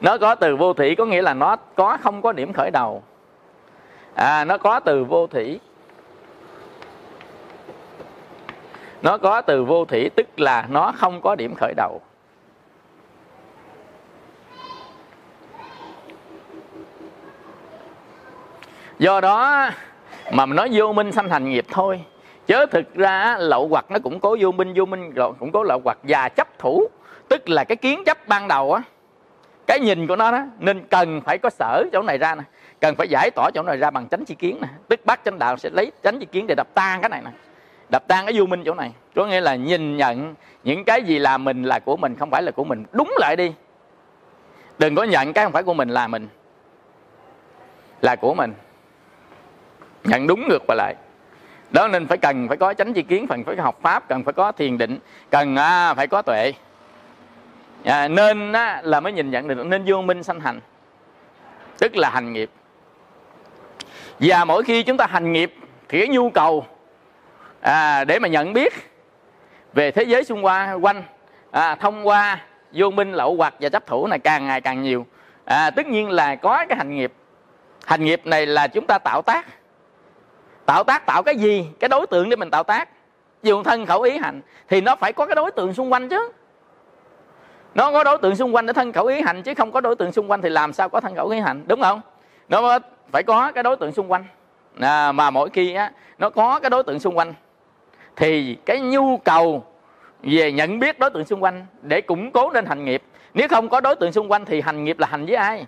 Nó 0.00 0.18
có 0.18 0.34
từ 0.34 0.56
vô 0.56 0.72
thủy 0.72 0.94
có 0.98 1.04
nghĩa 1.04 1.22
là 1.22 1.34
nó 1.34 1.56
có, 1.56 1.98
không 2.02 2.22
có 2.22 2.32
điểm 2.32 2.52
khởi 2.52 2.70
đầu. 2.70 3.02
À 4.14 4.44
nó 4.44 4.58
có 4.58 4.80
từ 4.80 5.04
vô 5.04 5.26
thủy. 5.26 5.60
Nó 9.02 9.18
có 9.18 9.40
từ 9.40 9.64
vô 9.64 9.84
thủy 9.84 10.10
tức 10.16 10.40
là 10.40 10.66
nó 10.68 10.92
không 10.96 11.20
có 11.20 11.34
điểm 11.34 11.54
khởi 11.54 11.74
đầu. 11.76 12.00
Do 18.98 19.20
đó 19.20 19.70
mà 20.32 20.46
nói 20.46 20.68
vô 20.72 20.92
minh 20.92 21.12
sanh 21.12 21.28
thành 21.28 21.50
nghiệp 21.50 21.64
thôi 21.70 22.04
chớ 22.52 22.66
thực 22.66 22.94
ra 22.94 23.36
lậu 23.38 23.68
hoặc 23.68 23.90
nó 23.90 23.98
cũng 24.02 24.20
có 24.20 24.36
vô 24.40 24.52
minh 24.52 24.72
vô 24.76 24.84
minh 24.84 25.12
cũng 25.38 25.52
có 25.52 25.62
lậu 25.62 25.80
hoặc 25.84 25.98
và 26.02 26.28
chấp 26.28 26.58
thủ. 26.58 26.86
Tức 27.28 27.48
là 27.48 27.64
cái 27.64 27.76
kiến 27.76 28.04
chấp 28.04 28.28
ban 28.28 28.48
đầu 28.48 28.72
á, 28.72 28.82
cái 29.66 29.80
nhìn 29.80 30.06
của 30.06 30.16
nó 30.16 30.32
đó, 30.32 30.42
nên 30.58 30.86
cần 30.90 31.20
phải 31.20 31.38
có 31.38 31.50
sở 31.50 31.84
chỗ 31.92 32.02
này 32.02 32.18
ra 32.18 32.34
nè. 32.34 32.42
Cần 32.80 32.94
phải 32.96 33.08
giải 33.08 33.30
tỏa 33.30 33.50
chỗ 33.54 33.62
này 33.62 33.76
ra 33.76 33.90
bằng 33.90 34.08
chánh 34.08 34.24
chi 34.24 34.34
kiến 34.34 34.58
nè. 34.60 34.68
Tức 34.88 35.00
bác 35.04 35.24
chánh 35.24 35.38
đạo 35.38 35.56
sẽ 35.56 35.70
lấy 35.70 35.92
chánh 36.02 36.18
chi 36.18 36.26
kiến 36.32 36.46
để 36.46 36.54
đập 36.54 36.66
tan 36.74 37.00
cái 37.00 37.08
này 37.08 37.22
nè. 37.24 37.30
Đập 37.88 38.04
tan 38.08 38.26
cái 38.26 38.34
vô 38.38 38.46
minh 38.46 38.62
chỗ 38.64 38.74
này. 38.74 38.92
Có 39.14 39.26
nghĩa 39.26 39.40
là 39.40 39.54
nhìn 39.54 39.96
nhận 39.96 40.34
những 40.64 40.84
cái 40.84 41.02
gì 41.02 41.18
là 41.18 41.38
mình 41.38 41.62
là 41.62 41.78
của 41.78 41.96
mình, 41.96 42.16
không 42.16 42.30
phải 42.30 42.42
là 42.42 42.50
của 42.50 42.64
mình. 42.64 42.84
Đúng 42.92 43.14
lại 43.18 43.36
đi. 43.36 43.52
Đừng 44.78 44.94
có 44.94 45.02
nhận 45.02 45.32
cái 45.32 45.44
không 45.44 45.52
phải 45.52 45.62
của 45.62 45.74
mình 45.74 45.88
là 45.88 46.08
mình. 46.08 46.28
Là 48.02 48.16
của 48.16 48.34
mình. 48.34 48.52
Nhận 50.04 50.26
đúng 50.26 50.48
ngược 50.48 50.62
và 50.68 50.74
lại 50.74 50.94
đó 51.72 51.88
nên 51.88 52.06
phải 52.06 52.18
cần 52.18 52.48
phải 52.48 52.56
có 52.56 52.74
chánh 52.74 52.92
chi 52.92 53.02
kiến 53.02 53.26
cần 53.26 53.44
phải 53.44 53.56
học 53.56 53.78
pháp 53.82 54.08
cần 54.08 54.24
phải 54.24 54.32
có 54.32 54.52
thiền 54.52 54.78
định 54.78 54.98
cần 55.30 55.56
à, 55.56 55.94
phải 55.94 56.06
có 56.06 56.22
tuệ. 56.22 56.52
À, 57.84 58.08
nên 58.08 58.52
á, 58.52 58.80
là 58.84 59.00
mới 59.00 59.12
nhìn 59.12 59.30
nhận 59.30 59.48
được 59.48 59.66
nên 59.66 59.82
vô 59.86 60.02
minh 60.02 60.22
sanh 60.22 60.40
hành. 60.40 60.60
Tức 61.78 61.96
là 61.96 62.10
hành 62.10 62.32
nghiệp. 62.32 62.50
Và 64.20 64.44
mỗi 64.44 64.62
khi 64.62 64.82
chúng 64.82 64.96
ta 64.96 65.06
hành 65.06 65.32
nghiệp 65.32 65.54
thì 65.88 65.98
cái 65.98 66.08
nhu 66.08 66.30
cầu 66.30 66.66
à, 67.60 68.04
để 68.04 68.18
mà 68.18 68.28
nhận 68.28 68.52
biết 68.52 68.72
về 69.72 69.90
thế 69.90 70.02
giới 70.02 70.24
xung 70.24 70.44
quanh 70.44 70.84
quanh 70.84 71.02
à, 71.50 71.74
thông 71.74 72.08
qua 72.08 72.40
vô 72.72 72.90
minh 72.90 73.12
lậu 73.12 73.36
hoặc 73.36 73.54
và 73.60 73.68
chấp 73.68 73.86
thủ 73.86 74.06
này 74.06 74.18
càng 74.18 74.46
ngày 74.46 74.60
càng 74.60 74.82
nhiều 74.82 75.06
à, 75.44 75.70
tất 75.70 75.86
nhiên 75.86 76.10
là 76.10 76.34
có 76.34 76.64
cái 76.68 76.78
hành 76.78 76.96
nghiệp. 76.96 77.12
Hành 77.86 78.04
nghiệp 78.04 78.26
này 78.26 78.46
là 78.46 78.66
chúng 78.66 78.86
ta 78.86 78.98
tạo 78.98 79.22
tác 79.22 79.46
tạo 80.66 80.84
tác 80.84 81.06
tạo 81.06 81.22
cái 81.22 81.36
gì? 81.36 81.66
Cái 81.80 81.88
đối 81.88 82.06
tượng 82.06 82.30
để 82.30 82.36
mình 82.36 82.50
tạo 82.50 82.62
tác. 82.62 82.88
Dùng 83.42 83.64
thân 83.64 83.86
khẩu 83.86 84.02
ý 84.02 84.18
hành 84.18 84.40
thì 84.68 84.80
nó 84.80 84.96
phải 84.96 85.12
có 85.12 85.26
cái 85.26 85.34
đối 85.34 85.50
tượng 85.50 85.74
xung 85.74 85.92
quanh 85.92 86.08
chứ. 86.08 86.32
Nó 87.74 87.92
có 87.92 88.04
đối 88.04 88.18
tượng 88.18 88.36
xung 88.36 88.54
quanh 88.54 88.66
để 88.66 88.72
thân 88.72 88.92
khẩu 88.92 89.06
ý 89.06 89.20
hành 89.20 89.42
chứ 89.42 89.54
không 89.54 89.72
có 89.72 89.80
đối 89.80 89.96
tượng 89.96 90.12
xung 90.12 90.30
quanh 90.30 90.42
thì 90.42 90.48
làm 90.48 90.72
sao 90.72 90.88
có 90.88 91.00
thân 91.00 91.16
khẩu 91.16 91.28
ý 91.28 91.40
hành 91.40 91.64
đúng 91.66 91.82
không? 91.82 92.00
Nó 92.48 92.78
phải 93.12 93.22
có 93.22 93.52
cái 93.52 93.62
đối 93.62 93.76
tượng 93.76 93.92
xung 93.92 94.12
quanh. 94.12 94.24
À, 94.80 95.12
mà 95.12 95.30
mỗi 95.30 95.50
khi 95.50 95.74
á, 95.74 95.92
nó 96.18 96.30
có 96.30 96.60
cái 96.60 96.70
đối 96.70 96.82
tượng 96.82 97.00
xung 97.00 97.18
quanh 97.18 97.34
thì 98.16 98.56
cái 98.66 98.80
nhu 98.80 99.16
cầu 99.16 99.64
về 100.22 100.52
nhận 100.52 100.78
biết 100.78 100.98
đối 100.98 101.10
tượng 101.10 101.24
xung 101.24 101.42
quanh 101.42 101.66
để 101.82 102.00
củng 102.00 102.30
cố 102.30 102.50
nên 102.50 102.66
hành 102.66 102.84
nghiệp. 102.84 103.02
Nếu 103.34 103.48
không 103.48 103.68
có 103.68 103.80
đối 103.80 103.96
tượng 103.96 104.12
xung 104.12 104.30
quanh 104.30 104.44
thì 104.44 104.60
hành 104.60 104.84
nghiệp 104.84 104.98
là 104.98 105.06
hành 105.06 105.26
với 105.26 105.36
ai? 105.36 105.66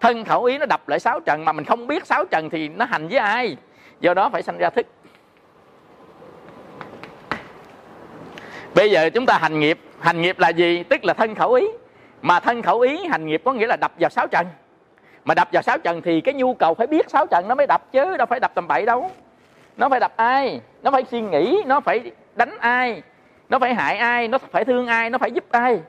Thân 0.00 0.24
khẩu 0.24 0.44
ý 0.44 0.58
nó 0.58 0.66
đập 0.66 0.88
lại 0.88 1.00
sáu 1.00 1.20
trần 1.20 1.44
mà 1.44 1.52
mình 1.52 1.64
không 1.64 1.86
biết 1.86 2.06
sáu 2.06 2.24
trần 2.24 2.50
thì 2.50 2.68
nó 2.68 2.84
hành 2.84 3.08
với 3.08 3.18
ai? 3.18 3.56
Do 4.00 4.14
đó 4.14 4.28
phải 4.28 4.42
sanh 4.42 4.58
ra 4.58 4.70
thức. 4.70 4.86
Bây 8.74 8.90
giờ 8.90 9.10
chúng 9.10 9.26
ta 9.26 9.38
hành 9.38 9.60
nghiệp. 9.60 9.78
Hành 10.00 10.22
nghiệp 10.22 10.38
là 10.38 10.48
gì? 10.48 10.82
Tức 10.82 11.04
là 11.04 11.14
thân 11.14 11.34
khẩu 11.34 11.52
ý. 11.52 11.66
Mà 12.22 12.40
thân 12.40 12.62
khẩu 12.62 12.80
ý 12.80 13.06
hành 13.06 13.26
nghiệp 13.26 13.42
có 13.44 13.52
nghĩa 13.52 13.66
là 13.66 13.76
đập 13.80 13.92
vào 13.98 14.10
sáu 14.10 14.26
trần. 14.26 14.46
Mà 15.24 15.34
đập 15.34 15.48
vào 15.52 15.62
sáu 15.62 15.78
trần 15.78 16.02
thì 16.02 16.20
cái 16.20 16.34
nhu 16.34 16.54
cầu 16.54 16.74
phải 16.74 16.86
biết 16.86 17.10
sáu 17.10 17.26
trần 17.26 17.48
nó 17.48 17.54
mới 17.54 17.66
đập 17.66 17.92
chứ 17.92 18.16
đâu 18.16 18.26
phải 18.26 18.40
đập 18.40 18.52
tầm 18.54 18.68
bậy 18.68 18.86
đâu. 18.86 19.10
Nó 19.76 19.88
phải 19.88 20.00
đập 20.00 20.12
ai? 20.16 20.60
Nó 20.82 20.90
phải 20.90 21.04
suy 21.10 21.20
nghĩ 21.20 21.62
nó 21.66 21.80
phải 21.80 22.12
đánh 22.34 22.58
ai? 22.58 23.02
Nó 23.48 23.58
phải 23.58 23.74
hại 23.74 23.96
ai? 23.96 24.28
Nó 24.28 24.38
phải 24.38 24.64
thương 24.64 24.86
ai? 24.86 25.10
Nó 25.10 25.18
phải 25.18 25.30
giúp 25.30 25.44
ai? 25.50 25.80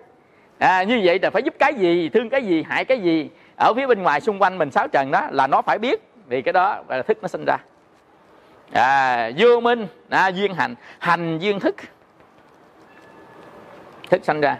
À, 0.59 0.83
như 0.83 1.01
vậy 1.03 1.19
là 1.21 1.29
phải 1.29 1.43
giúp 1.43 1.53
cái 1.59 1.73
gì? 1.73 2.09
Thương 2.09 2.29
cái 2.29 2.43
gì? 2.43 2.63
Hại 2.69 2.85
cái 2.85 2.99
gì? 2.99 3.29
Ở 3.55 3.73
phía 3.73 3.87
bên 3.87 4.03
ngoài 4.03 4.21
xung 4.21 4.41
quanh 4.41 4.57
mình 4.57 4.71
sáu 4.71 4.87
trần 4.87 5.11
đó 5.11 5.27
là 5.31 5.47
nó 5.47 5.61
phải 5.61 5.77
biết. 5.77 6.01
Vì 6.27 6.41
cái 6.41 6.53
đó 6.53 6.83
là 6.89 7.01
thức 7.01 7.17
nó 7.21 7.27
sinh 7.27 7.45
ra 7.47 7.57
à, 8.71 9.31
vô 9.37 9.59
minh. 9.59 9.87
À, 10.09 10.27
duyên 10.27 10.53
hành 10.53 10.75
hành 10.99 11.39
duyên 11.39 11.59
thức. 11.59 11.75
Thức 14.09 14.21
sinh 14.23 14.41
ra. 14.41 14.57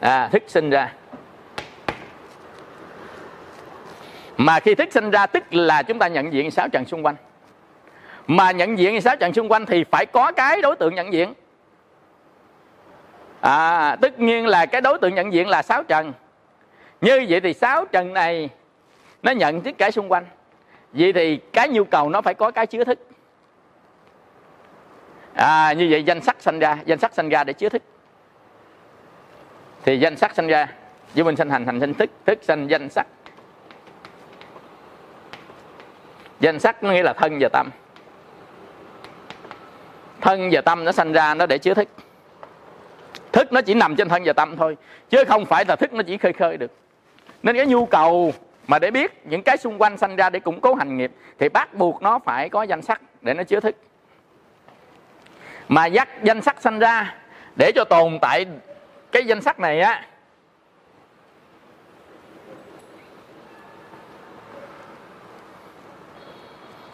À, 0.00 0.28
thức 0.28 0.42
sinh 0.46 0.70
ra. 0.70 0.92
Mà 4.36 4.60
khi 4.60 4.74
thức 4.74 4.92
sinh 4.92 5.10
ra 5.10 5.26
tức 5.26 5.54
là 5.54 5.82
chúng 5.82 5.98
ta 5.98 6.08
nhận 6.08 6.32
diện 6.32 6.50
sáu 6.50 6.68
trần 6.68 6.84
xung 6.84 7.06
quanh. 7.06 7.16
Mà 8.26 8.50
nhận 8.50 8.78
diện 8.78 9.00
sáu 9.00 9.16
trần 9.16 9.34
xung 9.34 9.52
quanh 9.52 9.66
thì 9.66 9.84
phải 9.90 10.06
có 10.06 10.32
cái 10.32 10.62
đối 10.62 10.76
tượng 10.76 10.94
nhận 10.94 11.12
diện. 11.12 11.34
À, 13.40 13.96
tất 13.96 14.20
nhiên 14.20 14.46
là 14.46 14.66
cái 14.66 14.80
đối 14.80 14.98
tượng 14.98 15.14
nhận 15.14 15.32
diện 15.32 15.48
là 15.48 15.62
sáu 15.62 15.82
trần. 15.82 16.12
Như 17.00 17.26
vậy 17.28 17.40
thì 17.40 17.54
sáu 17.54 17.84
trần 17.86 18.14
này 18.14 18.48
nó 19.22 19.32
nhận 19.32 19.60
tất 19.60 19.70
cả 19.78 19.90
xung 19.90 20.12
quanh 20.12 20.26
vậy 20.92 21.12
thì 21.12 21.36
cái 21.52 21.68
nhu 21.68 21.84
cầu 21.84 22.10
nó 22.10 22.22
phải 22.22 22.34
có 22.34 22.50
cái 22.50 22.66
chứa 22.66 22.84
thức. 22.84 22.98
À, 25.34 25.72
như 25.72 25.88
vậy 25.90 26.02
danh 26.02 26.20
sắc 26.20 26.36
sanh 26.40 26.58
ra 26.58 26.78
danh 26.84 26.98
sắc 26.98 27.14
sanh 27.14 27.28
ra 27.28 27.44
để 27.44 27.52
chứa 27.52 27.68
thức. 27.68 27.82
Thì 29.84 29.98
danh 29.98 30.16
sắc 30.16 30.34
sanh 30.34 30.46
ra 30.46 30.68
với 31.14 31.24
mình 31.24 31.36
sanh 31.36 31.50
hành 31.50 31.66
hành 31.66 31.80
sinh 31.80 31.94
thức 31.94 32.10
thức 32.26 32.38
sanh 32.42 32.70
danh 32.70 32.88
sắc 32.90 33.06
danh 36.40 36.60
sắc 36.60 36.82
nó 36.82 36.92
nghĩa 36.92 37.02
là 37.02 37.12
thân 37.12 37.38
và 37.40 37.48
tâm. 37.52 37.70
Thân 40.20 40.48
và 40.52 40.60
tâm 40.60 40.84
nó 40.84 40.92
sanh 40.92 41.12
ra 41.12 41.34
nó 41.34 41.46
để 41.46 41.58
chứa 41.58 41.74
thức. 41.74 41.88
Thức 43.32 43.52
nó 43.52 43.60
chỉ 43.60 43.74
nằm 43.74 43.96
trên 43.96 44.08
thân 44.08 44.22
và 44.24 44.32
tâm 44.32 44.56
thôi 44.56 44.76
chứ 45.10 45.24
không 45.28 45.46
phải 45.46 45.64
là 45.68 45.76
thức 45.76 45.92
nó 45.92 46.02
chỉ 46.02 46.16
khơi 46.16 46.32
khơi 46.32 46.56
được. 46.56 46.70
Nên 47.42 47.56
cái 47.56 47.66
nhu 47.66 47.86
cầu 47.86 48.32
mà 48.70 48.78
để 48.78 48.90
biết 48.90 49.26
những 49.26 49.42
cái 49.42 49.56
xung 49.56 49.78
quanh 49.78 49.98
sanh 49.98 50.16
ra 50.16 50.30
để 50.30 50.40
củng 50.40 50.60
cố 50.60 50.74
hành 50.74 50.96
nghiệp, 50.96 51.12
thì 51.38 51.48
bắt 51.48 51.74
buộc 51.74 52.02
nó 52.02 52.18
phải 52.18 52.48
có 52.48 52.62
danh 52.62 52.82
sắc 52.82 53.00
để 53.22 53.34
nó 53.34 53.42
chứa 53.42 53.60
thức. 53.60 53.76
Mà 55.68 55.86
dắt 55.86 56.08
danh 56.22 56.42
sắc 56.42 56.62
sanh 56.62 56.78
ra 56.78 57.14
để 57.56 57.72
cho 57.74 57.84
tồn 57.84 58.18
tại 58.22 58.46
cái 59.12 59.24
danh 59.24 59.40
sắc 59.40 59.60
này 59.60 59.80
á, 59.80 60.06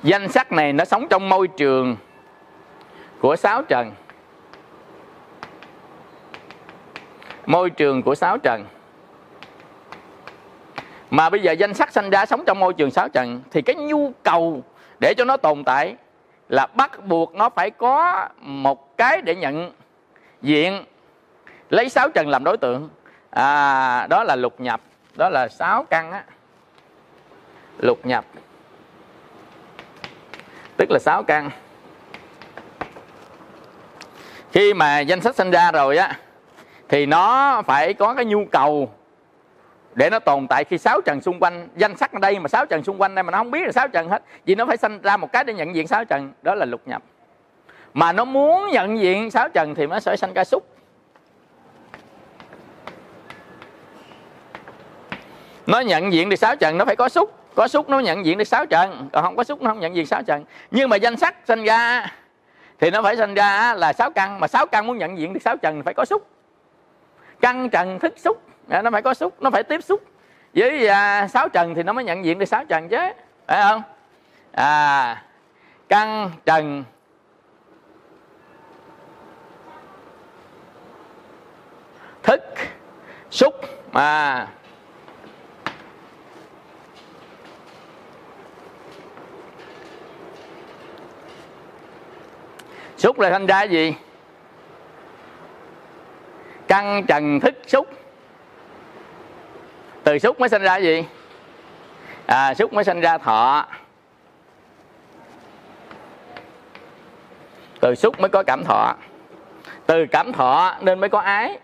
danh 0.03 0.29
sắc 0.29 0.53
này 0.53 0.73
nó 0.73 0.85
sống 0.85 1.07
trong 1.11 1.29
môi 1.29 1.49
trường 1.49 1.97
của 3.21 3.37
sáu 3.37 3.63
trần. 3.63 3.93
Môi 7.47 7.71
trường 7.71 8.03
của 8.03 8.15
sáu 8.15 8.39
trần 8.39 8.65
mà 11.17 11.31
bây 11.31 11.43
giờ 11.43 11.53
danh 11.53 11.75
sắc 11.75 11.93
sanh 11.93 12.11
ra 12.11 12.27
sống 12.27 12.45
trong 12.47 12.61
môi 12.61 12.73
trường 12.75 12.91
sáu 12.91 13.09
trần 13.09 13.43
thì 13.51 13.63
cái 13.63 13.75
nhu 13.75 14.13
cầu 14.23 14.63
để 15.01 15.15
cho 15.17 15.25
nó 15.25 15.37
tồn 15.37 15.65
tại 15.65 15.97
là 16.49 16.67
bắt 16.67 17.05
buộc 17.07 17.35
nó 17.35 17.49
phải 17.49 17.71
có 17.71 18.29
một 18.41 18.97
cái 18.97 19.23
để 19.23 19.35
nhận 19.35 19.73
diện 20.43 20.85
lấy 21.71 21.89
sáu 21.89 22.09
trần 22.09 22.29
làm 22.29 22.45
đối 22.45 22.57
tượng. 22.57 22.89
À, 23.31 24.07
đó 24.07 24.25
là 24.25 24.37
lục 24.37 24.61
nhập 24.61 24.81
đó 25.15 25.29
là 25.29 25.49
sáu 25.49 25.85
căn 25.91 26.13
á. 26.13 26.25
Lục 27.79 28.07
nhập 28.07 28.25
tức 30.77 30.91
là 30.91 30.99
sáu 30.99 31.23
căn. 31.23 31.51
Khi 34.53 34.75
mà 34.75 35.01
danh 35.01 35.21
sách 35.21 35.35
sinh 35.35 35.51
ra 35.51 35.73
rồi 35.73 35.97
á 35.97 36.19
thì 36.89 37.07
nó 37.07 37.63
phải 37.67 37.95
có 37.95 38.15
cái 38.15 38.25
nhu 38.25 38.45
cầu 38.53 38.91
để 39.97 40.11
nó 40.11 40.19
tồn 40.19 40.47
tại 40.49 40.65
khi 40.65 40.79
sáu 40.79 41.01
trần 41.01 41.21
xung 41.21 41.41
quanh, 41.41 41.69
danh 41.77 41.97
sắc 41.97 42.13
ở 42.13 42.19
đây 42.19 42.39
mà 42.39 42.49
sáu 42.49 42.67
trần 42.67 42.85
xung 42.85 43.01
quanh 43.01 43.15
đây 43.15 43.23
mà 43.23 43.31
nó 43.31 43.39
không 43.39 43.51
biết 43.51 43.67
là 43.67 43.73
sáu 43.73 43.89
trần 43.89 44.09
hết. 44.09 44.23
Vì 44.45 44.55
nó 44.55 44.67
phải 44.67 44.77
sinh 44.77 45.01
ra 45.03 45.17
một 45.17 45.33
cái 45.33 45.45
để 45.45 45.55
nhận 45.55 45.75
diện 45.75 45.87
sáu 45.87 46.05
trần, 46.05 46.33
đó 46.43 46.55
là 46.55 46.67
lục 46.67 46.81
nhập. 46.87 47.03
Mà 47.95 48.13
nó 48.13 48.25
muốn 48.25 48.71
nhận 48.73 48.99
diện 48.99 49.31
sáu 49.31 49.49
trần 49.49 49.75
thì 49.75 49.87
nó 49.87 50.01
sẽ 50.01 50.17
sanh 50.17 50.35
ca 50.35 50.45
xúc 50.45 50.67
nó 55.67 55.81
nhận 55.81 56.13
diện 56.13 56.29
được 56.29 56.37
sáu 56.37 56.57
trần, 56.57 56.79
nó 56.79 56.85
phải 56.85 56.97
có 56.97 57.09
xúc 57.09 57.33
có 57.55 57.69
xúc 57.69 57.89
nó 57.89 57.99
nhận 57.99 58.25
diện 58.25 58.39
được 58.39 58.45
sáu 58.45 58.67
trần, 58.67 59.09
còn 59.13 59.25
không 59.25 59.37
có 59.37 59.45
xúc 59.45 59.63
nó 59.63 59.71
không 59.71 59.81
nhận 59.81 59.97
diện 59.97 60.07
sáu 60.07 60.23
trần. 60.23 60.45
Nhưng 60.71 60.89
mà 60.89 60.97
danh 60.97 61.17
sắc 61.17 61.37
sinh 61.47 61.65
ra 61.65 62.07
thì 62.79 62.91
nó 62.91 63.03
phải 63.03 63.17
sinh 63.17 63.35
ra 63.35 63.75
là 63.75 63.93
sáu 63.93 64.11
căn. 64.11 64.41
Mà 64.41 64.49
sáu 64.49 64.67
căn 64.67 64.87
muốn 64.87 64.99
nhận 64.99 65.19
diện 65.19 65.33
được 65.33 65.41
sáu 65.45 65.57
trần 65.57 65.83
phải 65.83 65.95
có 65.95 66.05
xúc 66.05 66.27
căn 67.41 67.71
trần 67.71 67.99
thức 67.99 68.15
xúc 68.17 68.43
Dạ, 68.69 68.83
nó 68.83 68.91
phải 68.91 69.03
có 69.03 69.15
xúc 69.15 69.43
nó 69.43 69.51
phải 69.51 69.63
tiếp 69.63 69.85
xúc. 69.85 70.03
Với 70.55 70.87
à, 70.89 71.29
sáu 71.29 71.49
trần 71.49 71.75
thì 71.75 71.83
nó 71.83 71.93
mới 71.93 72.05
nhận 72.05 72.25
diện 72.25 72.39
được 72.39 72.47
sáu 72.47 72.65
trần 72.65 72.89
chứ. 72.89 72.99
Phải 73.47 73.63
không? 73.63 73.83
À 74.53 75.23
căn 75.89 76.31
trần. 76.47 76.85
Thức. 82.23 82.43
Xúc. 83.31 83.55
Mà 83.93 84.47
xúc 92.97 93.21
là 93.21 93.31
thành 93.31 93.47
ra 93.47 93.63
gì? 93.63 93.95
Căn 96.69 97.05
trần 97.07 97.41
thức 97.41 97.55
xúc 97.67 97.87
từ 100.07 100.19
xúc 100.19 100.41
mới 100.41 100.49
sinh 100.49 100.63
ra 100.63 100.77
gì? 100.77 101.05
À, 102.27 102.55
xúc 102.55 102.73
mới 102.73 102.85
sinh 102.85 103.01
ra 103.01 103.19
thọ. 103.19 103.67
Từ 107.81 107.95
xúc 107.95 108.21
mới 108.21 108.29
có 108.29 108.43
cảm 108.47 108.65
thọ. 108.65 108.95
Từ 109.87 110.07
cảm 110.13 110.33
thọ 110.33 110.75
nên 110.81 111.01
mới 111.01 111.09
có 111.09 111.19
ái. 111.19 111.59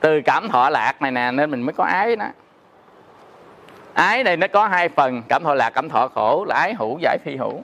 Từ 0.00 0.20
cảm 0.24 0.48
thọ 0.48 0.70
lạc 0.70 1.02
này 1.02 1.10
nè 1.10 1.30
nên 1.30 1.50
mình 1.50 1.62
mới 1.62 1.72
có 1.72 1.84
ái 1.84 2.16
đó. 2.16 2.26
Ái 3.94 4.24
này 4.24 4.36
nó 4.36 4.46
có 4.52 4.68
hai 4.68 4.88
phần 4.88 5.22
cảm 5.28 5.44
thọ 5.44 5.54
lạc 5.54 5.70
cảm 5.70 5.88
thọ 5.88 6.08
khổ 6.08 6.44
là 6.48 6.54
ái 6.54 6.74
hữu 6.74 6.98
giải 7.02 7.18
phi 7.24 7.36
hữu. 7.36 7.62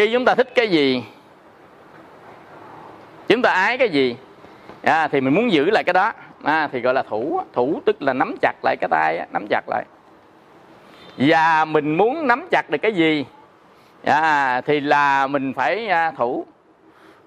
Khi 0.00 0.12
chúng 0.12 0.24
ta 0.24 0.34
thích 0.34 0.48
cái 0.54 0.68
gì 0.68 1.04
chúng 3.28 3.42
ta 3.42 3.52
ái 3.52 3.78
cái 3.78 3.88
gì 3.88 4.16
à, 4.82 5.08
thì 5.08 5.20
mình 5.20 5.34
muốn 5.34 5.52
giữ 5.52 5.70
lại 5.70 5.84
cái 5.84 5.92
đó. 5.92 6.12
À, 6.42 6.68
thì 6.72 6.80
gọi 6.80 6.94
là 6.94 7.02
thủ 7.02 7.42
thủ 7.52 7.80
tức 7.86 8.02
là 8.02 8.12
nắm 8.12 8.34
chặt 8.42 8.52
lại 8.62 8.76
cái 8.80 8.88
tay 8.90 9.26
nắm 9.32 9.46
chặt 9.50 9.62
lại. 9.68 9.84
Và 11.16 11.64
mình 11.64 11.96
muốn 11.96 12.26
nắm 12.26 12.48
chặt 12.50 12.70
được 12.70 12.78
cái 12.82 12.92
gì 12.92 13.24
à, 14.04 14.60
thì 14.60 14.80
là 14.80 15.26
mình 15.26 15.52
phải 15.52 15.88
à, 15.88 16.10
thủ. 16.10 16.46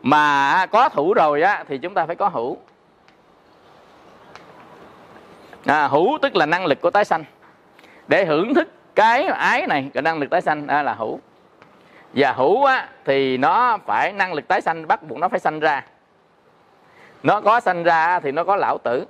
Mà 0.02 0.52
à, 0.52 0.66
có 0.66 0.90
thủ 0.90 1.14
rồi 1.14 1.42
á 1.42 1.64
thì 1.68 1.78
chúng 1.78 1.94
ta 1.94 2.06
phải 2.06 2.16
có 2.16 2.28
hữu. 2.28 2.58
À, 5.66 5.88
hữu 5.88 6.18
tức 6.22 6.36
là 6.36 6.46
năng 6.46 6.66
lực 6.66 6.82
của 6.82 6.90
tái 6.90 7.06
sanh. 7.06 7.24
Để 8.08 8.26
hưởng 8.26 8.54
thức 8.54 8.72
cái 8.96 9.24
ái 9.24 9.68
này 9.68 9.90
cái 9.94 10.04
năng 10.04 10.20
lực 10.20 10.30
tái 10.30 10.42
sanh 10.42 10.68
à, 10.68 10.84
là 10.84 10.94
hữu 10.94 11.20
và 12.14 12.32
hữu 12.32 12.66
á, 12.66 12.88
thì 13.06 13.38
nó 13.38 13.78
phải 13.86 14.14
năng 14.14 14.34
lực 14.34 14.48
tái 14.48 14.62
sanh 14.62 14.88
bắt 14.88 15.04
buộc 15.04 15.18
nó 15.18 15.30
phải 15.30 15.40
sanh 15.40 15.60
ra. 15.60 15.86
Nó 17.24 17.42
có 17.42 17.60
sanh 17.60 17.84
ra 17.84 18.20
thì 18.20 18.32
nó 18.32 18.44
có 18.44 18.56
lão 18.56 18.78
tử. 18.78 19.06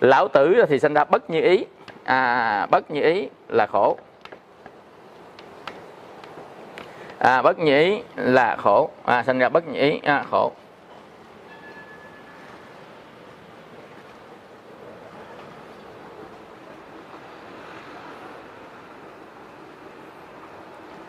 Lão 0.00 0.28
tử 0.28 0.64
thì 0.68 0.78
sanh 0.78 0.94
ra 0.94 1.04
bất 1.04 1.30
như 1.30 1.40
ý. 1.40 1.64
À, 2.04 2.66
bất 2.66 2.90
như 2.90 3.02
ý 3.02 3.28
là 3.48 3.66
khổ. 3.66 3.98
À, 7.18 7.42
bất 7.42 7.58
như 7.58 7.78
ý 7.78 8.02
là 8.16 8.56
khổ. 8.56 8.90
À, 9.04 9.22
sanh 9.22 9.38
ra 9.38 9.48
bất 9.48 9.68
như 9.68 9.80
ý 9.80 10.00
à, 10.04 10.24
khổ. 10.30 10.52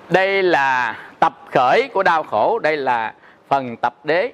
Đây 0.10 0.44
là 0.44 0.98
tập 1.20 1.34
khởi 1.52 1.90
của 1.94 2.04
đau 2.04 2.24
khổ 2.24 2.60
đây 2.60 2.78
là 2.78 3.14
phần 3.48 3.78
tập 3.78 3.96
đế. 4.04 4.32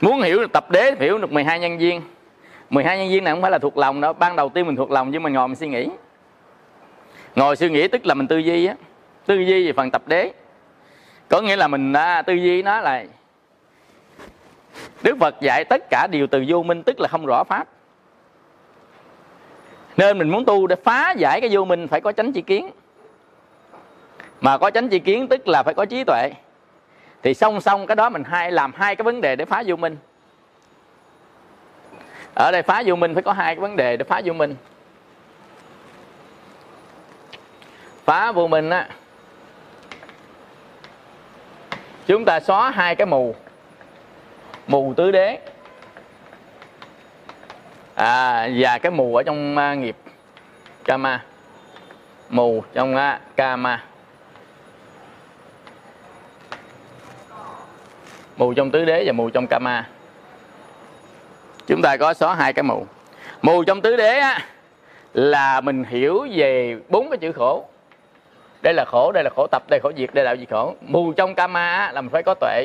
Muốn 0.00 0.22
hiểu 0.22 0.38
được 0.38 0.52
tập 0.52 0.70
đế 0.70 0.94
hiểu 1.00 1.18
được 1.18 1.32
12 1.32 1.60
nhân 1.60 1.78
viên. 1.78 2.02
12 2.70 2.98
nhân 2.98 3.08
viên 3.08 3.24
này 3.24 3.34
không 3.34 3.42
phải 3.42 3.50
là 3.50 3.58
thuộc 3.58 3.78
lòng 3.78 4.00
đâu. 4.00 4.12
Ban 4.12 4.36
đầu 4.36 4.48
tiên 4.48 4.66
mình 4.66 4.76
thuộc 4.76 4.90
lòng 4.90 5.10
nhưng 5.10 5.22
mà 5.22 5.30
ngồi 5.30 5.48
mình 5.48 5.56
suy 5.56 5.68
nghĩ. 5.68 5.88
Ngồi 7.36 7.56
suy 7.56 7.70
nghĩ 7.70 7.88
tức 7.88 8.06
là 8.06 8.14
mình 8.14 8.26
tư 8.26 8.38
duy 8.38 8.66
á. 8.66 8.74
Tư 9.26 9.34
duy 9.34 9.66
về 9.66 9.72
phần 9.72 9.90
tập 9.90 10.02
đế. 10.06 10.32
Có 11.28 11.40
nghĩa 11.40 11.56
là 11.56 11.68
mình 11.68 11.92
à, 11.92 12.22
tư 12.22 12.32
duy 12.32 12.62
nó 12.62 12.80
là 12.80 13.04
Đức 15.02 15.16
Phật 15.20 15.40
dạy 15.40 15.64
tất 15.64 15.90
cả 15.90 16.06
đều 16.06 16.26
từ 16.26 16.44
vô 16.48 16.62
minh 16.62 16.82
tức 16.82 17.00
là 17.00 17.08
không 17.08 17.26
rõ 17.26 17.44
pháp 17.44 17.68
nên 19.96 20.18
mình 20.18 20.30
muốn 20.30 20.44
tu 20.44 20.66
để 20.66 20.76
phá 20.84 21.14
giải 21.16 21.40
cái 21.40 21.50
vô 21.52 21.64
minh 21.64 21.88
phải 21.88 22.00
có 22.00 22.12
chánh 22.12 22.32
chi 22.32 22.40
kiến. 22.40 22.70
Mà 24.40 24.58
có 24.58 24.70
chánh 24.70 24.88
chi 24.88 24.98
kiến 24.98 25.28
tức 25.28 25.48
là 25.48 25.62
phải 25.62 25.74
có 25.74 25.84
trí 25.84 26.04
tuệ. 26.04 26.30
Thì 27.22 27.34
song 27.34 27.60
song 27.60 27.86
cái 27.86 27.96
đó 27.96 28.08
mình 28.08 28.24
hai, 28.24 28.52
làm 28.52 28.72
hai 28.76 28.96
cái 28.96 29.02
vấn 29.02 29.20
đề 29.20 29.36
để 29.36 29.44
phá 29.44 29.62
vô 29.66 29.76
minh. 29.76 29.96
Ở 32.34 32.50
đây 32.52 32.62
phá 32.62 32.82
vô 32.86 32.96
minh 32.96 33.14
phải 33.14 33.22
có 33.22 33.32
hai 33.32 33.54
cái 33.54 33.60
vấn 33.60 33.76
đề 33.76 33.96
để 33.96 34.04
phá 34.04 34.20
vô 34.24 34.32
minh. 34.32 34.54
Phá 38.04 38.32
vô 38.32 38.46
minh 38.46 38.70
á, 38.70 38.88
chúng 42.06 42.24
ta 42.24 42.40
xóa 42.40 42.70
hai 42.70 42.94
cái 42.94 43.06
mù. 43.06 43.34
Mù 44.66 44.94
tứ 44.96 45.10
đế 45.10 45.38
à, 47.96 48.48
và 48.58 48.78
cái 48.78 48.92
mù 48.92 49.16
ở 49.16 49.22
trong 49.22 49.56
uh, 49.56 49.78
nghiệp 49.78 49.96
kama 50.84 51.24
mù 52.28 52.62
trong 52.72 52.96
à, 52.96 53.20
uh, 53.30 53.36
kama 53.36 53.84
mù 58.36 58.54
trong 58.54 58.70
tứ 58.70 58.84
đế 58.84 59.04
và 59.06 59.12
mù 59.12 59.30
trong 59.30 59.46
kama 59.46 59.86
chúng 61.66 61.82
ta 61.82 61.96
có 61.96 62.14
xóa 62.14 62.34
hai 62.34 62.52
cái 62.52 62.62
mù. 62.62 62.86
Mù 63.42 63.64
trong 63.64 63.80
tứ 63.80 63.96
đế 63.96 64.18
á, 64.18 64.40
là 65.14 65.60
mình 65.60 65.84
hiểu 65.84 66.26
về 66.34 66.76
bốn 66.88 67.10
cái 67.10 67.18
chữ 67.18 67.32
khổ. 67.32 67.68
Đây 68.62 68.74
là 68.74 68.84
khổ 68.84 69.12
đây 69.12 69.24
là 69.24 69.30
khổ 69.36 69.46
tập 69.50 69.62
đây 69.68 69.78
là 69.78 69.82
khổ 69.82 69.92
diệt 69.96 70.14
đây 70.14 70.24
là 70.24 70.32
gì 70.32 70.46
khổ. 70.50 70.74
Mù 70.80 71.12
trong 71.12 71.34
kama 71.34 71.76
á, 71.76 71.92
là 71.92 72.00
mình 72.00 72.10
phải 72.10 72.22
có 72.22 72.34
tuệ. 72.40 72.64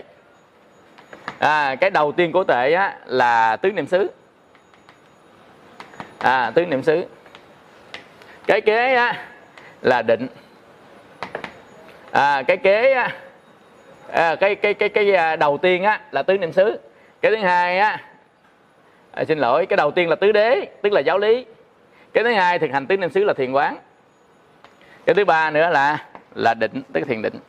À, 1.40 1.76
cái 1.76 1.90
đầu 1.90 2.12
tiên 2.12 2.32
của 2.32 2.44
tuệ 2.44 2.74
á, 2.74 2.98
là 3.06 3.56
tứ 3.56 3.72
niệm 3.72 3.88
xứ 3.88 4.12
à, 6.22 6.52
tứ 6.56 6.66
niệm 6.66 6.84
xứ. 6.84 7.06
Cái 8.48 8.62
kế 8.62 8.96
á, 8.96 9.26
là 9.82 10.02
định. 10.02 10.28
À, 12.12 12.44
cái 12.48 12.58
kế 12.58 12.94
á, 12.94 13.10
à, 14.12 14.36
cái 14.36 14.56
cái 14.56 14.74
cái 14.74 14.90
cái 14.90 15.16
à, 15.16 15.36
đầu 15.36 15.58
tiên 15.58 15.84
á 15.84 16.02
là 16.12 16.24
tứ 16.24 16.38
niệm 16.38 16.52
xứ. 16.52 16.80
Cái 17.22 17.32
thứ 17.32 17.38
hai 17.38 17.80
á 17.80 18.00
à, 19.12 19.24
xin 19.26 19.38
lỗi 19.40 19.66
cái 19.66 19.78
đầu 19.78 19.92
tiên 19.92 20.10
là 20.10 20.16
tứ 20.16 20.32
đế 20.32 20.66
tức 20.82 20.94
là 20.94 21.02
giáo 21.02 21.18
lý. 21.18 21.46
Cái 22.14 22.24
thứ 22.24 22.34
hai 22.34 22.60
thực 22.60 22.72
hành 22.72 22.88
tứ 22.88 22.98
niệm 22.98 23.10
xứ 23.10 23.24
là 23.24 23.34
thiền 23.34 23.52
quán. 23.52 23.78
Cái 25.06 25.16
thứ 25.16 25.26
ba 25.26 25.50
nữa 25.50 25.70
là 25.70 25.98
là 26.36 26.54
định 26.54 26.82
tức 26.94 27.04
thiền 27.08 27.22
định. 27.22 27.40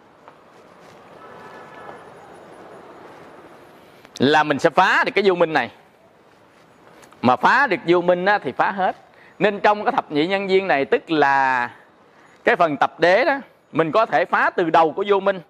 Là 4.19 4.43
mình 4.43 4.59
sẽ 4.59 4.71
phá 4.71 5.05
được 5.05 5.13
cái 5.15 5.25
vô 5.27 5.35
minh 5.35 5.53
này 5.53 5.71
mà 7.23 7.37
phá 7.37 7.67
được 7.67 7.81
vô 7.87 8.01
minh 8.01 8.25
á, 8.25 8.39
thì 8.39 8.53
phá 8.53 8.71
hết. 8.71 8.97
Nên 9.39 9.61
trong 9.61 9.85
cái 9.85 9.93
thập 9.93 10.13
nhị 10.13 10.27
nhân 10.27 10.49
viên 10.49 10.69
này 10.69 10.85
tức 10.85 11.11
là 11.11 11.71
cái 12.45 12.57
phần 12.57 12.77
tập 12.77 13.01
đế 13.01 13.25
đó 13.25 13.37
mình 13.73 13.93
có 13.93 14.07
thể 14.07 14.25
phá 14.25 14.51
từ 14.51 14.71
đầu 14.71 14.93
của 14.93 15.05
vô 15.07 15.21
minh 15.21 15.41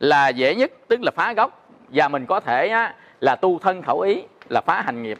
là 0.00 0.28
dễ 0.28 0.54
nhất 0.54 0.70
tức 0.88 1.00
là 1.02 1.10
phá 1.16 1.32
gốc. 1.32 1.68
Và 1.88 2.08
mình 2.08 2.26
có 2.26 2.40
thể 2.40 2.68
á, 2.68 2.94
là 3.20 3.36
tu 3.36 3.58
thân 3.58 3.82
khẩu 3.82 4.00
ý 4.00 4.22
là 4.48 4.60
phá 4.60 4.82
hành 4.82 5.02
nghiệp. 5.02 5.18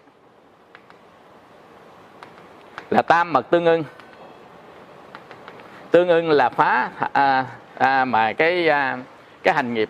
Là 2.90 3.02
tam 3.02 3.32
mật 3.32 3.50
tương 3.50 3.64
ưng. 3.64 3.84
Tương 5.90 6.08
ưng 6.08 6.30
là 6.30 6.48
phá 6.48 6.90
à, 7.12 7.46
à, 7.78 8.04
mà 8.04 8.32
cái 8.32 8.68
à, 8.68 8.98
cái 9.42 9.54
hành 9.54 9.74
nghiệp. 9.74 9.88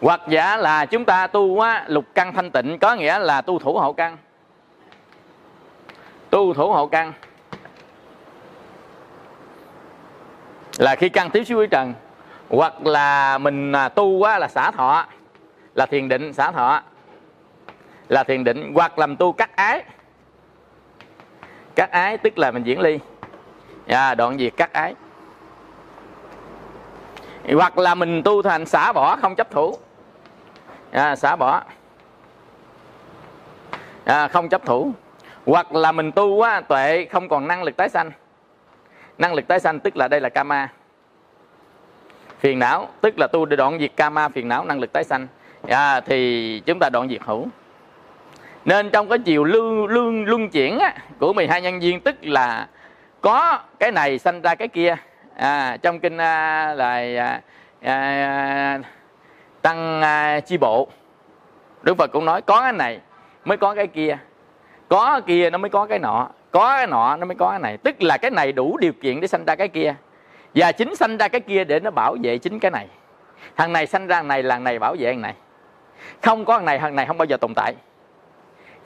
Hoặc 0.00 0.20
giả 0.28 0.56
là 0.56 0.86
chúng 0.86 1.04
ta 1.04 1.26
tu 1.26 1.60
á, 1.60 1.84
lục 1.86 2.04
căn 2.14 2.32
thanh 2.32 2.50
tịnh 2.50 2.78
có 2.78 2.94
nghĩa 2.94 3.18
là 3.18 3.40
tu 3.40 3.58
thủ 3.58 3.78
hậu 3.78 3.92
căn 3.92 4.16
tu 6.30 6.54
thủ 6.54 6.72
hậu 6.72 6.88
căn. 6.88 7.12
Là 10.78 10.94
khi 10.94 11.08
căn 11.08 11.30
tiếp 11.30 11.44
xúc 11.44 11.56
với 11.56 11.66
trần 11.66 11.94
hoặc 12.48 12.86
là 12.86 13.38
mình 13.38 13.72
à, 13.72 13.88
tu 13.88 14.18
quá 14.18 14.38
là 14.38 14.48
xả 14.48 14.70
thọ 14.70 15.06
là 15.74 15.86
thiền 15.86 16.08
định 16.08 16.32
xả 16.32 16.50
thọ 16.50 16.82
là 18.08 18.24
thiền 18.24 18.44
định 18.44 18.72
hoặc 18.74 18.98
làm 18.98 19.16
tu 19.16 19.32
cắt 19.32 19.56
ái. 19.56 19.84
Cắt 21.74 21.90
ái 21.90 22.18
tức 22.18 22.38
là 22.38 22.50
mình 22.50 22.62
diễn 22.62 22.80
ly. 22.80 22.98
À, 23.86 24.14
đoạn 24.14 24.38
diệt 24.38 24.52
cắt 24.56 24.72
ái. 24.72 24.94
Hoặc 27.54 27.78
là 27.78 27.94
mình 27.94 28.22
tu 28.22 28.42
thành 28.42 28.66
xả 28.66 28.92
bỏ 28.92 29.16
không 29.16 29.34
chấp 29.34 29.50
thủ. 29.50 29.78
À, 30.90 31.16
xả 31.16 31.36
bỏ. 31.36 31.62
À, 34.04 34.28
không 34.28 34.48
chấp 34.48 34.66
thủ 34.66 34.92
hoặc 35.48 35.74
là 35.74 35.92
mình 35.92 36.12
tu 36.12 36.34
quá 36.34 36.60
tuệ 36.60 37.06
không 37.10 37.28
còn 37.28 37.48
năng 37.48 37.62
lực 37.62 37.76
tái 37.76 37.88
sanh. 37.88 38.10
Năng 39.18 39.34
lực 39.34 39.48
tái 39.48 39.60
sanh 39.60 39.80
tức 39.80 39.96
là 39.96 40.08
đây 40.08 40.20
là 40.20 40.28
kama 40.28 40.68
phiền 42.38 42.58
não 42.58 42.88
tức 43.00 43.18
là 43.18 43.26
tu 43.26 43.44
để 43.44 43.56
đoạn 43.56 43.78
diệt 43.78 43.90
kama 43.96 44.28
phiền 44.28 44.48
não 44.48 44.64
năng 44.64 44.80
lực 44.80 44.92
tái 44.92 45.04
sanh. 45.04 45.26
À, 45.68 46.00
thì 46.00 46.62
chúng 46.66 46.78
ta 46.78 46.90
đoạn 46.90 47.08
diệt 47.08 47.20
hữu. 47.24 47.46
Nên 48.64 48.90
trong 48.90 49.08
cái 49.08 49.18
chiều 49.18 49.44
luân 49.44 49.86
lương 49.86 50.24
luân 50.24 50.48
chuyển 50.48 50.78
á, 50.78 50.94
của 51.18 51.32
12 51.32 51.62
nhân 51.62 51.80
viên 51.80 52.00
tức 52.00 52.16
là 52.22 52.68
có 53.20 53.58
cái 53.78 53.92
này 53.92 54.18
sanh 54.18 54.42
ra 54.42 54.54
cái 54.54 54.68
kia. 54.68 54.96
À, 55.36 55.76
trong 55.82 56.00
kinh 56.00 56.18
à, 56.18 56.74
là 56.74 56.94
à, 57.18 57.40
à, 57.82 58.80
tăng 59.62 60.02
à, 60.02 60.40
chi 60.40 60.56
bộ 60.56 60.88
đức 61.82 61.94
phật 61.98 62.12
cũng 62.12 62.24
nói 62.24 62.42
có 62.42 62.60
cái 62.60 62.72
này 62.72 63.00
mới 63.44 63.56
có 63.56 63.74
cái 63.74 63.86
kia 63.86 64.18
có 64.88 65.10
cái 65.12 65.20
kia 65.26 65.50
nó 65.50 65.58
mới 65.58 65.70
có 65.70 65.86
cái 65.86 65.98
nọ, 65.98 66.28
có 66.50 66.76
cái 66.76 66.86
nọ 66.86 67.16
nó 67.16 67.26
mới 67.26 67.34
có 67.34 67.50
cái 67.50 67.58
này. 67.58 67.76
Tức 67.76 68.02
là 68.02 68.16
cái 68.16 68.30
này 68.30 68.52
đủ 68.52 68.76
điều 68.80 68.92
kiện 68.92 69.20
để 69.20 69.26
sanh 69.26 69.44
ra 69.44 69.54
cái 69.54 69.68
kia. 69.68 69.94
Và 70.54 70.72
chính 70.72 70.96
sanh 70.96 71.16
ra 71.16 71.28
cái 71.28 71.40
kia 71.40 71.64
để 71.64 71.80
nó 71.80 71.90
bảo 71.90 72.16
vệ 72.22 72.38
chính 72.38 72.58
cái 72.58 72.70
này. 72.70 72.88
Thằng 73.56 73.72
này 73.72 73.86
sanh 73.86 74.06
ra, 74.06 74.16
thằng 74.16 74.28
này 74.28 74.42
là 74.42 74.54
thằng 74.54 74.64
này 74.64 74.78
bảo 74.78 74.96
vệ 74.98 75.12
thằng 75.12 75.20
này. 75.20 75.34
Không 76.22 76.44
có 76.44 76.56
thằng 76.56 76.64
này 76.64 76.78
thằng 76.78 76.96
này 76.96 77.06
không 77.06 77.18
bao 77.18 77.26
giờ 77.26 77.36
tồn 77.36 77.52
tại. 77.54 77.74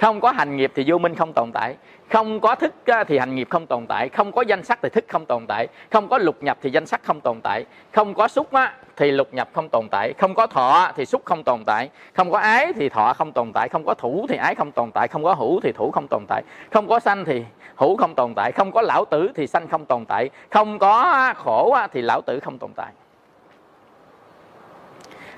Không 0.00 0.20
có 0.20 0.30
hành 0.30 0.56
nghiệp 0.56 0.72
thì 0.74 0.84
vô 0.86 0.98
minh 0.98 1.14
không 1.14 1.32
tồn 1.32 1.52
tại 1.52 1.76
không 2.12 2.40
có 2.40 2.54
thức 2.54 2.74
thì 3.08 3.18
hành 3.18 3.34
nghiệp 3.34 3.46
không 3.50 3.66
tồn 3.66 3.86
tại 3.86 4.08
không 4.08 4.32
có 4.32 4.42
danh 4.42 4.64
sắc 4.64 4.78
thì 4.82 4.88
thức 4.88 5.04
không 5.08 5.26
tồn 5.26 5.46
tại 5.46 5.68
không 5.90 6.08
có 6.08 6.18
lục 6.18 6.42
nhập 6.42 6.58
thì 6.62 6.70
danh 6.70 6.86
sắc 6.86 7.00
không 7.04 7.20
tồn 7.20 7.40
tại 7.42 7.64
không 7.92 8.14
có 8.14 8.28
xúc 8.28 8.52
á, 8.52 8.74
thì 8.96 9.10
lục 9.10 9.34
nhập 9.34 9.48
không 9.52 9.68
tồn 9.68 9.88
tại 9.90 10.12
không 10.18 10.34
có 10.34 10.46
thọ 10.46 10.92
thì 10.96 11.06
xúc 11.06 11.22
không 11.24 11.44
tồn 11.44 11.64
tại 11.64 11.90
không 12.14 12.30
có 12.30 12.38
ái 12.38 12.72
thì 12.72 12.88
thọ 12.88 13.12
không 13.12 13.32
tồn 13.32 13.52
tại 13.52 13.68
không 13.68 13.84
có 13.84 13.94
thủ 13.94 14.26
thì 14.28 14.36
ái 14.36 14.54
không 14.54 14.72
tồn 14.72 14.90
tại 14.90 15.08
không 15.08 15.24
có 15.24 15.34
hữu 15.34 15.60
thì 15.60 15.72
thủ 15.72 15.90
không 15.90 16.08
tồn 16.08 16.24
tại 16.28 16.42
không 16.70 16.88
có 16.88 17.00
sanh 17.00 17.24
thì 17.24 17.44
hữu 17.76 17.96
không 17.96 18.14
tồn 18.14 18.34
tại 18.34 18.52
không 18.52 18.72
có 18.72 18.82
lão 18.82 19.04
tử 19.04 19.30
thì 19.34 19.46
sanh 19.46 19.68
không 19.68 19.84
tồn 19.84 20.04
tại 20.04 20.30
không 20.50 20.78
có 20.78 21.34
khổ 21.36 21.76
thì 21.92 22.02
lão 22.02 22.20
tử 22.20 22.40
không 22.40 22.58
tồn 22.58 22.70
tại 22.76 22.92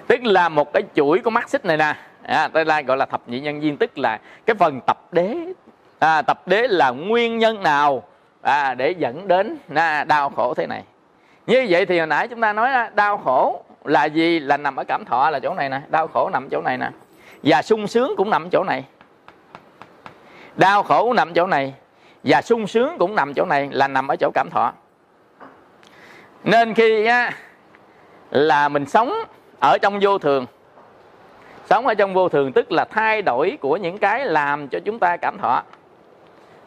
tức 0.06 0.24
là 0.24 0.48
một 0.48 0.72
cái 0.72 0.82
chuỗi 0.94 1.18
của 1.18 1.30
mắt 1.30 1.48
xích 1.48 1.64
này 1.64 1.76
nè 1.76 1.94
à, 2.22 2.48
đây 2.52 2.64
là 2.64 2.82
gọi 2.82 2.96
là 2.96 3.06
thập 3.06 3.28
nhị 3.28 3.40
nhân 3.40 3.60
viên 3.60 3.76
tức 3.76 3.98
là 3.98 4.20
cái 4.46 4.56
phần 4.59 4.80
tập 4.86 4.98
đế 5.12 5.36
à, 5.99 6.23
tập 6.23 6.43
đế 6.47 6.69
là 6.69 6.91
nguyên 6.91 7.39
nhân 7.39 7.62
nào 7.62 8.03
à, 8.43 8.75
để 8.75 8.91
dẫn 8.91 9.29
đến 9.29 9.59
à, 9.75 10.05
đau 10.05 10.31
khổ 10.31 10.55
thế 10.55 10.66
này? 10.66 10.83
Như 11.47 11.66
vậy 11.69 11.87
thì 11.87 11.99
hồi 11.99 12.07
nãy 12.07 12.29
chúng 12.29 12.41
ta 12.41 12.53
nói 12.53 12.71
đau 12.95 13.19
khổ 13.19 13.65
là 13.85 14.05
gì? 14.05 14.41
Là 14.41 14.57
nằm 14.57 14.77
ở 14.77 14.85
cảm 14.85 15.05
thọ 15.05 15.31
là 15.31 15.39
chỗ 15.39 15.55
này 15.55 15.69
nè 15.69 15.81
đau 15.89 16.07
khổ 16.07 16.31
nằm 16.33 16.49
chỗ 16.51 16.61
này 16.61 16.79
nè. 16.79 16.91
Và 17.43 17.62
sung 17.62 17.87
sướng 17.87 18.15
cũng 18.16 18.31
nằm 18.31 18.49
chỗ 18.51 18.65
này. 18.65 18.85
Đau 20.57 20.83
khổ 20.83 21.03
cũng 21.03 21.16
nằm 21.16 21.35
chỗ 21.35 21.47
này 21.47 21.75
và 22.25 22.43
sung 22.43 22.66
sướng 22.66 22.99
cũng 22.99 23.15
nằm 23.15 23.35
chỗ 23.35 23.45
này 23.45 23.69
là 23.73 23.89
nằm 23.89 24.09
ở 24.09 24.16
chỗ 24.16 24.31
cảm 24.35 24.51
thọ. 24.51 24.73
Nên 26.45 26.75
khi 26.75 27.05
á, 27.05 27.31
là 28.31 28.69
mình 28.69 28.87
sống 28.87 29.15
ở 29.61 29.79
trong 29.83 29.99
vô 30.03 30.19
thường 30.19 30.47
sống 31.71 31.87
ở 31.87 31.95
trong 31.95 32.15
vô 32.15 32.29
thường 32.29 32.53
tức 32.53 32.73
là 32.73 32.85
thay 32.85 33.23
đổi 33.23 33.59
của 33.61 33.77
những 33.77 33.99
cái 33.99 34.25
làm 34.25 34.69
cho 34.69 34.79
chúng 34.85 34.99
ta 34.99 35.16
cảm 35.16 35.39
thọ 35.39 35.62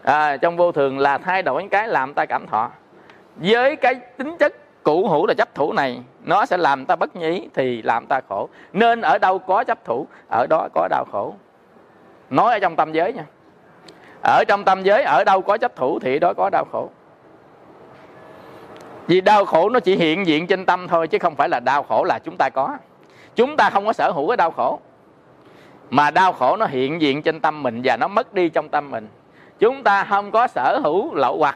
à, 0.07 0.38
trong 0.38 0.57
vô 0.57 0.71
thường 0.71 0.99
là 0.99 1.17
thay 1.17 1.43
đổi 1.43 1.61
những 1.61 1.69
cái 1.69 1.88
làm 1.88 2.13
ta 2.13 2.25
cảm 2.25 2.47
thọ. 2.47 2.69
Với 3.35 3.75
cái 3.75 3.95
tính 3.95 4.38
chất 4.39 4.53
cũ 4.84 5.07
hữu 5.07 5.27
là 5.27 5.34
chấp 5.34 5.55
thủ 5.55 5.73
này 5.73 6.01
nó 6.23 6.45
sẽ 6.45 6.57
làm 6.57 6.85
ta 6.85 6.95
bất 6.95 7.15
nhí 7.15 7.49
thì 7.53 7.81
làm 7.81 8.05
ta 8.05 8.21
khổ. 8.29 8.49
Nên 8.73 9.01
ở 9.01 9.17
đâu 9.17 9.39
có 9.39 9.63
chấp 9.63 9.85
thủ 9.85 10.07
ở 10.29 10.47
đó 10.49 10.67
có 10.73 10.88
đau 10.88 11.05
khổ. 11.11 11.34
Nói 12.29 12.53
ở 12.53 12.59
trong 12.59 12.75
tâm 12.75 12.91
giới 12.91 13.13
nha. 13.13 13.25
Ở 14.23 14.43
trong 14.47 14.63
tâm 14.63 14.84
giới 14.84 15.03
ở 15.03 15.23
đâu 15.23 15.41
có 15.41 15.57
chấp 15.57 15.75
thủ 15.75 15.99
thì 15.99 16.19
đó 16.19 16.34
có 16.38 16.49
đau 16.49 16.65
khổ. 16.71 16.89
Vì 19.07 19.21
đau 19.21 19.45
khổ 19.45 19.69
nó 19.69 19.79
chỉ 19.79 19.95
hiện 19.95 20.27
diện 20.27 20.47
trên 20.47 20.65
tâm 20.65 20.88
thôi 20.88 21.07
chứ 21.07 21.17
không 21.19 21.35
phải 21.35 21.49
là 21.49 21.59
đau 21.59 21.84
khổ 21.84 22.03
là 22.03 22.19
chúng 22.19 22.38
ta 22.38 22.49
có. 22.49 22.77
Chúng 23.35 23.57
ta 23.57 23.69
không 23.69 23.85
có 23.85 23.93
sở 23.93 24.11
hữu 24.11 24.27
cái 24.27 24.38
đau 24.38 24.51
khổ. 24.51 24.79
Mà 25.89 26.11
đau 26.11 26.34
khổ 26.34 26.57
nó 26.57 26.65
hiện 26.65 27.01
diện 27.01 27.21
trên 27.21 27.39
tâm 27.39 27.63
mình 27.63 27.81
và 27.84 27.97
nó 27.97 28.07
mất 28.07 28.34
đi 28.34 28.49
trong 28.49 28.69
tâm 28.69 28.91
mình 28.91 29.07
chúng 29.59 29.84
ta 29.84 30.03
không 30.03 30.31
có 30.31 30.47
sở 30.47 30.79
hữu 30.84 31.15
lậu 31.15 31.38
hoặc. 31.38 31.55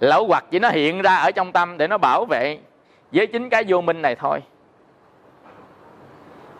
Lậu 0.00 0.26
hoặc 0.26 0.44
chỉ 0.50 0.58
nó 0.58 0.68
hiện 0.68 1.02
ra 1.02 1.16
ở 1.16 1.30
trong 1.30 1.52
tâm 1.52 1.78
để 1.78 1.88
nó 1.88 1.98
bảo 1.98 2.24
vệ 2.24 2.58
với 3.12 3.26
chính 3.26 3.50
cái 3.50 3.64
vô 3.68 3.80
minh 3.80 4.02
này 4.02 4.14
thôi. 4.14 4.40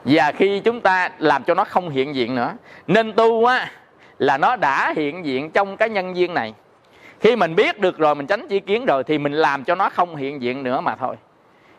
Và 0.04 0.32
khi 0.32 0.60
chúng 0.60 0.80
ta 0.80 1.10
làm 1.18 1.44
cho 1.44 1.54
nó 1.54 1.64
không 1.64 1.88
hiện 1.88 2.14
diện 2.14 2.34
nữa 2.34 2.52
nên 2.86 3.12
tu 3.12 3.44
á 3.44 3.70
là 4.18 4.38
nó 4.38 4.56
đã 4.56 4.92
hiện 4.96 5.24
diện 5.24 5.50
trong 5.50 5.76
cái 5.76 5.88
nhân 5.90 6.16
duyên 6.16 6.34
này. 6.34 6.54
Khi 7.20 7.36
mình 7.36 7.54
biết 7.54 7.80
được 7.80 7.98
rồi 7.98 8.14
mình 8.14 8.26
tránh 8.26 8.48
chi 8.48 8.60
kiến 8.60 8.84
rồi 8.86 9.04
thì 9.04 9.18
mình 9.18 9.32
làm 9.32 9.64
cho 9.64 9.74
nó 9.74 9.90
không 9.90 10.16
hiện 10.16 10.42
diện 10.42 10.62
nữa 10.62 10.80
mà 10.80 10.96
thôi. 10.96 11.16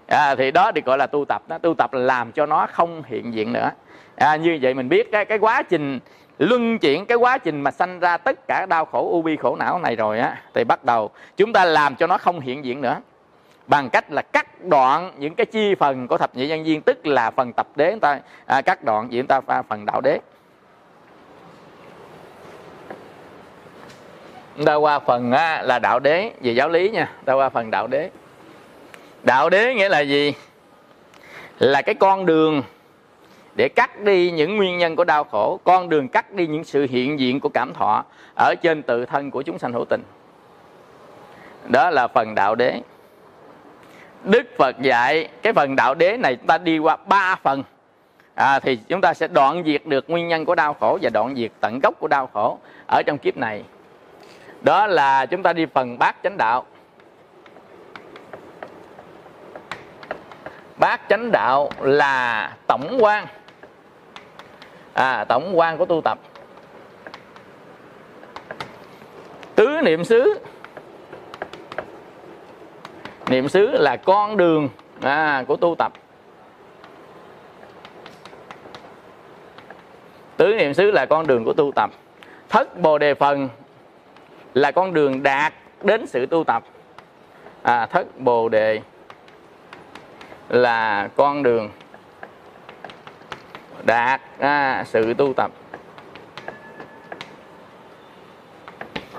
À, 0.07 0.35
thì 0.35 0.51
đó 0.51 0.71
được 0.71 0.85
gọi 0.85 0.97
là 0.97 1.07
tu 1.07 1.25
tập 1.25 1.41
đó. 1.47 1.57
Tu 1.57 1.73
tập 1.73 1.93
là 1.93 1.99
làm 1.99 2.31
cho 2.31 2.45
nó 2.45 2.67
không 2.71 3.03
hiện 3.05 3.33
diện 3.33 3.53
nữa. 3.53 3.71
À, 4.15 4.35
như 4.35 4.59
vậy 4.61 4.73
mình 4.73 4.89
biết 4.89 5.11
cái 5.11 5.25
cái 5.25 5.37
quá 5.37 5.61
trình 5.61 5.99
luân 6.37 6.79
chuyển 6.79 7.05
cái 7.05 7.17
quá 7.17 7.37
trình 7.37 7.61
mà 7.61 7.71
sanh 7.71 7.99
ra 7.99 8.17
tất 8.17 8.47
cả 8.47 8.65
đau 8.65 8.85
khổ 8.85 9.09
u 9.11 9.21
bi 9.21 9.35
khổ 9.35 9.55
não 9.55 9.79
này 9.79 9.95
rồi 9.95 10.19
á 10.19 10.41
thì 10.53 10.63
bắt 10.63 10.83
đầu 10.83 11.11
chúng 11.37 11.53
ta 11.53 11.65
làm 11.65 11.95
cho 11.95 12.07
nó 12.07 12.17
không 12.17 12.39
hiện 12.39 12.65
diện 12.65 12.81
nữa. 12.81 13.01
Bằng 13.67 13.89
cách 13.89 14.11
là 14.11 14.21
cắt 14.21 14.63
đoạn 14.63 15.11
những 15.17 15.35
cái 15.35 15.45
chi 15.45 15.75
phần 15.75 16.07
của 16.07 16.17
thập 16.17 16.35
nhị 16.35 16.47
nhân 16.47 16.63
viên 16.63 16.81
tức 16.81 17.07
là 17.07 17.31
phần 17.31 17.53
tập 17.53 17.67
đế 17.75 17.91
chúng 17.91 17.99
ta 17.99 18.19
à, 18.45 18.61
cắt 18.61 18.83
đoạn 18.83 19.11
gì 19.11 19.19
chúng 19.19 19.27
ta 19.27 19.41
pha 19.41 19.61
phần 19.61 19.85
đạo 19.85 20.01
đế. 20.01 20.19
Ta 24.65 24.75
qua 24.75 24.99
phần 24.99 25.31
á, 25.31 25.61
là 25.61 25.79
đạo 25.79 25.99
đế 25.99 26.31
về 26.41 26.51
giáo 26.51 26.69
lý 26.69 26.89
nha 26.89 27.11
ta 27.25 27.33
qua 27.33 27.49
phần 27.49 27.71
đạo 27.71 27.87
đế. 27.87 28.09
Đạo 29.23 29.49
đế 29.49 29.73
nghĩa 29.73 29.89
là 29.89 29.99
gì? 29.99 30.33
Là 31.59 31.81
cái 31.81 31.95
con 31.95 32.25
đường 32.25 32.63
để 33.57 33.69
cắt 33.69 33.99
đi 33.99 34.31
những 34.31 34.57
nguyên 34.57 34.77
nhân 34.77 34.95
của 34.95 35.03
đau 35.03 35.23
khổ. 35.23 35.59
Con 35.63 35.89
đường 35.89 36.07
cắt 36.07 36.33
đi 36.33 36.47
những 36.47 36.63
sự 36.63 36.87
hiện 36.89 37.19
diện 37.19 37.39
của 37.39 37.49
cảm 37.49 37.73
thọ 37.73 38.05
ở 38.35 38.55
trên 38.61 38.83
tự 38.83 39.05
thân 39.05 39.31
của 39.31 39.41
chúng 39.41 39.59
sanh 39.59 39.73
hữu 39.73 39.85
tình. 39.89 40.01
Đó 41.67 41.89
là 41.89 42.07
phần 42.07 42.35
đạo 42.35 42.55
đế. 42.55 42.81
Đức 44.23 44.43
phật 44.57 44.81
dạy 44.81 45.29
cái 45.41 45.53
phần 45.53 45.75
đạo 45.75 45.95
đế 45.95 46.17
này 46.17 46.35
chúng 46.35 46.47
ta 46.47 46.57
đi 46.57 46.77
qua 46.77 46.95
ba 46.95 47.35
phần. 47.43 47.63
À, 48.35 48.59
thì 48.59 48.75
chúng 48.75 49.01
ta 49.01 49.13
sẽ 49.13 49.27
đoạn 49.27 49.63
diệt 49.65 49.85
được 49.85 50.09
nguyên 50.09 50.27
nhân 50.27 50.45
của 50.45 50.55
đau 50.55 50.73
khổ 50.73 50.97
và 51.01 51.09
đoạn 51.09 51.35
diệt 51.35 51.51
tận 51.59 51.79
gốc 51.79 51.93
của 51.99 52.07
đau 52.07 52.29
khổ 52.33 52.59
ở 52.87 53.01
trong 53.05 53.17
kiếp 53.17 53.37
này. 53.37 53.63
Đó 54.61 54.87
là 54.87 55.25
chúng 55.25 55.43
ta 55.43 55.53
đi 55.53 55.65
phần 55.65 55.99
bát 55.99 56.15
chánh 56.23 56.37
đạo. 56.37 56.65
Bát 60.77 61.01
chánh 61.09 61.31
đạo 61.31 61.69
là 61.79 62.55
tổng 62.67 62.97
quan 62.99 63.25
à, 64.97 65.25
tổng 65.29 65.59
quan 65.59 65.77
của 65.77 65.85
tu 65.85 66.01
tập. 66.01 66.19
Tứ 69.55 69.81
niệm 69.83 70.03
xứ. 70.03 70.39
Niệm 73.27 73.49
xứ 73.49 73.67
là 73.67 73.95
con 73.95 74.37
đường 74.37 74.69
à, 75.01 75.43
của 75.47 75.55
tu 75.55 75.75
tập. 75.75 75.93
Tứ 80.37 80.55
niệm 80.57 80.73
xứ 80.73 80.91
là 80.91 81.05
con 81.05 81.27
đường 81.27 81.45
của 81.45 81.53
tu 81.53 81.71
tập. 81.75 81.91
Thất 82.49 82.79
bồ 82.81 82.97
đề 82.97 83.13
phần 83.13 83.49
là 84.53 84.71
con 84.71 84.93
đường 84.93 85.23
đạt 85.23 85.53
đến 85.83 86.07
sự 86.07 86.25
tu 86.25 86.43
tập. 86.43 86.63
À, 87.63 87.85
thất 87.85 88.19
bồ 88.19 88.49
đề 88.49 88.81
là 90.49 91.09
con 91.15 91.43
đường 91.43 91.69
đạt 93.83 94.21
à, 94.39 94.83
sự 94.87 95.13
tu 95.13 95.33
tập. 95.33 95.51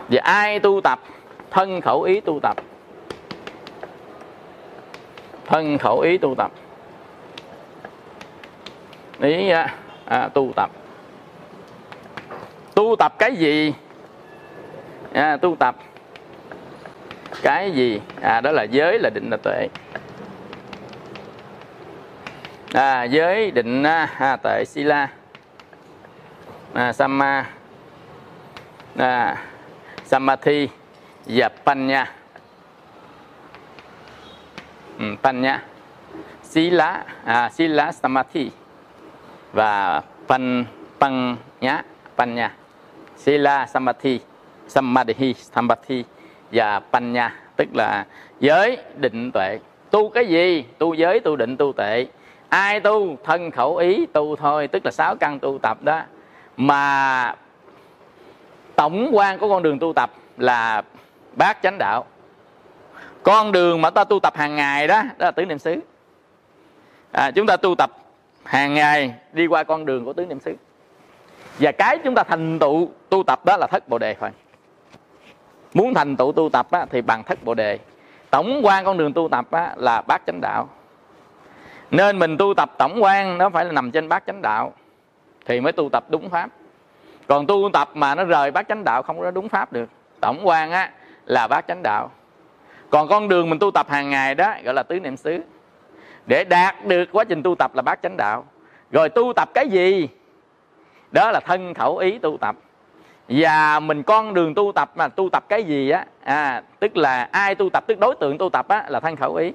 Và 0.09 0.21
ai 0.23 0.61
tu 0.61 0.81
tập 0.81 1.01
thân 1.51 1.81
khẩu 1.81 2.03
ý 2.03 2.21
tu 2.21 2.41
tập. 2.43 2.57
Thân 5.47 5.79
khẩu 5.79 6.01
ý 6.01 6.19
tu 6.19 6.35
tập. 6.35 6.53
Ý 9.21 9.49
à, 9.49 9.75
à, 10.05 10.29
tu 10.35 10.53
tập. 10.57 10.71
Tu 12.75 12.97
tập 12.99 13.15
cái 13.19 13.37
gì? 13.37 13.75
À, 15.13 15.37
tu 15.37 15.57
tập. 15.57 15.77
Cái 17.43 17.71
gì? 17.71 18.01
À 18.21 18.41
đó 18.41 18.51
là 18.53 18.63
giới 18.63 18.99
là 18.99 19.11
định 19.15 19.31
là 19.31 19.37
tuệ 19.37 19.69
à, 22.73 23.05
giới 23.05 23.51
định 23.51 23.83
à, 23.83 24.09
à 24.19 24.37
tệ 24.37 24.65
sila. 24.65 25.09
À, 26.75 26.93
samma. 26.93 27.47
À, 28.97 29.37
samadhi 30.05 30.69
và 31.27 31.49
panya. 31.65 32.13
Ừ, 34.99 35.05
panya. 35.23 35.63
Sila 36.43 37.05
à, 37.25 37.51
sila 37.51 37.93
samadhi 37.93 38.51
và 39.53 40.03
pan 40.29 40.67
panya 40.99 41.83
panya. 42.17 42.51
Sila 43.17 43.67
samadhi 43.67 44.21
samadhi 44.69 45.35
samadhi 45.35 46.05
và 46.53 46.81
panya. 46.81 47.35
Tức 47.57 47.69
là 47.75 48.07
giới 48.41 48.79
định 48.97 49.33
tuệ. 49.33 49.59
Tu 49.91 50.09
cái 50.09 50.29
gì? 50.29 50.65
Tu 50.79 50.95
giới 50.95 51.21
tu 51.21 51.37
định 51.37 51.57
tu 51.57 51.73
tuệ 51.73 52.07
ai 52.49 52.81
tu 52.81 53.17
thân 53.25 53.51
khẩu 53.51 53.77
ý 53.77 54.07
tu 54.07 54.37
thôi 54.37 54.69
tức 54.69 54.85
là 54.85 54.91
sáu 54.91 55.17
căn 55.17 55.39
tu 55.39 55.59
tập 55.63 55.83
đó. 55.83 56.03
Mà 56.57 57.35
tổng 58.77 59.11
quan 59.13 59.39
của 59.39 59.49
con 59.49 59.63
đường 59.63 59.79
tu 59.79 59.93
tập 59.93 60.11
là 60.37 60.83
bát 61.37 61.59
chánh 61.63 61.79
đạo. 61.79 62.05
Con 63.23 63.53
đường 63.53 63.83
mà 63.83 63.91
ta 63.91 64.05
tu 64.05 64.21
tập 64.21 64.37
hàng 64.37 64.57
ngày 64.57 64.87
đó 64.87 65.03
đó 65.19 65.27
là 65.27 65.31
tứ 65.31 65.45
niệm 65.45 65.59
xứ. 65.59 65.81
À, 67.13 67.31
chúng 67.31 67.47
ta 67.47 67.57
tu 67.57 67.75
tập 67.75 67.91
hàng 68.45 68.75
ngày 68.75 69.15
đi 69.33 69.47
qua 69.47 69.65
con 69.65 69.87
đường 69.87 70.05
của 70.05 70.13
tứ 70.13 70.27
niệm 70.27 70.41
xứ. 70.41 70.55
Và 71.59 71.73
cái 71.73 71.99
chúng 72.05 72.15
ta 72.15 72.23
thành 72.23 72.59
tựu 72.59 72.91
tu 73.09 73.23
tập 73.23 73.45
đó 73.45 73.57
là 73.57 73.67
thất 73.67 73.89
bồ 73.89 73.99
đề 73.99 74.15
thôi. 74.15 74.31
Muốn 75.75 75.95
thành 75.95 76.17
tựu 76.17 76.33
tu 76.33 76.49
tập 76.49 76.71
á, 76.71 76.87
thì 76.91 77.03
bằng 77.03 77.25
thất 77.25 77.45
bồ 77.45 77.55
đề. 77.55 77.79
Tổng 78.31 78.61
quan 78.63 78.85
con 78.85 78.99
đường 78.99 79.13
tu 79.13 79.29
tập 79.29 79.51
á, 79.51 79.75
là 79.77 80.01
bát 80.01 80.23
chánh 80.27 80.41
đạo 80.41 80.69
nên 81.91 82.19
mình 82.19 82.37
tu 82.39 82.55
tập 82.55 82.71
tổng 82.79 83.03
quan 83.03 83.39
nó 83.39 83.51
phải 83.51 83.65
là 83.65 83.73
nằm 83.73 83.91
trên 83.91 84.09
bát 84.09 84.23
chánh 84.27 84.43
đạo 84.43 84.73
thì 85.47 85.61
mới 85.61 85.73
tu 85.73 85.89
tập 85.93 86.05
đúng 86.09 86.31
pháp. 86.31 86.51
Còn 87.27 87.47
tu 87.47 87.71
tập 87.73 87.91
mà 87.95 88.15
nó 88.15 88.25
rời 88.25 88.51
bát 88.51 88.69
chánh 88.69 88.85
đạo 88.85 89.03
không 89.03 89.21
có 89.21 89.31
đúng 89.31 89.49
pháp 89.49 89.73
được 89.73 89.89
tổng 90.21 90.41
quan 90.43 90.71
á 90.71 90.91
là 91.27 91.47
bát 91.47 91.65
chánh 91.69 91.83
đạo. 91.83 92.11
Còn 92.91 93.09
con 93.09 93.29
đường 93.29 93.51
mình 93.51 93.59
tu 93.59 93.71
tập 93.71 93.87
hàng 93.91 94.11
ngày 94.11 94.35
đó 94.35 94.55
gọi 94.65 94.75
là 94.75 94.83
tứ 94.83 95.01
niệm 95.01 95.17
xứ. 95.17 95.41
Để 96.27 96.45
đạt 96.45 96.85
được 96.85 97.09
quá 97.13 97.25
trình 97.25 97.43
tu 97.43 97.55
tập 97.55 97.71
là 97.75 97.83
bát 97.83 97.99
chánh 98.03 98.17
đạo. 98.17 98.45
Rồi 98.91 99.09
tu 99.09 99.33
tập 99.37 99.51
cái 99.55 99.69
gì? 99.69 100.09
Đó 101.13 101.31
là 101.31 101.41
thân 101.41 101.75
khẩu 101.75 101.97
ý 101.97 102.19
tu 102.19 102.37
tập. 102.41 102.57
Và 103.29 103.81
mình 103.81 104.03
con 104.03 104.35
đường 104.35 104.55
tu 104.55 104.73
tập 104.75 104.91
mà 104.95 105.09
tu 105.09 105.29
tập 105.33 105.45
cái 105.49 105.65
gì 105.65 105.91
á 105.91 106.05
à, 106.25 106.63
tức 106.81 106.97
là 106.97 107.29
ai 107.33 107.55
tu 107.55 107.71
tập 107.71 107.85
tức 107.87 107.99
đối 107.99 108.15
tượng 108.15 108.39
tu 108.39 108.51
tập 108.51 108.69
á 108.69 108.85
là 108.89 109.01
thân 109.01 109.17
khẩu 109.17 109.35
ý 109.35 109.53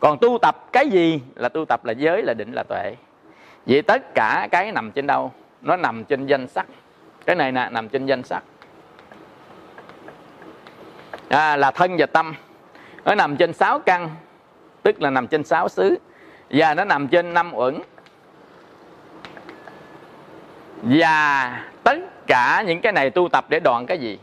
còn 0.00 0.18
tu 0.18 0.38
tập 0.42 0.64
cái 0.72 0.88
gì? 0.88 1.20
Là 1.34 1.48
tu 1.48 1.64
tập 1.64 1.84
là 1.84 1.92
giới 1.92 2.22
là 2.22 2.34
định 2.34 2.52
là 2.52 2.62
tuệ. 2.62 2.94
Vậy 3.66 3.82
tất 3.82 4.14
cả 4.14 4.48
cái 4.50 4.72
nằm 4.72 4.92
trên 4.92 5.06
đâu? 5.06 5.32
Nó 5.62 5.76
nằm 5.76 6.04
trên 6.04 6.26
danh 6.26 6.48
sắc. 6.48 6.66
Cái 7.26 7.36
này 7.36 7.52
nè 7.52 7.68
nằm 7.70 7.88
trên 7.88 8.06
danh 8.06 8.22
sắc. 8.22 8.42
À, 11.28 11.56
là 11.56 11.70
thân 11.70 11.96
và 11.98 12.06
tâm. 12.06 12.34
Nó 13.04 13.14
nằm 13.14 13.36
trên 13.36 13.52
sáu 13.52 13.78
căn 13.78 14.10
tức 14.82 15.02
là 15.02 15.10
nằm 15.10 15.26
trên 15.26 15.44
sáu 15.44 15.68
xứ. 15.68 15.98
Và 16.50 16.74
nó 16.74 16.84
nằm 16.84 17.08
trên 17.08 17.34
năm 17.34 17.54
uẩn. 17.54 17.80
Và 20.82 21.64
tất 21.82 21.98
cả 22.26 22.64
những 22.66 22.80
cái 22.80 22.92
này 22.92 23.10
tu 23.10 23.28
tập 23.28 23.44
để 23.48 23.60
đoạn 23.60 23.86
cái 23.86 23.98
gì? 23.98 24.18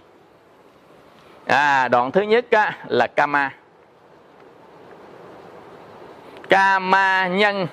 À, 1.45 1.87
đoạn 1.87 2.11
thứ 2.11 2.21
nhất 2.21 2.45
á, 2.51 2.77
là 2.87 3.07
kama 3.07 3.51
kama 6.53 7.27
nhân 7.27 7.67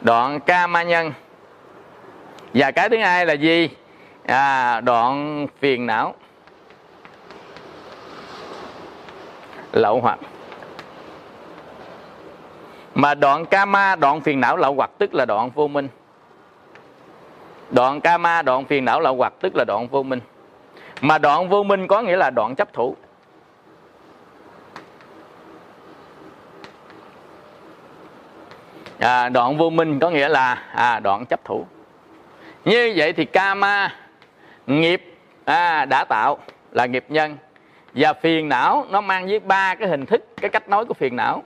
đoạn 0.00 0.40
kama 0.40 0.82
nhân 0.82 1.12
và 2.54 2.70
cái 2.70 2.88
thứ 2.88 2.96
hai 2.96 3.26
là 3.26 3.32
gì? 3.32 3.70
À, 4.26 4.80
đoạn 4.80 5.46
phiền 5.60 5.86
não. 5.86 6.14
Lậu 9.72 10.00
hoặc. 10.00 10.18
Mà 12.94 13.14
đoạn 13.14 13.46
kama 13.46 13.96
đoạn 13.96 14.20
phiền 14.20 14.40
não 14.40 14.56
lậu 14.56 14.74
hoặc 14.74 14.90
tức 14.98 15.14
là 15.14 15.24
đoạn 15.24 15.50
vô 15.50 15.68
minh. 15.68 15.88
Đoạn 17.70 18.00
kama 18.00 18.42
đoạn 18.42 18.64
phiền 18.64 18.84
não 18.84 19.00
lậu 19.00 19.16
hoặc 19.16 19.32
tức 19.40 19.56
là 19.56 19.64
đoạn 19.64 19.88
vô 19.88 20.02
minh. 20.02 20.20
Mà 21.00 21.18
đoạn 21.18 21.48
vô 21.48 21.62
minh 21.62 21.86
có 21.86 22.02
nghĩa 22.02 22.16
là 22.16 22.30
đoạn 22.30 22.54
chấp 22.54 22.72
thủ. 22.72 22.96
À, 28.98 29.28
đoạn 29.28 29.56
vô 29.56 29.70
minh 29.70 30.00
có 30.00 30.10
nghĩa 30.10 30.28
là 30.28 30.62
à, 30.74 31.00
đoạn 31.00 31.26
chấp 31.26 31.44
thủ. 31.44 31.66
Như 32.64 32.92
vậy 32.96 33.12
thì 33.12 33.24
kama 33.24 33.94
nghiệp 34.66 35.14
à, 35.44 35.84
đã 35.84 36.04
tạo 36.04 36.38
là 36.72 36.86
nghiệp 36.86 37.04
nhân. 37.08 37.36
Và 37.94 38.12
phiền 38.12 38.48
não 38.48 38.86
nó 38.90 39.00
mang 39.00 39.26
với 39.26 39.40
ba 39.40 39.74
cái 39.74 39.88
hình 39.88 40.06
thức 40.06 40.24
cái 40.40 40.50
cách 40.50 40.68
nói 40.68 40.84
của 40.84 40.94
phiền 40.94 41.16
não. 41.16 41.42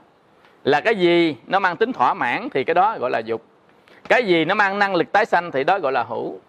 Là 0.63 0.81
cái 0.81 0.95
gì 0.95 1.35
nó 1.47 1.59
mang 1.59 1.77
tính 1.77 1.93
thỏa 1.93 2.13
mãn 2.13 2.49
thì 2.53 2.63
cái 2.63 2.73
đó 2.73 2.97
gọi 2.99 3.09
là 3.09 3.19
dục. 3.19 3.43
Cái 4.09 4.23
gì 4.23 4.45
nó 4.45 4.55
mang 4.55 4.79
năng 4.79 4.95
lực 4.95 5.11
tái 5.11 5.25
sanh 5.25 5.51
thì 5.51 5.63
đó 5.63 5.79
gọi 5.79 5.91
là 5.91 6.03
hữu. 6.03 6.39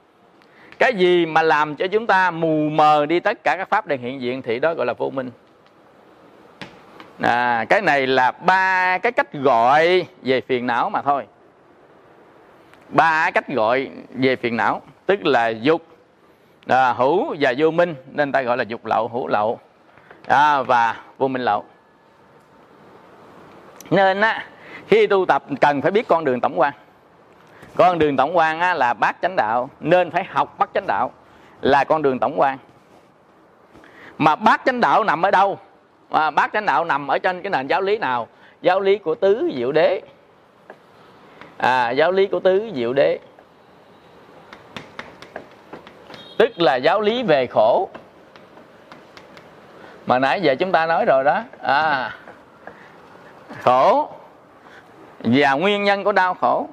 Cái 0.79 0.95
gì 0.95 1.27
mà 1.27 1.43
làm 1.43 1.77
cho 1.77 1.87
chúng 1.87 2.07
ta 2.07 2.31
mù 2.31 2.69
mờ 2.69 3.07
đi 3.07 3.21
tất 3.21 3.45
cả 3.45 3.57
các 3.57 3.69
pháp 3.69 3.87
đang 3.87 3.99
hiện 3.99 4.21
diện 4.21 4.43
thì 4.43 4.59
đó 4.59 4.75
gọi 4.75 4.87
là 4.87 4.93
vô 4.93 5.11
minh 5.11 5.31
à, 7.23 7.65
cái 7.69 7.81
này 7.81 8.07
là 8.07 8.31
ba 8.31 8.99
cái 8.99 9.13
cách 9.13 9.33
gọi 9.33 10.07
về 10.23 10.41
phiền 10.41 10.67
não 10.67 10.91
mà 10.91 11.03
thôi. 11.03 11.27
Ba 12.89 13.31
cách 13.31 13.49
gọi 13.49 13.91
về 14.11 14.37
phiền 14.37 14.57
não 14.57 14.83
tức 15.07 15.27
là 15.27 15.49
dục 15.49 15.83
à, 16.67 16.93
hữu 16.93 17.37
và 17.41 17.55
vô 17.59 17.71
minh 17.71 17.95
nên 18.07 18.33
ta 18.33 18.43
gọi 18.43 18.57
là 18.57 18.63
dục 18.63 18.87
lậu 18.87 19.09
hữu 19.09 19.27
lậu 19.27 19.61
à, 20.27 20.63
và 20.63 20.97
vô 21.19 21.29
minh 21.29 21.43
lậu. 21.43 21.65
Nên 23.91 24.21
á 24.21 24.45
khi 24.87 25.07
tu 25.07 25.27
tập 25.27 25.45
cần 25.61 25.83
phải 25.83 25.91
biết 25.91 26.09
con 26.09 26.25
đường 26.25 26.41
tổng 26.41 26.61
quan. 26.61 26.73
Con 27.77 27.99
đường 27.99 28.17
tổng 28.17 28.37
quan 28.37 28.61
á, 28.61 28.75
là 28.75 28.95
bát 28.95 29.17
chánh 29.23 29.37
đạo 29.37 29.71
nên 29.81 30.11
phải 30.11 30.25
học 30.25 30.59
bát 30.59 30.71
chánh 30.75 30.87
đạo 30.87 31.11
là 31.61 31.85
con 31.85 32.03
đường 32.03 32.19
tổng 32.19 32.41
quan. 32.41 32.59
Mà 34.19 34.37
bát 34.37 34.63
chánh 34.65 34.81
đạo 34.81 35.05
nằm 35.05 35.23
ở 35.23 35.31
đâu? 35.31 35.59
À, 36.11 36.31
bát 36.31 36.51
chánh 36.53 36.67
đạo 36.67 36.85
nằm 36.85 37.09
ở 37.09 37.19
trên 37.19 37.43
cái 37.43 37.51
nền 37.51 37.67
giáo 37.67 37.81
lý 37.81 37.99
nào? 37.99 38.29
Giáo 38.63 38.81
lý 38.81 38.99
của 38.99 39.15
tứ 39.15 39.51
diệu 39.57 39.73
đế. 39.73 40.01
À, 41.57 41.91
giáo 41.91 42.13
lý 42.13 42.27
của 42.27 42.41
tứ 42.41 42.71
diệu 42.75 42.93
đế. 42.93 43.19
Tức 46.39 46.61
là 46.61 46.77
giáo 46.77 47.01
lý 47.01 47.23
về 47.23 47.47
khổ. 47.47 47.89
Mà 50.07 50.19
nãy 50.19 50.41
giờ 50.41 50.55
chúng 50.55 50.73
ta 50.73 50.87
nói 50.87 51.05
rồi 51.05 51.25
đó. 51.25 51.43
À, 51.63 52.15
khổ. 53.63 54.09
Và 55.19 55.53
nguyên 55.53 55.85
nhân 55.85 56.05
của 56.05 56.13
đau 56.13 56.35
khổ. 56.35 56.69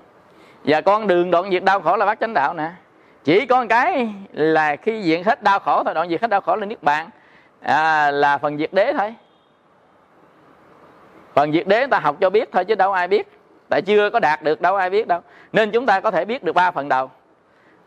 Và 0.63 0.81
con 0.81 1.07
đường 1.07 1.31
đoạn 1.31 1.51
diệt 1.51 1.63
đau 1.63 1.81
khổ 1.81 1.97
là 1.97 2.05
bát 2.05 2.19
chánh 2.19 2.33
đạo 2.33 2.53
nè. 2.53 2.69
Chỉ 3.23 3.45
có 3.45 3.59
một 3.59 3.65
cái 3.69 4.09
là 4.33 4.75
khi 4.75 5.03
diệt 5.03 5.25
hết 5.25 5.43
đau 5.43 5.59
khổ 5.59 5.83
thôi. 5.83 5.93
Đoạn 5.93 6.09
diệt 6.09 6.21
hết 6.21 6.29
đau 6.29 6.41
khổ 6.41 6.55
là 6.55 6.65
niết 6.65 6.83
bàn. 6.83 7.09
À, 7.61 8.11
là 8.11 8.37
phần 8.37 8.57
diệt 8.57 8.73
đế 8.73 8.93
thôi 8.93 9.15
phần 11.37 11.51
diệt 11.51 11.67
đế 11.67 11.87
ta 11.87 11.99
học 11.99 12.15
cho 12.21 12.29
biết 12.29 12.49
thôi 12.51 12.65
chứ 12.65 12.75
đâu 12.75 12.93
ai 12.93 13.07
biết. 13.07 13.27
Tại 13.69 13.81
chưa 13.81 14.09
có 14.09 14.19
đạt 14.19 14.43
được 14.43 14.61
đâu 14.61 14.75
ai 14.75 14.89
biết 14.89 15.07
đâu. 15.07 15.21
Nên 15.53 15.71
chúng 15.71 15.85
ta 15.85 15.99
có 15.99 16.11
thể 16.11 16.25
biết 16.25 16.43
được 16.43 16.53
ba 16.53 16.71
phần 16.71 16.89
đầu. 16.89 17.11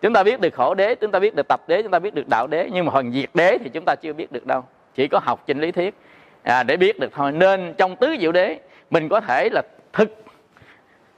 Chúng 0.01 0.13
ta 0.13 0.23
biết 0.23 0.41
được 0.41 0.55
khổ 0.55 0.75
đế 0.75 0.95
chúng 0.95 1.11
ta 1.11 1.19
biết 1.19 1.35
được 1.35 1.49
tập 1.49 1.61
đế 1.67 1.83
chúng 1.83 1.91
ta 1.91 1.99
biết 1.99 2.15
được 2.15 2.29
đạo 2.29 2.47
đế. 2.47 2.69
Nhưng 2.73 2.85
mà 2.85 2.93
phần 2.93 3.13
diệt 3.13 3.31
đế 3.35 3.59
thì 3.59 3.71
chúng 3.71 3.85
ta 3.85 3.95
chưa 3.95 4.13
biết 4.13 4.33
được 4.33 4.47
đâu. 4.47 4.65
Chỉ 4.95 5.09
có 5.09 5.21
học 5.23 5.43
trên 5.47 5.61
lý 5.61 5.73
thuyết. 5.73 5.95
À, 6.43 6.63
để 6.63 6.77
biết 6.77 6.99
được 6.99 7.13
thôi. 7.15 7.33
Nên 7.33 7.75
trong 7.79 7.97
tứ 7.97 8.17
diệu 8.21 8.33
đế 8.33 8.59
mình 8.91 9.09
có 9.09 9.21
thể 9.21 9.49
là 9.53 9.63
thực 9.93 10.25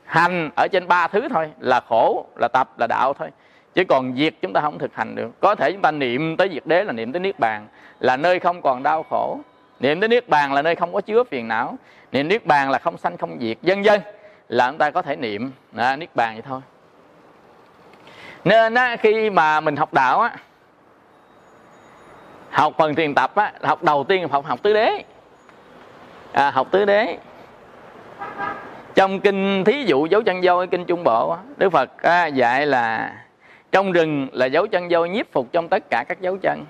hành 0.05 0.51
ở 0.57 0.69
trên 0.73 0.89
ba 0.89 1.09
thứ 1.09 1.29
thôi. 1.29 1.51
Là 1.61 1.81
khổ 1.89 2.27
là 2.41 2.49
tập 2.53 2.69
là 2.79 2.87
đạo 2.87 3.15
thôi. 3.19 3.29
Chứ 3.75 3.85
còn 3.89 4.15
diệt 4.17 4.35
chúng 4.43 4.53
ta 4.53 4.61
không 4.61 4.79
thực 4.79 4.95
hành 4.95 5.15
được. 5.15 5.31
Có 5.41 5.55
thể 5.55 5.73
chúng 5.73 5.83
ta 5.83 5.91
niệm 5.91 6.37
tới 6.37 6.51
diệt 6.53 6.67
đế 6.67 6.85
là 6.85 6.93
niệm 6.93 7.13
tới 7.13 7.21
niết 7.21 7.39
bàn. 7.39 7.67
Là 8.01 8.17
nơi 8.17 8.39
không 8.39 8.63
còn 8.63 8.83
đau 8.83 9.03
khổ 9.11 9.39
niệm 9.83 10.01
tới 10.01 10.09
niết 10.09 10.29
bàn 10.29 10.53
là 10.53 10.63
nơi 10.63 10.75
không 10.75 10.93
có 10.93 11.01
chứa 11.01 11.25
phiền 11.25 11.49
não. 11.49 11.79
Niệm 12.13 12.29
niết 12.29 12.47
bàn 12.47 12.71
là 12.71 12.79
không 12.79 12.99
sanh 12.99 13.17
không 13.17 13.39
diệt. 13.41 13.57
Dân 13.63 13.85
dân 13.85 14.01
là 14.49 14.71
chúng 14.71 14.79
ta 14.79 14.91
có 14.91 15.03
thể 15.03 15.17
niệm. 15.17 15.53
À, 15.77 15.97
niết 15.97 16.17
bàn 16.17 16.35
vậy 16.35 16.43
thôi. 16.43 16.61
Nên 18.45 18.75
á, 18.75 18.97
khi 18.97 19.31
mà 19.31 19.61
mình 19.61 19.77
học 19.77 19.95
đạo 19.95 20.21
á 20.21 20.37
học 22.51 22.75
phần 22.79 22.95
thiền 22.95 23.15
tập 23.15 23.35
á 23.35 23.53
học 23.63 23.83
đầu 23.83 24.05
tiên 24.05 24.29
học 24.29 24.45
học 24.45 24.63
tứ 24.63 24.73
đế. 24.75 25.03
À, 26.33 26.51
học 26.51 26.69
tứ 26.71 26.85
đế. 26.85 27.19
Trong 28.95 29.21
kinh 29.21 29.65
thí 29.65 29.85
dụ 29.85 30.07
dấu 30.07 30.23
chân 30.23 30.43
dâu 30.43 30.67
kinh 30.67 30.85
trung 30.85 31.05
bộ 31.05 31.37
đức 31.57 31.71
phật 31.71 32.03
à, 32.03 32.27
dạy 32.27 32.67
là 32.67 33.13
trong 33.73 33.93
rừng 33.93 34.29
là 34.33 34.47
dấu 34.47 34.67
chân 34.67 34.91
dâu 34.91 35.07
nhiếp 35.07 35.33
phục 35.33 35.53
trong 35.53 35.69
tất 35.69 35.91
cả 35.91 36.05
các 36.09 36.21
dấu 36.21 36.37
chân 36.43 36.65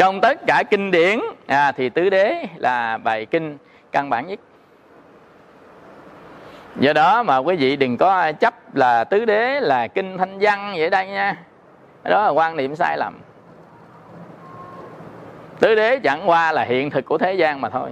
trong 0.00 0.20
tất 0.20 0.46
cả 0.46 0.62
kinh 0.70 0.90
điển 0.90 1.20
à, 1.46 1.72
thì 1.72 1.88
tứ 1.88 2.10
đế 2.10 2.46
là 2.56 2.98
bài 2.98 3.26
kinh 3.26 3.58
căn 3.92 4.10
bản 4.10 4.26
nhất. 4.26 4.38
Do 6.76 6.92
đó 6.92 7.22
mà 7.22 7.36
quý 7.36 7.56
vị 7.56 7.76
đừng 7.76 7.96
có 7.96 8.32
chấp 8.32 8.76
là 8.76 9.04
tứ 9.04 9.24
đế 9.24 9.60
là 9.60 9.88
kinh 9.88 10.18
thanh 10.18 10.38
văn 10.40 10.74
vậy 10.76 10.90
đây 10.90 11.06
nha. 11.06 11.36
Đó 12.04 12.22
là 12.22 12.28
quan 12.28 12.56
niệm 12.56 12.76
sai 12.76 12.96
lầm. 12.98 13.20
Tứ 15.58 15.74
đế 15.74 15.98
chẳng 15.98 16.28
qua 16.28 16.52
là 16.52 16.62
hiện 16.62 16.90
thực 16.90 17.04
của 17.04 17.18
thế 17.18 17.34
gian 17.34 17.60
mà 17.60 17.68
thôi. 17.68 17.90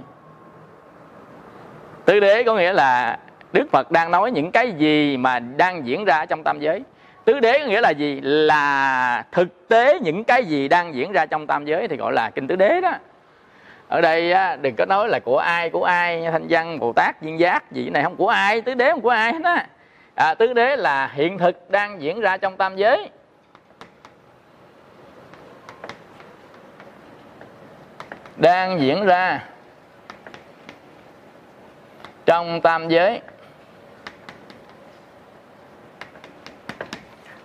Tứ 2.05 2.19
đế 2.19 2.43
có 2.43 2.55
nghĩa 2.55 2.73
là 2.73 3.19
đức 3.53 3.67
phật 3.71 3.91
đang 3.91 4.11
nói 4.11 4.31
những 4.31 4.51
cái 4.51 4.71
gì 4.71 5.17
mà 5.17 5.39
đang 5.39 5.87
diễn 5.87 6.05
ra 6.05 6.25
trong 6.25 6.43
tam 6.43 6.59
giới 6.59 6.83
tứ 7.25 7.39
đế 7.39 7.59
có 7.59 7.65
nghĩa 7.65 7.81
là 7.81 7.89
gì? 7.89 8.21
Là 8.21 9.23
thực 9.31 9.67
tế 9.67 9.99
những 9.99 10.23
cái 10.23 10.45
gì 10.45 10.67
đang 10.67 10.95
diễn 10.95 11.11
ra 11.11 11.25
trong 11.25 11.47
tam 11.47 11.65
giới 11.65 11.87
thì 11.87 11.97
gọi 11.97 12.13
là 12.13 12.29
kinh 12.29 12.47
tứ 12.47 12.55
đế 12.55 12.81
đó. 12.81 12.93
Ở 13.87 14.01
đây 14.01 14.31
á, 14.31 14.55
đừng 14.55 14.75
có 14.77 14.85
nói 14.85 15.09
là 15.09 15.19
của 15.19 15.37
ai 15.37 15.69
của 15.69 15.83
ai 15.83 16.21
thanh 16.31 16.45
văn 16.49 16.79
bồ 16.79 16.93
tát 16.93 17.21
viên 17.21 17.39
giác 17.39 17.71
gì 17.71 17.89
này 17.89 18.03
không 18.03 18.15
của 18.15 18.29
ai 18.29 18.61
tứ 18.61 18.73
đế 18.73 18.91
không 18.91 19.01
của 19.01 19.09
ai 19.09 19.33
hết 19.33 19.43
á. 19.43 19.67
À, 20.15 20.33
tứ 20.33 20.53
đế 20.53 20.75
là 20.75 21.11
hiện 21.13 21.37
thực 21.37 21.69
đang 21.69 22.01
diễn 22.01 22.21
ra 22.21 22.37
trong 22.37 22.57
tam 22.57 22.75
giới. 22.75 23.09
Đang 28.37 28.79
diễn 28.79 29.05
ra 29.05 29.43
trong 32.25 32.61
tam 32.61 32.89
giới. 32.89 33.21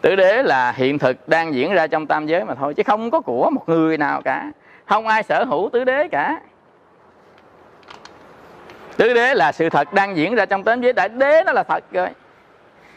Tứ 0.04 0.16
đế 0.16 0.42
là 0.42 0.72
hiện 0.72 0.98
thực 0.98 1.28
đang 1.28 1.54
diễn 1.54 1.72
ra 1.72 1.86
trong 1.86 2.06
tam 2.06 2.26
giới 2.26 2.44
mà 2.44 2.54
thôi, 2.54 2.74
chứ 2.74 2.82
không 2.82 3.10
có 3.10 3.20
của 3.20 3.50
một 3.50 3.68
người 3.68 3.98
nào 3.98 4.22
cả. 4.22 4.50
Không 4.86 5.06
ai 5.06 5.22
sở 5.22 5.44
hữu 5.44 5.70
tứ 5.72 5.84
đế 5.84 6.08
cả. 6.08 6.40
Tứ 8.96 9.14
đế 9.14 9.34
là 9.34 9.52
sự 9.52 9.68
thật 9.70 9.92
đang 9.92 10.16
diễn 10.16 10.34
ra 10.34 10.46
trong 10.46 10.64
tam 10.64 10.80
giới, 10.80 10.92
đại 10.92 11.08
đế 11.08 11.42
nó 11.46 11.52
là 11.52 11.62
thật 11.62 11.84
rồi. 11.92 12.08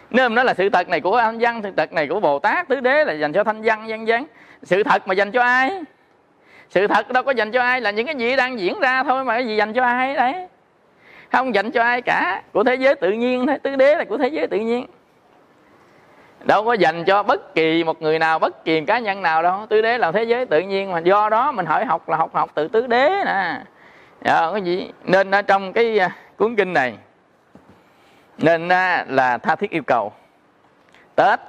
Nếu 0.09 0.29
nó 0.29 0.43
là 0.43 0.53
sự 0.53 0.69
thật 0.69 0.89
này 0.89 1.01
của 1.01 1.15
anh 1.15 1.38
văn, 1.39 1.59
sự 1.63 1.71
thật 1.77 1.93
này 1.93 2.07
của 2.07 2.19
bồ 2.19 2.39
tát 2.39 2.67
tứ 2.67 2.79
đế 2.79 3.05
là 3.05 3.13
dành 3.13 3.34
cho 3.34 3.43
thanh 3.43 3.61
văn 3.61 3.85
văn 3.88 4.05
văn. 4.07 4.25
Sự 4.63 4.84
thật 4.84 5.07
mà 5.07 5.13
dành 5.13 5.31
cho 5.31 5.41
ai? 5.41 5.84
Sự 6.69 6.88
thật 6.88 7.09
đâu 7.09 7.23
có 7.23 7.31
dành 7.31 7.51
cho 7.51 7.61
ai, 7.61 7.81
là 7.81 7.91
những 7.91 8.05
cái 8.05 8.15
gì 8.15 8.35
đang 8.35 8.59
diễn 8.59 8.79
ra 8.79 9.03
thôi 9.03 9.23
mà 9.23 9.34
cái 9.34 9.47
gì 9.47 9.55
dành 9.55 9.73
cho 9.73 9.84
ai 9.84 10.15
đấy? 10.15 10.47
Không 11.31 11.55
dành 11.55 11.71
cho 11.71 11.84
ai 11.84 12.01
cả, 12.01 12.41
của 12.53 12.63
thế 12.63 12.75
giới 12.75 12.95
tự 12.95 13.11
nhiên 13.11 13.47
thôi, 13.47 13.57
tứ 13.63 13.75
đế 13.75 13.95
là 13.95 14.03
của 14.03 14.17
thế 14.17 14.27
giới 14.27 14.47
tự 14.47 14.57
nhiên 14.57 14.85
đâu 16.48 16.65
có 16.65 16.74
dành 16.74 17.06
cho 17.06 17.24
bất 17.24 17.56
kỳ 17.56 17.84
một 17.84 18.02
người 18.02 18.19
nào 18.19 18.40
bất 18.40 18.65
kỳ 18.65 18.82
cá 18.82 18.99
nhân 18.99 19.22
nào 19.22 19.44
đâu. 19.44 19.65
Tứ 19.69 19.82
đế 19.82 19.98
là 19.98 20.11
thế 20.11 20.24
giới 20.24 20.45
tự 20.45 20.60
nhiên 20.60 20.91
mà. 20.91 20.99
Do 20.99 21.30
đó 21.30 21.52
mình 21.52 21.65
hỏi 21.65 21.86
học 21.86 22.10
là 22.10 22.18
học 22.18 22.30
học 22.34 22.49
từ 22.53 22.68
tứ 22.68 22.88
đế 22.88 23.10
nè. 23.26 23.61
Đó 24.22 24.52
cái 24.53 24.61
gì? 24.61 24.91
Nên 25.03 25.32
ở 25.32 25.41
trong 25.41 25.74
cái 25.74 25.99
à, 25.99 26.10
cuốn 26.38 26.56
kinh 26.56 26.74
này 26.74 26.98
nên 28.38 28.69
à, 28.69 29.06
là 29.07 29.38
tha 29.38 29.56
thiết 29.56 29.72
yêu 29.72 29.84
cầu. 29.84 30.14
Tết 31.15 31.40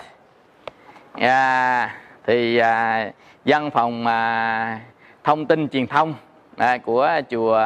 à, 1.13 1.97
thì 2.27 2.59
à, 2.59 3.11
văn 3.45 3.71
phòng 3.71 4.07
à, 4.07 4.81
thông 5.25 5.47
tin 5.47 5.69
truyền 5.69 5.87
thông 5.87 6.15
à, 6.57 6.79
của 6.79 7.11
chùa 7.31 7.65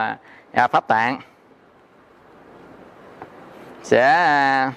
à, 0.52 0.68
pháp 0.68 0.88
tạng 0.88 1.20
sẽ 3.82 4.02
à, 4.02 4.72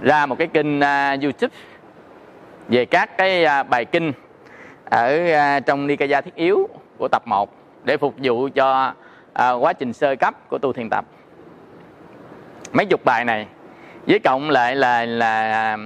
ra 0.00 0.26
một 0.26 0.38
cái 0.38 0.46
kênh 0.46 0.78
uh, 0.78 1.22
YouTube 1.22 1.54
về 2.68 2.84
các 2.84 3.18
cái 3.18 3.44
uh, 3.44 3.68
bài 3.68 3.84
kinh 3.84 4.12
ở 4.84 5.20
uh, 5.58 5.66
trong 5.66 5.86
Nikaya 5.86 6.20
thiết 6.20 6.34
yếu 6.34 6.68
của 6.98 7.08
tập 7.08 7.22
1 7.26 7.50
để 7.84 7.96
phục 7.96 8.14
vụ 8.22 8.48
cho 8.54 8.94
uh, 9.30 9.62
quá 9.62 9.72
trình 9.72 9.92
sơ 9.92 10.16
cấp 10.16 10.34
của 10.48 10.58
tu 10.58 10.72
thiền 10.72 10.90
tập. 10.90 11.04
Mấy 12.72 12.86
chục 12.86 13.04
bài 13.04 13.24
này 13.24 13.46
với 14.06 14.18
cộng 14.18 14.50
lại 14.50 14.76
là 14.76 15.04
là 15.04 15.76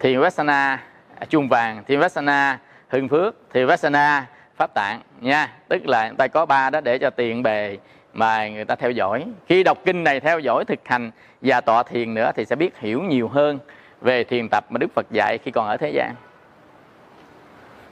thiền 0.00 0.20
Vassana 0.20 0.82
chuông 1.28 1.48
vàng, 1.48 1.84
thiền 1.84 2.00
Vassana 2.00 2.58
hưng 2.88 3.08
phước, 3.08 3.34
thiền 3.52 3.66
Vassana 3.66 4.26
pháp 4.56 4.74
tạng 4.74 5.00
nha. 5.20 5.52
Tức 5.68 5.86
là 5.86 6.08
người 6.08 6.16
ta 6.16 6.28
có 6.28 6.46
ba 6.46 6.70
đó 6.70 6.80
để 6.80 6.98
cho 6.98 7.10
tiện 7.10 7.42
bề 7.42 7.78
mà 8.12 8.48
người 8.48 8.64
ta 8.64 8.74
theo 8.74 8.90
dõi 8.90 9.24
khi 9.46 9.62
đọc 9.62 9.78
kinh 9.84 10.04
này 10.04 10.20
theo 10.20 10.38
dõi 10.38 10.64
thực 10.64 10.78
hành 10.84 11.10
và 11.44 11.60
tọa 11.60 11.82
thiền 11.82 12.14
nữa 12.14 12.32
thì 12.36 12.44
sẽ 12.44 12.56
biết 12.56 12.78
hiểu 12.78 13.02
nhiều 13.02 13.28
hơn 13.28 13.58
về 14.00 14.24
thiền 14.24 14.48
tập 14.48 14.66
mà 14.70 14.78
Đức 14.78 14.94
Phật 14.94 15.06
dạy 15.10 15.38
khi 15.44 15.50
còn 15.50 15.66
ở 15.66 15.76
thế 15.76 15.90
gian. 15.90 16.14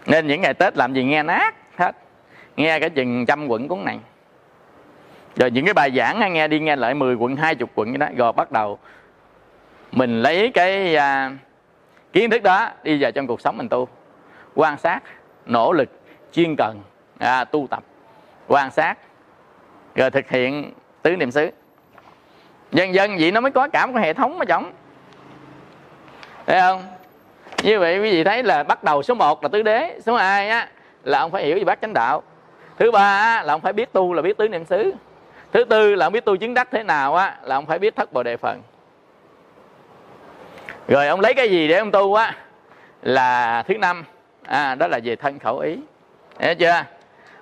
Nên 0.07 0.27
những 0.27 0.41
ngày 0.41 0.55
tết 0.55 0.77
làm 0.77 0.95
gì 0.95 1.05
nghe 1.05 1.23
nát 1.23 1.55
hết 1.77 1.97
nghe 2.57 2.81
cả 2.81 2.89
chừng 2.89 3.27
trăm 3.27 3.49
quận 3.49 3.69
cuốn 3.69 3.85
này. 3.85 3.99
Rồi 5.37 5.51
những 5.51 5.65
cái 5.65 5.75
bài 5.75 5.91
giảng 5.97 6.33
nghe 6.33 6.49
đi 6.49 6.61
nghe 6.61 6.77
lại 6.77 6.95
10 6.95 7.15
quận 7.15 7.37
hai 7.37 7.55
chục 7.55 7.71
quận 7.75 7.99
đó 7.99 8.07
rồi 8.17 8.33
bắt 8.33 8.53
đầu 8.53 8.79
mình 9.93 10.23
lấy 10.23 10.51
cái 10.55 10.97
à, 10.97 11.31
kiến 12.13 12.31
thức 12.31 12.43
đó 12.43 12.71
đi 12.83 13.03
vào 13.03 13.13
trong 13.13 13.27
cuộc 13.27 13.41
sống 13.41 13.59
mình 13.59 13.69
tu. 13.69 13.89
Quan 14.55 14.79
sát 14.79 15.01
nỗ 15.47 15.73
lực 15.73 15.89
chuyên 16.33 16.57
cần 16.57 16.83
à, 17.19 17.45
tu 17.45 17.67
tập. 17.71 17.85
Quan 18.49 18.71
sát 18.71 18.99
rồi 19.95 20.11
thực 20.11 20.31
hiện 20.31 20.73
tứ 21.03 21.17
niệm 21.17 21.31
xứ 21.31 21.51
dần 22.73 22.95
dần 22.95 23.17
vậy 23.21 23.31
nó 23.31 23.41
mới 23.41 23.53
có 23.53 23.69
cả 23.69 23.87
một 23.87 23.93
cái 23.95 24.03
hệ 24.03 24.13
thống 24.13 24.39
mà 24.39 24.45
chồng 24.45 24.73
thấy 26.47 26.61
không? 26.61 26.87
Như 27.63 27.79
vậy 27.79 27.99
quý 27.99 28.11
vị 28.11 28.25
thấy 28.25 28.43
là 28.43 28.63
bắt 28.63 28.85
đầu 28.85 29.03
số 29.03 29.15
1 29.15 29.43
là 29.43 29.49
tứ 29.49 29.63
đế 29.63 30.01
số 30.07 30.17
2 30.17 30.49
á 30.49 30.69
là 31.05 31.19
ông 31.19 31.31
phải 31.31 31.45
hiểu 31.45 31.57
về 31.57 31.65
bát 31.65 31.79
chánh 31.83 31.93
đạo. 31.93 32.23
Thứ 32.79 32.91
ba 32.91 33.43
là 33.43 33.55
ông 33.55 33.61
phải 33.61 33.73
biết 33.73 33.93
tu 33.93 34.13
là 34.13 34.23
biết 34.23 34.37
tứ 34.37 34.49
niệm 34.49 34.65
xứ. 34.65 34.95
Thứ 35.53 35.65
tư 35.65 35.95
là 35.95 36.07
ông 36.07 36.13
biết 36.13 36.25
tu 36.25 36.37
chứng 36.37 36.55
đắc 36.55 36.69
thế 36.71 36.83
nào 36.83 37.15
á 37.15 37.37
là 37.43 37.55
ông 37.55 37.67
phải 37.67 37.79
biết 37.79 37.97
thất 37.97 38.13
bồ 38.13 38.23
đề 38.23 38.37
phần. 38.37 38.63
Rồi 40.89 41.09
ông 41.09 41.21
lấy 41.21 41.35
cái 41.35 41.51
gì 41.51 41.69
để 41.69 41.79
ông 41.79 41.91
tu 41.91 42.15
á? 42.15 42.37
Là 43.03 43.63
thứ 43.63 43.75
năm 43.79 44.05
à, 44.45 44.75
đó 44.75 44.87
là 44.87 45.01
về 45.05 45.17
thân 45.17 45.39
khẩu 45.39 45.59
ý. 45.59 45.79
Hiểu 46.39 46.55
chưa? 46.55 46.85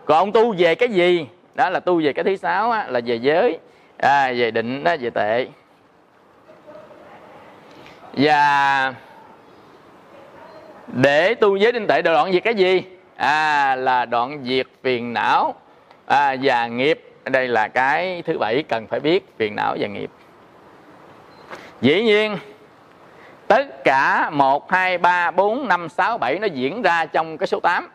Còn 0.05 0.19
ông 0.19 0.33
tu 0.33 0.55
về 0.59 0.75
cái 0.75 0.89
gì? 0.89 1.27
Đó 1.55 1.71
là 1.71 1.81
tu 1.81 2.03
về 2.05 2.13
cái 2.13 2.25
thứ 2.25 2.37
sáu 2.37 2.71
á, 2.71 2.87
là 2.89 3.01
về 3.07 3.15
giới 3.15 3.59
à, 4.01 4.33
về 4.37 4.51
định 4.51 4.85
đó 4.85 4.97
về 5.01 5.11
tệ. 5.11 5.47
Và 8.13 8.95
để 10.87 11.35
tu 11.35 11.57
giới 11.57 11.73
định 11.73 11.87
tệ 11.87 12.03
đoạn 12.03 12.33
diệt 12.33 12.45
cái 12.45 12.55
gì? 12.55 12.83
À, 13.17 13.77
là 13.77 14.05
đoạn 14.05 14.45
diệt 14.45 14.67
phiền 14.83 15.13
não 15.13 15.55
à, 16.07 16.37
và 16.43 16.67
nghiệp. 16.67 17.07
Đây 17.25 17.49
là 17.49 17.69
cái 17.69 18.23
thứ 18.27 18.39
bảy 18.39 18.63
cần 18.69 18.87
phải 18.87 19.01
biết 19.01 19.35
phiền 19.39 19.57
não 19.57 19.77
và 19.81 19.87
nghiệp. 19.89 20.11
Dĩ 21.81 22.03
nhiên 22.03 22.37
tất 23.47 23.85
cả 23.85 24.31
1, 24.31 24.71
2, 24.71 24.99
3, 24.99 25.31
4, 25.31 25.69
5, 25.69 25.89
6, 25.89 26.19
7 26.19 26.39
nó 26.39 26.47
diễn 26.47 26.83
ra 26.83 27.07
trong 27.07 27.39
cái 27.39 27.47
số 27.47 27.61
8 27.61 27.89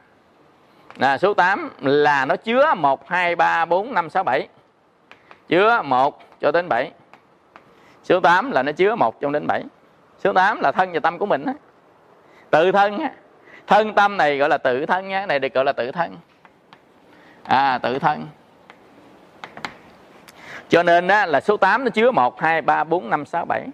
à, 1.00 1.18
số 1.18 1.34
8 1.34 1.70
là 1.82 2.26
nó 2.26 2.36
chứa 2.36 2.74
1, 2.78 3.10
2, 3.10 3.36
3, 3.36 3.66
4, 3.66 3.94
5, 3.94 4.10
6, 4.10 4.24
7 4.24 4.48
chứa 5.48 5.82
1 5.86 6.22
cho 6.42 6.52
đến 6.52 6.70
7 6.70 6.92
số 8.04 8.20
8 8.20 8.52
là 8.52 8.64
nó 8.64 8.72
chứa 8.72 8.96
1 8.96 9.22
cho 9.22 9.30
đến 9.30 9.48
7 9.48 9.64
số 10.24 10.34
8 10.34 10.60
là 10.60 10.72
thân 10.72 10.92
và 10.94 11.00
tâm 11.00 11.18
của 11.18 11.26
mình 11.26 11.46
tự 12.50 12.72
thân 12.72 13.00
thân 13.68 13.94
tâm 13.94 14.18
này 14.18 14.38
gọi 14.38 14.50
là 14.50 14.58
tự 14.58 14.86
thân 14.86 15.08
nha 15.08 15.26
này 15.26 15.40
được 15.40 15.54
gọi 15.54 15.66
là 15.66 15.74
tự 15.74 15.92
thân. 15.92 16.18
À 17.44 17.78
tự 17.78 18.00
thân. 18.00 18.28
Cho 20.70 20.84
nên 20.84 21.08
á, 21.08 21.26
là 21.26 21.42
số 21.42 21.58
8 21.58 21.84
nó 21.84 21.90
chứa 21.90 22.12
1, 22.12 22.42
2, 22.42 22.62
3, 22.62 22.84
4, 22.84 23.10
5, 23.10 23.26
6, 23.26 23.46
7 23.46 23.68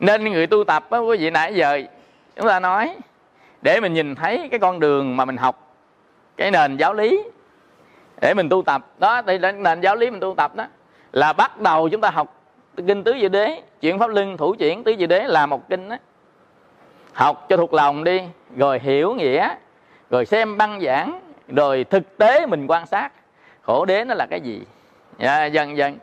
nên 0.00 0.24
người 0.24 0.46
tu 0.46 0.64
tập 0.64 0.90
á 0.90 0.98
quý 0.98 1.16
vị 1.16 1.30
nãy 1.30 1.54
giờ 1.54 1.82
chúng 2.36 2.48
ta 2.48 2.60
nói 2.60 2.96
để 3.62 3.80
mình 3.80 3.94
nhìn 3.94 4.14
thấy 4.14 4.48
cái 4.50 4.60
con 4.60 4.80
đường 4.80 5.16
mà 5.16 5.24
mình 5.24 5.36
học 5.36 5.76
cái 6.36 6.50
nền 6.50 6.76
giáo 6.76 6.94
lý 6.94 7.22
để 8.20 8.34
mình 8.34 8.48
tu 8.48 8.62
tập. 8.62 8.86
Đó 8.98 9.22
thì 9.26 9.38
nền 9.38 9.80
giáo 9.80 9.96
lý 9.96 10.10
mình 10.10 10.20
tu 10.20 10.34
tập 10.34 10.54
đó 10.54 10.66
là 11.12 11.32
bắt 11.32 11.60
đầu 11.60 11.88
chúng 11.88 12.00
ta 12.00 12.10
học 12.10 12.42
kinh 12.86 13.04
tứ 13.04 13.14
diệu 13.20 13.28
đế 13.28 13.62
chuyển 13.80 13.98
pháp 13.98 14.10
luân 14.10 14.36
thủ 14.36 14.54
chuyển 14.58 14.84
tứ 14.84 14.94
diệu 14.98 15.06
đế 15.06 15.24
là 15.24 15.46
một 15.46 15.68
kinh 15.68 15.88
đó 15.88 15.96
học 17.12 17.46
cho 17.48 17.56
thuộc 17.56 17.74
lòng 17.74 18.04
đi 18.04 18.22
rồi 18.56 18.78
hiểu 18.78 19.14
nghĩa 19.14 19.54
rồi 20.10 20.26
xem 20.26 20.58
băng 20.58 20.80
giảng 20.80 21.20
rồi 21.48 21.84
thực 21.84 22.18
tế 22.18 22.46
mình 22.46 22.66
quan 22.66 22.86
sát. 22.86 23.12
Khổ 23.62 23.84
đế 23.84 24.04
nó 24.04 24.14
là 24.14 24.26
cái 24.30 24.40
gì? 24.40 24.62
À, 25.18 25.44
dần 25.44 25.76
dần 25.76 25.98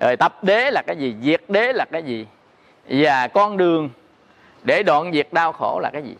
rồi 0.00 0.16
tập 0.16 0.44
đế 0.44 0.70
là 0.70 0.82
cái 0.86 0.96
gì? 0.96 1.16
Diệt 1.22 1.42
đế 1.48 1.72
là 1.72 1.84
cái 1.84 2.02
gì? 2.02 2.26
Và 2.88 3.28
con 3.28 3.56
đường 3.56 3.90
để 4.62 4.82
đoạn 4.82 5.12
diệt 5.12 5.28
đau 5.32 5.52
khổ 5.52 5.80
là 5.82 5.90
cái 5.92 6.02
gì? 6.02 6.16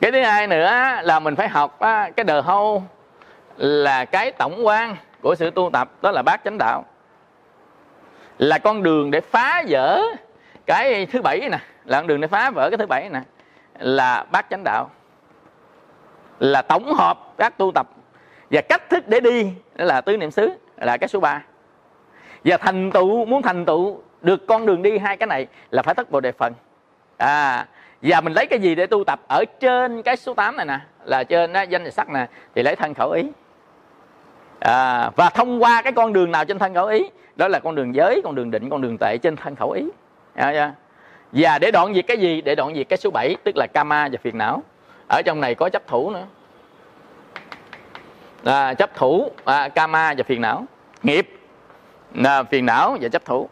Cái 0.00 0.12
thứ 0.12 0.22
hai 0.22 0.46
nữa 0.46 0.72
là 1.02 1.20
mình 1.20 1.36
phải 1.36 1.48
học 1.48 1.78
cái 2.16 2.24
đờ 2.26 2.40
hâu 2.40 2.82
là 3.62 4.04
cái 4.04 4.32
tổng 4.32 4.66
quan 4.66 4.96
của 5.20 5.34
sự 5.34 5.50
tu 5.50 5.70
tập 5.72 5.90
đó 6.02 6.10
là 6.10 6.22
bát 6.22 6.40
chánh 6.44 6.58
đạo. 6.58 6.84
Là 8.38 8.58
con 8.58 8.82
đường 8.82 9.10
để 9.10 9.20
phá 9.20 9.62
vỡ 9.68 10.02
cái 10.66 11.06
thứ 11.06 11.22
bảy 11.22 11.48
nè 11.50 11.58
là 11.84 11.98
con 11.98 12.06
đường 12.06 12.20
để 12.20 12.28
phá 12.28 12.50
vỡ 12.50 12.70
cái 12.70 12.78
thứ 12.78 12.86
bảy 12.86 13.08
nè 13.08 13.20
là 13.78 14.24
bát 14.30 14.46
chánh 14.50 14.64
đạo. 14.64 14.90
Là 16.38 16.62
tổng 16.62 16.94
hợp 16.94 17.18
các 17.38 17.58
tu 17.58 17.72
tập 17.74 17.88
và 18.50 18.60
cách 18.60 18.90
thức 18.90 19.08
để 19.08 19.20
đi 19.20 19.52
đó 19.74 19.84
là 19.84 20.00
tứ 20.00 20.16
niệm 20.16 20.30
xứ 20.30 20.50
là 20.76 20.96
cái 20.96 21.08
số 21.08 21.20
3 21.20 21.42
và 22.44 22.56
thành 22.56 22.90
tựu 22.90 23.24
muốn 23.24 23.42
thành 23.42 23.64
tựu 23.64 24.02
được 24.22 24.46
con 24.46 24.66
đường 24.66 24.82
đi 24.82 24.98
hai 24.98 25.16
cái 25.16 25.26
này 25.26 25.46
là 25.70 25.82
phải 25.82 25.94
thất 25.94 26.10
bồ 26.10 26.20
đề 26.20 26.32
phần. 26.32 26.52
À 27.16 27.66
và 28.02 28.20
mình 28.20 28.32
lấy 28.32 28.46
cái 28.46 28.58
gì 28.58 28.74
để 28.74 28.86
tu 28.86 29.04
tập? 29.04 29.20
Ở 29.28 29.44
trên 29.60 30.02
cái 30.02 30.16
số 30.16 30.34
8 30.34 30.56
này 30.56 30.66
nè 30.66 30.78
là 31.04 31.24
trên 31.24 31.52
đó, 31.52 31.62
danh 31.62 31.84
và 31.84 31.90
sắc 31.90 32.08
nè 32.08 32.26
thì 32.54 32.62
lấy 32.62 32.76
thân 32.76 32.94
khẩu 32.94 33.10
ý 33.10 33.22
à, 34.62 35.10
và 35.16 35.30
thông 35.30 35.62
qua 35.62 35.82
cái 35.82 35.92
con 35.92 36.12
đường 36.12 36.32
nào 36.32 36.44
trên 36.44 36.58
thân 36.58 36.74
khẩu 36.74 36.86
ý 36.86 37.10
đó 37.36 37.48
là 37.48 37.58
con 37.58 37.74
đường 37.74 37.94
giới 37.94 38.20
con 38.24 38.34
đường 38.34 38.50
định 38.50 38.70
con 38.70 38.82
đường 38.82 38.96
tệ 39.00 39.16
trên 39.22 39.36
thân 39.36 39.56
khẩu 39.56 39.70
ý. 39.70 39.88
À, 40.34 40.74
và 41.32 41.58
để 41.58 41.70
đoạn 41.70 41.94
diệt 41.94 42.06
cái 42.06 42.18
gì? 42.18 42.40
Để 42.40 42.54
đoạn 42.54 42.74
diệt 42.74 42.88
cái 42.88 42.96
số 42.96 43.10
7 43.10 43.36
tức 43.44 43.56
là 43.56 43.66
kama 43.66 44.08
và 44.12 44.18
phiền 44.22 44.38
não. 44.38 44.62
Ở 45.08 45.22
trong 45.24 45.40
này 45.40 45.54
có 45.54 45.68
chấp 45.68 45.86
thủ 45.86 46.10
nữa. 46.10 46.26
À, 48.44 48.74
chấp 48.74 48.94
thủ 48.94 49.30
à, 49.44 49.68
kama 49.68 50.14
và 50.16 50.24
phiền 50.24 50.40
não. 50.40 50.64
Nghiệp 51.02 51.28
à, 52.24 52.42
phiền 52.42 52.66
não 52.66 52.96
và 53.00 53.08
chấp 53.08 53.24
thủ. 53.24 53.48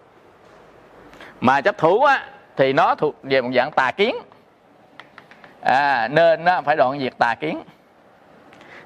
Mà 1.40 1.60
chấp 1.60 1.78
thủ 1.78 2.02
á 2.02 2.26
thì 2.56 2.72
nó 2.72 2.94
thuộc 2.94 3.16
về 3.22 3.40
một 3.40 3.50
dạng 3.54 3.70
tà 3.70 3.90
kiến. 3.90 4.16
À, 5.60 6.08
nên 6.08 6.44
nó 6.44 6.62
phải 6.62 6.76
đoạn 6.76 7.00
diệt 7.00 7.18
tà 7.18 7.34
kiến 7.34 7.62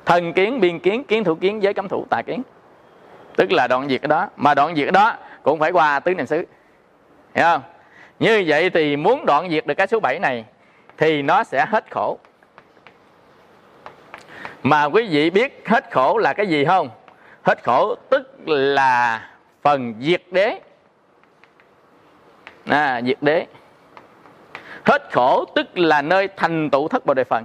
thần 0.05 0.32
kiến 0.32 0.60
biên 0.60 0.78
kiến 0.78 1.05
kiến 1.05 1.24
thủ 1.24 1.35
kiến 1.35 1.62
giới 1.62 1.74
cấm 1.74 1.89
thủ 1.89 2.06
tà 2.10 2.22
kiến. 2.22 2.43
Tức 3.36 3.52
là 3.52 3.66
đoạn 3.66 3.89
diệt 3.89 4.02
đó. 4.02 4.28
Mà 4.36 4.55
đoạn 4.55 4.76
diệt 4.76 4.93
đó 4.93 5.16
cũng 5.43 5.59
phải 5.59 5.70
qua 5.70 6.01
tứ 6.01 6.14
niệm 6.14 6.26
xứ. 6.26 6.44
Hiểu 7.35 7.44
không? 7.44 7.62
Như 8.18 8.44
vậy 8.47 8.70
thì 8.70 8.97
muốn 8.97 9.26
đoạn 9.26 9.51
diệt 9.51 9.66
được 9.66 9.74
cái 9.74 9.86
số 9.86 10.01
7 10.01 10.18
này 10.18 10.44
thì 10.97 11.22
nó 11.22 11.44
sẽ 11.44 11.66
hết 11.68 11.85
khổ. 11.90 12.18
Mà 14.62 14.85
quý 14.85 15.09
vị 15.10 15.31
biết 15.31 15.62
hết 15.68 15.90
khổ 15.90 16.18
là 16.18 16.32
cái 16.32 16.47
gì 16.47 16.64
không? 16.64 16.90
Hết 17.43 17.64
khổ 17.64 17.94
tức 18.10 18.48
là 18.48 19.28
phần 19.62 19.94
diệt 20.01 20.22
đế. 20.31 20.60
À, 22.66 23.01
diệt 23.06 23.18
đế. 23.20 23.47
Hết 24.86 25.12
khổ 25.12 25.44
tức 25.55 25.78
là 25.78 26.02
nơi 26.02 26.28
thành 26.36 26.70
tựu 26.70 26.89
thất 26.89 27.06
bồ 27.06 27.14
đề 27.14 27.24
phần 27.24 27.44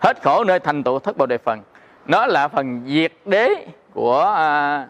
hết 0.00 0.22
khổ 0.22 0.44
nơi 0.44 0.58
thành 0.58 0.82
tựu 0.82 0.98
thất 0.98 1.16
bồ 1.16 1.26
đề 1.26 1.38
phần 1.38 1.62
nó 2.06 2.26
là 2.26 2.48
phần 2.48 2.82
diệt 2.86 3.12
đế 3.24 3.66
của 3.94 4.20
à, 4.36 4.86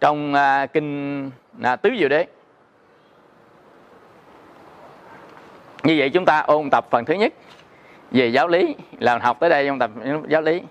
trong 0.00 0.34
à, 0.34 0.66
kinh 0.66 1.30
à, 1.62 1.76
tứ 1.76 1.90
diệu 1.98 2.08
đế. 2.08 2.26
Như 5.82 5.94
vậy 5.98 6.10
chúng 6.10 6.24
ta 6.24 6.40
ôn 6.40 6.70
tập 6.70 6.86
phần 6.90 7.04
thứ 7.04 7.14
nhất 7.14 7.32
về 8.10 8.26
giáo 8.26 8.48
lý 8.48 8.74
là 8.98 9.18
học 9.18 9.36
tới 9.40 9.50
đây 9.50 9.68
ôn 9.68 9.78
tập 9.78 9.90
giáo 10.28 10.42
lý. 10.42 10.62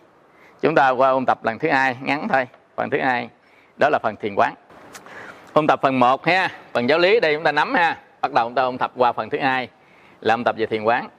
Chúng 0.61 0.75
ta 0.75 0.89
qua 0.89 1.09
ôn 1.09 1.25
tập 1.25 1.45
lần 1.45 1.59
thứ 1.59 1.69
hai 1.69 1.97
ngắn 2.01 2.27
thôi 2.27 2.47
phần 2.75 2.89
thứ 2.89 2.99
hai 2.99 3.29
đó 3.77 3.89
là 3.89 3.99
phần 4.03 4.15
thiền 4.15 4.35
quán. 4.35 4.53
Ôn 5.53 5.67
tập 5.67 5.79
phần 5.81 5.99
1 5.99 6.25
ha 6.25 6.49
phần 6.73 6.89
giáo 6.89 6.99
lý 6.99 7.19
đây 7.19 7.33
chúng 7.35 7.43
ta 7.43 7.51
nắm 7.51 7.73
ha. 7.73 7.97
Bắt 8.21 8.31
đầu 8.33 8.45
chúng 8.45 8.55
ta 8.55 8.63
ôn 8.63 8.77
tập 8.77 8.91
qua 8.95 9.11
phần 9.11 9.29
thứ 9.29 9.39
hai 9.39 9.69
là 10.21 10.33
ôn 10.33 10.43
tập 10.43 10.55
về 10.57 10.65
thiền 10.65 10.83
quán. 10.83 11.09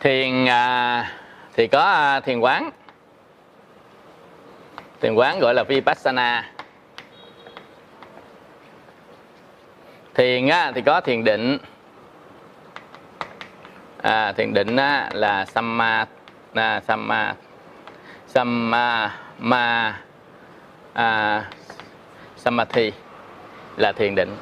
Thiền 0.00 0.46
à, 0.46 1.12
thì 1.54 1.66
có 1.66 1.80
à, 1.80 2.20
thiền 2.20 2.40
quán. 2.40 2.70
Thiền 5.00 5.14
quán 5.14 5.38
gọi 5.40 5.54
là 5.54 5.62
vipassana. 5.62 6.50
Thiền 10.14 10.48
á, 10.48 10.72
thì 10.74 10.82
có 10.82 11.00
thiền 11.00 11.24
định. 11.24 11.58
À, 14.02 14.32
thiền 14.32 14.54
định 14.54 14.76
á, 14.76 15.08
là 15.12 15.44
samma 15.44 16.06
à, 16.54 16.80
samma 16.80 17.34
samma 18.26 19.16
ma 19.38 20.00
à, 20.92 21.44
samadhi 22.36 22.92
là 23.76 23.92
thiền 23.92 24.14
định. 24.14 24.36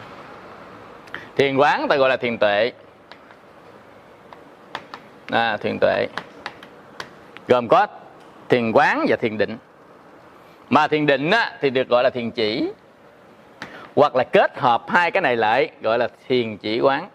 Thiền 1.36 1.56
quán 1.56 1.88
ta 1.88 1.96
gọi 1.96 2.08
là 2.08 2.16
thiền 2.16 2.38
tuệ 2.38 2.72
à, 5.30 5.56
thiền 5.56 5.78
tuệ. 5.78 6.06
Gồm 7.48 7.68
có 7.68 7.86
thiền 8.48 8.72
quán 8.72 9.04
và 9.08 9.16
thiền 9.16 9.38
định. 9.38 9.56
Mà 10.70 10.88
thiền 10.88 11.06
định 11.06 11.30
á, 11.30 11.52
thì 11.60 11.70
được 11.70 11.88
gọi 11.88 12.02
là 12.02 12.10
thiền 12.10 12.30
chỉ. 12.30 12.70
Hoặc 13.96 14.16
là 14.16 14.24
kết 14.24 14.58
hợp 14.58 14.84
hai 14.88 15.10
cái 15.10 15.20
này 15.20 15.36
lại 15.36 15.70
gọi 15.80 15.98
là 15.98 16.08
thiền 16.28 16.56
chỉ 16.56 16.80
quán. 16.80 17.08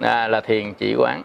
À, 0.00 0.28
là 0.28 0.40
thiền 0.40 0.74
chỉ 0.74 0.94
quán. 0.98 1.22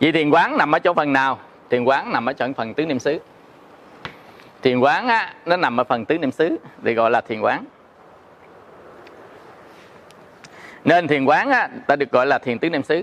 Vậy 0.00 0.12
thiền 0.12 0.30
quán 0.30 0.56
nằm 0.56 0.74
ở 0.74 0.78
chỗ 0.78 0.94
phần 0.94 1.12
nào? 1.12 1.38
Thiền 1.70 1.84
quán 1.84 2.12
nằm 2.12 2.26
ở 2.26 2.32
chỗ 2.32 2.46
phần 2.56 2.74
tứ 2.74 2.86
niệm 2.86 2.98
xứ. 2.98 3.20
Thiền 4.62 4.78
quán 4.78 5.08
á, 5.08 5.34
nó 5.46 5.56
nằm 5.56 5.80
ở 5.80 5.84
phần 5.84 6.04
tứ 6.04 6.18
niệm 6.18 6.30
xứ 6.30 6.56
thì 6.84 6.94
gọi 6.94 7.10
là 7.10 7.20
thiền 7.20 7.40
quán. 7.40 7.64
Nên 10.84 11.08
thiền 11.08 11.24
quán 11.24 11.50
á, 11.50 11.68
ta 11.86 11.96
được 11.96 12.10
gọi 12.10 12.26
là 12.26 12.38
thiền 12.38 12.58
tứ 12.58 12.70
niệm 12.70 12.82
xứ. 12.82 13.02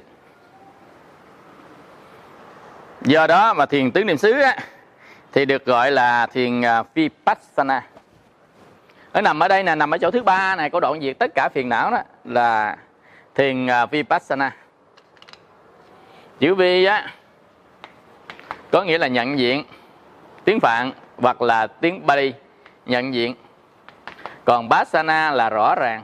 Do 3.02 3.28
đó 3.28 3.54
mà 3.54 3.66
thiền 3.66 3.92
tứ 3.92 4.04
niệm 4.04 4.18
xứ 4.18 4.40
á, 4.40 4.56
thì 5.32 5.46
được 5.46 5.66
gọi 5.66 5.92
là 5.92 6.26
thiền 6.26 6.62
à, 6.62 6.84
vipassana. 6.94 7.84
Ở 9.12 9.22
nằm 9.22 9.40
ở 9.40 9.48
đây 9.48 9.64
nè 9.64 9.76
nằm 9.76 9.94
ở 9.94 9.98
chỗ 9.98 10.12
thứ 10.12 10.24
ba 10.24 10.56
này 10.56 10.70
có 10.70 10.80
đoạn 10.80 11.02
diệt 11.02 11.20
tất 11.20 11.32
cả 11.36 11.50
phiền 11.50 11.70
não 11.70 11.92
đó 11.92 11.98
là 12.26 12.78
thiền 13.36 13.68
à, 13.68 13.86
vipassana. 13.86 14.56
Chữ 16.40 16.56
vi 16.56 16.86
á 16.86 17.12
có 18.72 18.84
nghĩa 18.84 18.98
là 18.98 19.08
nhận 19.08 19.40
diện 19.40 19.64
tiếng 20.44 20.60
phạn 20.60 20.92
hoặc 21.18 21.42
là 21.42 21.68
tiếng 21.68 22.06
bali 22.06 22.34
nhận 22.86 23.14
diện. 23.14 23.36
Còn 24.46 24.70
bassana 24.70 25.32
là 25.32 25.50
rõ 25.50 25.76
ràng 25.76 26.04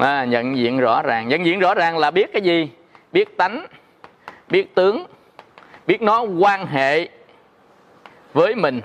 à, 0.00 0.24
nhận 0.24 0.56
diện 0.56 0.80
rõ 0.80 1.02
ràng. 1.02 1.28
Nhận 1.28 1.46
diện 1.46 1.58
rõ 1.58 1.74
ràng 1.74 1.98
là 1.98 2.10
biết 2.10 2.32
cái 2.32 2.42
gì? 2.42 2.70
Biết 3.12 3.36
tánh 3.36 3.66
biết 4.48 4.74
tướng 4.74 5.06
biết 5.86 6.02
nó 6.02 6.22
quan 6.22 6.66
hệ 6.66 7.08
với 8.32 8.54
mình. 8.54 8.80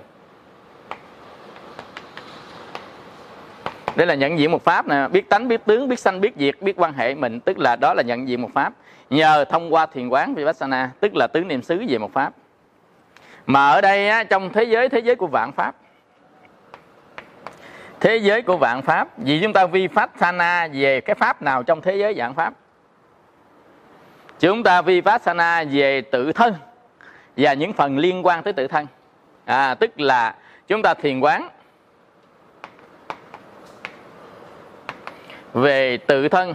Đây 3.96 4.08
là 4.08 4.14
nhận 4.14 4.40
diện 4.40 4.52
một 4.52 4.64
pháp 4.64 4.88
nè. 4.88 5.08
Biết 5.12 5.30
tánh 5.30 5.48
biết 5.48 5.66
tướng 5.66 5.90
biết 5.90 6.00
sanh 6.00 6.22
biết 6.22 6.34
diệt 6.38 6.62
biết 6.62 6.74
quan 6.78 6.94
hệ 6.94 7.16
mình. 7.16 7.40
Tức 7.40 7.60
là 7.60 7.76
đó 7.76 7.94
là 7.94 8.04
nhận 8.04 8.28
diện 8.28 8.42
một 8.42 8.50
pháp. 8.54 8.74
Nhờ 9.10 9.46
thông 9.46 9.74
qua 9.74 9.86
thiền 9.86 10.10
quán 10.10 10.36
vipassana 10.36 10.92
tức 11.00 11.16
là 11.16 11.28
tứ 11.28 11.44
niệm 11.44 11.62
xứ 11.62 11.84
về 11.90 11.98
một 11.98 12.14
pháp. 12.14 12.34
Mà 13.46 13.70
ở 13.70 13.82
đây 13.82 14.10
á, 14.10 14.24
trong 14.24 14.54
thế 14.54 14.64
giới 14.64 14.90
thế 14.90 15.00
giới 15.00 15.16
của 15.16 15.28
vạn 15.28 15.52
pháp 15.52 15.76
thế 17.99 18.17
giới 18.17 18.41
của 18.41 18.57
vạn 18.57 18.81
pháp 18.81 19.17
vì 19.17 19.39
chúng 19.41 19.53
ta 19.53 19.65
vi 19.65 19.88
pháp 19.88 20.11
sana 20.19 20.67
về 20.73 21.01
cái 21.01 21.15
pháp 21.15 21.41
nào 21.41 21.63
trong 21.63 21.81
thế 21.81 21.95
giới 21.95 22.13
vạn 22.17 22.34
pháp? 22.34 22.53
Chúng 24.39 24.63
ta 24.63 24.81
vi 24.81 25.01
pháp 25.01 25.22
sana 25.22 25.63
về 25.72 26.01
tự 26.01 26.31
thân 26.31 26.55
và 27.38 27.53
những 27.53 27.73
phần 27.73 27.97
liên 27.97 28.26
quan 28.26 28.43
tới 28.43 28.53
tự 28.53 28.67
thân. 28.67 28.88
À, 29.45 29.76
tức 29.76 29.99
là 29.99 30.35
chúng 30.67 30.81
ta 30.81 30.93
thiền 30.93 31.19
quán 31.19 31.49
về 35.53 35.97
tự 35.97 36.30
thân 36.30 36.53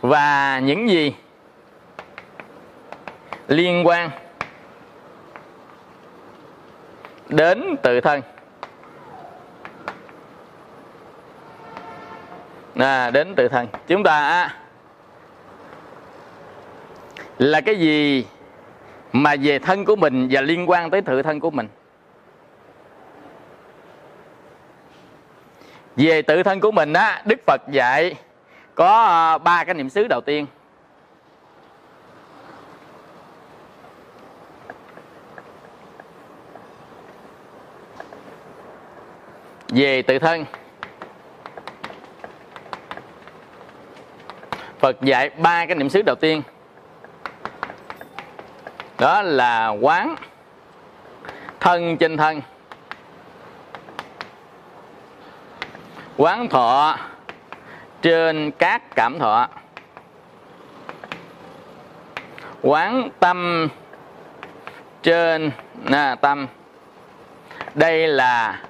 và 0.00 0.58
những 0.58 0.90
gì 0.90 1.14
liên 3.48 3.86
quan 3.86 4.10
đến 7.30 7.76
tự 7.82 8.00
thân. 8.00 8.22
À, 12.76 13.10
đến 13.10 13.34
tự 13.34 13.48
thân. 13.48 13.68
Chúng 13.86 14.02
ta 14.02 14.48
là 17.38 17.60
cái 17.60 17.78
gì 17.78 18.26
mà 19.12 19.34
về 19.42 19.58
thân 19.58 19.84
của 19.84 19.96
mình 19.96 20.28
và 20.30 20.40
liên 20.40 20.70
quan 20.70 20.90
tới 20.90 21.00
tự 21.00 21.22
thân 21.22 21.40
của 21.40 21.50
mình? 21.50 21.68
Về 25.96 26.22
tự 26.22 26.42
thân 26.42 26.60
của 26.60 26.70
mình 26.70 26.92
á 26.92 27.22
đức 27.24 27.40
phật 27.46 27.60
dạy 27.70 28.14
có 28.74 29.04
à, 29.04 29.38
ba 29.38 29.64
cái 29.64 29.74
niệm 29.74 29.90
xứ 29.90 30.08
đầu 30.08 30.20
tiên. 30.20 30.46
Về 39.70 40.02
tự 40.02 40.18
thân. 40.18 40.44
Phật 44.78 45.02
dạy 45.02 45.30
ba 45.30 45.66
cái 45.66 45.74
niệm 45.74 45.88
xứ 45.88 46.02
đầu 46.02 46.16
tiên. 46.20 46.42
Đó 48.98 49.22
là 49.22 49.68
quán 49.68 50.14
thân 51.60 51.96
trên 51.96 52.16
thân. 52.16 52.40
Quán 56.16 56.48
thọ 56.48 56.98
trên 58.02 58.50
các 58.50 58.82
cảm 58.94 59.18
thọ. 59.18 59.48
Quán 62.62 63.08
tâm 63.20 63.68
trên 65.02 65.50
à, 65.90 66.14
tâm. 66.14 66.46
Đây 67.74 68.08
là 68.08 68.62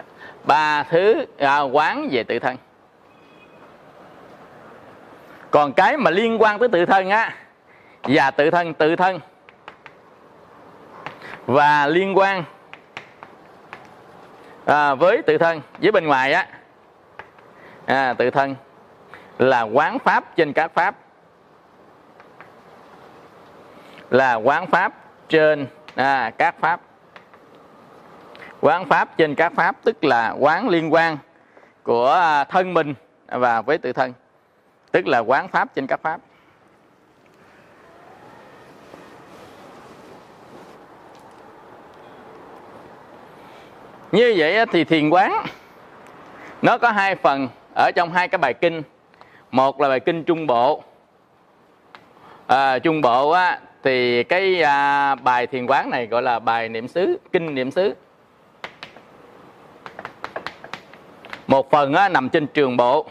ba 0.45 0.83
thứ 0.83 1.27
à, 1.39 1.61
quán 1.61 2.09
về 2.11 2.23
tự 2.25 2.39
thân. 2.39 2.57
Còn 5.51 5.73
cái 5.73 5.97
mà 5.97 6.11
liên 6.11 6.43
quan 6.43 6.59
tới 6.59 6.69
tự 6.69 6.87
thân 6.87 7.11
á 7.11 7.35
và 8.03 8.31
tự 8.31 8.51
thân 8.51 8.75
tự 8.75 8.97
thân 8.97 9.21
và 11.47 11.87
liên 11.87 12.19
quan 12.19 12.45
à, 14.67 14.95
với 14.95 15.23
tự 15.23 15.39
thân 15.39 15.61
với 15.79 15.93
bên 15.93 16.07
ngoài 16.07 16.33
á 16.33 16.47
à, 17.87 18.15
tự 18.15 18.31
thân 18.31 18.55
là 19.39 19.63
quán 19.63 19.99
pháp 19.99 20.37
trên 20.37 20.53
các 20.53 20.71
pháp. 20.75 20.95
Là 24.11 24.35
quán 24.35 24.67
pháp 24.67 24.93
trên 25.29 25.67
à, 25.95 26.31
các 26.39 26.55
pháp 26.61 26.81
quán 28.61 28.85
pháp 28.89 29.17
trên 29.17 29.35
các 29.35 29.53
pháp 29.57 29.77
tức 29.85 30.05
là 30.05 30.31
quán 30.39 30.69
liên 30.69 30.93
quan 30.93 31.19
của 31.83 32.13
à, 32.13 32.45
thân 32.45 32.75
mình 32.75 32.95
và 33.27 33.63
với 33.63 33.79
tự 33.79 33.93
thân. 33.93 34.13
Tức 34.93 35.07
là 35.07 35.19
quán 35.19 35.49
pháp 35.49 35.75
trên 35.75 35.87
các 35.87 36.01
pháp. 36.03 36.21
Như 44.13 44.35
vậy 44.37 44.67
thì 44.73 44.85
thiền 44.85 45.11
quán 45.11 45.47
nó 46.63 46.79
có 46.79 46.91
hai 46.91 47.15
phần. 47.15 47.49
Ở 47.75 47.91
trong 47.95 48.13
hai 48.13 48.29
cái 48.29 48.39
bài 48.39 48.55
kinh 48.55 48.83
một 49.51 49.81
là 49.81 49.89
bài 49.89 50.01
kinh 50.01 50.25
trung 50.25 50.47
bộ. 50.47 50.83
À, 52.47 52.79
trung 52.79 53.01
bộ 53.01 53.31
á, 53.31 53.61
thì 53.83 54.23
cái 54.23 54.63
à, 54.63 55.15
bài 55.15 55.47
thiền 55.47 55.67
quán 55.67 55.91
này 55.91 56.07
gọi 56.07 56.23
là 56.23 56.39
bài 56.39 56.69
niệm 56.69 56.89
xứ 56.89 57.19
kinh 57.33 57.55
niệm 57.55 57.71
xứ. 57.71 57.95
Một 61.51 61.71
phần 61.71 61.95
á, 61.95 62.09
nằm 62.09 62.29
trên 62.29 62.47
trường 62.47 62.77
bộ. 62.77 63.07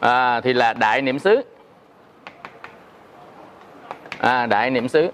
À, 0.00 0.40
thì 0.40 0.52
là 0.52 0.72
đại 0.72 1.02
niệm 1.02 1.18
xứ. 1.18 1.42
À, 4.18 4.46
đại 4.46 4.70
niệm 4.70 4.88
xứ. 4.88 5.10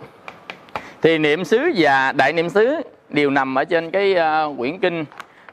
Thì 1.03 1.19
niệm 1.19 1.45
xứ 1.45 1.73
và 1.77 2.13
đại 2.13 2.33
niệm 2.33 2.49
xứ 2.49 2.81
đều 3.09 3.31
nằm 3.31 3.55
ở 3.55 3.65
trên 3.65 3.91
cái 3.91 4.15
uh, 4.15 4.59
quyển 4.59 4.79
kinh 4.79 5.05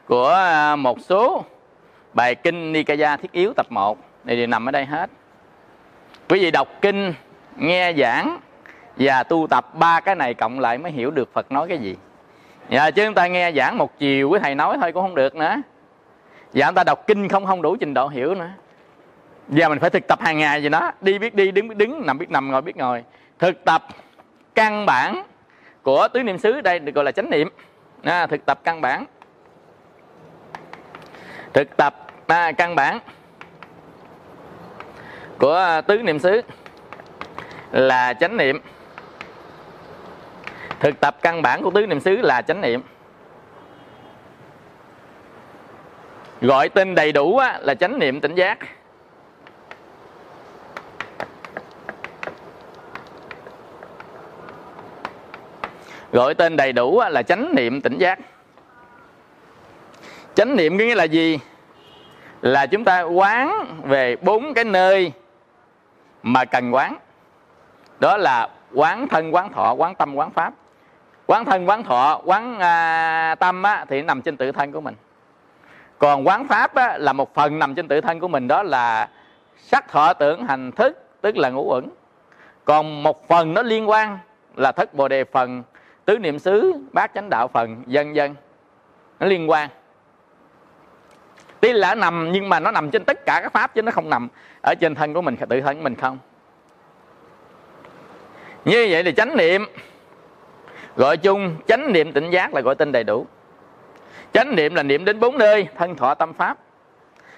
của 0.06 0.48
uh, 0.72 0.78
một 0.78 1.00
số 1.00 1.44
bài 2.12 2.34
kinh 2.34 2.72
Nikaya 2.72 3.16
thiết 3.16 3.32
yếu 3.32 3.52
tập 3.52 3.66
1 3.70 3.98
này 4.24 4.36
đều 4.36 4.46
nằm 4.46 4.68
ở 4.68 4.70
đây 4.70 4.84
hết. 4.84 5.10
Quý 6.28 6.40
vị 6.40 6.50
đọc 6.50 6.68
kinh 6.80 7.14
nghe 7.56 7.92
giảng 7.92 8.40
và 8.96 9.22
tu 9.22 9.46
tập 9.50 9.74
ba 9.74 10.00
cái 10.00 10.14
này 10.14 10.34
cộng 10.34 10.60
lại 10.60 10.78
mới 10.78 10.92
hiểu 10.92 11.10
được 11.10 11.32
Phật 11.32 11.52
nói 11.52 11.68
cái 11.68 11.78
gì. 11.78 11.96
Dạ, 12.70 12.90
chứ 12.90 13.04
chúng 13.04 13.14
ta 13.14 13.26
nghe 13.26 13.52
giảng 13.52 13.78
một 13.78 13.98
chiều 13.98 14.30
với 14.30 14.40
thầy 14.40 14.54
nói 14.54 14.78
thôi 14.80 14.92
cũng 14.92 15.02
không 15.02 15.14
được 15.14 15.36
nữa. 15.36 15.56
Dạ, 16.54 16.66
và 16.66 16.70
người 16.70 16.76
ta 16.76 16.84
đọc 16.84 17.06
kinh 17.06 17.28
không 17.28 17.46
không 17.46 17.62
đủ 17.62 17.76
trình 17.76 17.94
độ 17.94 18.08
hiểu 18.08 18.34
nữa. 18.34 18.50
Giờ 19.48 19.68
mình 19.68 19.78
phải 19.78 19.90
thực 19.90 20.06
tập 20.08 20.20
hàng 20.22 20.38
ngày 20.38 20.62
gì 20.62 20.68
đó. 20.68 20.92
Đi 21.00 21.18
biết 21.18 21.34
đi 21.34 21.50
đứng 21.50 21.68
biết 21.68 21.74
đứng 21.76 22.06
nằm 22.06 22.18
biết 22.18 22.30
nằm 22.30 22.50
ngồi 22.50 22.62
biết 22.62 22.76
ngồi. 22.76 23.04
Thực 23.38 23.64
tập 23.64 23.86
căn 24.54 24.86
bản 24.86 25.22
của 25.82 26.08
tứ 26.08 26.22
niệm 26.22 26.38
xứ 26.38 26.60
đây 26.60 26.78
được 26.78 26.94
gọi 26.94 27.04
là 27.04 27.12
chánh 27.12 27.30
niệm. 27.30 27.48
À, 28.02 28.26
thực 28.26 28.46
tập 28.46 28.60
căn 28.64 28.80
bản. 28.80 29.04
Thực 31.52 31.76
tập 31.76 32.06
à, 32.26 32.52
căn 32.52 32.74
bản 32.74 32.98
của 35.38 35.80
tứ 35.86 36.02
niệm 36.02 36.18
xứ 36.18 36.42
là 37.70 38.14
chánh 38.14 38.36
niệm. 38.36 38.60
Thực 40.80 41.00
tập 41.00 41.16
căn 41.22 41.42
bản 41.42 41.62
của 41.62 41.70
tứ 41.70 41.86
niệm 41.86 42.00
xứ 42.00 42.16
là 42.16 42.42
chánh 42.42 42.60
niệm. 42.60 42.82
gọi 46.46 46.68
tên 46.68 46.94
đầy 46.94 47.12
đủ 47.12 47.36
á, 47.36 47.58
là 47.62 47.74
chánh 47.74 47.98
niệm 47.98 48.20
tỉnh 48.20 48.34
giác. 48.34 48.58
Gọi 56.12 56.34
tên 56.34 56.56
đầy 56.56 56.72
đủ 56.72 56.98
á, 56.98 57.08
là 57.08 57.22
chánh 57.22 57.54
niệm 57.54 57.80
tỉnh 57.80 57.98
giác. 57.98 58.18
Chánh 60.34 60.56
niệm 60.56 60.78
có 60.78 60.84
nghĩa 60.84 60.94
là 60.94 61.04
gì? 61.04 61.38
Là 62.40 62.66
chúng 62.66 62.84
ta 62.84 63.02
quán 63.02 63.66
về 63.84 64.16
bốn 64.16 64.54
cái 64.54 64.64
nơi 64.64 65.12
mà 66.22 66.44
cần 66.44 66.74
quán. 66.74 66.96
Đó 68.00 68.16
là 68.16 68.48
quán 68.74 69.08
thân 69.08 69.34
quán 69.34 69.52
thọ 69.52 69.72
quán 69.72 69.94
tâm 69.94 70.14
quán 70.14 70.30
pháp. 70.30 70.54
Quán 71.26 71.44
thân 71.44 71.68
quán 71.68 71.82
thọ 71.82 72.20
quán 72.24 72.58
à, 72.58 73.34
tâm 73.34 73.62
á, 73.62 73.84
thì 73.88 74.02
nằm 74.02 74.22
trên 74.22 74.36
tự 74.36 74.52
thân 74.52 74.72
của 74.72 74.80
mình 74.80 74.94
còn 75.98 76.26
quán 76.26 76.48
pháp 76.48 76.74
á, 76.74 76.98
là 76.98 77.12
một 77.12 77.34
phần 77.34 77.58
nằm 77.58 77.74
trên 77.74 77.88
tự 77.88 78.00
thân 78.00 78.20
của 78.20 78.28
mình 78.28 78.48
đó 78.48 78.62
là 78.62 79.08
sắc 79.58 79.88
thọ 79.88 80.12
tưởng 80.12 80.46
hành 80.46 80.72
thức 80.72 80.98
tức 81.20 81.36
là 81.36 81.50
ngũ 81.50 81.72
uẩn. 81.72 81.88
Còn 82.64 83.02
một 83.02 83.28
phần 83.28 83.54
nó 83.54 83.62
liên 83.62 83.88
quan 83.88 84.18
là 84.56 84.72
thất 84.72 84.94
bồ 84.94 85.08
đề 85.08 85.24
phần 85.24 85.62
tứ 86.04 86.18
niệm 86.18 86.38
xứ 86.38 86.74
bát 86.92 87.10
chánh 87.14 87.30
đạo 87.30 87.48
phần 87.48 87.82
dân 87.86 88.16
dân 88.16 88.34
nó 89.20 89.26
liên 89.26 89.50
quan. 89.50 89.68
Tuy 91.60 91.72
là 91.72 91.94
nằm 91.94 92.32
nhưng 92.32 92.48
mà 92.48 92.60
nó 92.60 92.70
nằm 92.70 92.90
trên 92.90 93.04
tất 93.04 93.26
cả 93.26 93.40
các 93.42 93.52
pháp 93.52 93.74
chứ 93.74 93.82
nó 93.82 93.92
không 93.92 94.10
nằm 94.10 94.28
ở 94.62 94.74
trên 94.74 94.94
thân 94.94 95.14
của 95.14 95.22
mình 95.22 95.36
tự 95.36 95.60
thân 95.60 95.76
của 95.76 95.82
mình 95.82 95.94
không. 95.94 96.18
Như 98.64 98.86
vậy 98.90 99.02
thì 99.02 99.12
chánh 99.12 99.36
niệm 99.36 99.66
gọi 100.96 101.16
chung 101.16 101.56
chánh 101.66 101.92
niệm 101.92 102.12
tỉnh 102.12 102.30
giác 102.30 102.54
là 102.54 102.60
gọi 102.60 102.74
tên 102.74 102.92
đầy 102.92 103.04
đủ 103.04 103.26
chánh 104.34 104.56
niệm 104.56 104.74
là 104.74 104.82
niệm 104.82 105.04
đến 105.04 105.20
bốn 105.20 105.38
nơi, 105.38 105.68
thân 105.78 105.96
thọ, 105.96 106.14
tâm 106.14 106.32
pháp. 106.32 106.58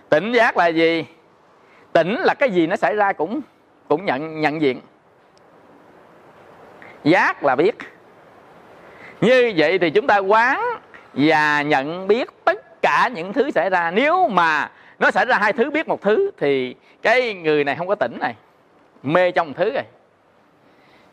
Tỉnh 0.09 0.33
giác 0.33 0.57
là 0.57 0.67
gì? 0.67 1.07
Tỉnh 1.93 2.15
là 2.15 2.35
cái 2.35 2.51
gì 2.51 2.67
nó 2.67 2.77
xảy 2.77 2.95
ra 2.95 3.13
cũng 3.13 3.41
cũng 3.89 4.05
nhận 4.05 4.41
nhận 4.41 4.61
diện. 4.61 4.81
Giác 7.05 7.45
là 7.45 7.57
biết. 7.57 7.75
Như 9.21 9.53
vậy 9.57 9.79
thì 9.79 9.91
chúng 9.91 10.07
ta 10.07 10.19
quán 10.19 10.61
và 11.15 11.63
nhận 11.63 12.09
biết 12.09 12.31
tất 12.45 12.83
cả 12.83 13.11
những 13.15 13.33
thứ 13.33 13.51
xảy 13.51 13.71
ra. 13.71 13.91
Nếu 13.91 14.29
mà 14.29 14.71
nó 14.99 15.11
xảy 15.11 15.25
ra 15.25 15.39
hai 15.39 15.53
thứ, 15.53 15.71
biết 15.71 15.89
một 15.89 16.03
thứ 16.03 16.31
thì 16.39 16.75
cái 17.03 17.35
người 17.35 17.65
này 17.65 17.77
không 17.77 17.89
có 17.89 17.95
tỉnh 17.95 18.19
này. 18.21 18.35
Mê 19.03 19.31
trong 19.31 19.47
một 19.47 19.55
thứ 19.57 19.73
rồi. 19.73 19.85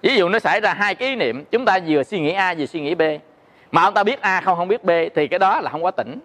Ví 0.01 0.15
dụ 0.15 0.29
nó 0.29 0.39
xảy 0.39 0.61
ra 0.61 0.73
hai 0.73 0.95
cái 0.95 1.09
ý 1.09 1.15
niệm, 1.15 1.43
chúng 1.51 1.65
ta 1.65 1.79
vừa 1.87 2.03
suy 2.03 2.19
nghĩ 2.19 2.31
a, 2.31 2.53
vừa 2.57 2.65
suy 2.65 2.81
nghĩ 2.81 2.95
b 2.95 3.01
mà 3.73 3.81
ông 3.81 3.93
ta 3.93 4.03
biết 4.03 4.21
a 4.21 4.41
không 4.41 4.57
không 4.57 4.67
biết 4.67 4.83
b 4.83 4.89
thì 5.15 5.27
cái 5.27 5.39
đó 5.39 5.61
là 5.61 5.69
không 5.69 5.83
có 5.83 5.91
tỉnh. 5.91 6.19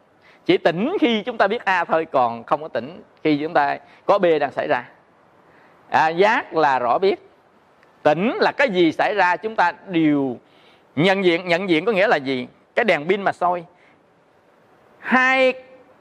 Chỉ 0.46 0.56
tỉnh 0.56 0.96
khi 1.00 1.22
chúng 1.22 1.38
ta 1.38 1.46
biết 1.46 1.64
a 1.64 1.84
thôi 1.84 2.06
còn 2.12 2.44
không 2.44 2.62
có 2.62 2.68
tỉnh 2.68 3.02
khi 3.24 3.38
chúng 3.42 3.54
ta 3.54 3.78
có 4.06 4.18
b 4.18 4.24
đang 4.40 4.52
xảy 4.52 4.68
ra. 4.68 4.84
À, 5.90 6.08
giác 6.08 6.54
là 6.54 6.78
rõ 6.78 6.98
biết. 6.98 7.30
Tỉnh 8.02 8.34
là 8.40 8.52
cái 8.52 8.70
gì 8.70 8.92
xảy 8.92 9.14
ra 9.14 9.36
chúng 9.36 9.56
ta 9.56 9.72
đều 9.86 10.36
nhận 10.96 11.24
diện. 11.24 11.48
Nhận 11.48 11.68
diện 11.68 11.84
có 11.84 11.92
nghĩa 11.92 12.08
là 12.08 12.16
gì? 12.16 12.48
Cái 12.74 12.84
đèn 12.84 13.08
pin 13.08 13.22
mà 13.22 13.32
soi. 13.32 13.64
Hai 14.98 15.52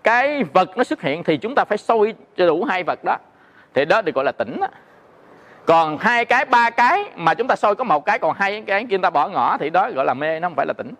cái 0.04 0.44
vật 0.44 0.78
nó 0.78 0.84
xuất 0.84 1.02
hiện 1.02 1.24
thì 1.24 1.38
chúng 1.38 1.56
ta 1.56 1.66
phải 1.66 1.78
soi 1.78 2.14
cho 2.38 2.48
đủ 2.48 2.64
hai 2.64 2.84
vật 2.84 3.00
đó. 3.04 3.18
Thì 3.74 3.86
đó 3.86 4.02
được 4.02 4.16
gọi 4.16 4.26
là 4.26 4.32
tỉnh 4.32 4.60
đó. 4.60 4.68
còn 5.66 5.98
hai 5.98 6.26
cái 6.26 6.46
ba 6.46 6.70
cái 6.70 7.04
mà 7.16 7.34
chúng 7.34 7.48
ta 7.48 7.56
soi 7.56 7.76
có 7.76 7.84
một 7.84 8.06
cái 8.06 8.20
còn 8.20 8.36
hai 8.38 8.64
cái 8.68 8.82
kia 8.84 8.88
chúng 8.90 9.02
ta 9.02 9.10
bỏ 9.10 9.28
ngỏ 9.28 9.58
thì 9.58 9.70
đó 9.70 9.90
gọi 9.96 10.06
là 10.06 10.14
mê 10.14 10.40
nó 10.40 10.48
không 10.48 10.56
phải 10.56 10.66
là 10.66 10.74
tỉnh 10.74 10.94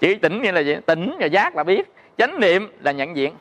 chỉ 0.00 0.14
tỉnh 0.14 0.42
nghĩa 0.42 0.52
là 0.52 0.60
gì? 0.60 0.76
Tỉnh 0.86 1.16
và 1.20 1.26
giác 1.26 1.56
là 1.56 1.64
biết. 1.64 1.92
Chánh 2.18 2.40
niệm 2.40 2.72
là 2.80 2.92
nhận 2.92 3.16
diện. 3.16 3.32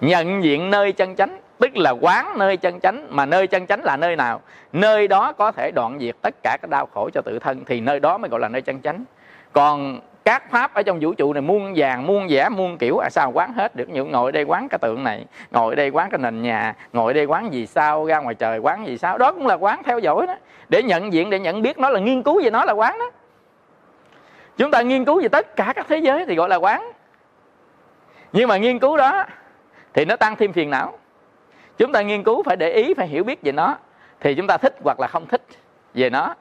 Nhận 0.00 0.44
diện 0.44 0.70
nơi 0.70 0.92
chân 0.92 1.16
chánh, 1.16 1.40
tức 1.58 1.76
là 1.76 1.90
quán 1.90 2.38
nơi 2.38 2.56
chân 2.56 2.80
chánh, 2.80 3.06
mà 3.10 3.26
nơi 3.26 3.46
chân 3.46 3.66
chánh 3.66 3.84
là 3.84 3.96
nơi 3.96 4.16
nào? 4.16 4.40
Nơi 4.72 5.08
đó 5.08 5.32
có 5.32 5.52
thể 5.52 5.70
đoạn 5.70 5.98
diệt 6.00 6.14
tất 6.22 6.34
cả 6.42 6.56
các 6.62 6.70
đau 6.70 6.88
khổ 6.94 7.10
cho 7.14 7.20
tự 7.20 7.38
thân, 7.38 7.64
thì 7.66 7.80
nơi 7.80 8.00
đó 8.00 8.18
mới 8.18 8.28
gọi 8.28 8.40
là 8.40 8.48
nơi 8.48 8.62
chân 8.62 8.82
chánh. 8.82 9.04
Còn 9.52 10.00
các 10.24 10.50
pháp 10.50 10.74
ở 10.74 10.82
trong 10.82 10.98
vũ 11.00 11.14
trụ 11.14 11.32
này, 11.32 11.40
muôn 11.40 11.72
vàng, 11.76 12.06
muôn 12.06 12.26
vẻ, 12.28 12.48
muôn 12.48 12.78
kiểu 12.78 12.98
à 12.98 13.08
sao 13.10 13.30
quán 13.34 13.52
hết 13.52 13.76
được? 13.76 13.88
Những 13.88 14.10
ngồi 14.10 14.32
đây 14.32 14.44
quán 14.44 14.68
cái 14.68 14.78
tượng 14.78 15.04
này, 15.04 15.24
ngồi 15.50 15.76
đây 15.76 15.90
quán 15.90 16.10
cái 16.10 16.18
nền 16.18 16.42
nhà, 16.42 16.74
ngồi 16.92 17.14
đây 17.14 17.24
quán 17.24 17.52
gì 17.52 17.66
sao, 17.66 18.06
ra 18.06 18.18
ngoài 18.18 18.34
trời 18.34 18.58
quán 18.58 18.86
gì 18.86 18.98
sao? 18.98 19.18
Đó 19.18 19.32
cũng 19.32 19.46
là 19.46 19.54
quán 19.54 19.82
theo 19.84 19.98
dõi 19.98 20.26
đó. 20.26 20.34
Để 20.68 20.82
nhận 20.82 21.12
diện, 21.12 21.30
để 21.30 21.38
nhận 21.38 21.62
biết 21.62 21.78
nó 21.78 21.90
là 21.90 22.00
nghiên 22.00 22.22
cứu 22.22 22.40
về 22.44 22.50
nó 22.50 22.64
là 22.64 22.72
quán 22.72 22.98
đó 22.98 23.10
chúng 24.56 24.70
ta 24.70 24.82
nghiên 24.82 25.04
cứu 25.04 25.22
về 25.22 25.28
tất 25.28 25.56
cả 25.56 25.72
các 25.76 25.86
thế 25.88 25.98
giới 25.98 26.26
thì 26.26 26.34
gọi 26.34 26.48
là 26.48 26.56
quán. 26.56 26.92
Nhưng 28.32 28.48
mà 28.48 28.56
nghiên 28.56 28.78
cứu 28.78 28.96
đó 28.96 29.24
thì 29.94 30.04
nó 30.04 30.16
tăng 30.16 30.36
thêm 30.36 30.52
phiền 30.52 30.70
não. 30.70 30.98
Chúng 31.78 31.92
ta 31.92 32.02
nghiên 32.02 32.22
cứu 32.22 32.42
phải 32.42 32.56
để 32.56 32.72
ý, 32.72 32.94
phải 32.94 33.06
hiểu 33.06 33.24
biết 33.24 33.42
về 33.42 33.52
nó 33.52 33.76
thì 34.20 34.34
chúng 34.34 34.46
ta 34.46 34.56
thích 34.56 34.76
hoặc 34.84 35.00
là 35.00 35.06
không 35.06 35.26
thích 35.26 35.42
về 35.94 36.10
nó. 36.10 36.34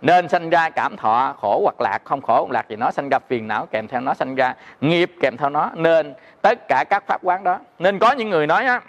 Nên 0.00 0.28
sanh 0.28 0.50
ra 0.50 0.70
cảm 0.70 0.96
thọ 0.96 1.34
khổ 1.40 1.60
hoặc 1.62 1.80
lạc, 1.80 1.98
không 2.04 2.22
khổ 2.22 2.34
hoặc 2.44 2.50
lạc 2.50 2.68
gì, 2.68 2.76
nó 2.76 2.90
sanh 2.90 3.08
ra 3.08 3.18
phiền 3.28 3.48
não 3.48 3.66
kèm 3.66 3.88
theo 3.88 4.00
nó 4.00 4.14
sanh 4.14 4.34
ra 4.34 4.54
nghiệp 4.80 5.12
kèm 5.20 5.36
theo 5.36 5.50
nó. 5.50 5.70
Nên 5.74 6.14
tất 6.42 6.68
cả 6.68 6.84
các 6.90 7.06
pháp 7.06 7.20
quán 7.22 7.44
đó. 7.44 7.58
Nên 7.78 7.98
có 7.98 8.12
những 8.12 8.30
người 8.30 8.46
nói 8.46 8.64
á, 8.64 8.80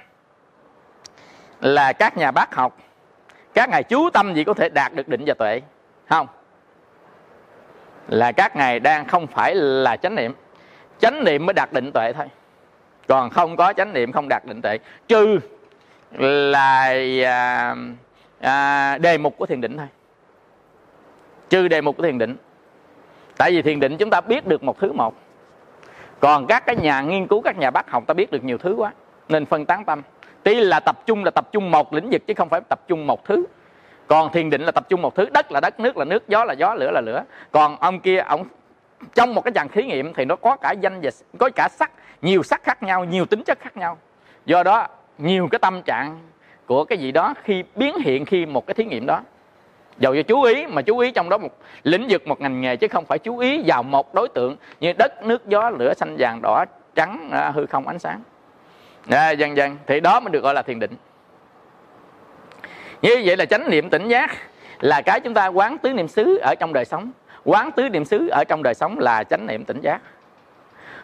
là 1.61 1.93
các 1.93 2.17
nhà 2.17 2.31
bác 2.31 2.55
học, 2.55 2.77
các 3.53 3.69
ngài 3.69 3.83
chú 3.83 4.09
tâm 4.09 4.33
gì 4.33 4.43
có 4.43 4.53
thể 4.53 4.69
đạt 4.69 4.93
được 4.93 5.07
định 5.07 5.23
và 5.25 5.33
tuệ, 5.33 5.61
không? 6.09 6.27
Là 8.09 8.31
các 8.31 8.55
ngài 8.55 8.79
đang 8.79 9.07
không 9.07 9.27
phải 9.27 9.55
là 9.55 9.97
chánh 9.97 10.15
niệm. 10.15 10.33
Chánh 10.99 11.23
niệm 11.23 11.45
mới 11.45 11.53
đạt 11.53 11.73
định 11.73 11.91
tuệ 11.91 12.13
thôi. 12.13 12.25
Còn 13.07 13.29
không 13.29 13.57
có 13.57 13.73
chánh 13.73 13.93
niệm 13.93 14.11
không 14.11 14.29
đạt 14.29 14.45
định 14.45 14.61
tuệ. 14.61 14.77
Trừ 15.07 15.39
là 16.17 16.93
à, 17.25 17.75
à, 18.39 18.97
đề 18.97 19.17
mục 19.17 19.37
của 19.37 19.45
thiền 19.45 19.61
định 19.61 19.77
thôi. 19.77 19.87
Trừ 21.49 21.67
đề 21.67 21.81
mục 21.81 21.97
của 21.97 22.03
thiền 22.03 22.17
định. 22.17 22.35
Tại 23.37 23.51
vì 23.51 23.61
thiền 23.61 23.79
định 23.79 23.97
chúng 23.97 24.09
ta 24.09 24.21
biết 24.21 24.47
được 24.47 24.63
một 24.63 24.79
thứ 24.79 24.91
một. 24.91 25.15
Còn 26.19 26.47
các 26.47 26.65
cái 26.65 26.75
nhà 26.75 27.01
nghiên 27.01 27.27
cứu 27.27 27.41
các 27.41 27.57
nhà 27.57 27.71
bác 27.71 27.91
học 27.91 28.03
ta 28.07 28.13
biết 28.13 28.31
được 28.31 28.43
nhiều 28.43 28.57
thứ 28.57 28.73
quá. 28.77 28.91
Nên 29.29 29.45
phân 29.45 29.65
tán 29.65 29.85
tâm. 29.85 30.01
Tuy 30.43 30.55
là 30.55 30.79
tập 30.79 31.05
trung 31.05 31.23
là 31.23 31.31
tập 31.31 31.49
trung 31.51 31.71
một 31.71 31.93
lĩnh 31.93 32.09
vực 32.11 32.21
chứ 32.27 32.33
không 32.37 32.49
phải 32.49 32.61
tập 32.69 32.87
trung 32.87 33.07
một 33.07 33.25
thứ 33.25 33.45
còn 34.09 34.31
thiền 34.31 34.49
định 34.49 34.61
là 34.61 34.71
tập 34.71 34.89
trung 34.89 35.01
một 35.01 35.15
thứ 35.15 35.29
đất 35.33 35.51
là 35.51 35.59
đất 35.59 35.79
nước 35.79 35.97
là 35.97 36.05
nước 36.05 36.27
gió 36.27 36.45
là 36.45 36.53
gió 36.53 36.73
lửa 36.73 36.91
là 36.91 37.01
lửa. 37.01 37.23
Còn 37.51 37.77
ông 37.79 37.99
kia 37.99 38.17
ông 38.17 38.45
trong 39.15 39.35
một 39.35 39.41
cái 39.41 39.51
dàn 39.55 39.69
thí 39.69 39.83
nghiệm 39.83 40.13
thì 40.13 40.25
nó 40.25 40.35
có 40.35 40.55
cả 40.55 40.71
danh 40.71 41.01
và 41.01 41.09
có 41.39 41.49
cả 41.55 41.69
sắc 41.71 41.91
nhiều 42.21 42.43
sắc 42.43 42.63
khác 42.63 42.83
nhau 42.83 43.05
nhiều 43.05 43.25
tính 43.25 43.43
chất 43.43 43.59
khác 43.59 43.77
nhau. 43.77 43.97
Do 44.45 44.63
đó 44.63 44.87
nhiều 45.17 45.47
cái 45.51 45.59
tâm 45.59 45.81
trạng 45.81 46.19
của 46.65 46.85
cái 46.85 46.97
gì 46.97 47.11
đó 47.11 47.33
khi 47.43 47.63
biến 47.75 47.95
hiện 47.99 48.25
khi 48.25 48.45
một 48.45 48.67
cái 48.67 48.73
thí 48.73 48.85
nghiệm 48.85 49.05
đó. 49.05 49.21
Dầu 49.97 50.15
cho 50.15 50.23
chú 50.23 50.43
ý 50.43 50.67
mà 50.67 50.81
chú 50.81 50.97
ý 50.97 51.11
trong 51.11 51.29
đó 51.29 51.37
một 51.37 51.57
lĩnh 51.83 52.07
vực 52.09 52.27
một 52.27 52.41
ngành 52.41 52.61
nghề 52.61 52.75
chứ 52.75 52.87
không 52.87 53.05
phải 53.05 53.19
chú 53.19 53.37
ý 53.37 53.61
vào 53.65 53.83
một 53.83 54.13
đối 54.13 54.27
tượng 54.27 54.55
như 54.79 54.93
đất 54.97 55.23
nước 55.23 55.47
gió 55.47 55.69
lửa 55.69 55.93
xanh 55.93 56.15
vàng 56.19 56.39
đỏ 56.41 56.65
trắng 56.95 57.29
à, 57.31 57.51
hư 57.55 57.65
không 57.65 57.87
ánh 57.87 57.99
sáng. 57.99 58.21
À, 59.09 59.31
dần 59.31 59.57
dần 59.57 59.77
thì 59.87 59.99
đó 59.99 60.19
mới 60.19 60.31
được 60.31 60.43
gọi 60.43 60.53
là 60.53 60.61
thiền 60.61 60.79
định 60.79 60.91
như 63.01 63.21
vậy 63.25 63.37
là 63.37 63.45
chánh 63.45 63.69
niệm 63.69 63.89
tỉnh 63.89 64.07
giác 64.07 64.31
là 64.79 65.01
cái 65.01 65.19
chúng 65.19 65.33
ta 65.33 65.47
quán 65.47 65.77
tứ 65.77 65.93
niệm 65.93 66.07
xứ 66.07 66.37
ở 66.37 66.55
trong 66.59 66.73
đời 66.73 66.85
sống. 66.85 67.11
Quán 67.43 67.71
tứ 67.71 67.89
niệm 67.89 68.05
xứ 68.05 68.27
ở 68.27 68.43
trong 68.43 68.63
đời 68.63 68.73
sống 68.73 68.99
là 68.99 69.23
chánh 69.23 69.47
niệm 69.47 69.65
tỉnh 69.65 69.81
giác. 69.81 70.01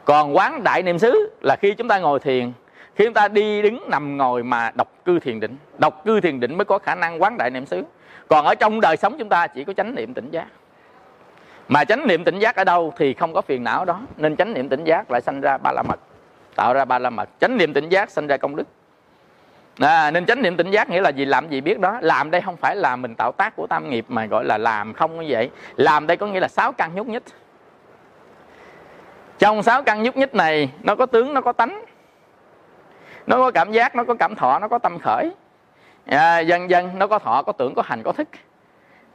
Còn 0.06 0.36
quán 0.36 0.64
đại 0.64 0.84
niệm 0.84 1.00
xứ 1.00 1.32
là 1.42 1.56
khi 1.62 1.74
chúng 1.74 1.88
ta 1.88 2.00
ngồi 2.00 2.20
thiền, 2.20 2.52
khi 2.96 3.06
chúng 3.06 3.14
ta 3.14 3.28
đi 3.28 3.62
đứng 3.62 3.90
nằm 3.90 4.18
ngồi 4.18 4.44
mà 4.44 4.72
đọc 4.76 4.88
cư 5.06 5.20
thiền 5.20 5.40
định. 5.40 5.58
Đọc 5.78 6.06
cư 6.06 6.22
thiền 6.22 6.40
định 6.40 6.58
mới 6.58 6.66
có 6.66 6.80
khả 6.80 6.96
năng 6.96 7.22
quán 7.22 7.38
đại 7.38 7.50
niệm 7.50 7.66
xứ. 7.66 7.84
Còn 8.28 8.46
ở 8.46 8.56
trong 8.56 8.82
đời 8.82 8.98
sống 8.98 9.16
chúng 9.20 9.30
ta 9.30 9.48
chỉ 9.48 9.64
có 9.64 9.74
chánh 9.74 9.96
niệm 9.96 10.14
tỉnh 10.14 10.32
giác. 10.32 10.48
Mà 11.68 11.86
chánh 11.86 12.08
niệm 12.08 12.24
tỉnh 12.24 12.40
giác 12.40 12.56
ở 12.56 12.64
đâu 12.64 12.94
thì 12.98 13.14
không 13.14 13.34
có 13.34 13.42
phiền 13.42 13.64
não 13.64 13.86
đó. 13.86 14.02
Nên 14.18 14.36
chánh 14.36 14.54
niệm 14.54 14.70
tỉnh 14.70 14.84
giác 14.84 15.12
lại 15.12 15.22
sanh 15.22 15.42
ra 15.42 15.58
ba 15.58 15.72
la 15.72 15.84
mật, 15.84 16.00
tạo 16.56 16.74
ra 16.74 16.86
ba 16.86 17.00
la 17.00 17.10
mật. 17.10 17.30
Chánh 17.40 17.58
niệm 17.58 17.74
tỉnh 17.74 17.90
giác 17.90 18.12
sanh 18.12 18.28
ra 18.28 18.38
công 18.38 18.56
đức 18.56 18.68
à, 19.80 20.12
nên 20.12 20.26
chánh 20.26 20.42
niệm 20.42 20.58
tỉnh 20.58 20.72
giác 20.72 20.90
nghĩa 20.90 21.02
là 21.02 21.10
gì? 21.10 21.26
Làm 21.26 21.50
gì 21.50 21.62
biết 21.62 21.80
đó? 21.80 21.98
Làm 22.02 22.32
đây 22.32 22.42
không 22.42 22.58
phải 22.58 22.76
là 22.76 22.96
mình 22.96 23.16
tạo 23.16 23.32
tác 23.32 23.56
của 23.56 23.68
tam 23.68 23.90
nghiệp 23.90 24.06
mà 24.08 24.26
gọi 24.26 24.46
là 24.46 24.58
làm 24.58 24.94
không 24.94 25.20
như 25.20 25.26
vậy. 25.30 25.50
Làm 25.76 26.08
đây 26.08 26.18
có 26.18 26.28
nghĩa 26.28 26.40
là 26.40 26.48
sáu 26.48 26.72
căn 26.72 26.96
nhúc 26.96 27.08
nhích. 27.08 27.24
Trong 29.40 29.64
sáu 29.64 29.84
căn 29.84 30.04
nhúc 30.04 30.18
nhích 30.18 30.36
này 30.36 30.72
nó 30.84 30.96
có 30.96 31.06
tướng 31.06 31.34
nó 31.34 31.42
có 31.42 31.54
tánh. 31.54 31.86
Nó 33.28 33.38
có 33.38 33.52
cảm 33.52 33.72
giác 33.72 33.96
nó 33.96 34.04
có 34.04 34.14
cảm 34.14 34.36
thọ 34.36 34.60
nó 34.60 34.68
có 34.68 34.80
tâm 34.80 35.00
khởi. 35.00 35.32
À, 36.06 36.40
dần 36.40 36.70
dần 36.70 37.00
nó 37.00 37.08
có 37.08 37.20
thọ 37.20 37.42
có 37.42 37.52
tưởng 37.52 37.76
có 37.76 37.82
hành 37.86 38.04
có 38.04 38.12
thức. 38.12 38.28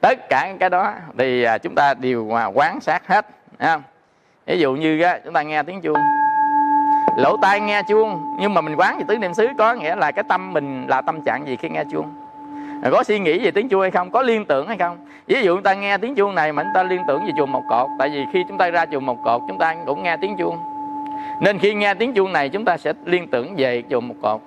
Tất 0.00 0.28
cả 0.28 0.54
cái 0.60 0.70
đó 0.70 0.92
thì 1.18 1.42
à, 1.42 1.58
chúng 1.58 1.74
ta 1.74 1.94
đều 1.94 2.38
à, 2.38 2.46
quán 2.46 2.80
sát 2.80 3.06
hết 3.06 3.26
ví 4.46 4.58
dụ 4.58 4.72
như 4.72 5.02
chúng 5.24 5.34
ta 5.34 5.42
nghe 5.42 5.62
tiếng 5.62 5.80
chuông 5.80 6.19
lỗ 7.20 7.36
tai 7.36 7.60
nghe 7.60 7.82
chuông. 7.82 8.36
Nhưng 8.38 8.54
mà 8.54 8.60
mình 8.60 8.74
quán 8.76 8.98
về 8.98 9.04
tứ 9.08 9.18
niệm 9.18 9.34
xứ 9.34 9.48
có 9.58 9.74
nghĩa 9.74 9.96
là 9.96 10.12
cái 10.12 10.24
tâm 10.28 10.52
mình 10.52 10.86
là 10.88 11.00
tâm 11.00 11.20
trạng 11.22 11.46
gì 11.46 11.56
khi 11.56 11.68
nghe 11.68 11.84
chuông. 11.92 12.14
Có 12.90 13.02
suy 13.04 13.18
nghĩ 13.18 13.44
về 13.44 13.50
tiếng 13.50 13.68
chuông 13.68 13.80
hay 13.80 13.90
không? 13.90 14.10
Có 14.10 14.22
liên 14.22 14.44
tưởng 14.44 14.68
hay 14.68 14.78
không? 14.78 14.96
Ví 15.26 15.42
dụ 15.42 15.56
chúng 15.56 15.62
ta 15.62 15.74
nghe 15.74 15.98
tiếng 15.98 16.14
chuông 16.14 16.34
này 16.34 16.52
mà 16.52 16.62
chúng 16.62 16.72
ta 16.74 16.82
liên 16.82 17.02
tưởng 17.08 17.24
về 17.26 17.32
chùa 17.36 17.46
một 17.46 17.62
cột. 17.68 17.88
Tại 17.98 18.08
vì 18.08 18.26
khi 18.32 18.44
chúng 18.48 18.58
ta 18.58 18.70
ra 18.70 18.86
chùa 18.86 19.00
một 19.00 19.18
cột 19.24 19.42
chúng 19.48 19.58
ta 19.58 19.76
cũng 19.86 20.02
nghe 20.02 20.16
tiếng 20.16 20.36
chuông. 20.36 20.58
Nên 21.40 21.58
khi 21.58 21.74
nghe 21.74 21.94
tiếng 21.94 22.12
chuông 22.12 22.32
này 22.32 22.48
chúng 22.48 22.64
ta 22.64 22.76
sẽ 22.76 22.92
liên 23.04 23.28
tưởng 23.28 23.54
về 23.56 23.82
chùa 23.90 24.00
một 24.00 24.14
cột. 24.22 24.40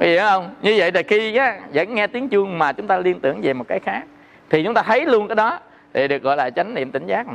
Hiểu 0.00 0.20
không? 0.20 0.50
Như 0.62 0.74
vậy 0.78 0.92
là 0.92 1.02
khi 1.02 1.36
á, 1.36 1.58
vẫn 1.74 1.94
nghe 1.94 2.06
tiếng 2.06 2.28
chuông 2.28 2.58
mà 2.58 2.72
chúng 2.72 2.86
ta 2.86 2.98
liên 2.98 3.20
tưởng 3.20 3.40
về 3.42 3.52
một 3.52 3.64
cái 3.68 3.80
khác 3.80 4.02
thì 4.50 4.64
chúng 4.64 4.74
ta 4.74 4.82
thấy 4.82 5.06
luôn 5.06 5.28
cái 5.28 5.36
đó. 5.36 5.58
Thì 5.94 6.08
được 6.08 6.22
gọi 6.22 6.36
là 6.36 6.50
chánh 6.50 6.74
niệm 6.74 6.90
tỉnh 6.90 7.06
giác. 7.06 7.26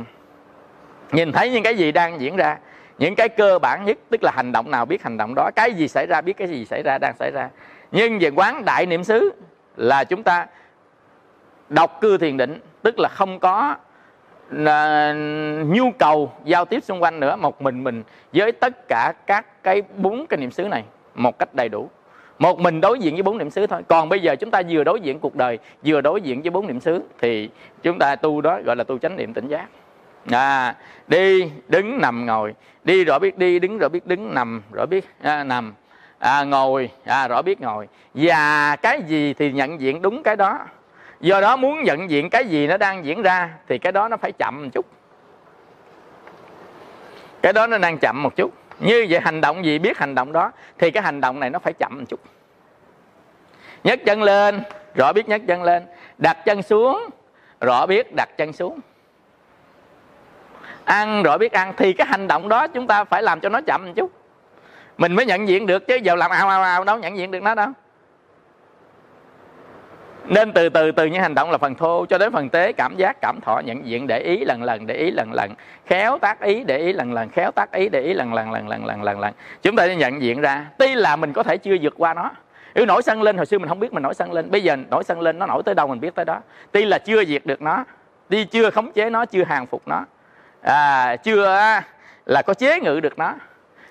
Nhìn 1.12 1.32
thấy 1.32 1.50
những 1.50 1.62
cái 1.62 1.74
gì 1.76 1.92
đang 1.92 2.20
diễn 2.20 2.36
ra 2.36 2.56
những 2.98 3.14
cái 3.14 3.28
cơ 3.28 3.58
bản 3.58 3.84
nhất 3.84 3.98
tức 4.10 4.22
là 4.22 4.30
hành 4.34 4.52
động 4.52 4.70
nào 4.70 4.86
biết 4.86 5.02
hành 5.02 5.16
động 5.16 5.34
đó 5.34 5.50
cái 5.56 5.74
gì 5.74 5.88
xảy 5.88 6.06
ra 6.06 6.20
biết 6.20 6.36
cái 6.36 6.48
gì 6.48 6.64
xảy 6.64 6.82
ra 6.82 6.98
đang 6.98 7.16
xảy 7.16 7.30
ra. 7.30 7.48
Nhưng 7.92 8.18
về 8.18 8.30
quán 8.30 8.64
đại 8.64 8.86
niệm 8.86 9.04
xứ 9.04 9.32
là 9.76 10.04
chúng 10.04 10.22
ta 10.22 10.46
đọc 11.68 11.98
cư 12.00 12.18
thiền 12.18 12.36
định 12.36 12.60
tức 12.82 12.98
là 12.98 13.08
không 13.08 13.40
có 13.40 13.76
uh, 14.52 15.16
nhu 15.66 15.90
cầu 15.98 16.32
giao 16.44 16.64
tiếp 16.64 16.84
xung 16.84 17.02
quanh 17.02 17.20
nữa 17.20 17.36
một 17.36 17.62
mình 17.62 17.84
mình 17.84 18.02
với 18.32 18.52
tất 18.52 18.88
cả 18.88 19.12
các 19.26 19.62
cái 19.62 19.82
bốn 19.96 20.26
cái 20.26 20.38
niệm 20.38 20.50
xứ 20.50 20.64
này 20.64 20.84
một 21.14 21.38
cách 21.38 21.54
đầy 21.54 21.68
đủ. 21.68 21.90
Một 22.38 22.58
mình 22.58 22.80
đối 22.80 22.98
diện 22.98 23.14
với 23.14 23.22
bốn 23.22 23.38
niệm 23.38 23.50
xứ 23.50 23.66
thôi. 23.66 23.82
Còn 23.88 24.08
bây 24.08 24.20
giờ 24.20 24.36
chúng 24.36 24.50
ta 24.50 24.62
vừa 24.68 24.84
đối 24.84 25.00
diện 25.00 25.18
cuộc 25.18 25.34
đời 25.34 25.58
vừa 25.84 26.00
đối 26.00 26.20
diện 26.20 26.42
với 26.42 26.50
bốn 26.50 26.66
niệm 26.66 26.80
xứ 26.80 27.02
thì 27.20 27.50
chúng 27.82 27.98
ta 27.98 28.16
tu 28.16 28.40
đó 28.40 28.60
gọi 28.64 28.76
là 28.76 28.84
tu 28.84 28.98
chánh 28.98 29.16
niệm 29.16 29.34
tỉnh 29.34 29.48
giác 29.48 29.66
à, 30.30 30.74
đi 31.06 31.50
đứng 31.68 32.00
nằm 32.00 32.26
ngồi. 32.26 32.54
Đi 32.84 33.04
rõ 33.04 33.18
biết 33.18 33.38
đi 33.38 33.58
đứng 33.58 33.78
rõ 33.78 33.88
biết 33.88 34.06
đứng 34.06 34.34
nằm 34.34 34.62
rõ 34.72 34.86
biết 34.86 35.08
à, 35.22 35.44
nằm. 35.44 35.74
À, 36.18 36.44
ngồi 36.44 36.90
à, 37.04 37.28
rõ 37.28 37.42
biết 37.42 37.60
ngồi. 37.60 37.88
Và 38.14 38.76
cái 38.76 39.02
gì 39.06 39.34
thì 39.34 39.52
nhận 39.52 39.80
diện 39.80 40.02
đúng 40.02 40.22
cái 40.22 40.36
đó. 40.36 40.58
Do 41.20 41.40
đó 41.40 41.56
muốn 41.56 41.82
nhận 41.82 42.10
diện 42.10 42.30
cái 42.30 42.44
gì 42.44 42.66
nó 42.66 42.76
đang 42.76 43.04
diễn 43.04 43.22
ra 43.22 43.50
thì 43.68 43.78
cái 43.78 43.92
đó 43.92 44.08
nó 44.08 44.16
phải 44.16 44.32
chậm 44.32 44.62
một 44.62 44.68
chút. 44.72 44.86
Cái 47.42 47.52
đó 47.52 47.66
nó 47.66 47.78
đang 47.78 47.98
chậm 47.98 48.22
một 48.22 48.36
chút. 48.36 48.52
Như 48.80 49.06
vậy 49.10 49.20
hành 49.20 49.40
động 49.40 49.64
gì 49.64 49.78
biết 49.78 49.98
hành 49.98 50.14
động 50.14 50.32
đó 50.32 50.52
thì 50.78 50.90
cái 50.90 51.02
hành 51.02 51.20
động 51.20 51.40
này 51.40 51.50
nó 51.50 51.58
phải 51.58 51.72
chậm 51.72 51.98
một 51.98 52.04
chút. 52.08 52.20
Nhấc 53.84 54.00
chân 54.04 54.22
lên 54.22 54.62
rõ 54.94 55.12
biết 55.12 55.28
nhấc 55.28 55.42
chân 55.46 55.62
lên. 55.62 55.82
Đặt 56.18 56.44
chân 56.44 56.62
xuống 56.62 57.10
rõ 57.60 57.86
biết 57.86 58.14
đặt 58.16 58.28
chân 58.36 58.52
xuống 58.52 58.80
ăn 60.84 61.22
rồi 61.22 61.38
biết 61.38 61.52
ăn 61.52 61.72
thì 61.76 61.92
cái 61.92 62.06
hành 62.06 62.28
động 62.28 62.48
đó 62.48 62.66
chúng 62.68 62.86
ta 62.86 63.04
phải 63.04 63.22
làm 63.22 63.40
cho 63.40 63.48
nó 63.48 63.60
chậm 63.60 63.86
một 63.86 63.92
chút. 63.96 64.10
Mình 64.98 65.14
mới 65.14 65.26
nhận 65.26 65.48
diện 65.48 65.66
được 65.66 65.86
chứ 65.86 65.96
giờ 65.96 66.14
làm 66.14 66.30
ao 66.30 66.48
ao 66.48 66.62
ao 66.62 66.84
đâu 66.84 66.98
nhận 66.98 67.16
diện 67.16 67.30
được 67.30 67.42
nó 67.42 67.54
đâu. 67.54 67.68
Nên 70.24 70.52
từ 70.52 70.68
từ 70.68 70.92
từ 70.92 71.04
những 71.04 71.22
hành 71.22 71.34
động 71.34 71.50
là 71.50 71.58
phần 71.58 71.74
thô 71.74 72.06
cho 72.06 72.18
đến 72.18 72.32
phần 72.32 72.48
tế, 72.48 72.72
cảm 72.72 72.96
giác, 72.96 73.20
cảm 73.20 73.40
thọ, 73.40 73.60
nhận 73.64 73.86
diện, 73.86 74.06
để 74.06 74.18
ý 74.18 74.44
lần 74.44 74.62
lần, 74.62 74.86
để 74.86 74.94
ý 74.94 75.10
lần 75.10 75.32
lần, 75.32 75.54
khéo 75.86 76.18
tác 76.18 76.40
ý, 76.40 76.64
để 76.64 76.78
ý 76.78 76.92
lần 76.92 77.12
lần, 77.12 77.28
khéo 77.28 77.50
tác 77.50 77.72
ý, 77.72 77.88
để 77.88 78.00
ý 78.00 78.14
lần 78.14 78.34
lần 78.34 78.52
lần 78.52 78.68
lần 78.68 78.84
lần 78.84 79.02
lần 79.02 79.20
lần. 79.20 79.34
Chúng 79.62 79.76
ta 79.76 79.86
sẽ 79.86 79.96
nhận 79.96 80.22
diện 80.22 80.40
ra, 80.40 80.66
tuy 80.78 80.94
là 80.94 81.16
mình 81.16 81.32
có 81.32 81.42
thể 81.42 81.56
chưa 81.56 81.76
vượt 81.82 81.94
qua 81.96 82.14
nó. 82.14 82.30
Nếu 82.74 82.86
nổi 82.86 83.02
sân 83.02 83.22
lên, 83.22 83.36
hồi 83.36 83.46
xưa 83.46 83.58
mình 83.58 83.68
không 83.68 83.80
biết 83.80 83.92
mình 83.92 84.02
nổi 84.02 84.14
sân 84.14 84.32
lên. 84.32 84.50
Bây 84.50 84.62
giờ 84.62 84.76
nổi 84.90 85.04
sân 85.04 85.20
lên, 85.20 85.38
nó 85.38 85.46
nổi 85.46 85.62
tới 85.62 85.74
đâu 85.74 85.86
mình 85.86 86.00
biết 86.00 86.14
tới 86.14 86.24
đó. 86.24 86.40
Tuy 86.72 86.84
là 86.84 86.98
chưa 86.98 87.24
diệt 87.24 87.46
được 87.46 87.62
nó 87.62 87.84
tuy 88.28 88.44
chưa 88.44 88.70
khống 88.70 88.92
chế 88.92 89.10
nó, 89.10 89.24
chưa 89.24 89.44
hàng 89.44 89.66
phục 89.66 89.82
nó 89.88 90.04
à, 90.64 91.16
chưa 91.16 91.80
là 92.26 92.42
có 92.42 92.54
chế 92.54 92.80
ngự 92.80 93.00
được 93.00 93.18
nó. 93.18 93.34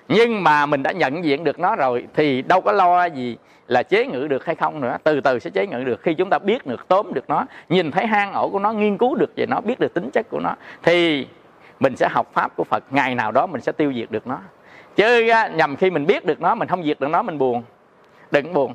Nhưng 0.08 0.44
mà 0.44 0.66
mình 0.66 0.82
đã 0.82 0.92
nhận 0.92 1.24
diện 1.24 1.44
được 1.44 1.58
nó 1.58 1.76
rồi 1.76 2.06
thì 2.14 2.42
đâu 2.42 2.60
có 2.60 2.72
lo 2.72 3.04
gì 3.04 3.36
là 3.68 3.82
chế 3.82 4.06
ngự 4.06 4.26
được 4.28 4.44
hay 4.44 4.54
không 4.54 4.80
nữa. 4.80 4.96
Từ 5.04 5.20
từ 5.20 5.38
sẽ 5.38 5.50
chế 5.50 5.66
ngự 5.66 5.84
được. 5.84 6.02
Khi 6.02 6.14
chúng 6.14 6.30
ta 6.30 6.38
biết 6.38 6.66
được 6.66 6.88
tóm 6.88 7.14
được 7.14 7.24
nó 7.28 7.44
nhìn 7.68 7.90
thấy 7.90 8.06
hang 8.06 8.32
ổ 8.32 8.48
của 8.48 8.58
nó 8.58 8.72
nghiên 8.72 8.98
cứu 8.98 9.14
được 9.14 9.30
về 9.36 9.46
nó 9.46 9.60
biết 9.60 9.80
được 9.80 9.94
tính 9.94 10.10
chất 10.12 10.26
của 10.30 10.40
nó 10.40 10.54
thì 10.82 11.26
mình 11.80 11.96
sẽ 11.96 12.08
học 12.08 12.30
pháp 12.32 12.56
của 12.56 12.64
phật. 12.64 12.84
Ngày 12.90 13.14
nào 13.14 13.32
đó 13.32 13.46
mình 13.46 13.60
sẽ 13.60 13.72
tiêu 13.72 13.92
diệt 13.96 14.10
được 14.10 14.26
nó. 14.26 14.38
Chứ 14.96 15.30
nhầm 15.54 15.76
khi 15.76 15.90
mình 15.90 16.06
biết 16.06 16.24
được 16.24 16.40
nó 16.40 16.54
mình 16.54 16.68
không 16.68 16.84
diệt 16.84 17.00
được 17.00 17.08
nó 17.08 17.22
mình 17.22 17.38
buồn. 17.38 17.62
Đừng 18.30 18.52
buồn. 18.52 18.74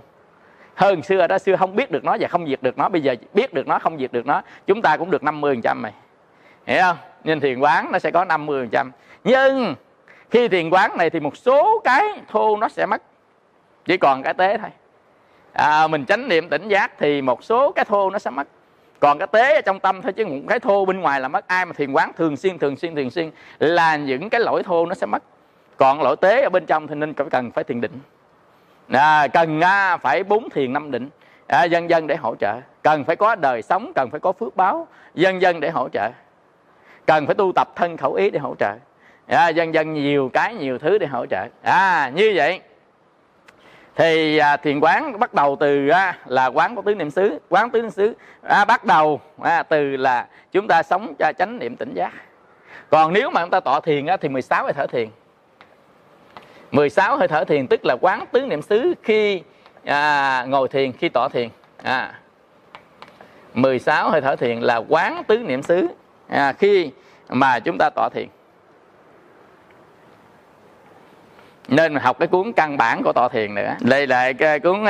Hơn 0.75 1.03
xưa 1.03 1.27
đó 1.27 1.37
xưa 1.37 1.55
không 1.55 1.75
biết 1.75 1.91
được 1.91 2.03
nó 2.03 2.17
và 2.19 2.27
không 2.27 2.47
diệt 2.47 2.63
được 2.63 2.77
nó. 2.77 2.89
Bây 2.89 3.01
giờ 3.01 3.15
biết 3.33 3.53
được 3.53 3.67
nó 3.67 3.79
không 3.79 3.97
diệt 3.97 4.11
được 4.11 4.25
nó 4.25 4.41
chúng 4.67 4.81
ta 4.81 4.97
cũng 4.97 5.11
được 5.11 5.23
50 5.23 5.55
phần 5.55 5.61
trăm 5.61 5.81
mày. 5.81 5.93
Hiểu 6.65 6.81
không? 6.81 6.97
Nên 7.23 7.39
thiền 7.39 7.59
quán 7.59 7.91
nó 7.91 7.99
sẽ 7.99 8.11
có 8.11 8.25
50 8.25 8.61
phần 8.61 8.69
trăm. 8.69 8.91
Nhưng 9.23 9.75
khi 10.31 10.47
thiền 10.47 10.69
quán 10.69 10.97
này 10.97 11.09
thì 11.09 11.19
một 11.19 11.37
số 11.37 11.81
cái 11.83 12.03
thô 12.27 12.57
nó 12.57 12.69
sẽ 12.69 12.85
mất. 12.85 13.01
Chỉ 13.85 13.97
còn 13.97 14.23
cái 14.23 14.33
tế 14.33 14.57
thôi. 14.57 14.69
À, 15.53 15.87
mình 15.87 16.05
chánh 16.05 16.27
niệm 16.27 16.49
tỉnh 16.49 16.67
giác 16.67 16.91
thì 16.97 17.21
một 17.21 17.43
số 17.43 17.71
cái 17.71 17.85
thô 17.85 18.09
nó 18.09 18.19
sẽ 18.19 18.29
mất. 18.29 18.47
Còn 18.99 19.17
cái 19.17 19.27
tế 19.27 19.55
ở 19.55 19.61
trong 19.61 19.79
tâm 19.79 20.01
thôi 20.01 20.13
chứ 20.13 20.25
một 20.25 20.35
cái 20.49 20.59
thô 20.59 20.85
bên 20.85 21.01
ngoài 21.01 21.21
là 21.21 21.27
mất. 21.27 21.47
Ai 21.47 21.65
mà 21.65 21.73
thiền 21.73 21.91
quán 21.91 22.11
thường 22.17 22.37
xuyên 22.37 22.57
thường 22.57 22.75
xuyên 22.75 22.95
thường 22.95 23.09
xuyên 23.09 23.31
là 23.59 23.95
những 23.95 24.29
cái 24.29 24.41
lỗi 24.41 24.63
thô 24.63 24.85
nó 24.85 24.95
sẽ 24.95 25.05
mất. 25.05 25.23
Còn 25.77 26.01
lỗi 26.01 26.15
tế 26.21 26.41
ở 26.41 26.49
bên 26.49 26.65
trong 26.65 26.87
thì 26.87 26.95
nên 26.95 27.13
cần 27.13 27.51
phải 27.51 27.63
thiền 27.63 27.81
định. 27.81 27.99
À, 28.89 29.27
cần 29.27 29.61
à, 29.61 29.97
phải 29.97 30.23
bốn 30.23 30.49
thiền 30.49 30.73
năm 30.73 30.91
định. 30.91 31.09
À, 31.47 31.63
dân 31.63 31.89
dân 31.89 32.07
để 32.07 32.15
hỗ 32.15 32.35
trợ. 32.35 32.55
Cần 32.81 33.03
phải 33.03 33.15
có 33.15 33.35
đời 33.35 33.61
sống 33.61 33.91
cần 33.95 34.09
phải 34.09 34.19
có 34.19 34.31
phước 34.31 34.55
báo. 34.55 34.87
Dân 35.15 35.41
dân 35.41 35.59
để 35.59 35.69
hỗ 35.69 35.89
trợ 35.89 36.09
cần 37.09 37.25
phải 37.25 37.35
tu 37.35 37.51
tập 37.55 37.69
thân 37.75 37.97
khẩu 37.97 38.13
ý 38.13 38.29
để 38.29 38.39
hỗ 38.39 38.55
trợ. 38.59 38.73
À, 39.27 39.49
dần 39.49 39.73
dần 39.73 39.93
nhiều 39.93 40.29
cái 40.33 40.53
nhiều 40.55 40.77
thứ 40.77 40.97
để 40.97 41.07
hỗ 41.07 41.25
trợ. 41.25 41.45
À 41.61 42.11
như 42.15 42.31
vậy 42.35 42.59
thì 43.95 44.37
à, 44.37 44.57
thiền 44.57 44.79
quán 44.79 45.19
bắt 45.19 45.33
đầu 45.33 45.57
từ 45.59 45.87
à, 45.87 46.17
là 46.25 46.45
quán 46.45 46.75
có 46.75 46.81
tứ 46.81 46.95
niệm 46.95 47.11
xứ. 47.11 47.39
Quán 47.49 47.69
tứ 47.69 47.81
niệm 47.81 47.91
xứ 47.91 48.13
à, 48.41 48.65
bắt 48.65 48.85
đầu 48.85 49.21
à, 49.41 49.63
từ 49.63 49.97
là 49.97 50.27
chúng 50.51 50.67
ta 50.67 50.83
sống 50.83 51.13
cho 51.19 51.31
chánh 51.37 51.59
niệm 51.59 51.75
tỉnh 51.75 51.93
giác. 51.93 52.13
Còn 52.89 53.13
nếu 53.13 53.29
mà 53.29 53.41
chúng 53.41 53.49
ta 53.49 53.59
tọa 53.59 53.79
thiền 53.79 54.05
á, 54.05 54.17
thì 54.17 54.29
16 54.29 54.63
hơi 54.63 54.73
thở 54.73 54.87
thiền. 54.87 55.09
16 56.71 57.17
hơi 57.17 57.27
thở 57.27 57.43
thiền 57.43 57.67
tức 57.67 57.85
là 57.85 57.95
quán 58.01 58.25
tứ 58.31 58.41
niệm 58.41 58.61
xứ 58.61 58.93
khi 59.03 59.43
à, 59.85 60.45
ngồi 60.47 60.67
thiền 60.67 60.91
khi 60.91 61.09
tọa 61.09 61.29
thiền. 61.29 61.49
À, 61.83 62.13
16 63.53 64.09
hơi 64.09 64.21
thở 64.21 64.35
thiền 64.35 64.59
là 64.59 64.81
quán 64.89 65.23
tứ 65.27 65.37
niệm 65.37 65.63
xứ 65.63 65.87
à, 66.29 66.53
khi 66.53 66.91
mà 67.29 67.59
chúng 67.59 67.77
ta 67.77 67.89
tọa 67.95 68.09
thiền 68.13 68.27
nên 71.69 71.95
học 71.95 72.19
cái 72.19 72.27
cuốn 72.27 72.53
căn 72.53 72.77
bản 72.77 73.01
của 73.03 73.13
tọa 73.13 73.29
thiền 73.29 73.55
nữa. 73.55 73.75
Đây 73.79 74.07
là 74.07 74.33
cái 74.33 74.59
cuốn 74.59 74.85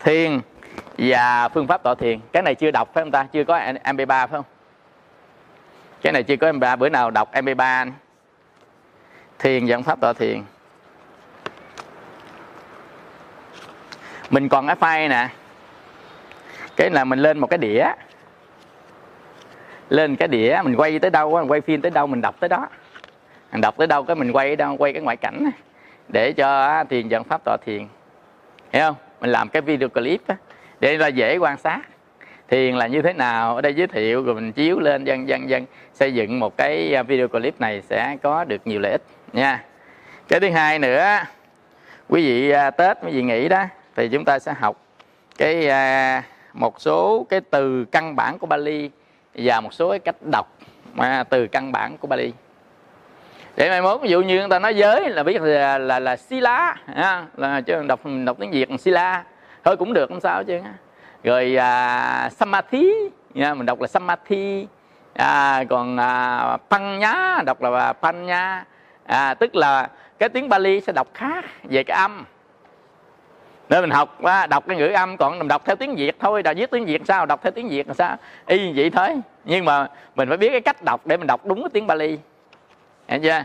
thiền 0.00 0.40
và 0.98 1.48
phương 1.48 1.66
pháp 1.66 1.82
tọa 1.82 1.94
thiền. 1.94 2.20
Cái 2.32 2.42
này 2.42 2.54
chưa 2.54 2.70
đọc 2.70 2.90
phải 2.94 3.04
không 3.04 3.10
ta? 3.10 3.26
Chưa 3.32 3.44
có 3.44 3.58
mp3 3.58 4.06
phải 4.06 4.28
không? 4.28 4.44
Cái 6.02 6.12
này 6.12 6.22
chưa 6.22 6.36
có 6.36 6.52
mp3 6.52 6.76
bữa 6.76 6.88
nào 6.88 7.10
đọc 7.10 7.32
mp3 7.32 7.90
thiền 9.38 9.66
và 9.66 9.78
pháp 9.84 10.00
tọa 10.00 10.12
thiền. 10.12 10.42
Mình 14.30 14.48
còn 14.48 14.66
cái 14.66 14.76
file 14.76 15.08
nè. 15.08 15.28
Cái 16.76 16.90
là 16.90 17.04
mình 17.04 17.18
lên 17.18 17.38
một 17.38 17.46
cái 17.46 17.58
đĩa 17.58 17.86
lên 19.88 20.16
cái 20.16 20.28
đĩa, 20.28 20.60
mình 20.64 20.76
quay 20.76 20.98
tới 20.98 21.10
đâu 21.10 21.30
mình 21.30 21.50
quay 21.50 21.60
phim 21.60 21.80
tới 21.80 21.90
đâu, 21.90 22.06
mình 22.06 22.20
đọc 22.20 22.40
tới 22.40 22.48
đó. 22.48 22.68
Mình 23.52 23.60
đọc 23.60 23.74
tới 23.76 23.86
đâu 23.86 24.02
cái 24.02 24.16
mình 24.16 24.32
quay 24.32 24.56
đâu 24.56 24.76
quay 24.76 24.92
cái 24.92 25.02
ngoại 25.02 25.16
cảnh 25.16 25.50
để 26.08 26.32
cho 26.32 26.84
thiền 26.84 27.08
dẫn 27.08 27.24
pháp 27.24 27.40
tọa 27.44 27.56
thiền. 27.64 27.86
Hiểu 28.72 28.82
không? 28.82 28.94
Mình 29.20 29.30
làm 29.30 29.48
cái 29.48 29.62
video 29.62 29.88
clip 29.88 30.20
để 30.80 30.98
là 30.98 31.08
dễ 31.08 31.36
quan 31.36 31.58
sát. 31.58 31.80
Thiền 32.48 32.76
là 32.76 32.86
như 32.86 33.02
thế 33.02 33.12
nào? 33.12 33.56
Ở 33.56 33.60
đây 33.60 33.74
giới 33.74 33.86
thiệu, 33.86 34.22
rồi 34.22 34.34
mình 34.34 34.52
chiếu 34.52 34.78
lên, 34.80 35.04
dân 35.04 35.28
dân 35.28 35.48
dân 35.48 35.66
xây 35.94 36.14
dựng 36.14 36.40
một 36.40 36.56
cái 36.56 36.94
à, 36.94 37.02
video 37.02 37.28
clip 37.28 37.60
này 37.60 37.82
sẽ 37.82 38.16
có 38.22 38.44
được 38.44 38.66
nhiều 38.66 38.80
lợi 38.80 38.92
ích 38.92 39.02
nha. 39.32 39.64
Cái 40.28 40.40
thứ 40.40 40.50
hai 40.50 40.78
nữa, 40.78 41.18
quý 42.08 42.26
vị 42.26 42.50
à, 42.50 42.70
tết, 42.70 42.96
quý 43.02 43.10
vị 43.12 43.22
nghỉ 43.22 43.48
đó, 43.48 43.64
thì 43.96 44.08
chúng 44.08 44.24
ta 44.24 44.38
sẽ 44.38 44.54
học 44.58 44.76
cái 45.38 45.68
à, 45.68 46.22
một 46.52 46.80
số 46.80 47.26
cái 47.30 47.40
từ 47.40 47.84
căn 47.84 48.16
bản 48.16 48.38
của 48.38 48.46
Bali 48.46 48.90
và 49.34 49.60
một 49.60 49.74
số 49.74 49.90
cái 49.90 49.98
cách 49.98 50.16
đọc 50.30 50.46
mà 50.94 51.24
từ 51.30 51.46
căn 51.46 51.72
bản 51.72 51.98
của 51.98 52.08
Bali. 52.08 52.32
Để 53.56 53.70
mai 53.70 53.82
mốt 53.82 54.00
ví 54.00 54.08
dụ 54.08 54.22
như 54.22 54.38
người 54.38 54.48
ta 54.48 54.58
nói 54.58 54.76
giới 54.76 55.10
là 55.10 55.22
biết 55.22 55.42
là 55.42 55.78
là, 55.78 55.98
là 55.98 56.16
sila 56.16 56.76
ha, 56.94 57.26
là 57.36 57.60
chứ 57.60 57.82
đọc 57.86 58.00
đọc 58.24 58.36
tiếng 58.40 58.50
việt 58.50 58.70
là 58.70 58.76
sila 58.76 59.24
thôi 59.64 59.76
cũng 59.76 59.92
được 59.92 60.08
không 60.08 60.20
sao 60.20 60.44
chứ 60.44 60.60
rồi 61.24 61.56
à, 61.56 62.30
samathi 62.30 62.92
nha, 63.34 63.54
mình 63.54 63.66
đọc 63.66 63.80
là 63.80 63.86
samathi 63.86 64.66
à, 65.14 65.64
còn 65.68 65.96
à, 65.96 66.56
panya 66.70 67.42
đọc 67.46 67.62
là 67.62 67.92
panya 67.92 68.64
à, 69.06 69.34
tức 69.34 69.56
là 69.56 69.88
cái 70.18 70.28
tiếng 70.28 70.48
Bali 70.48 70.80
sẽ 70.80 70.92
đọc 70.92 71.08
khác 71.14 71.44
về 71.62 71.82
cái 71.82 71.96
âm 71.96 72.24
nên 73.68 73.80
mình 73.80 73.90
học 73.90 74.18
đọc 74.48 74.64
cái 74.68 74.76
ngữ 74.76 74.86
âm 74.86 75.16
còn 75.16 75.38
mình 75.38 75.48
đọc 75.48 75.62
theo 75.64 75.76
tiếng 75.76 75.94
việt 75.96 76.16
thôi 76.20 76.42
đã 76.42 76.52
viết 76.56 76.70
tiếng 76.70 76.84
việt 76.84 77.02
sao 77.04 77.26
đọc 77.26 77.40
theo 77.42 77.50
tiếng 77.50 77.68
việt 77.68 77.88
là 77.88 77.94
sao? 77.94 78.16
Y 78.46 78.72
vậy 78.72 78.90
thế 78.90 79.16
nhưng 79.44 79.64
mà 79.64 79.86
mình 80.14 80.28
phải 80.28 80.36
biết 80.36 80.50
cái 80.50 80.60
cách 80.60 80.82
đọc 80.84 81.06
để 81.06 81.16
mình 81.16 81.26
đọc 81.26 81.46
đúng 81.46 81.62
cái 81.62 81.70
tiếng 81.72 81.86
Bali. 81.86 82.18
Hiểu 83.08 83.20
chưa? 83.22 83.44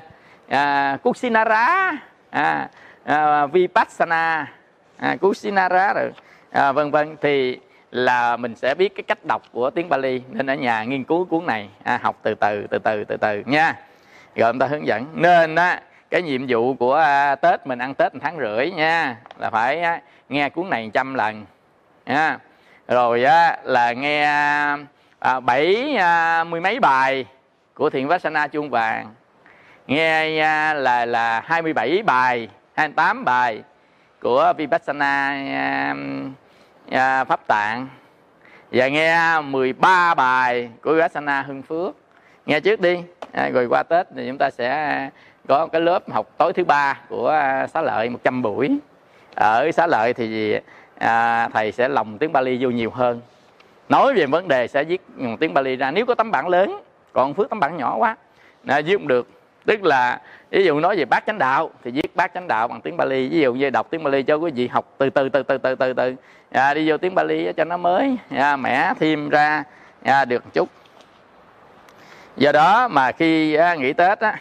À, 0.50 0.98
Kusinara 1.04 1.92
à, 2.30 2.70
à, 3.04 3.46
Vipassana 3.46 4.48
à, 4.98 5.16
Kusinara 5.22 5.94
rồi. 5.94 6.12
À, 6.52 6.72
vân 6.72 6.92
vân. 6.92 7.16
Thì 7.22 7.60
là 7.92 8.38
mình 8.38 8.56
sẽ 8.56 8.76
biết 8.76 8.96
cái 8.96 9.04
cách 9.04 9.26
đọc 9.28 9.42
của 9.52 9.70
tiếng 9.70 9.90
Bali. 9.90 10.22
Nên 10.30 10.50
ở 10.50 10.56
nhà 10.56 10.84
nghiên 10.84 11.04
cứu 11.04 11.26
cuốn 11.26 11.46
này. 11.46 11.70
À, 11.84 12.00
học 12.02 12.20
từ 12.24 12.36
từ 12.36 12.68
từ 12.70 12.80
từ 12.80 13.04
từ 13.04 13.18
từ 13.18 13.44
nha. 13.46 13.76
Rồi 14.36 14.52
chúng 14.52 14.60
ta 14.60 14.68
hướng 14.68 14.88
dẫn. 14.88 15.06
Nên 15.14 15.56
á 15.56 15.82
cái 16.10 16.22
nhiệm 16.22 16.46
vụ 16.48 16.74
của 16.74 16.96
à, 16.96 17.36
Tết 17.36 17.68
mình 17.68 17.80
ăn 17.80 17.94
Tết 17.94 18.14
một 18.14 18.20
tháng 18.24 18.38
rưỡi 18.40 18.72
nha 18.72 19.18
là 19.38 19.50
phải 19.50 20.02
nghe 20.30 20.50
cuốn 20.50 20.70
này 20.70 20.92
trăm 20.94 21.14
lần 21.14 21.46
nha. 22.06 22.38
Rồi 22.88 23.24
á, 23.24 23.58
là 23.64 23.94
nghe 23.94 24.24
à, 25.20 25.40
bảy 25.40 25.96
à, 25.96 26.44
mươi 26.44 26.62
mấy 26.62 26.80
bài 26.80 27.26
của 27.74 27.90
thiền 27.90 28.08
Vassana 28.08 28.48
chuông 28.48 28.70
vàng. 28.70 29.14
Nghe 29.88 30.40
à, 30.40 30.74
là 30.74 31.06
là 31.06 31.42
27 31.46 32.04
bài 32.04 32.50
28 32.74 33.26
bài 33.26 33.64
của 34.22 34.54
Vipassana 34.58 35.30
à, 35.54 35.96
à, 36.92 37.24
pháp 37.24 37.48
tạng. 37.48 37.88
Và 38.72 38.88
nghe 38.88 39.42
13 39.42 40.14
bài 40.14 40.70
của 40.82 40.94
Vipassana 40.94 41.42
hưng 41.42 41.62
phước. 41.62 41.96
Nghe 42.46 42.60
trước 42.60 42.82
đi. 42.82 43.04
À, 43.32 43.50
rồi 43.50 43.68
qua 43.70 43.84
Tết 43.84 44.08
thì 44.16 44.28
chúng 44.28 44.38
ta 44.38 44.50
sẽ 44.50 45.10
có 45.50 45.68
cái 45.68 45.82
lớp 45.82 46.10
học 46.10 46.28
tối 46.38 46.54
thứ 46.54 46.64
ba 46.64 47.00
của 47.10 47.30
à, 47.30 47.68
xá 47.68 47.82
lợi 47.82 48.10
100 48.10 48.42
buổi. 48.42 48.78
Ở 49.36 49.72
xá 49.72 49.88
lợi 49.88 50.14
thì 50.14 50.60
à, 50.98 51.50
thầy 51.54 51.72
sẽ 51.72 51.90
lồng 51.90 52.18
tiếng 52.18 52.34
Bali 52.34 52.58
vô 52.62 52.70
nhiều 52.70 52.90
hơn. 52.90 53.22
Nói 53.90 54.14
về 54.14 54.26
vấn 54.26 54.48
đề 54.48 54.68
sẽ 54.68 54.84
viết 54.84 55.02
tiếng 55.40 55.54
Bali 55.54 55.76
ra. 55.76 55.92
Nếu 55.92 56.06
có 56.06 56.16
tấm 56.16 56.32
bản 56.32 56.48
lớn 56.48 56.80
còn 57.14 57.34
phước 57.34 57.50
tấm 57.50 57.60
bản 57.60 57.78
nhỏ 57.78 57.96
quá 57.98 58.16
à, 58.66 58.82
viết 58.86 58.98
không 58.98 59.08
được. 59.08 59.28
Tức 59.66 59.84
là 59.84 60.22
ví 60.50 60.66
dụ 60.66 60.80
nói 60.80 60.98
về 60.98 61.06
bát 61.06 61.24
chánh 61.28 61.38
đạo 61.38 61.70
thì 61.84 61.92
viết 61.92 62.16
bát 62.16 62.32
chánh 62.34 62.48
đạo 62.48 62.68
bằng 62.68 62.82
tiếng 62.82 62.98
Bali. 62.98 63.30
Ví 63.30 63.40
dụ 63.40 63.54
như 63.54 63.70
đọc 63.70 63.88
tiếng 63.90 64.04
Bali 64.04 64.24
cho 64.24 64.36
quý 64.36 64.52
vị 64.52 64.68
học 64.68 64.94
từ 64.98 65.10
từ 65.10 65.30
từ 65.30 65.44
từ 65.44 65.58
từ 65.58 65.76
từ 65.76 65.94
từ. 65.94 66.16
À, 66.52 66.74
đi 66.74 66.90
vô 66.90 66.98
tiếng 66.98 67.16
Bali 67.16 67.54
cho 67.58 67.64
nó 67.64 67.78
mới. 67.78 68.18
À, 68.36 68.56
mẻ 68.56 68.94
thêm 69.00 69.30
ra 69.30 69.64
à, 70.04 70.26
được 70.26 70.46
một 70.46 70.52
chút. 70.54 70.70
Do 72.38 72.52
đó 72.52 72.88
mà 72.88 73.12
khi 73.12 73.54
à, 73.54 73.76
nghỉ 73.76 73.94
Tết 73.94 74.20
á 74.20 74.38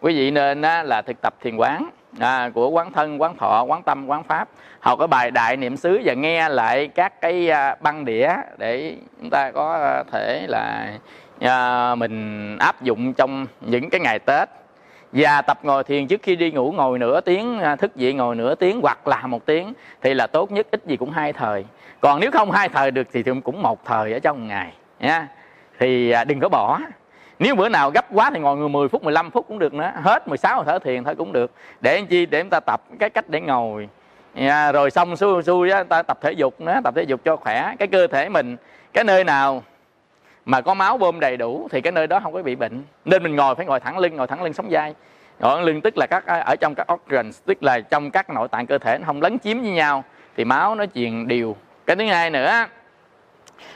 quý 0.00 0.14
vị 0.14 0.30
nên 0.30 0.62
á, 0.62 0.82
là 0.82 1.02
thực 1.02 1.16
tập 1.22 1.34
thiền 1.40 1.56
quán 1.56 1.90
à, 2.20 2.50
của 2.54 2.68
quán 2.68 2.92
thân 2.92 3.20
quán 3.22 3.36
thọ 3.36 3.64
quán 3.68 3.82
tâm 3.82 4.06
quán 4.06 4.22
pháp. 4.22 4.48
Học 4.80 4.98
cái 4.98 5.08
bài 5.08 5.30
đại 5.30 5.56
niệm 5.56 5.76
xứ 5.76 6.00
và 6.04 6.14
nghe 6.14 6.48
lại 6.48 6.88
các 6.88 7.20
cái 7.20 7.50
à, 7.50 7.76
băng 7.80 8.04
đĩa 8.04 8.28
để 8.58 8.96
chúng 9.20 9.30
ta 9.30 9.50
có 9.50 9.72
à, 9.72 10.02
thể 10.12 10.46
là 10.48 10.92
à, 11.40 11.94
mình 11.94 12.56
áp 12.58 12.82
dụng 12.82 13.12
trong 13.12 13.46
những 13.60 13.90
cái 13.90 14.00
ngày 14.00 14.18
tết. 14.18 14.48
Và 15.12 15.42
tập 15.42 15.58
ngồi 15.62 15.84
thiền 15.84 16.06
trước 16.06 16.22
khi 16.22 16.36
đi 16.36 16.50
ngủ 16.50 16.72
ngồi 16.72 16.98
nửa 16.98 17.20
tiếng 17.20 17.58
à, 17.58 17.76
thức 17.76 17.96
dậy 17.96 18.12
ngồi 18.12 18.36
nửa 18.36 18.54
tiếng 18.54 18.80
hoặc 18.80 19.08
là 19.08 19.26
một 19.26 19.46
tiếng 19.46 19.72
thì 20.02 20.14
là 20.14 20.26
tốt 20.26 20.52
nhất 20.52 20.66
ít 20.70 20.82
gì 20.86 20.96
cũng 20.96 21.10
hai 21.10 21.32
thời. 21.32 21.64
Còn 22.00 22.20
nếu 22.20 22.30
không 22.30 22.50
hai 22.50 22.68
thời 22.68 22.90
được 22.90 23.08
thì 23.12 23.22
cũng 23.44 23.62
một 23.62 23.84
thời 23.84 24.12
ở 24.12 24.18
trong 24.18 24.48
ngày 24.48 24.72
nha 25.00 25.28
thì 25.78 26.10
à, 26.10 26.24
đừng 26.24 26.40
có 26.40 26.48
bỏ 26.48 26.80
nếu 27.38 27.54
bữa 27.54 27.68
nào 27.68 27.90
gấp 27.90 28.06
quá 28.12 28.30
thì 28.34 28.40
ngồi 28.40 28.68
10 28.68 28.88
phút 28.88 29.04
15 29.04 29.30
phút 29.30 29.48
cũng 29.48 29.58
được 29.58 29.74
nữa. 29.74 29.92
Hết 30.02 30.28
16 30.28 30.64
thở 30.64 30.78
thiền 30.78 31.04
thôi 31.04 31.14
cũng 31.14 31.32
được. 31.32 31.52
Để 31.80 31.94
anh 31.94 32.06
chi? 32.06 32.26
Để 32.26 32.40
chúng 32.40 32.50
ta 32.50 32.60
tập 32.60 32.82
cái 32.98 33.10
cách 33.10 33.28
để 33.28 33.40
ngồi. 33.40 33.88
Yeah, 34.34 34.74
rồi 34.74 34.90
xong 34.90 35.16
xui 35.16 35.42
xui 35.42 35.70
ta 35.88 36.02
tập 36.02 36.18
thể 36.20 36.32
dục 36.32 36.60
nữa 36.60 36.80
tập 36.84 36.94
thể 36.96 37.02
dục 37.02 37.20
cho 37.24 37.36
khỏe. 37.36 37.74
Cái 37.78 37.88
cơ 37.88 38.06
thể 38.06 38.28
mình 38.28 38.56
cái 38.92 39.04
nơi 39.04 39.24
nào 39.24 39.62
mà 40.44 40.60
có 40.60 40.74
máu 40.74 40.98
bơm 40.98 41.20
đầy 41.20 41.36
đủ 41.36 41.68
thì 41.70 41.80
cái 41.80 41.92
nơi 41.92 42.06
đó 42.06 42.20
không 42.20 42.32
có 42.32 42.42
bị 42.42 42.56
bệnh. 42.56 42.82
Nên 43.04 43.22
mình 43.22 43.36
ngồi 43.36 43.54
phải 43.54 43.66
ngồi 43.66 43.80
thẳng 43.80 43.98
lưng 43.98 44.16
ngồi 44.16 44.26
thẳng 44.26 44.42
lưng 44.42 44.52
sống 44.52 44.70
dai. 44.70 44.94
Ngồi 45.40 45.56
thẳng 45.56 45.64
lưng 45.64 45.80
tức 45.80 45.98
là 45.98 46.06
các 46.06 46.26
ở 46.26 46.56
trong 46.56 46.74
các 46.74 46.92
organs 46.92 47.40
tức 47.44 47.62
là 47.62 47.80
trong 47.80 48.10
các 48.10 48.30
nội 48.30 48.48
tạng 48.48 48.66
cơ 48.66 48.78
thể 48.78 48.98
nó 48.98 49.06
không 49.06 49.22
lấn 49.22 49.38
chiếm 49.38 49.60
với 49.60 49.70
nhau 49.70 50.04
thì 50.36 50.44
máu 50.44 50.74
nó 50.74 50.84
truyền 50.94 51.28
đều. 51.28 51.56
Cái 51.86 51.96
thứ 51.96 52.06
hai 52.06 52.30
nữa 52.30 52.66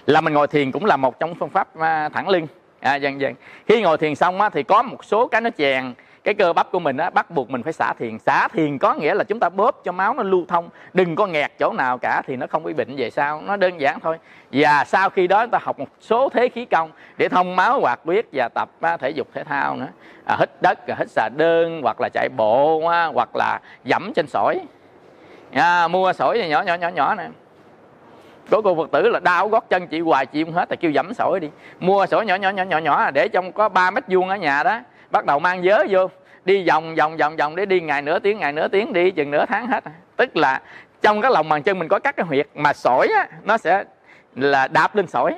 là 0.07 0.21
mình 0.21 0.35
ngồi 0.35 0.47
thiền 0.47 0.73
cũng 0.73 0.85
là 0.85 0.97
một 0.97 1.21
trong 1.21 1.35
phương 1.35 1.51
pháp 1.51 1.79
à, 1.79 2.09
thẳng 2.09 2.29
lưng 2.29 2.47
à, 2.81 2.95
dần 2.95 3.21
dần 3.21 3.35
khi 3.69 3.83
ngồi 3.83 3.99
thiền 3.99 4.15
xong 4.15 4.41
á, 4.41 4.49
thì 4.49 4.63
có 4.63 4.83
một 4.83 5.05
số 5.05 5.27
cái 5.27 5.41
nó 5.41 5.51
chèn. 5.59 5.95
Cái 6.25 6.35
cơ 6.35 6.53
bắp 6.53 6.71
của 6.73 6.79
mình 6.79 6.97
á, 6.97 7.11
bắt 7.11 7.31
buộc 7.31 7.51
mình 7.51 7.63
phải 7.63 7.73
xả 7.73 7.93
thiền. 7.99 8.19
Xả 8.19 8.49
thiền 8.49 8.79
có 8.79 8.95
nghĩa 8.95 9.15
là 9.15 9.25
chúng 9.25 9.41
ta 9.41 9.49
bóp 9.49 9.81
cho 9.85 9.93
máu 9.93 10.15
nó 10.15 10.23
lưu 10.23 10.45
thông. 10.49 10.69
Đừng 10.93 11.17
có 11.17 11.27
nghẹt 11.27 11.53
chỗ 11.59 11.73
nào 11.73 11.99
cả 11.99 12.23
thì 12.27 12.37
nó 12.37 12.47
không 12.47 12.63
bị 12.63 12.73
bệnh. 12.73 12.97
Về 12.97 13.11
sau 13.11 13.43
nó 13.47 13.57
đơn 13.57 13.81
giản 13.81 14.01
thôi. 14.01 14.19
Và 14.53 14.85
sau 14.85 15.11
khi 15.11 15.27
đó 15.27 15.43
chúng 15.45 15.51
ta 15.51 15.59
học 15.63 15.79
một 15.79 15.89
số 16.01 16.29
thế 16.29 16.49
khí 16.49 16.65
công 16.65 16.91
để 17.17 17.29
thông 17.29 17.57
máu 17.57 17.81
hoạt 17.81 18.01
huyết 18.05 18.27
và 18.33 18.49
tập 18.49 18.71
á, 18.81 18.97
thể 18.97 19.11
dục 19.11 19.29
thể 19.35 19.45
thao 19.45 19.77
nữa. 19.77 19.89
À, 20.25 20.37
hít 20.41 20.51
đất 20.61 20.79
hít 20.99 21.11
xà 21.11 21.29
đơn 21.37 21.81
hoặc 21.83 22.01
là 22.01 22.09
chạy 22.13 22.29
bộ 22.37 22.87
á, 22.87 23.05
hoặc 23.05 23.37
là 23.37 23.61
dẫm 23.85 24.13
trên 24.15 24.27
sỏi. 24.27 24.61
À, 25.53 25.89
mua 25.89 26.13
sỏi 26.13 26.49
nhỏ 26.49 26.63
nhỏ 26.63 26.75
nhỏ 26.75 26.89
nhỏ 26.89 27.15
nè 27.15 27.29
có 28.51 28.61
cô 28.65 28.77
phật 28.77 28.91
tử 28.91 29.09
là 29.09 29.21
đau 29.21 29.49
gót 29.49 29.71
chân 29.71 29.87
chị 29.87 30.01
hoài 30.01 30.27
chị 30.27 30.45
không 30.45 30.53
hết 30.53 30.69
thì 30.69 30.77
kêu 30.77 30.91
dẫm 30.91 31.15
sỏi 31.15 31.41
đi. 31.41 31.49
Mua 31.81 32.07
sỏi 32.07 32.27
nhỏ 32.27 32.35
nhỏ 32.35 32.51
nhỏ 32.51 32.63
nhỏ 32.63 32.79
nhỏ 32.79 33.11
để 33.11 33.29
trong 33.29 33.53
có 33.53 33.69
3 33.69 33.91
mét 33.91 34.05
vuông 34.09 34.29
ở 34.29 34.37
nhà 34.37 34.63
đó. 34.63 34.81
Bắt 35.11 35.25
đầu 35.25 35.39
mang 35.39 35.63
vớ 35.65 35.85
vô 35.91 36.11
đi 36.45 36.69
vòng 36.69 36.95
vòng 36.95 37.17
vòng 37.17 37.37
vòng 37.37 37.57
để 37.57 37.67
đi 37.67 37.81
ngày 37.81 38.03
nửa 38.03 38.19
tiếng 38.19 38.39
ngày 38.39 38.53
nửa 38.53 38.69
tiếng 38.69 38.93
đi 38.93 39.11
chừng 39.11 39.31
nửa 39.31 39.45
tháng 39.47 39.67
hết. 39.67 39.85
Tức 40.17 40.37
là 40.37 40.61
trong 41.03 41.21
cái 41.21 41.31
lòng 41.35 41.49
bàn 41.49 41.63
chân 41.63 41.79
mình 41.79 41.89
có 41.89 41.99
các 41.99 42.17
cái 42.17 42.27
huyệt 42.27 42.47
mà 42.55 42.73
sỏi 42.73 43.09
á, 43.17 43.29
nó 43.45 43.59
sẽ 43.59 43.85
là 44.37 44.69
đạp 44.69 44.97
lên 44.97 45.07
sỏi. 45.07 45.37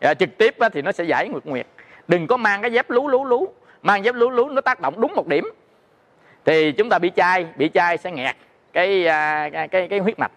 À, 0.00 0.14
trực 0.14 0.38
tiếp 0.38 0.58
á, 0.58 0.68
thì 0.68 0.82
nó 0.82 0.92
sẽ 0.92 1.04
giải 1.04 1.28
nguyệt 1.28 1.44
nguyệt. 1.44 1.66
Đừng 2.08 2.26
có 2.26 2.36
mang 2.36 2.62
cái 2.62 2.72
dép 2.72 2.90
lú 2.90 3.08
lú 3.08 3.24
lú. 3.24 3.48
Mang 3.82 4.04
dép 4.04 4.14
lú 4.14 4.30
lú 4.30 4.48
nó 4.48 4.60
tác 4.60 4.80
động 4.80 5.00
đúng 5.00 5.14
một 5.14 5.26
điểm. 5.26 5.50
Thì 6.44 6.72
chúng 6.72 6.88
ta 6.88 6.98
bị 6.98 7.10
chai 7.16 7.46
bị 7.56 7.70
chai 7.74 7.98
sẽ 7.98 8.10
nghẹt 8.10 8.36
cái 8.72 9.06
à, 9.06 9.48
cái 9.52 9.68
cái, 9.68 9.88
cái 9.88 9.98
huyết 9.98 10.18
mạch 10.18 10.32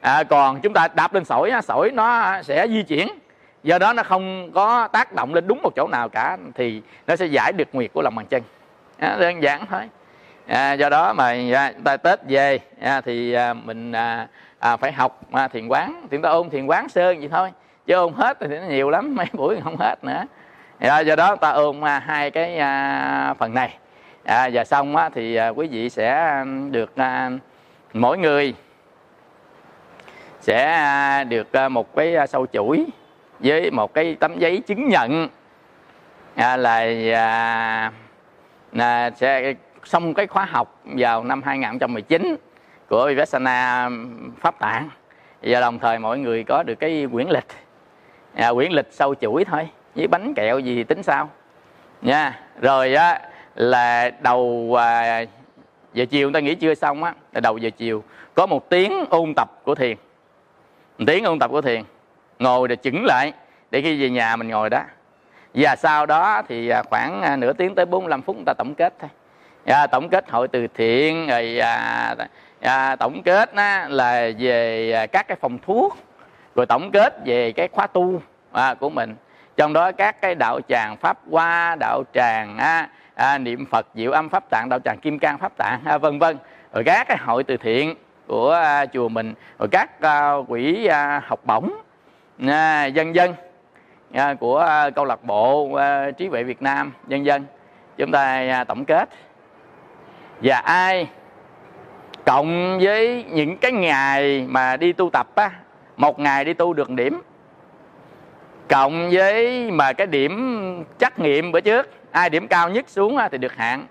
à, 0.00 0.22
còn 0.22 0.60
chúng 0.60 0.72
ta 0.72 0.88
đạp 0.94 1.14
lên 1.14 1.24
sỏi 1.24 1.52
sỏi 1.64 1.90
nó 1.90 2.42
sẽ 2.42 2.68
di 2.68 2.82
chuyển. 2.82 3.08
Do 3.62 3.78
đó 3.78 3.92
nó 3.92 4.02
không 4.02 4.52
có 4.52 4.88
tác 4.88 5.12
động 5.12 5.34
lên 5.34 5.46
đúng 5.46 5.62
một 5.62 5.70
chỗ 5.76 5.88
nào 5.88 6.08
cả 6.08 6.36
thì 6.54 6.82
nó 7.06 7.16
sẽ 7.16 7.26
giải 7.26 7.52
được 7.52 7.68
nguyệt 7.72 7.90
của 7.92 8.02
lòng 8.02 8.14
bàn 8.14 8.26
chân. 8.26 8.42
À, 8.98 9.16
đơn 9.20 9.42
giản 9.42 9.66
thôi. 9.70 9.82
À, 10.46 10.72
do 10.72 10.88
đó 10.88 11.12
mà 11.12 11.36
à, 11.54 11.72
ta 11.84 11.96
tết 11.96 12.20
về 12.28 12.58
à, 12.80 13.00
thì 13.00 13.32
à, 13.32 13.54
mình 13.54 13.92
à, 13.92 14.28
à, 14.58 14.76
phải 14.76 14.92
học 14.92 15.20
à, 15.32 15.48
thiền 15.48 15.68
quán. 15.68 16.06
Chúng 16.10 16.22
ta 16.22 16.28
ôn 16.28 16.50
thiền 16.50 16.66
quán 16.66 16.88
sơn 16.88 17.18
vậy 17.18 17.28
thôi 17.28 17.52
chứ 17.86 17.94
ôn 17.94 18.12
hết 18.12 18.36
thì 18.40 18.46
nó 18.46 18.66
nhiều 18.66 18.90
lắm 18.90 19.14
mấy 19.16 19.26
buổi 19.32 19.60
không 19.64 19.76
hết 19.76 20.04
nữa. 20.04 20.24
À, 20.78 21.00
do 21.00 21.16
đó 21.16 21.36
ta 21.36 21.50
ôn 21.50 21.80
à, 21.80 21.98
hai 21.98 22.30
cái 22.30 22.58
à, 22.58 23.34
phần 23.38 23.54
này. 23.54 23.74
À, 24.24 24.50
và 24.52 24.64
xong 24.64 24.96
á, 24.96 25.10
thì 25.14 25.34
à, 25.34 25.48
quý 25.48 25.66
vị 25.66 25.90
sẽ 25.90 26.44
được 26.70 26.96
à, 26.96 27.30
mỗi 27.92 28.18
người 28.18 28.54
sẽ 30.40 30.64
à, 30.72 31.24
được 31.24 31.52
à, 31.52 31.68
một 31.68 31.96
cái 31.96 32.16
à, 32.16 32.26
sâu 32.26 32.46
chuỗi 32.52 32.86
với 33.40 33.70
một 33.70 33.94
cái 33.94 34.16
tấm 34.20 34.38
giấy 34.38 34.60
chứng 34.66 34.88
nhận 34.88 35.28
à, 36.34 36.56
là 36.56 36.86
à, 38.76 39.10
sẽ 39.16 39.54
xong 39.84 40.14
cái 40.14 40.26
khóa 40.26 40.44
học 40.44 40.80
vào 40.84 41.24
năm 41.24 41.42
2019 41.42 42.36
của 42.88 43.06
Vipassana 43.08 43.90
Pháp 44.40 44.58
Tạng. 44.58 44.88
Và 45.42 45.60
đồng 45.60 45.78
thời 45.78 45.98
mọi 45.98 46.18
người 46.18 46.44
có 46.44 46.62
được 46.62 46.74
cái 46.74 47.06
quyển 47.12 47.28
lịch 47.28 47.46
à, 48.34 48.52
quyển 48.52 48.72
lịch 48.72 48.88
sâu 48.90 49.14
chuỗi 49.14 49.44
thôi 49.44 49.68
với 49.94 50.06
bánh 50.06 50.34
kẹo 50.34 50.58
gì 50.58 50.74
thì 50.74 50.84
tính 50.84 51.02
sao? 51.02 51.30
Nha 52.02 52.40
rồi 52.60 52.94
á 52.94 53.20
là 53.54 54.10
đầu 54.20 54.74
à, 54.78 55.24
giờ 55.94 56.04
chiều 56.10 56.28
người 56.30 56.34
ta 56.34 56.40
nghỉ 56.40 56.54
trưa 56.54 56.74
xong 56.74 57.04
á 57.04 57.14
là 57.32 57.40
đầu 57.40 57.58
giờ 57.58 57.70
chiều 57.76 58.02
có 58.34 58.46
một 58.46 58.70
tiếng 58.70 59.04
ôn 59.10 59.34
tập 59.36 59.60
của 59.64 59.74
thiền 59.74 59.96
một 61.00 61.04
tiếng 61.06 61.24
ôn 61.24 61.38
tập 61.38 61.50
của 61.50 61.60
thiền 61.60 61.82
ngồi 62.38 62.68
để 62.68 62.76
chững 62.76 63.04
lại 63.04 63.32
để 63.70 63.82
khi 63.82 64.02
về 64.02 64.10
nhà 64.10 64.36
mình 64.36 64.48
ngồi 64.48 64.70
đó. 64.70 64.82
Và 65.54 65.76
sau 65.76 66.06
đó 66.06 66.42
thì 66.48 66.68
à, 66.68 66.82
khoảng 66.82 67.22
à, 67.22 67.36
nửa 67.36 67.52
tiếng 67.52 67.74
tới 67.74 67.86
45 67.86 68.22
phút 68.22 68.36
người 68.36 68.44
ta 68.46 68.54
tổng 68.54 68.74
kết 68.74 68.94
thôi. 68.98 69.10
À, 69.66 69.86
tổng 69.86 70.08
kết 70.08 70.30
hội 70.30 70.48
từ 70.48 70.66
thiện 70.66 71.26
rồi 71.26 71.58
à, 71.58 72.14
à, 72.60 72.96
tổng 72.96 73.22
kết 73.22 73.54
á, 73.54 73.86
là 73.88 74.30
về 74.38 74.92
à, 74.92 75.06
các 75.06 75.28
cái 75.28 75.36
phòng 75.40 75.58
thuốc 75.66 75.96
rồi 76.54 76.66
tổng 76.66 76.90
kết 76.90 77.14
về 77.24 77.52
cái 77.52 77.68
khóa 77.72 77.86
tu 77.86 78.22
à, 78.52 78.74
của 78.74 78.90
mình. 78.90 79.14
Trong 79.56 79.72
đó 79.72 79.92
các 79.92 80.20
cái 80.20 80.34
đạo 80.34 80.60
tràng 80.68 80.96
pháp 80.96 81.18
hoa 81.30 81.76
đạo 81.80 82.02
tràng 82.14 82.58
á, 82.58 82.88
à, 83.14 83.38
niệm 83.38 83.66
phật 83.66 83.86
diệu 83.94 84.12
âm 84.12 84.28
pháp 84.28 84.50
tạng 84.50 84.68
đạo 84.68 84.78
tràng 84.84 84.98
kim 84.98 85.18
cang 85.18 85.38
pháp 85.38 85.52
tạng 85.56 85.80
à, 85.84 85.98
vân 85.98 86.18
vân. 86.18 86.38
Rồi 86.72 86.84
các 86.84 87.08
cái 87.08 87.16
hội 87.20 87.44
từ 87.44 87.56
thiện 87.56 87.94
của 88.30 88.50
à, 88.52 88.86
chùa 88.86 89.08
mình, 89.08 89.34
rồi 89.58 89.68
các 89.72 90.00
à, 90.00 90.32
quỹ 90.48 90.86
à, 90.86 91.22
học 91.26 91.40
bổng 91.44 91.70
dân 92.92 93.14
dân 93.14 93.34
của 94.40 94.90
câu 94.94 95.04
lạc 95.04 95.24
bộ 95.24 95.78
trí 96.18 96.28
huệ 96.28 96.42
Việt 96.42 96.62
Nam, 96.62 96.92
dân 97.08 97.26
dân. 97.26 97.44
Chúng 97.96 98.12
ta 98.12 98.64
tổng 98.64 98.84
kết. 98.84 99.08
Và 100.42 100.56
ai 100.56 101.08
cộng 102.26 102.78
với 102.82 103.24
những 103.30 103.56
cái 103.56 103.72
ngày 103.72 104.46
mà 104.48 104.76
đi 104.76 104.92
tu 104.92 105.10
tập 105.10 105.26
á, 105.34 105.50
một 105.96 106.18
ngày 106.18 106.44
đi 106.44 106.54
tu 106.54 106.72
được 106.72 106.90
điểm, 106.90 107.22
cộng 108.68 109.10
với 109.12 109.70
mà 109.70 109.92
cái 109.92 110.06
điểm 110.06 110.84
trắc 110.98 111.18
nghiệm 111.18 111.52
bữa 111.52 111.60
trước, 111.60 111.90
ai 112.10 112.30
điểm 112.30 112.48
cao 112.48 112.68
nhất 112.68 112.88
xuống 112.88 113.18
thì 113.32 113.38
được 113.38 113.56
hạng 113.56 113.86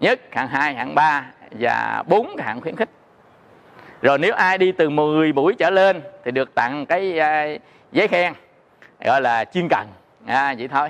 nhất, 0.00 0.20
hạng 0.30 0.48
hai, 0.48 0.74
hạng 0.74 0.94
ba 0.94 1.24
và 1.50 2.02
bốn 2.06 2.36
hạng 2.36 2.60
khuyến 2.60 2.76
khích 2.76 2.88
rồi 4.04 4.18
nếu 4.18 4.34
ai 4.34 4.58
đi 4.58 4.72
từ 4.72 4.90
10 4.90 5.32
buổi 5.32 5.54
trở 5.54 5.70
lên 5.70 6.02
thì 6.24 6.30
được 6.30 6.54
tặng 6.54 6.86
cái 6.86 7.18
à, 7.18 7.46
giấy 7.92 8.08
khen 8.08 8.32
gọi 9.04 9.20
là 9.20 9.44
chuyên 9.44 9.68
cần. 9.68 9.86
À, 10.26 10.54
vậy 10.58 10.68
thôi. 10.68 10.88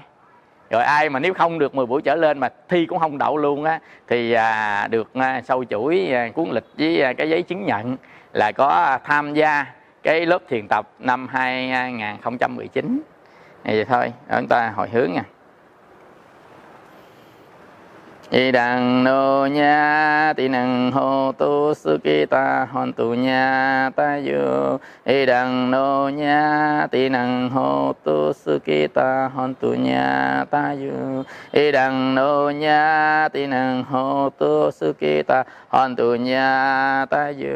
Rồi 0.71 0.83
ai 0.83 1.11
mà 1.11 1.19
nếu 1.19 1.35
không 1.35 1.59
được 1.59 1.75
10 1.75 1.87
buổi 1.87 2.03
trở 2.03 2.15
lên 2.15 2.39
mà 2.39 2.49
thi 2.69 2.87
cũng 2.87 2.99
không 2.99 3.19
đậu 3.19 3.37
luôn 3.37 3.65
á 3.65 3.79
thì 4.09 4.33
à, 4.33 4.87
được 4.91 5.15
à, 5.15 5.43
sâu 5.45 5.65
chuỗi 5.65 6.13
à, 6.13 6.29
cuốn 6.35 6.51
lịch 6.51 6.65
với 6.79 7.03
à, 7.03 7.13
cái 7.13 7.31
giấy 7.31 7.43
chứng 7.43 7.67
nhận 7.67 7.97
là 8.33 8.53
có 8.53 8.99
tham 9.05 9.35
gia 9.35 9.67
cái 10.03 10.27
lớp 10.27 10.39
thiền 10.49 10.69
tập 10.69 10.89
năm 10.99 11.29
2019 11.29 13.03
vậy 13.65 13.85
thôi 13.85 14.13
chúng 14.37 14.49
ta 14.49 14.73
hồi 14.77 14.89
hướng 14.93 15.13
nha 15.13 15.25
y 18.31 18.53
đằng 18.53 19.05
nô 19.05 19.47
nha 19.47 20.33
tỳ 20.37 20.49
năng 20.49 20.93
hô 20.93 21.33
tu 21.33 21.75
sư 21.75 21.99
ki 22.05 22.27
ta 22.27 22.67
hòn 22.73 22.93
tu 22.93 23.15
nha 23.15 23.91
ta 23.97 24.17
yu 24.17 24.79
y 25.05 25.27
đằng 25.27 25.71
nô 25.71 26.09
nha 26.09 26.87
tỳ 26.91 27.09
năng 27.09 27.51
hô 27.51 27.93
tu 28.05 28.33
sư 28.33 28.59
ki 28.65 28.87
ta 28.87 29.31
hòn 29.35 29.55
tu 29.55 29.75
nha 29.75 30.45
ta 30.51 30.75
yu 30.81 31.23
y 31.53 31.73
đằng 31.73 32.15
nô 32.15 32.51
nha 32.51 33.29
tỳ 33.33 33.47
năng 33.47 33.85
hô 33.85 34.31
tu 34.39 34.71
sư 34.71 34.93
ki 35.01 35.23
ta 35.23 35.45
hòn 35.69 35.97
tu 35.97 36.15
nha 36.15 37.07
ta 37.11 37.33
yu 37.39 37.55